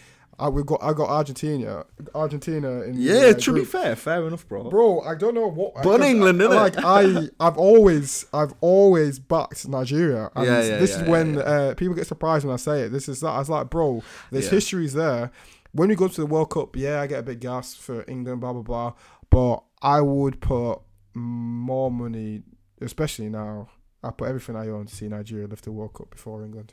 I 0.41 0.49
we 0.49 0.63
got 0.65 0.83
I 0.83 0.93
got 0.93 1.09
Argentina, 1.11 1.85
Argentina 2.15 2.83
in 2.83 2.95
yeah, 2.97 3.27
uh, 3.29 3.35
to 3.35 3.53
be 3.53 3.65
fair, 3.65 3.95
fair 3.95 4.27
enough, 4.27 4.49
bro. 4.49 4.71
Bro, 4.71 5.01
I 5.03 5.15
don't 5.15 5.35
know 5.35 5.49
what. 5.51 5.75
But 5.83 6.01
England, 6.01 6.43
I, 6.43 6.47
innit? 6.47 6.55
Like 6.55 6.75
I, 6.79 7.29
I've 7.47 7.59
always, 7.59 8.27
I've 8.33 8.55
always 8.61 9.19
backed 9.19 9.69
Nigeria, 9.69 10.31
and 10.35 10.47
Yeah, 10.47 10.63
yeah, 10.63 10.79
this 10.79 10.91
yeah, 10.97 11.03
is 11.03 11.09
when 11.09 11.35
yeah, 11.35 11.41
Uh, 11.41 11.75
people 11.75 11.95
get 11.95 12.07
surprised 12.07 12.45
when 12.47 12.55
I 12.55 12.57
say 12.57 12.83
it. 12.83 12.89
This 12.91 13.09
is 13.09 13.21
that. 13.21 13.29
I 13.29 13.39
was 13.39 13.51
like, 13.51 13.69
bro, 13.71 14.03
there's 14.31 14.47
Yeah. 14.47 14.51
histories 14.51 14.95
there. 14.95 15.31
When 15.73 15.89
we 15.89 15.95
go 15.95 16.09
to 16.09 16.21
the 16.21 16.27
World 16.27 16.51
Cup, 16.51 16.75
yeah, 16.75 17.01
I 17.01 17.07
get 17.07 17.21
a 17.21 17.23
bit 17.23 17.39
gas 17.41 17.75
for 17.75 18.05
England, 18.09 18.41
blah 18.41 18.53
blah 18.53 18.63
blah. 18.63 18.93
But 19.31 19.63
I 19.83 20.01
would 20.01 20.41
put 20.41 20.81
more 21.15 21.91
money, 21.91 22.43
especially 22.81 23.29
now. 23.29 23.69
I 24.03 24.11
put 24.11 24.29
everything 24.29 24.57
I 24.57 24.69
own 24.69 24.87
to 24.87 24.95
see 24.97 25.09
Nigeria 25.09 25.47
lift 25.47 25.65
the 25.65 25.73
World 25.73 25.93
Cup 25.93 26.11
before 26.11 26.43
England, 26.43 26.73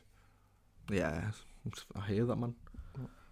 Yeah, 0.89 1.31
I 1.95 2.07
hear 2.07 2.23
that, 2.25 2.37
man. 2.37 2.55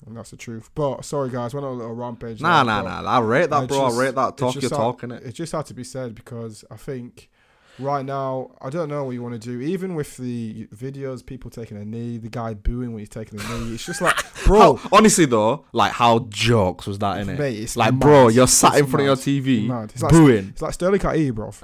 And 0.05 0.15
that's 0.17 0.31
the 0.31 0.37
truth. 0.37 0.69
But 0.75 1.03
sorry, 1.05 1.29
guys, 1.29 1.53
went 1.53 1.65
on 1.65 1.73
a 1.73 1.75
little 1.77 1.93
rampage. 1.95 2.41
Nah, 2.41 2.63
there, 2.63 2.83
nah, 2.83 3.01
nah. 3.01 3.09
I 3.09 3.19
rate 3.21 3.49
that, 3.49 3.63
It's 3.63 3.67
bro. 3.75 3.87
just- 3.87 3.97
I 3.97 4.01
rate 4.03 4.15
that 4.15 4.37
talk 4.37 4.55
you're 4.55 4.61
that- 4.69 4.75
talking 4.75 5.11
it. 5.11 5.23
it 5.23 5.33
just 5.33 5.51
had 5.51 5.65
to 5.67 5.73
be 5.73 5.83
said 5.83 6.15
because 6.15 6.63
I 6.71 6.75
think 6.77 7.29
right 7.77 8.05
now, 8.05 8.51
I 8.61 8.69
don't 8.69 8.87
know 8.87 9.03
what 9.03 9.11
you 9.11 9.21
want 9.21 9.33
to 9.33 9.39
do. 9.39 9.59
Even 9.59 9.95
with 9.95 10.15
the 10.17 10.67
videos, 10.73 11.25
people 11.25 11.49
taking 11.51 11.75
a 11.77 11.83
knee, 11.83 12.17
the 12.17 12.29
guy 12.29 12.53
booing 12.53 12.91
when 12.93 12.99
he's 12.99 13.09
taking 13.09 13.39
a 13.39 13.43
knee, 13.43 13.73
it's 13.73 13.85
just 13.85 13.99
like, 14.01 14.15
bro, 14.45 14.75
How- 14.75 14.89
honestly 14.93 15.25
though, 15.25 15.65
like 15.73 15.91
how 15.91 16.19
jokes 16.29 16.87
was 16.87 16.99
that 16.99 17.19
in 17.19 17.29
it? 17.29 17.37
mate, 17.39 17.59
it's 17.59 17.75
Like, 17.75 17.93
mad. 17.93 17.99
bro, 17.99 18.27
you're 18.29 18.47
sat 18.47 18.73
It's 18.73 18.81
in 18.81 18.87
front 18.87 19.01
of 19.01 19.25
your 19.27 19.41
TV, 19.43 19.67
Mad. 19.67 19.91
It's 19.93 20.01
like, 20.03 20.11
booing. 20.11 20.49
it's 20.49 20.61
like 20.61 20.73
Sterling 20.73 20.99
can't 20.99 21.35
bro. 21.35 21.51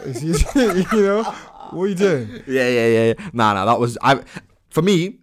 You 0.06 0.86
know, 0.92 1.22
what 1.72 1.82
are 1.84 1.86
you 1.88 1.94
doing? 1.94 2.28
Yeah, 2.46 2.68
yeah, 2.68 2.86
yeah. 2.86 3.04
yeah. 3.18 3.28
Nah, 3.34 3.52
nah, 3.52 3.66
that 3.66 3.78
was 3.78 3.98
I. 4.02 4.22
For 4.70 4.80
me, 4.82 5.18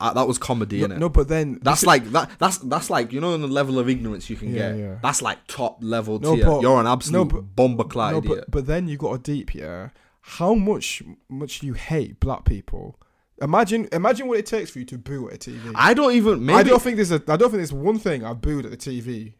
uh, 0.00 0.12
that 0.14 0.26
was 0.26 0.38
comedy, 0.38 0.80
No, 0.80 0.86
innit? 0.88 0.98
no, 0.98 1.08
but 1.08 1.28
then 1.28 1.58
That's 1.62 1.84
like 1.84 2.04
that. 2.12 2.30
That's 2.38 2.58
that's 2.58 2.90
like 2.90 3.12
you 3.12 3.20
know 3.20 3.36
the 3.36 3.46
level 3.46 3.78
of 3.78 3.88
ignorance 3.88 4.28
you 4.30 4.36
can 4.36 4.48
Yeah, 4.54 4.70
get. 4.72 4.78
yeah. 4.78 4.98
That's 5.02 5.22
like 5.22 5.38
top 5.46 5.78
level 5.80 6.18
No, 6.20 6.36
tier. 6.36 6.44
but- 6.46 6.60
You're 6.62 6.80
an 6.80 6.86
absolute 6.86 7.18
no, 7.18 7.24
but- 7.24 7.56
bomber 7.56 7.84
clat 7.84 8.12
no, 8.12 8.18
idiot. 8.18 8.44
but 8.46 8.50
but 8.50 8.66
then 8.66 8.88
you 8.88 8.96
got 8.96 9.12
a 9.12 9.18
deep, 9.18 9.54
yeah. 9.54 9.90
How 10.22 10.54
much 10.54 11.02
much 11.28 11.62
you 11.62 11.72
hate 11.74 12.20
black 12.20 12.44
people? 12.44 12.98
Imagine 13.40 13.88
imagine 13.92 14.26
what 14.28 14.38
it 14.38 14.46
takes 14.46 14.70
for 14.70 14.78
you 14.80 14.84
to 14.86 14.98
boo 14.98 15.28
at 15.28 15.34
a 15.46 15.50
TV. 15.50 15.72
I 15.74 15.94
don't 15.94 16.12
even. 16.12 16.44
Maybe 16.44 16.58
I 16.58 16.62
don't 16.64 16.82
think 16.82 16.96
there's 16.96 17.12
a 17.12 17.22
I 17.28 17.36
don't 17.36 17.50
think 17.50 17.60
there's 17.60 17.72
one 17.72 17.98
thing 17.98 18.24
I 18.24 18.32
booed 18.34 18.64
at 18.66 18.70
the 18.72 18.76
TV 18.76 19.34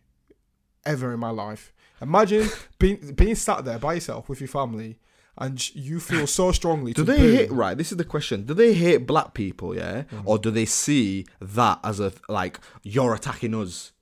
ever 0.86 1.12
in 1.12 1.20
my 1.20 1.30
life. 1.30 1.72
Imagine 2.00 2.48
being 2.78 3.12
being 3.16 3.34
sat 3.34 3.64
there 3.64 3.78
by 3.78 3.94
yourself 3.94 4.28
with 4.28 4.40
your 4.40 4.48
family 4.48 4.98
and 5.40 5.74
you 5.74 6.00
feel 6.00 6.26
so 6.26 6.50
strongly 6.52 6.92
Do 6.92 7.04
they 7.04 7.16
boo. 7.16 7.32
hate 7.32 7.50
right? 7.52 7.76
This 7.78 7.92
is 7.92 7.98
the 7.98 8.04
question. 8.04 8.44
Do 8.44 8.54
they 8.54 8.74
hate 8.74 9.06
black 9.06 9.34
people? 9.34 9.74
Yeah, 9.76 10.02
Mm-hmm. 10.02 10.28
or 10.28 10.38
do 10.38 10.50
they 10.50 10.64
see 10.66 11.26
that 11.40 11.78
as 11.84 12.00
a 12.00 12.12
like 12.28 12.58
you're 12.82 13.14
attacking 13.14 13.54
us? 13.54 13.92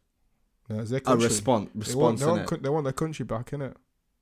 No, 0.69 0.81
it's 0.81 0.91
their 0.91 0.99
A 0.99 1.03
country. 1.03 1.29
response 1.29 1.71
They 1.75 1.95
want, 1.95 2.19
response 2.19 2.21
they, 2.21 2.27
in 2.27 2.33
want, 2.47 2.63
they 2.63 2.69
want 2.71 2.85
their 2.85 2.93
country 2.93 3.25
back, 3.25 3.51
innit? 3.51 3.75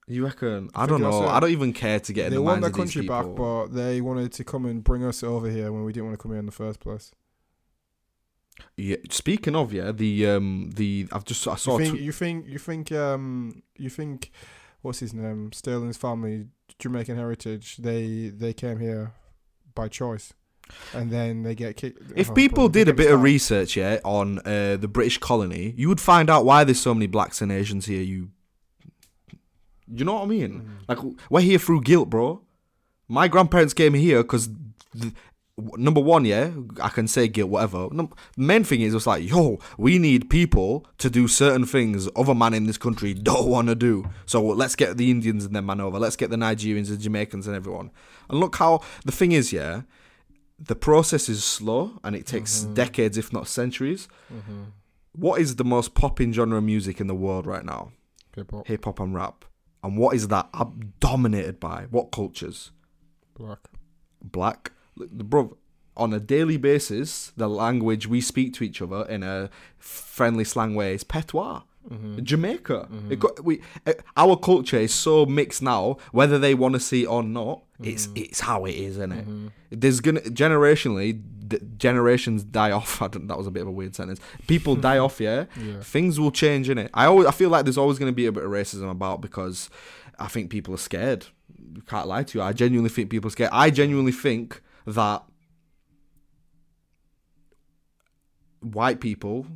You 0.07 0.25
reckon? 0.27 0.69
I 0.75 0.81
think 0.87 1.01
don't 1.01 1.01
know. 1.01 1.27
I 1.27 1.41
don't 1.41 1.51
even 1.51 1.73
care 1.73 1.99
to 1.99 2.12
get 2.12 2.27
in 2.27 2.31
They 2.33 2.37
the 2.37 2.43
want 2.43 2.61
their 2.61 2.71
country 2.71 3.07
back, 3.07 3.25
but 3.35 3.69
they 3.69 4.03
wanted 4.03 4.33
to 4.33 4.45
come 4.45 4.67
and 4.67 4.85
bring 4.85 5.03
us 5.05 5.23
over 5.23 5.49
here 5.51 5.73
when 5.73 5.85
we 5.85 5.93
didn't 5.95 6.07
want 6.09 6.19
to 6.19 6.23
come 6.23 6.33
here 6.33 6.39
in 6.41 6.45
the 6.47 6.53
first 6.53 6.79
place. 6.81 7.12
Yeah. 8.77 8.97
Speaking 9.11 9.57
of 9.57 9.73
yeah, 9.73 9.93
the 9.93 10.27
um 10.27 10.71
the 10.75 11.09
I've 11.12 11.25
just 11.25 11.47
I 11.49 11.57
saw. 11.57 11.79
You 11.79 11.85
think, 11.87 11.97
tw- 11.97 12.01
you 12.03 12.12
think 12.12 12.47
you 12.47 12.59
think 12.59 12.93
um 12.93 13.62
you 13.77 13.89
think 13.91 14.31
what's 14.83 15.01
his 15.01 15.15
name 15.15 15.53
Sterling's 15.53 15.97
family 15.97 16.47
Jamaican 16.79 17.16
heritage 17.16 17.77
they 17.79 18.29
they 18.29 18.53
came 18.53 18.79
here 18.79 19.12
by 19.75 19.89
choice 19.89 20.33
and 20.93 21.11
then 21.11 21.43
they 21.43 21.55
get 21.55 21.77
kicked. 21.77 22.01
If 22.16 22.31
oh, 22.31 22.35
people 22.35 22.68
did 22.68 22.89
a 22.89 22.95
bit 22.95 23.11
of 23.11 23.22
research, 23.22 23.77
yeah, 23.77 24.01
on 24.05 24.39
uh, 24.41 24.77
the 24.77 24.89
British 24.89 25.18
colony, 25.18 25.75
you 25.77 25.89
would 25.89 26.01
find 26.01 26.31
out 26.31 26.45
why 26.45 26.64
there's 26.64 26.81
so 26.81 26.95
many 26.95 27.07
blacks 27.07 27.43
and 27.43 27.53
Asians 27.53 27.87
here. 27.87 28.03
You, 28.03 28.31
you 29.87 30.05
know 30.05 30.14
what 30.14 30.22
I 30.22 30.27
mean? 30.27 30.62
Mm. 30.89 30.89
Like 30.89 31.14
we're 31.31 31.41
here 31.41 31.59
through 31.59 31.83
guilt, 31.83 32.11
bro. 32.11 32.43
My 33.09 33.29
grandparents 33.29 33.75
came 33.75 33.95
here 33.95 34.22
because, 34.22 34.49
number 35.57 36.01
one, 36.01 36.25
yeah, 36.25 36.51
I 36.81 36.89
can 36.89 37.07
say 37.07 37.29
guilt, 37.29 37.51
whatever. 37.51 37.89
Num- 37.93 38.13
main 38.37 38.65
thing 38.65 38.81
is, 38.81 38.95
it's 38.95 39.07
like, 39.07 39.29
yo, 39.29 39.59
we 39.79 39.99
need 39.99 40.29
people 40.31 40.87
to 40.99 41.09
do 41.09 41.29
certain 41.29 41.65
things 41.65 42.09
other 42.17 42.35
man 42.35 42.55
in 42.55 42.67
this 42.67 42.79
country 42.79 43.15
don't 43.15 43.49
want 43.49 43.69
to 43.69 43.75
do. 43.75 44.09
So 44.27 44.43
let's 44.43 44.75
get 44.75 44.97
the 44.97 45.11
Indians 45.11 45.45
and 45.45 45.55
them 45.55 45.67
man 45.67 45.81
over. 45.81 45.99
Let's 45.99 46.17
get 46.17 46.31
the 46.31 46.37
Nigerians 46.37 46.89
and 46.89 47.01
Jamaicans 47.01 47.47
and 47.47 47.55
everyone. 47.55 47.91
And 48.29 48.41
look 48.41 48.57
how 48.57 48.83
the 49.05 49.13
thing 49.13 49.33
is, 49.33 49.53
yeah, 49.53 49.83
the 50.59 50.77
process 50.77 51.29
is 51.29 51.45
slow 51.45 51.99
and 52.03 52.17
it 52.17 52.27
takes 52.27 52.63
decades, 52.63 53.19
if 53.19 53.33
not 53.33 53.47
centuries. 53.47 54.09
Mm-hmm. 54.33 54.63
What 55.13 55.41
is 55.41 55.57
the 55.57 55.65
most 55.65 55.95
popping 55.95 56.33
genre 56.33 56.59
of 56.59 56.65
music 56.65 57.01
in 57.01 57.07
the 57.07 57.15
world 57.15 57.47
right 57.47 57.65
now? 57.65 57.93
Hip 58.67 58.85
hop 58.85 58.99
and 58.99 59.15
rap. 59.15 59.45
And 59.85 59.97
what 59.99 60.17
is 60.17 60.29
that 60.29 60.49
dominated 60.99 61.61
by? 61.61 61.87
What 61.91 62.11
cultures? 62.11 62.73
black. 63.37 63.69
Black. 64.23 64.73
Bro, 64.97 65.57
on 65.97 66.12
a 66.12 66.20
daily 66.20 66.57
basis, 66.57 67.32
the 67.36 67.49
language 67.49 68.07
we 68.07 68.20
speak 68.20 68.55
to 68.55 68.64
each 68.64 68.82
other 68.82 69.05
in 69.09 69.22
a 69.22 69.51
friendly 69.78 70.45
slang 70.45 70.74
way 70.74 70.95
is 70.95 71.05
patois. 71.05 71.62
Mm-hmm. 71.88 72.22
Jamaica. 72.22 72.88
Mm-hmm. 72.90 73.12
It 73.12 73.20
got, 73.20 73.45
we, 73.45 73.61
uh, 73.86 73.92
our 74.16 74.36
culture 74.36 74.78
is 74.78 74.95
so 74.95 75.26
mixed 75.26 75.61
now. 75.62 75.99
Whether 76.12 76.38
they 76.38 76.55
want 76.55 76.74
to 76.74 76.80
see 76.80 77.03
it 77.03 77.07
or 77.07 77.22
not, 77.22 77.62
it's 77.82 78.07
mm-hmm. 78.07 78.22
it's 78.24 78.40
how 78.40 78.64
it 78.64 78.72
is, 78.74 78.97
isn't 78.97 79.12
it? 79.12 79.80
There's 79.80 80.01
gonna 80.01 80.20
generationally, 80.20 81.20
d- 81.47 81.59
generations 81.76 82.42
die 82.42 82.70
off. 82.70 83.03
I 83.03 83.09
don't, 83.09 83.26
that 83.26 83.36
was 83.36 83.47
a 83.47 83.51
bit 83.51 83.62
of 83.62 83.68
a 83.68 83.72
weird 83.72 83.95
sentence. 83.95 84.18
People 84.47 84.76
die 84.76 84.97
off. 85.07 85.20
Yeah, 85.20 85.45
Yeah. 85.61 85.80
things 85.80 86.18
will 86.18 86.30
change 86.30 86.70
in 86.70 86.78
it. 86.78 86.90
I 86.95 87.05
always 87.05 87.26
I 87.26 87.32
feel 87.32 87.51
like 87.51 87.64
there's 87.66 87.78
always 87.78 87.99
going 87.99 88.11
to 88.11 88.16
be 88.16 88.26
a 88.26 88.32
bit 88.32 88.45
of 88.45 88.51
racism 88.51 88.90
about 88.90 89.20
because 89.20 89.68
I 90.18 90.28
think 90.28 90.49
people 90.51 90.72
are 90.74 90.78
scared. 90.78 91.26
Can't 91.86 92.07
lie 92.09 92.22
to 92.22 92.38
you. 92.38 92.42
I 92.42 92.55
genuinely 92.55 92.88
think 92.90 93.11
people 93.11 93.28
are 93.28 93.32
scared. 93.32 93.51
I 93.53 93.68
genuinely 93.68 94.12
think 94.12 94.62
that 94.87 95.22
white 98.61 99.01
people 99.01 99.47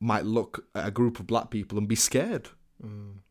might 0.00 0.24
look 0.24 0.66
at 0.74 0.86
a 0.86 0.90
group 0.90 1.18
of 1.18 1.26
black 1.26 1.50
people 1.50 1.78
and 1.78 1.88
be 1.88 1.96
scared. 1.96 2.48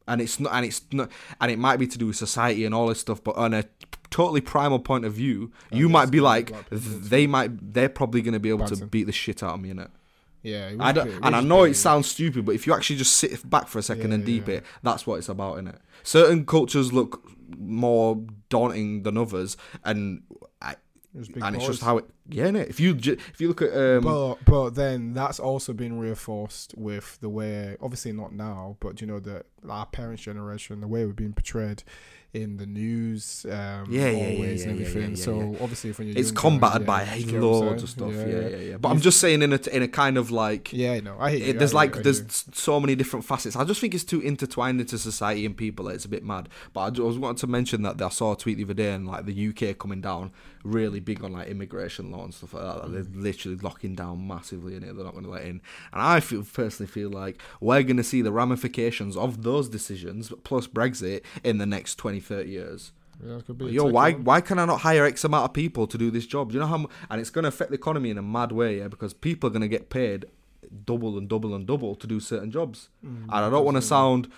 And 0.07 0.19
it's 0.19 0.39
not, 0.39 0.53
and 0.53 0.65
it's 0.65 0.81
not, 0.91 1.11
and 1.39 1.51
it 1.51 1.59
might 1.59 1.77
be 1.77 1.87
to 1.87 1.97
do 1.97 2.07
with 2.07 2.15
society 2.15 2.65
and 2.65 2.73
all 2.73 2.87
this 2.87 2.99
stuff. 2.99 3.23
But 3.23 3.35
on 3.35 3.53
a 3.53 3.65
totally 4.09 4.41
primal 4.41 4.79
point 4.79 5.05
of 5.05 5.13
view, 5.13 5.51
you 5.71 5.89
might 5.89 6.09
be 6.09 6.19
like, 6.19 6.51
they 6.69 7.27
might, 7.27 7.73
they're 7.73 7.89
probably 7.89 8.21
going 8.21 8.33
to 8.33 8.39
be 8.39 8.49
able 8.49 8.65
to 8.67 8.85
beat 8.85 9.03
the 9.03 9.11
shit 9.11 9.43
out 9.43 9.55
of 9.55 9.61
me 9.61 9.69
in 9.69 9.79
it. 9.79 9.91
Yeah, 10.41 10.73
I 10.79 10.91
don't, 10.91 11.09
and 11.23 11.35
I 11.35 11.39
know 11.39 11.63
it 11.63 11.75
sounds 11.75 12.07
stupid, 12.07 12.43
but 12.45 12.53
if 12.53 12.67
you 12.67 12.73
actually 12.73 12.97
just 12.97 13.15
sit 13.15 13.49
back 13.49 13.67
for 13.67 13.79
a 13.79 13.81
second 13.81 14.09
Yeah, 14.09 14.15
and 14.15 14.25
deep 14.25 14.49
yeah. 14.49 14.55
it, 14.55 14.65
that's 14.81 15.07
what 15.07 15.15
it's 15.19 15.29
about, 15.29 15.59
in 15.59 15.67
it. 15.67 15.79
Certain 16.03 16.45
cultures 16.45 16.91
look 16.91 17.23
more 17.57 18.21
daunting 18.49 19.03
than 19.03 19.17
others, 19.17 19.55
and 19.85 20.23
Was 21.13 21.27
big 21.27 21.43
and 21.43 21.55
it's 21.55 21.65
just 21.67 21.83
how 21.83 21.99
it. 21.99 22.05
Yeah, 22.27 22.47
innit? 22.47 22.69
If 22.69 22.79
you 22.79 22.95
ju- 22.95 23.17
if 23.33 23.39
you 23.39 23.47
look 23.47 23.61
at 23.61 23.71
um, 23.75 24.03
But 24.03 24.45
but 24.45 24.69
then 24.71 25.13
that's 25.13 25.39
also 25.39 25.71
been 25.73 25.99
reinforced 25.99 26.73
with 26.75 27.19
the 27.21 27.29
way, 27.29 27.77
obviously 27.81 28.13
not 28.13 28.33
now, 28.33 28.77
but 28.79 28.99
you 28.99 29.05
know 29.05 29.19
the 29.19 29.45
our 29.69 29.85
parents' 29.85 30.23
generation, 30.23 30.81
the 30.81 30.87
way 30.87 31.05
we've 31.05 31.15
been 31.15 31.33
portrayed 31.33 31.83
in 32.33 32.57
the 32.57 32.65
news, 32.65 33.45
um, 33.45 33.85
Yeah, 33.89 34.09
yeah, 34.09 34.09
yeah, 34.09 34.35
always 34.35 34.63
yeah, 34.63 34.69
and 34.71 34.79
yeah, 34.79 34.85
everything. 34.87 35.09
yeah, 35.11 35.23
so 35.23 35.39
yeah. 35.39 35.57
obviously, 35.61 35.91
when 35.91 36.07
you're 36.07 36.17
it's 36.17 36.31
combated 36.31 36.81
yeah, 36.81 36.87
by 36.87 37.05
what 37.05 37.41
loads 37.41 37.83
of 37.83 37.89
stuff. 37.89 38.11
Yeah, 38.11 38.25
yeah, 38.25 38.57
yeah. 38.57 38.77
But 38.77 38.89
I'm 38.89 39.01
just 39.01 39.19
saying 39.19 39.43
in 39.43 39.53
a 39.53 39.59
in 39.71 39.83
a 39.83 39.87
kind 39.87 40.17
of 40.17 40.31
like. 40.31 40.73
yeah, 40.73 40.99
no, 40.99 41.15
I 41.19 41.29
hate 41.29 41.43
you. 41.43 41.49
It, 41.49 41.59
there's 41.59 41.73
I 41.75 41.77
like 41.77 42.01
there's 42.01 42.45
so 42.53 42.79
many 42.79 42.95
different 42.95 43.23
facets. 43.23 43.55
I 43.55 43.63
just 43.65 43.79
think 43.79 43.93
it's 43.93 44.03
too 44.03 44.19
intertwined 44.19 44.81
into 44.81 44.97
society 44.97 45.45
and 45.45 45.55
people. 45.55 45.87
It's 45.89 46.05
a 46.05 46.09
bit 46.09 46.23
mad. 46.23 46.49
But 46.73 46.81
I 46.81 46.89
just 46.89 47.19
wanted 47.19 47.37
to 47.41 47.47
mention 47.47 47.83
that 47.83 48.01
I 48.01 48.09
saw 48.09 48.33
a 48.33 48.37
tweet 48.37 48.57
the 48.57 48.63
other 48.63 48.73
day 48.73 48.93
and 48.93 49.07
like 49.07 49.25
the 49.25 49.49
UK 49.49 49.77
coming 49.77 50.01
down 50.01 50.31
really 50.63 50.99
big 51.01 51.23
on 51.23 51.33
like 51.33 51.47
immigration 51.49 52.09
law 52.11 52.23
and 52.23 52.33
stuff 52.33 52.53
like 52.53 52.63
that. 52.63 52.91
They're 52.91 53.03
Mm. 53.03 53.21
literally 53.21 53.57
locking 53.57 53.95
down 53.95 54.25
massively 54.27 54.75
in 54.75 54.83
it. 54.83 54.95
They're 54.95 55.03
not 55.05 55.13
going 55.13 55.25
to 55.25 55.29
let 55.31 55.43
in. 55.43 55.61
And 55.91 56.01
I 56.01 56.19
feel 56.21 56.43
personally 56.43 56.89
feel 56.91 57.09
like 57.09 57.41
we're 57.59 57.83
going 57.83 57.97
to 57.97 58.03
see 58.03 58.21
the 58.21 58.31
ramifications 58.31 59.17
of 59.17 59.43
those 59.43 59.67
decisions 59.69 60.31
plus 60.43 60.67
Brexit 60.67 61.21
in 61.43 61.57
the 61.57 61.65
next 61.65 61.95
20, 61.95 62.19
30 62.21 62.49
years. 62.49 62.91
Yeah, 63.23 63.39
could 63.45 63.57
be. 63.57 63.65
Yo, 63.65 63.85
why 63.85 64.13
on. 64.13 64.23
why 64.23 64.41
can 64.41 64.57
I 64.57 64.65
not 64.65 64.81
hire 64.81 65.05
X 65.05 65.23
amount 65.23 65.45
of 65.45 65.53
people 65.53 65.85
to 65.87 65.97
do 65.97 66.09
this 66.09 66.25
job? 66.25 66.49
Do 66.49 66.53
you 66.55 66.59
know 66.61 66.67
how? 66.67 66.87
And 67.09 67.19
it's 67.21 67.29
going 67.29 67.43
to 67.43 67.49
affect 67.49 67.69
the 67.71 67.75
economy 67.77 68.09
in 68.09 68.17
a 68.17 68.21
mad 68.23 68.51
way, 68.51 68.79
yeah, 68.79 68.87
because 68.87 69.13
people 69.13 69.47
are 69.49 69.51
going 69.51 69.61
to 69.61 69.67
get 69.67 69.89
paid 69.89 70.25
double 70.85 71.17
and 71.17 71.27
double 71.29 71.53
and 71.53 71.67
double 71.67 71.93
to 71.93 72.07
do 72.07 72.19
certain 72.19 72.49
jobs. 72.51 72.89
Mm, 73.05 73.23
And 73.23 73.31
I 73.31 73.49
don't 73.49 73.65
want 73.65 73.75
to 73.77 73.81
sound 73.81 74.29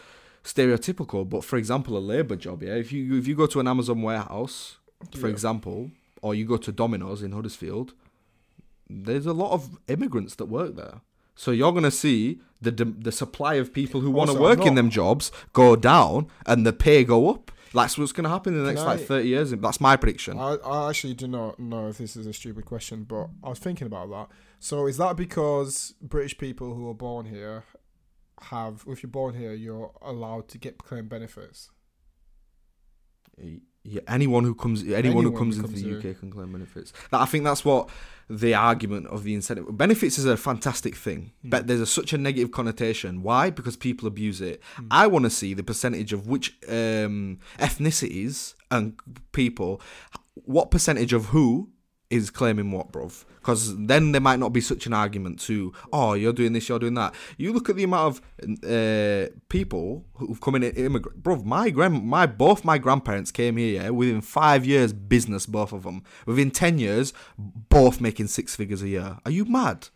stereotypical, 0.43 1.27
but 1.27 1.43
for 1.43 1.57
example, 1.57 1.97
a 1.97 1.99
labor 1.99 2.35
job, 2.35 2.63
yeah, 2.63 2.75
if 2.75 2.91
you 2.91 3.17
if 3.17 3.27
you 3.27 3.35
go 3.35 3.45
to 3.47 3.59
an 3.59 3.67
Amazon 3.67 4.01
warehouse, 4.01 4.77
for 5.17 5.27
Yeah. 5.27 5.33
example, 5.33 5.91
or 6.25 6.33
you 6.33 6.43
go 6.43 6.57
to 6.57 6.71
Domino's 6.71 7.21
in 7.21 7.33
Huddersfield, 7.33 7.93
there's 8.89 9.27
a 9.27 9.33
lot 9.33 9.51
of 9.51 9.77
immigrants 9.87 10.33
that 10.35 10.45
work 10.45 10.75
there. 10.75 11.01
So 11.35 11.51
you're 11.51 11.71
going 11.71 11.83
to 11.83 11.91
see 11.91 12.39
the 12.59 12.71
the 13.07 13.11
supply 13.11 13.55
of 13.55 13.71
people 13.71 14.01
who 14.01 14.09
want 14.09 14.31
to 14.31 14.39
work 14.39 14.61
I'm 14.61 14.69
in 14.69 14.75
them 14.75 14.89
jobs 14.89 15.31
go 15.53 15.75
down 15.75 16.27
and 16.47 16.65
the 16.65 16.73
pay 16.73 17.03
go 17.03 17.29
up. 17.29 17.51
That's 17.73 17.95
what's 17.97 18.11
going 18.11 18.23
to 18.23 18.29
happen 18.29 18.55
in 18.55 18.63
the 18.63 18.71
next 18.71 18.81
I- 18.81 18.95
like 18.95 19.01
30 19.01 19.27
years. 19.27 19.51
That's 19.51 19.79
my 19.79 19.95
prediction. 19.97 20.39
I, 20.39 20.55
I 20.65 20.89
actually 20.89 21.13
do 21.13 21.27
not 21.27 21.59
know 21.59 21.89
if 21.89 21.99
this 21.99 22.15
is 22.15 22.25
a 22.25 22.33
stupid 22.33 22.65
question, 22.65 23.03
but 23.03 23.27
I 23.43 23.49
was 23.49 23.59
thinking 23.59 23.85
about 23.85 24.09
that. 24.09 24.27
So 24.59 24.87
is 24.87 24.97
that 24.97 25.15
because 25.17 25.93
British 26.01 26.37
people 26.39 26.73
who 26.73 26.89
are 26.89 26.95
born 26.95 27.27
here 27.27 27.65
have, 28.49 28.83
if 28.87 29.03
you're 29.03 29.11
born 29.21 29.35
here, 29.35 29.53
you're 29.53 29.91
allowed 30.01 30.47
to 30.53 30.57
get 30.57 30.79
claim 30.79 31.07
benefits? 31.07 31.69
Yeah, 33.87 34.01
anyone 34.07 34.43
who 34.43 34.55
comes, 34.55 34.83
anyone, 34.83 35.23
who 35.23 35.31
comes 35.31 35.57
who 35.57 35.61
into 35.65 35.73
comes 35.73 36.03
the. 36.03 36.09
UK 36.11 36.19
can 36.19 36.31
claim 36.31 36.51
benefits. 36.51 36.91
That 37.11 37.21
I 37.21 37.25
think 37.25 37.43
that's 37.43 37.63
what 37.63 37.87
the 38.27 38.55
argument 38.55 39.05
of 39.07 39.23
the 39.23 39.35
incentive 39.35 39.77
benefits 39.77 40.17
is 40.17 40.25
a 40.25 40.35
fantastic 40.35 40.95
thing, 40.95 41.31
Hmm. 41.43 41.49
but 41.49 41.67
there's 41.67 41.81
a, 41.81 41.85
such 41.85 42.11
a 42.11 42.17
negative 42.17 42.51
connotation. 42.51 43.21
Why? 43.21 43.51
Because 43.51 43.75
people 43.77 44.07
abuse 44.07 44.41
it. 44.41 44.59
Hmm. 44.75 44.87
I 44.89 45.05
want 45.05 45.25
to 45.25 45.29
see 45.29 45.53
the 45.53 45.61
percentage 45.63 46.11
of 46.13 46.27
which 46.27 46.55
um, 46.67 47.37
ethnicities 47.59 48.55
and 48.71 48.99
people, 49.33 49.79
what 50.33 50.71
percentage 50.71 51.13
of 51.13 51.25
who 51.27 51.69
is 52.09 52.29
claiming 52.29 52.71
what, 52.71 52.91
bruv? 52.91 53.25
Because 53.35 53.75
then 53.85 54.11
there 54.11 54.21
might 54.21 54.39
not 54.39 54.53
be 54.53 54.61
such 54.61 54.85
an 54.85 54.93
argument 54.93 55.39
to, 55.41 55.73
oh, 55.93 56.13
you're 56.13 56.33
doing 56.33 56.53
this, 56.53 56.67
you're 56.67 56.79
doing 56.79 56.95
that. 56.95 57.13
You 57.37 57.53
look 57.53 57.69
at 57.69 57.75
the 57.75 57.83
amount 57.83 58.21
of 58.41 58.63
uh, 58.63 59.29
people 59.49 60.05
who've 60.15 60.41
come 60.41 60.55
in 60.55 60.63
immigrant, 60.63 61.21
bruv. 61.21 61.45
My 61.45 61.69
grand, 61.69 62.05
my 62.05 62.25
both 62.25 62.65
my 62.65 62.77
grandparents 62.77 63.31
came 63.31 63.57
here 63.57 63.83
yeah, 63.83 63.89
within 63.89 64.21
five 64.21 64.65
years, 64.65 64.93
business, 64.93 65.45
both 65.45 65.73
of 65.73 65.83
them. 65.83 66.03
Within 66.25 66.51
ten 66.51 66.79
years, 66.79 67.13
both 67.37 68.01
making 68.01 68.27
six 68.27 68.55
figures 68.55 68.81
a 68.81 68.87
year. 68.87 69.17
Are 69.25 69.31
you 69.31 69.45
mad? 69.45 69.89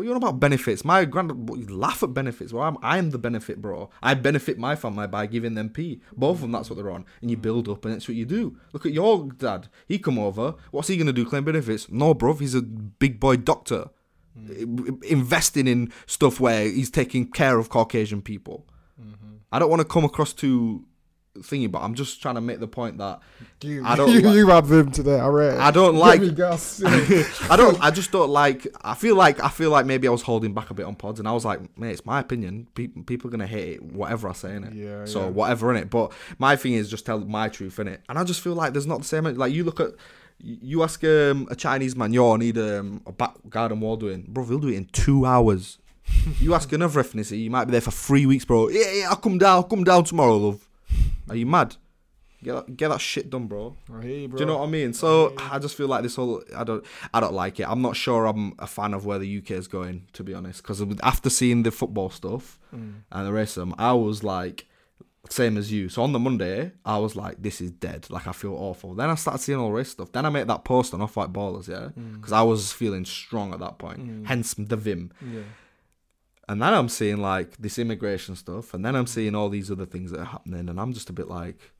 What 0.00 0.06
you 0.06 0.12
on 0.12 0.16
about 0.16 0.40
benefits? 0.40 0.82
My 0.82 1.04
grand 1.04 1.70
laugh 1.70 2.02
at 2.02 2.14
benefits. 2.14 2.54
Well, 2.54 2.64
I'm 2.64 2.78
I'm 2.80 3.10
the 3.10 3.18
benefit, 3.18 3.60
bro. 3.60 3.90
I 4.02 4.14
benefit 4.14 4.56
my 4.56 4.74
family 4.74 5.06
by 5.06 5.26
giving 5.26 5.52
them 5.52 5.68
P. 5.68 6.00
Both 6.16 6.36
of 6.36 6.40
them, 6.40 6.52
that's 6.52 6.70
what 6.70 6.76
they're 6.76 6.90
on. 6.90 7.04
And 7.20 7.30
you 7.30 7.36
build 7.36 7.68
up, 7.68 7.84
and 7.84 7.92
that's 7.92 8.08
what 8.08 8.16
you 8.16 8.24
do. 8.24 8.56
Look 8.72 8.86
at 8.86 8.94
your 8.94 9.28
dad. 9.28 9.68
He 9.86 9.98
come 9.98 10.18
over. 10.18 10.54
What's 10.70 10.88
he 10.88 10.96
gonna 10.96 11.12
do? 11.12 11.26
Claim 11.26 11.44
benefits? 11.44 11.90
No, 11.90 12.14
bro. 12.14 12.32
He's 12.32 12.54
a 12.54 12.62
big 12.62 13.20
boy 13.20 13.36
doctor, 13.36 13.90
mm. 14.34 15.04
investing 15.04 15.66
in 15.66 15.92
stuff 16.06 16.40
where 16.40 16.64
he's 16.64 16.90
taking 16.90 17.30
care 17.30 17.58
of 17.58 17.68
Caucasian 17.68 18.22
people. 18.22 18.66
Mm-hmm. 18.98 19.34
I 19.52 19.58
don't 19.58 19.68
want 19.68 19.80
to 19.80 19.86
come 19.86 20.06
across 20.06 20.32
too 20.32 20.86
thingy, 21.38 21.70
but 21.70 21.80
I'm 21.80 21.94
just 21.94 22.20
trying 22.20 22.34
to 22.34 22.40
make 22.40 22.60
the 22.60 22.66
point 22.66 22.98
that 22.98 23.20
you, 23.62 23.84
I 23.84 23.96
don't. 23.96 24.10
You, 24.20 24.20
like, 24.20 24.34
you 24.34 24.48
had 24.48 24.66
them 24.66 24.90
today. 24.90 25.18
I 25.18 25.28
read. 25.28 25.58
I 25.58 25.70
don't 25.70 25.96
like. 25.96 26.34
Gas, 26.34 26.82
I 27.50 27.56
don't. 27.56 27.80
I 27.82 27.90
just 27.90 28.10
don't 28.10 28.30
like. 28.30 28.66
I 28.82 28.94
feel 28.94 29.14
like 29.14 29.42
I 29.42 29.48
feel 29.48 29.70
like 29.70 29.86
maybe 29.86 30.08
I 30.08 30.10
was 30.10 30.22
holding 30.22 30.52
back 30.52 30.70
a 30.70 30.74
bit 30.74 30.86
on 30.86 30.96
pods, 30.96 31.18
and 31.18 31.28
I 31.28 31.32
was 31.32 31.44
like, 31.44 31.60
mate, 31.78 31.92
it's 31.92 32.04
my 32.04 32.20
opinion. 32.20 32.66
People, 32.74 33.02
people 33.04 33.28
are 33.28 33.30
gonna 33.30 33.46
hate 33.46 33.74
it, 33.74 33.82
whatever 33.82 34.28
I 34.28 34.32
say 34.32 34.56
in 34.56 34.64
it. 34.64 34.74
Yeah. 34.74 35.04
So 35.04 35.22
yeah. 35.22 35.28
whatever 35.28 35.70
in 35.70 35.76
it. 35.76 35.90
But 35.90 36.12
my 36.38 36.56
thing 36.56 36.74
is 36.74 36.90
just 36.90 37.06
tell 37.06 37.20
my 37.20 37.48
truth 37.48 37.78
in 37.78 37.88
it, 37.88 38.02
and 38.08 38.18
I 38.18 38.24
just 38.24 38.40
feel 38.40 38.54
like 38.54 38.72
there's 38.72 38.86
not 38.86 38.98
the 38.98 39.06
same. 39.06 39.24
Like 39.24 39.52
you 39.52 39.64
look 39.64 39.80
at. 39.80 39.90
You 40.42 40.82
ask 40.82 41.04
um, 41.04 41.46
a 41.50 41.54
Chinese 41.54 41.94
man, 41.94 42.14
yo, 42.14 42.32
I 42.32 42.38
need 42.38 42.56
um, 42.56 43.02
a 43.04 43.12
back 43.12 43.34
garden 43.50 43.78
wall 43.80 43.98
doing. 43.98 44.24
Bro, 44.26 44.46
he'll 44.46 44.58
do 44.58 44.68
it 44.68 44.76
in 44.76 44.86
two 44.86 45.26
hours. 45.26 45.76
you 46.40 46.54
ask 46.54 46.72
another 46.72 47.02
ethnicity, 47.02 47.42
you 47.42 47.50
might 47.50 47.66
be 47.66 47.72
there 47.72 47.82
for 47.82 47.90
three 47.90 48.24
weeks, 48.24 48.46
bro. 48.46 48.70
Yeah, 48.70 48.90
yeah, 48.90 49.10
I'll 49.10 49.16
come 49.16 49.36
down, 49.36 49.56
I'll 49.56 49.62
come 49.64 49.84
down 49.84 50.04
tomorrow, 50.04 50.38
love. 50.38 50.66
Are 51.28 51.36
you 51.36 51.46
mad? 51.46 51.76
Get 52.42 52.54
that, 52.54 52.76
get 52.76 52.88
that 52.88 53.00
shit 53.00 53.28
done, 53.28 53.46
bro. 53.46 53.76
You, 54.02 54.28
bro. 54.28 54.38
Do 54.38 54.42
you 54.42 54.46
know 54.46 54.58
what 54.58 54.66
I 54.66 54.70
mean? 54.70 54.94
So 54.94 55.34
I, 55.36 55.56
I, 55.56 55.58
just 55.58 55.76
feel 55.76 55.88
like 55.88 56.02
this 56.02 56.16
whole 56.16 56.42
I 56.56 56.64
don't 56.64 56.84
I 57.12 57.20
don't 57.20 57.34
like 57.34 57.60
it. 57.60 57.68
I'm 57.68 57.82
not 57.82 57.96
sure 57.96 58.24
I'm 58.24 58.54
a 58.58 58.66
fan 58.66 58.94
of 58.94 59.04
where 59.04 59.18
the 59.18 59.38
UK 59.38 59.50
is 59.52 59.68
going, 59.68 60.06
to 60.14 60.24
be 60.24 60.32
honest. 60.32 60.62
Because 60.62 60.82
after 61.02 61.28
seeing 61.28 61.64
the 61.64 61.70
football 61.70 62.08
stuff 62.08 62.58
mm. 62.74 62.94
and 63.12 63.26
the 63.26 63.30
racism, 63.30 63.74
I 63.78 63.92
was 63.92 64.24
like, 64.24 64.66
same 65.28 65.58
as 65.58 65.70
you. 65.70 65.90
So 65.90 66.02
on 66.02 66.12
the 66.12 66.18
Monday, 66.18 66.72
I 66.84 66.96
was 66.96 67.14
like, 67.14 67.42
this 67.42 67.60
is 67.60 67.70
dead. 67.72 68.06
Like 68.08 68.26
I 68.26 68.32
feel 68.32 68.54
awful. 68.54 68.94
Then 68.94 69.10
I 69.10 69.16
started 69.16 69.42
seeing 69.42 69.58
all 69.58 69.72
this 69.74 69.90
stuff. 69.90 70.10
Then 70.12 70.24
I 70.24 70.30
made 70.30 70.48
that 70.48 70.64
post 70.64 70.94
on 70.94 71.02
Off 71.02 71.16
White 71.16 71.32
Ballers, 71.32 71.68
yeah, 71.68 71.88
because 72.14 72.32
mm. 72.32 72.36
I 72.36 72.42
was 72.42 72.72
feeling 72.72 73.04
strong 73.04 73.52
at 73.52 73.60
that 73.60 73.78
point. 73.78 74.00
Mm. 74.00 74.26
Hence 74.26 74.54
the 74.54 74.76
vim. 74.76 75.12
Yeah. 75.20 75.42
And 76.50 76.60
then 76.60 76.74
I'm 76.74 76.88
seeing 76.88 77.18
like 77.18 77.58
this 77.58 77.78
immigration 77.78 78.34
stuff, 78.34 78.74
and 78.74 78.84
then 78.84 78.96
I'm 78.96 79.06
seeing 79.06 79.36
all 79.36 79.48
these 79.48 79.70
other 79.70 79.86
things 79.86 80.10
that 80.10 80.18
are 80.18 80.24
happening, 80.24 80.68
and 80.68 80.80
I'm 80.80 80.92
just 80.92 81.08
a 81.08 81.12
bit 81.12 81.28
like, 81.28 81.70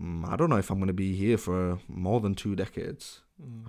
mm, 0.00 0.26
I 0.26 0.36
don't 0.36 0.48
know 0.48 0.56
if 0.56 0.70
I'm 0.70 0.78
going 0.78 0.86
to 0.86 0.94
be 0.94 1.14
here 1.14 1.36
for 1.36 1.78
more 1.86 2.18
than 2.18 2.34
two 2.34 2.56
decades. 2.56 3.20
Mm. 3.38 3.66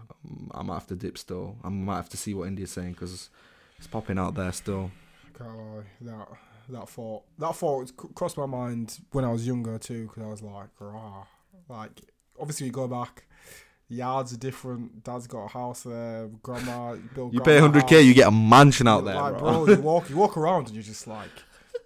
I 0.52 0.62
might 0.64 0.76
have 0.76 0.88
to 0.88 0.96
dip 0.96 1.18
still. 1.18 1.58
I 1.66 1.68
might 1.68 1.98
have 1.98 2.08
to 2.08 2.16
see 2.16 2.34
what 2.34 2.48
India's 2.48 2.72
saying 2.72 2.94
because 2.94 3.30
it's 3.78 3.88
popping 3.88 4.18
out 4.18 4.36
there 4.36 4.54
still. 4.54 4.90
God, 5.38 5.84
that 6.00 6.30
that 6.70 6.88
thought 6.88 7.24
that 7.38 7.54
thought 7.54 7.92
crossed 8.16 8.38
my 8.38 8.46
mind 8.46 9.00
when 9.12 9.26
I 9.26 9.34
was 9.34 9.46
younger 9.46 9.78
too, 9.80 10.04
because 10.08 10.24
I 10.24 10.28
was 10.28 10.42
like, 10.42 10.70
rah, 10.80 11.26
like 11.68 12.04
obviously 12.40 12.68
you 12.68 12.72
go 12.72 12.88
back 12.88 13.26
yards 13.96 14.34
are 14.34 14.38
different. 14.38 15.04
Dad's 15.04 15.28
got 15.28 15.46
a 15.46 15.48
house 15.48 15.84
there. 15.84 16.30
Grandma, 16.42 16.96
build. 17.14 17.34
You 17.34 17.42
pay 17.42 17.60
hundred 17.60 17.88
k, 17.88 18.02
you 18.02 18.14
get 18.14 18.28
a 18.28 18.32
mansion 18.32 18.88
out 18.88 19.06
there, 19.06 19.16
like, 19.16 19.38
bro. 19.38 19.68
you 19.68 19.76
walk, 19.82 20.10
you 20.10 20.18
walk 20.18 20.38
around, 20.38 20.68
and 20.68 20.76
you're 20.76 20.84
just 20.84 21.08
like, 21.08 21.30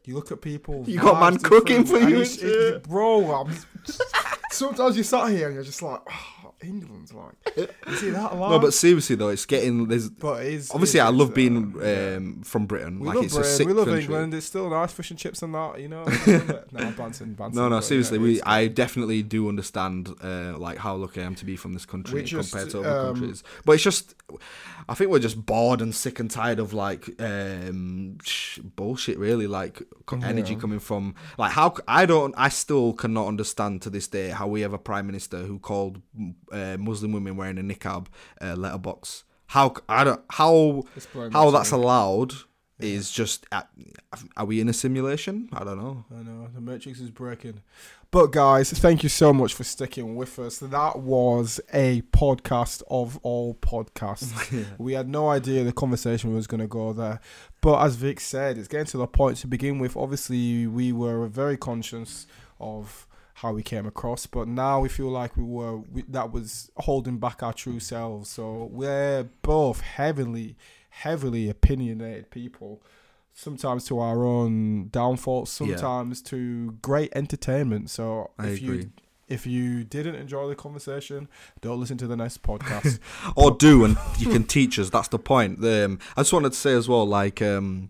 you 0.06 0.16
look 0.16 0.32
at 0.32 0.42
people. 0.42 0.84
You 0.88 1.00
got 1.00 1.20
man 1.20 1.40
cooking 1.40 1.84
for 1.86 2.00
you, 2.00 2.22
it, 2.22 2.84
bro. 2.84 3.32
I'm, 3.34 3.56
sometimes 4.52 4.98
you 4.98 5.04
sat 5.04 5.30
here 5.32 5.48
and 5.48 5.56
you're 5.56 5.64
just 5.64 5.82
like. 5.82 6.02
Oh, 6.10 6.35
England's 6.66 7.14
like. 7.14 7.34
You 7.88 7.96
see 7.98 8.10
that? 8.10 8.36
No, 8.36 8.60
but 8.60 8.74
seriously 8.74 9.16
though, 9.16 9.30
it's 9.30 9.46
getting 9.46 9.88
there's. 9.88 10.10
But 10.10 10.46
it 10.46 10.54
is, 10.54 10.72
obviously, 10.72 11.00
I 11.00 11.10
love 11.10 11.34
being 11.34 11.76
um, 11.82 12.42
from 12.44 12.66
Britain. 12.66 13.00
We 13.00 13.08
like 13.08 13.16
love 13.16 13.26
it's 13.26 13.34
Britain. 13.36 13.52
a 13.52 13.56
sick 13.56 13.68
We 13.68 13.74
love 13.74 13.86
country. 13.86 14.04
England. 14.04 14.34
It's 14.34 14.46
still 14.48 14.70
nice 14.70 14.92
fish 14.92 15.12
and 15.12 15.20
chips 15.20 15.42
and 15.44 15.54
that. 15.54 15.80
You 15.80 15.90
know. 15.90 16.04
no, 16.04 16.12
Banton, 16.92 17.36
Banton, 17.36 17.54
no, 17.54 17.70
no, 17.70 17.80
seriously, 17.80 18.18
we 18.18 18.42
I 18.42 18.68
definitely 18.68 19.22
do 19.24 19.48
understand 19.48 20.10
uh, 20.24 20.58
like 20.58 20.80
how 20.80 20.96
lucky 20.96 21.22
I 21.22 21.26
am 21.26 21.36
to 21.36 21.46
be 21.46 21.56
from 21.56 21.74
this 21.74 21.86
country 21.86 22.24
just, 22.24 22.52
compared 22.52 22.72
to 22.72 22.80
other 22.80 23.00
um, 23.00 23.14
countries. 23.14 23.44
But 23.64 23.74
it's 23.74 23.84
just, 23.84 24.16
I 24.88 24.94
think 24.94 25.12
we're 25.12 25.20
just 25.20 25.46
bored 25.46 25.82
and 25.82 25.94
sick 25.94 26.20
and 26.20 26.30
tired 26.30 26.60
of 26.60 26.74
like 26.74 27.10
um, 27.20 28.18
sh- 28.24 28.60
bullshit. 28.60 29.18
Really, 29.18 29.48
like 29.48 29.82
energy 30.12 30.54
yeah. 30.54 30.60
coming 30.60 30.80
from 30.80 31.16
like 31.38 31.52
how 31.52 31.76
I 31.88 32.06
don't. 32.06 32.34
I 32.38 32.50
still 32.50 32.94
cannot 32.94 33.28
understand 33.28 33.82
to 33.84 33.90
this 33.90 34.08
day 34.08 34.30
how 34.30 34.48
we 34.48 34.62
have 34.62 34.74
a 34.74 34.78
prime 34.78 35.08
minister 35.08 35.40
who 35.40 35.60
called 35.60 36.02
uh, 36.52 36.78
Muslim 36.78 37.12
women 37.12 37.38
wearing 37.38 37.58
a 37.58 37.62
niqab 37.62 38.08
uh, 38.42 38.56
letterbox. 38.56 39.24
How 39.48 39.76
I 39.88 40.04
don't 40.04 40.22
how 40.30 40.84
how 41.32 41.52
that's 41.52 41.72
allowed 41.72 42.34
yeah. 42.80 42.90
is 42.90 43.12
just 43.12 43.46
uh, 43.52 43.64
are 44.38 44.46
we 44.46 44.60
in 44.60 44.70
a 44.70 44.74
simulation? 44.74 45.50
I 45.54 45.64
don't 45.64 45.78
know. 45.78 46.06
I 46.12 46.24
know 46.24 46.48
the 46.54 46.62
matrix 46.62 47.00
is 47.00 47.10
breaking. 47.10 47.62
But 48.12 48.32
guys, 48.32 48.72
thank 48.72 49.04
you 49.04 49.10
so 49.10 49.34
much 49.34 49.54
for 49.54 49.64
sticking 49.64 50.16
with 50.16 50.40
us. 50.40 50.60
That 50.60 51.00
was 51.00 51.60
a 51.74 52.02
podcast 52.14 52.82
of 52.90 53.20
all 53.24 53.56
podcasts. 53.56 54.52
yeah. 54.58 54.66
We 54.78 54.94
had 54.94 55.10
no 55.10 55.30
idea 55.30 55.64
the 55.64 55.74
conversation 55.74 56.34
was 56.34 56.48
going 56.48 56.62
to 56.62 56.68
go 56.68 56.94
there. 56.94 57.20
But 57.60 57.82
as 57.84 57.96
Vic 57.96 58.22
said, 58.22 58.58
it's 58.58 58.70
getting 58.70 58.86
to 58.88 58.98
the 58.98 59.08
point 59.08 59.38
to 59.38 59.48
begin 59.48 59.80
with. 59.80 59.98
Obviously, 59.98 60.66
we 60.66 60.94
were 60.94 61.28
very 61.28 61.58
conscious 61.58 62.26
of 62.60 63.06
how 63.36 63.52
we 63.52 63.64
came 63.64 63.86
across. 63.86 64.26
But 64.26 64.48
now 64.48 64.80
we 64.80 64.90
feel 64.90 65.10
like 65.10 65.36
we 65.36 65.44
were 65.44 65.78
we, 65.78 66.04
that 66.08 66.32
was 66.32 66.72
holding 66.78 67.18
back 67.18 67.44
our 67.44 67.54
true 67.54 67.80
selves. 67.80 68.30
So 68.30 68.70
we're 68.72 69.28
both 69.42 69.82
heavily, 69.82 70.56
heavily 70.96 71.50
opinionated 71.50 72.32
people. 72.32 72.82
Sometimes 73.34 73.84
to 73.86 74.00
our 74.00 74.24
own 74.24 74.88
downfall, 74.90 75.46
sometimes 75.46 76.22
yeah. 76.24 76.30
to 76.30 76.72
great 76.82 77.12
entertainment. 77.14 77.90
So 77.90 78.32
I 78.40 78.48
if 78.48 78.62
agree. 78.62 78.78
you 78.78 78.92
if 79.28 79.48
you 79.48 79.84
didn't 79.84 80.16
enjoy 80.16 80.48
the 80.48 80.56
conversation, 80.56 81.28
don't 81.60 81.80
listen 81.80 81.98
to 81.98 82.08
the 82.08 82.16
next 82.16 82.44
podcast. 82.44 83.00
or 83.36 83.52
do, 83.52 83.84
and 83.84 83.98
you 84.20 84.30
can 84.30 84.44
teach 84.44 84.78
us. 84.78 84.90
That's 84.90 85.08
the 85.08 85.20
point. 85.20 85.64
Um, 85.66 86.00
I 86.16 86.22
just 86.22 86.32
wanted 86.32 86.54
to 86.54 86.58
say 86.58 86.74
as 86.74 86.88
well, 86.88 87.06
like 87.06 87.42
um, 87.42 87.90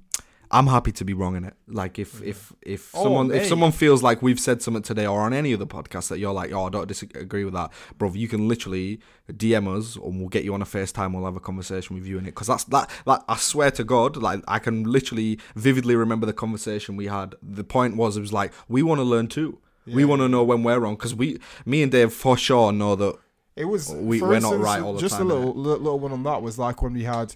I'm 0.56 0.68
happy 0.68 0.94
to 0.94 1.04
be 1.04 1.14
wrong 1.14 1.36
in 1.36 1.44
it. 1.44 1.54
Like 1.68 2.00
if 2.00 2.24
if 2.24 2.54
if 2.62 2.96
oh, 2.96 3.04
someone 3.04 3.32
if 3.32 3.46
someone 3.46 3.74
feels 3.74 4.02
like 4.02 4.22
we've 4.22 4.40
said 4.40 4.62
something 4.62 4.82
today 4.82 5.06
or 5.06 5.20
on 5.20 5.34
any 5.34 5.52
of 5.52 5.60
the 5.60 5.68
podcasts 5.68 6.08
that 6.08 6.18
you're 6.18 6.32
like, 6.32 6.54
oh, 6.54 6.68
I 6.68 6.70
don't 6.70 6.88
disagree 6.88 7.44
with 7.44 7.54
that, 7.56 7.74
bro. 7.98 8.14
You 8.14 8.30
can 8.30 8.48
literally 8.48 9.02
DM 9.30 9.68
us 9.78 9.98
and 9.98 10.18
we'll 10.18 10.30
get 10.30 10.46
you 10.46 10.54
on 10.54 10.62
a 10.62 10.66
FaceTime. 10.66 11.14
We'll 11.14 11.26
have 11.26 11.36
a 11.36 11.42
conversation 11.42 11.94
with 11.98 12.06
you 12.06 12.18
in 12.18 12.24
it 12.24 12.28
because 12.28 12.48
that's 12.48 12.64
that. 12.66 12.90
Like 13.06 13.20
I 13.28 13.36
swear 13.36 13.70
to 13.72 13.84
God, 13.84 14.16
like 14.16 14.44
I 14.48 14.60
can 14.60 14.86
literally 14.86 15.40
vividly 15.56 15.98
remember 15.98 16.26
the 16.26 16.32
conversation 16.32 16.96
we 16.96 17.08
had. 17.08 17.36
The 17.44 17.66
point 17.66 17.98
was, 17.98 18.16
it 18.16 18.22
was 18.22 18.32
like 18.32 18.54
we 18.70 18.82
want 18.82 19.00
to 19.00 19.04
learn 19.04 19.28
too. 19.28 19.60
Yeah. 19.86 19.98
We 19.98 20.06
want 20.06 20.22
to 20.22 20.30
know 20.30 20.46
when 20.46 20.64
we're 20.64 20.80
wrong 20.80 20.96
because 20.96 21.14
we, 21.14 21.38
me 21.66 21.84
and 21.84 21.92
Dave, 21.92 22.14
for 22.14 22.38
sure 22.38 22.72
know 22.72 22.96
that 22.96 23.20
it 23.56 23.66
was 23.66 23.90
we, 23.90 24.22
are 24.22 24.40
not 24.40 24.58
right 24.58 24.82
all 24.82 24.94
the 24.94 25.00
just 25.00 25.16
time. 25.16 25.28
Just 25.28 25.38
a 25.38 25.40
little 25.40 25.54
little 25.54 26.00
one 26.00 26.12
on 26.12 26.24
that 26.24 26.42
was 26.42 26.60
like 26.60 26.82
when 26.82 26.94
we 26.94 27.04
had 27.04 27.34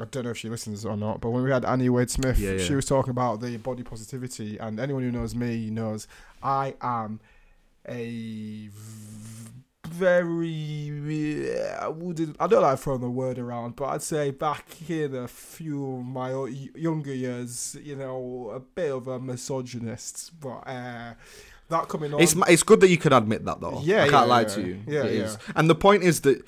I 0.00 0.04
don't 0.06 0.24
know 0.24 0.30
if 0.30 0.38
she 0.38 0.48
listens 0.48 0.86
or 0.86 0.96
not, 0.96 1.20
but 1.20 1.30
when 1.30 1.42
we 1.42 1.50
had 1.50 1.64
Annie 1.64 1.90
Wade 1.90 2.10
Smith, 2.10 2.38
yeah, 2.38 2.52
yeah. 2.52 2.64
she 2.64 2.74
was 2.74 2.86
talking 2.86 3.10
about 3.10 3.40
the 3.40 3.56
body 3.58 3.82
positivity, 3.82 4.56
and 4.58 4.80
anyone 4.80 5.02
who 5.02 5.10
knows 5.10 5.34
me 5.34 5.68
knows 5.68 6.08
I 6.42 6.74
am 6.80 7.20
a 7.86 8.70
very 9.88 11.52
I 11.78 11.88
wouldn't 11.88 12.36
I 12.40 12.46
don't 12.46 12.62
like 12.62 12.78
throwing 12.78 13.02
the 13.02 13.10
word 13.10 13.38
around, 13.38 13.76
but 13.76 13.86
I'd 13.86 14.02
say 14.02 14.30
back 14.30 14.66
in 14.88 15.14
a 15.14 15.28
few 15.28 15.96
of 15.96 16.06
my 16.06 16.30
younger 16.74 17.14
years, 17.14 17.76
you 17.82 17.96
know, 17.96 18.50
a 18.54 18.60
bit 18.60 18.92
of 18.92 19.08
a 19.08 19.20
misogynist, 19.20 20.40
but. 20.40 20.66
Uh, 20.66 21.14
that 21.68 21.88
coming 21.88 22.12
on. 22.12 22.20
It's 22.20 22.34
it's 22.48 22.62
good 22.62 22.80
that 22.80 22.88
you 22.88 22.98
can 22.98 23.12
admit 23.12 23.44
that 23.46 23.60
though. 23.60 23.80
Yeah, 23.82 24.04
I 24.04 24.08
can't 24.08 24.26
yeah, 24.26 24.34
lie 24.34 24.44
to 24.44 24.60
you. 24.60 24.80
Yeah, 24.86 25.04
it 25.04 25.14
yeah. 25.14 25.24
Is. 25.24 25.38
And 25.56 25.70
the 25.70 25.74
point 25.74 26.02
is 26.02 26.20
that 26.20 26.44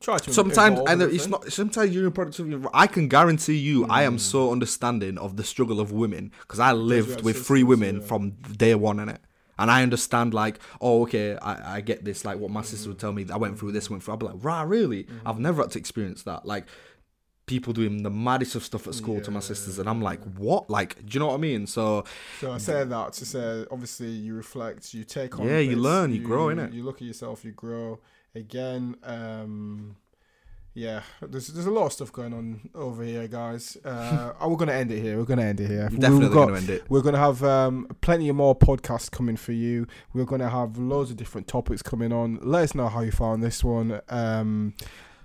Try 0.00 0.18
to 0.18 0.32
sometimes 0.32 0.80
and 0.86 1.02
it's 1.02 1.26
not 1.26 1.50
sometimes 1.52 1.94
you're 1.94 2.06
in 2.06 2.12
productivity 2.12 2.62
i 2.74 2.86
can 2.86 3.08
guarantee 3.08 3.56
you 3.56 3.86
mm. 3.86 3.86
i 3.90 4.02
am 4.02 4.16
mm. 4.16 4.20
so 4.20 4.52
understanding 4.52 5.16
of 5.16 5.36
the 5.36 5.44
struggle 5.44 5.80
of 5.80 5.90
women 5.90 6.32
because 6.40 6.60
i 6.60 6.72
lived 6.72 7.22
with 7.22 7.46
three 7.46 7.62
women 7.62 7.96
yeah. 7.96 8.06
from 8.06 8.30
day 8.30 8.74
one 8.74 9.00
in 9.00 9.08
it 9.08 9.20
and 9.58 9.70
I 9.70 9.82
understand 9.82 10.34
like, 10.34 10.58
oh, 10.80 11.02
okay, 11.04 11.36
I, 11.36 11.76
I 11.76 11.80
get 11.80 12.04
this. 12.04 12.24
Like 12.24 12.38
what 12.38 12.50
my 12.50 12.60
mm. 12.60 12.66
sister 12.66 12.90
would 12.90 12.98
tell 12.98 13.12
me, 13.12 13.26
I 13.32 13.36
went 13.36 13.58
through 13.58 13.72
this, 13.72 13.88
went 13.88 14.02
through. 14.02 14.14
I'd 14.14 14.20
be 14.20 14.26
like, 14.26 14.36
rah, 14.42 14.62
really? 14.62 15.04
Mm. 15.04 15.20
I've 15.24 15.38
never 15.38 15.62
had 15.62 15.70
to 15.72 15.78
experience 15.78 16.22
that. 16.24 16.44
Like 16.44 16.66
people 17.46 17.72
doing 17.72 18.02
the 18.02 18.10
maddest 18.10 18.56
of 18.56 18.64
stuff 18.64 18.86
at 18.86 18.94
school 18.94 19.16
yeah, 19.16 19.22
to 19.22 19.30
my 19.30 19.40
sisters, 19.40 19.78
and 19.78 19.88
I'm 19.88 20.02
like, 20.02 20.20
what? 20.36 20.68
Like, 20.68 20.96
do 20.96 21.14
you 21.14 21.20
know 21.20 21.28
what 21.28 21.34
I 21.34 21.38
mean? 21.38 21.66
So, 21.66 22.04
so 22.40 22.52
I 22.52 22.58
say 22.58 22.84
that 22.84 23.12
to 23.14 23.24
say, 23.24 23.64
obviously, 23.70 24.10
you 24.10 24.34
reflect, 24.34 24.92
you 24.92 25.04
take 25.04 25.38
on. 25.38 25.46
Yeah, 25.46 25.60
you 25.60 25.76
learn, 25.76 26.12
you, 26.12 26.20
you 26.20 26.26
grow 26.26 26.48
in 26.50 26.58
it. 26.58 26.72
You 26.72 26.82
look 26.82 26.96
at 26.96 27.02
yourself, 27.02 27.44
you 27.44 27.52
grow 27.52 28.00
again, 28.36 28.96
um, 29.02 29.96
yeah, 30.74 31.00
there's 31.22 31.48
there's 31.48 31.66
a 31.66 31.70
lot 31.70 31.86
of 31.86 31.92
stuff 31.92 32.12
going 32.12 32.34
on 32.34 32.68
over 32.74 33.02
here, 33.02 33.26
guys. 33.28 33.78
Uh, 33.84 34.32
oh, 34.40 34.48
we're 34.50 34.56
gonna 34.56 34.72
end 34.72 34.92
it 34.92 35.00
here. 35.00 35.16
We're 35.18 35.24
gonna 35.24 35.42
end 35.44 35.60
it 35.60 35.68
here. 35.68 35.88
Definitely 35.88 36.18
We've 36.18 36.28
got- 36.32 36.48
going 36.48 36.54
to 36.54 36.60
end 36.60 36.70
it. 36.70 36.84
We're 36.90 37.00
gonna 37.02 37.18
have 37.18 37.42
um, 37.42 37.86
plenty 38.02 38.28
of 38.28 38.36
more 38.36 38.54
podcasts 38.54 39.10
coming 39.10 39.36
for 39.36 39.52
you. 39.52 39.86
We're 40.12 40.24
gonna 40.26 40.50
have 40.50 40.76
loads 40.76 41.10
of 41.10 41.16
different 41.16 41.48
topics 41.48 41.82
coming 41.82 42.12
on. 42.12 42.38
Let 42.42 42.64
us 42.64 42.74
know 42.74 42.88
how 42.88 43.00
you 43.00 43.10
found 43.10 43.42
this 43.42 43.64
one. 43.64 44.00
Um, 44.10 44.74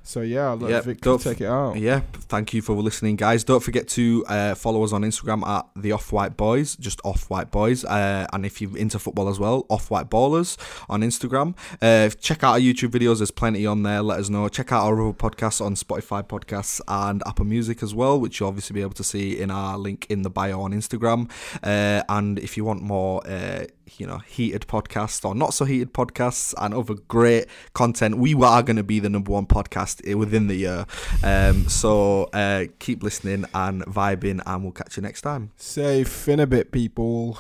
so 0.04 0.22
yeah, 0.22 0.50
I'll 0.50 0.58
let 0.58 0.72
Yep, 0.72 0.84
Vic 0.86 1.02
take 1.22 1.42
it 1.42 1.48
out. 1.48 1.78
Yeah, 1.78 2.02
thank 2.14 2.54
you 2.54 2.62
for 2.62 2.74
listening, 2.74 3.16
guys. 3.16 3.44
Don't 3.44 3.62
forget 3.62 3.88
to 3.90 4.26
uh, 4.28 4.56
follow 4.56 4.84
us 4.84 4.94
on 4.94 5.04
Instagram 5.04 5.46
at 5.48 5.68
the 5.76 5.92
Off 5.92 6.12
White 6.12 6.36
Boys, 6.38 6.76
just 6.76 7.00
Off 7.04 7.30
White 7.30 7.52
Boys. 7.52 7.86
Uh, 7.86 8.26
and 8.34 8.46
if 8.46 8.62
you're 8.62 8.76
into 8.78 9.00
football 9.00 9.30
as 9.30 9.40
well, 9.40 9.66
Off 9.70 9.92
White 9.92 10.10
Ballers 10.10 10.58
on 10.90 11.02
Instagram. 11.02 11.56
Uh, 11.82 12.10
check 12.10 12.44
out 12.44 12.54
our 12.54 12.60
YouTube 12.60 12.90
videos. 12.90 13.20
There's 13.20 13.32
plenty 13.32 13.66
on 13.66 13.84
there. 13.84 14.02
Let 14.02 14.20
us 14.20 14.30
know. 14.30 14.48
Check 14.50 14.72
out 14.72 14.86
our 14.86 15.00
other 15.02 15.14
podcasts 15.14 15.64
on 15.64 15.76
Spotify 15.76 16.24
podcasts 16.24 16.82
and 16.88 17.22
Apple 17.26 17.46
Music 17.46 17.84
as 17.84 17.94
well, 17.94 18.20
which 18.20 18.40
you'll 18.40 18.50
obviously 18.50 18.74
be 18.74 18.82
able 18.82 18.92
to 18.94 19.04
see 19.04 19.40
in 19.40 19.52
our 19.52 19.78
link 19.78 20.08
in 20.10 20.24
the 20.24 20.30
bio 20.30 20.62
on 20.62 20.72
Instagram. 20.72 21.30
Uh, 21.64 22.04
and 22.10 22.40
if 22.40 22.58
you 22.58 22.66
want 22.66 22.82
more, 22.82 23.26
uh, 23.28 23.66
you 23.98 24.08
know, 24.08 24.20
heated 24.20 24.68
podcasts 24.68 25.24
or 25.26 25.36
not 25.36 25.54
so 25.54 25.66
heated 25.66 25.94
podcasts 25.94 26.54
and 26.58 26.74
other 26.74 26.96
great 27.08 27.46
content, 27.74 28.18
we 28.18 28.34
are 28.34 28.64
going 28.64 28.78
to 28.78 28.84
be 28.84 29.00
the 29.00 29.10
number 29.10 29.32
one 29.32 29.46
podcast 29.46 30.16
within 30.16 30.48
the 30.48 30.56
year. 30.56 30.86
Um, 31.24 31.68
so 31.68 32.24
uh, 32.34 32.66
keep 32.80 33.04
listening 33.04 33.46
and 33.54 33.86
vibing, 33.86 34.42
and 34.46 34.64
we'll 34.64 34.72
catch 34.72 34.98
you 34.98 35.04
next 35.04 35.22
time. 35.22 35.52
Say 35.58 36.04
fin 36.04 36.40
a 36.40 36.48
bit, 36.48 36.72
people. 36.72 37.38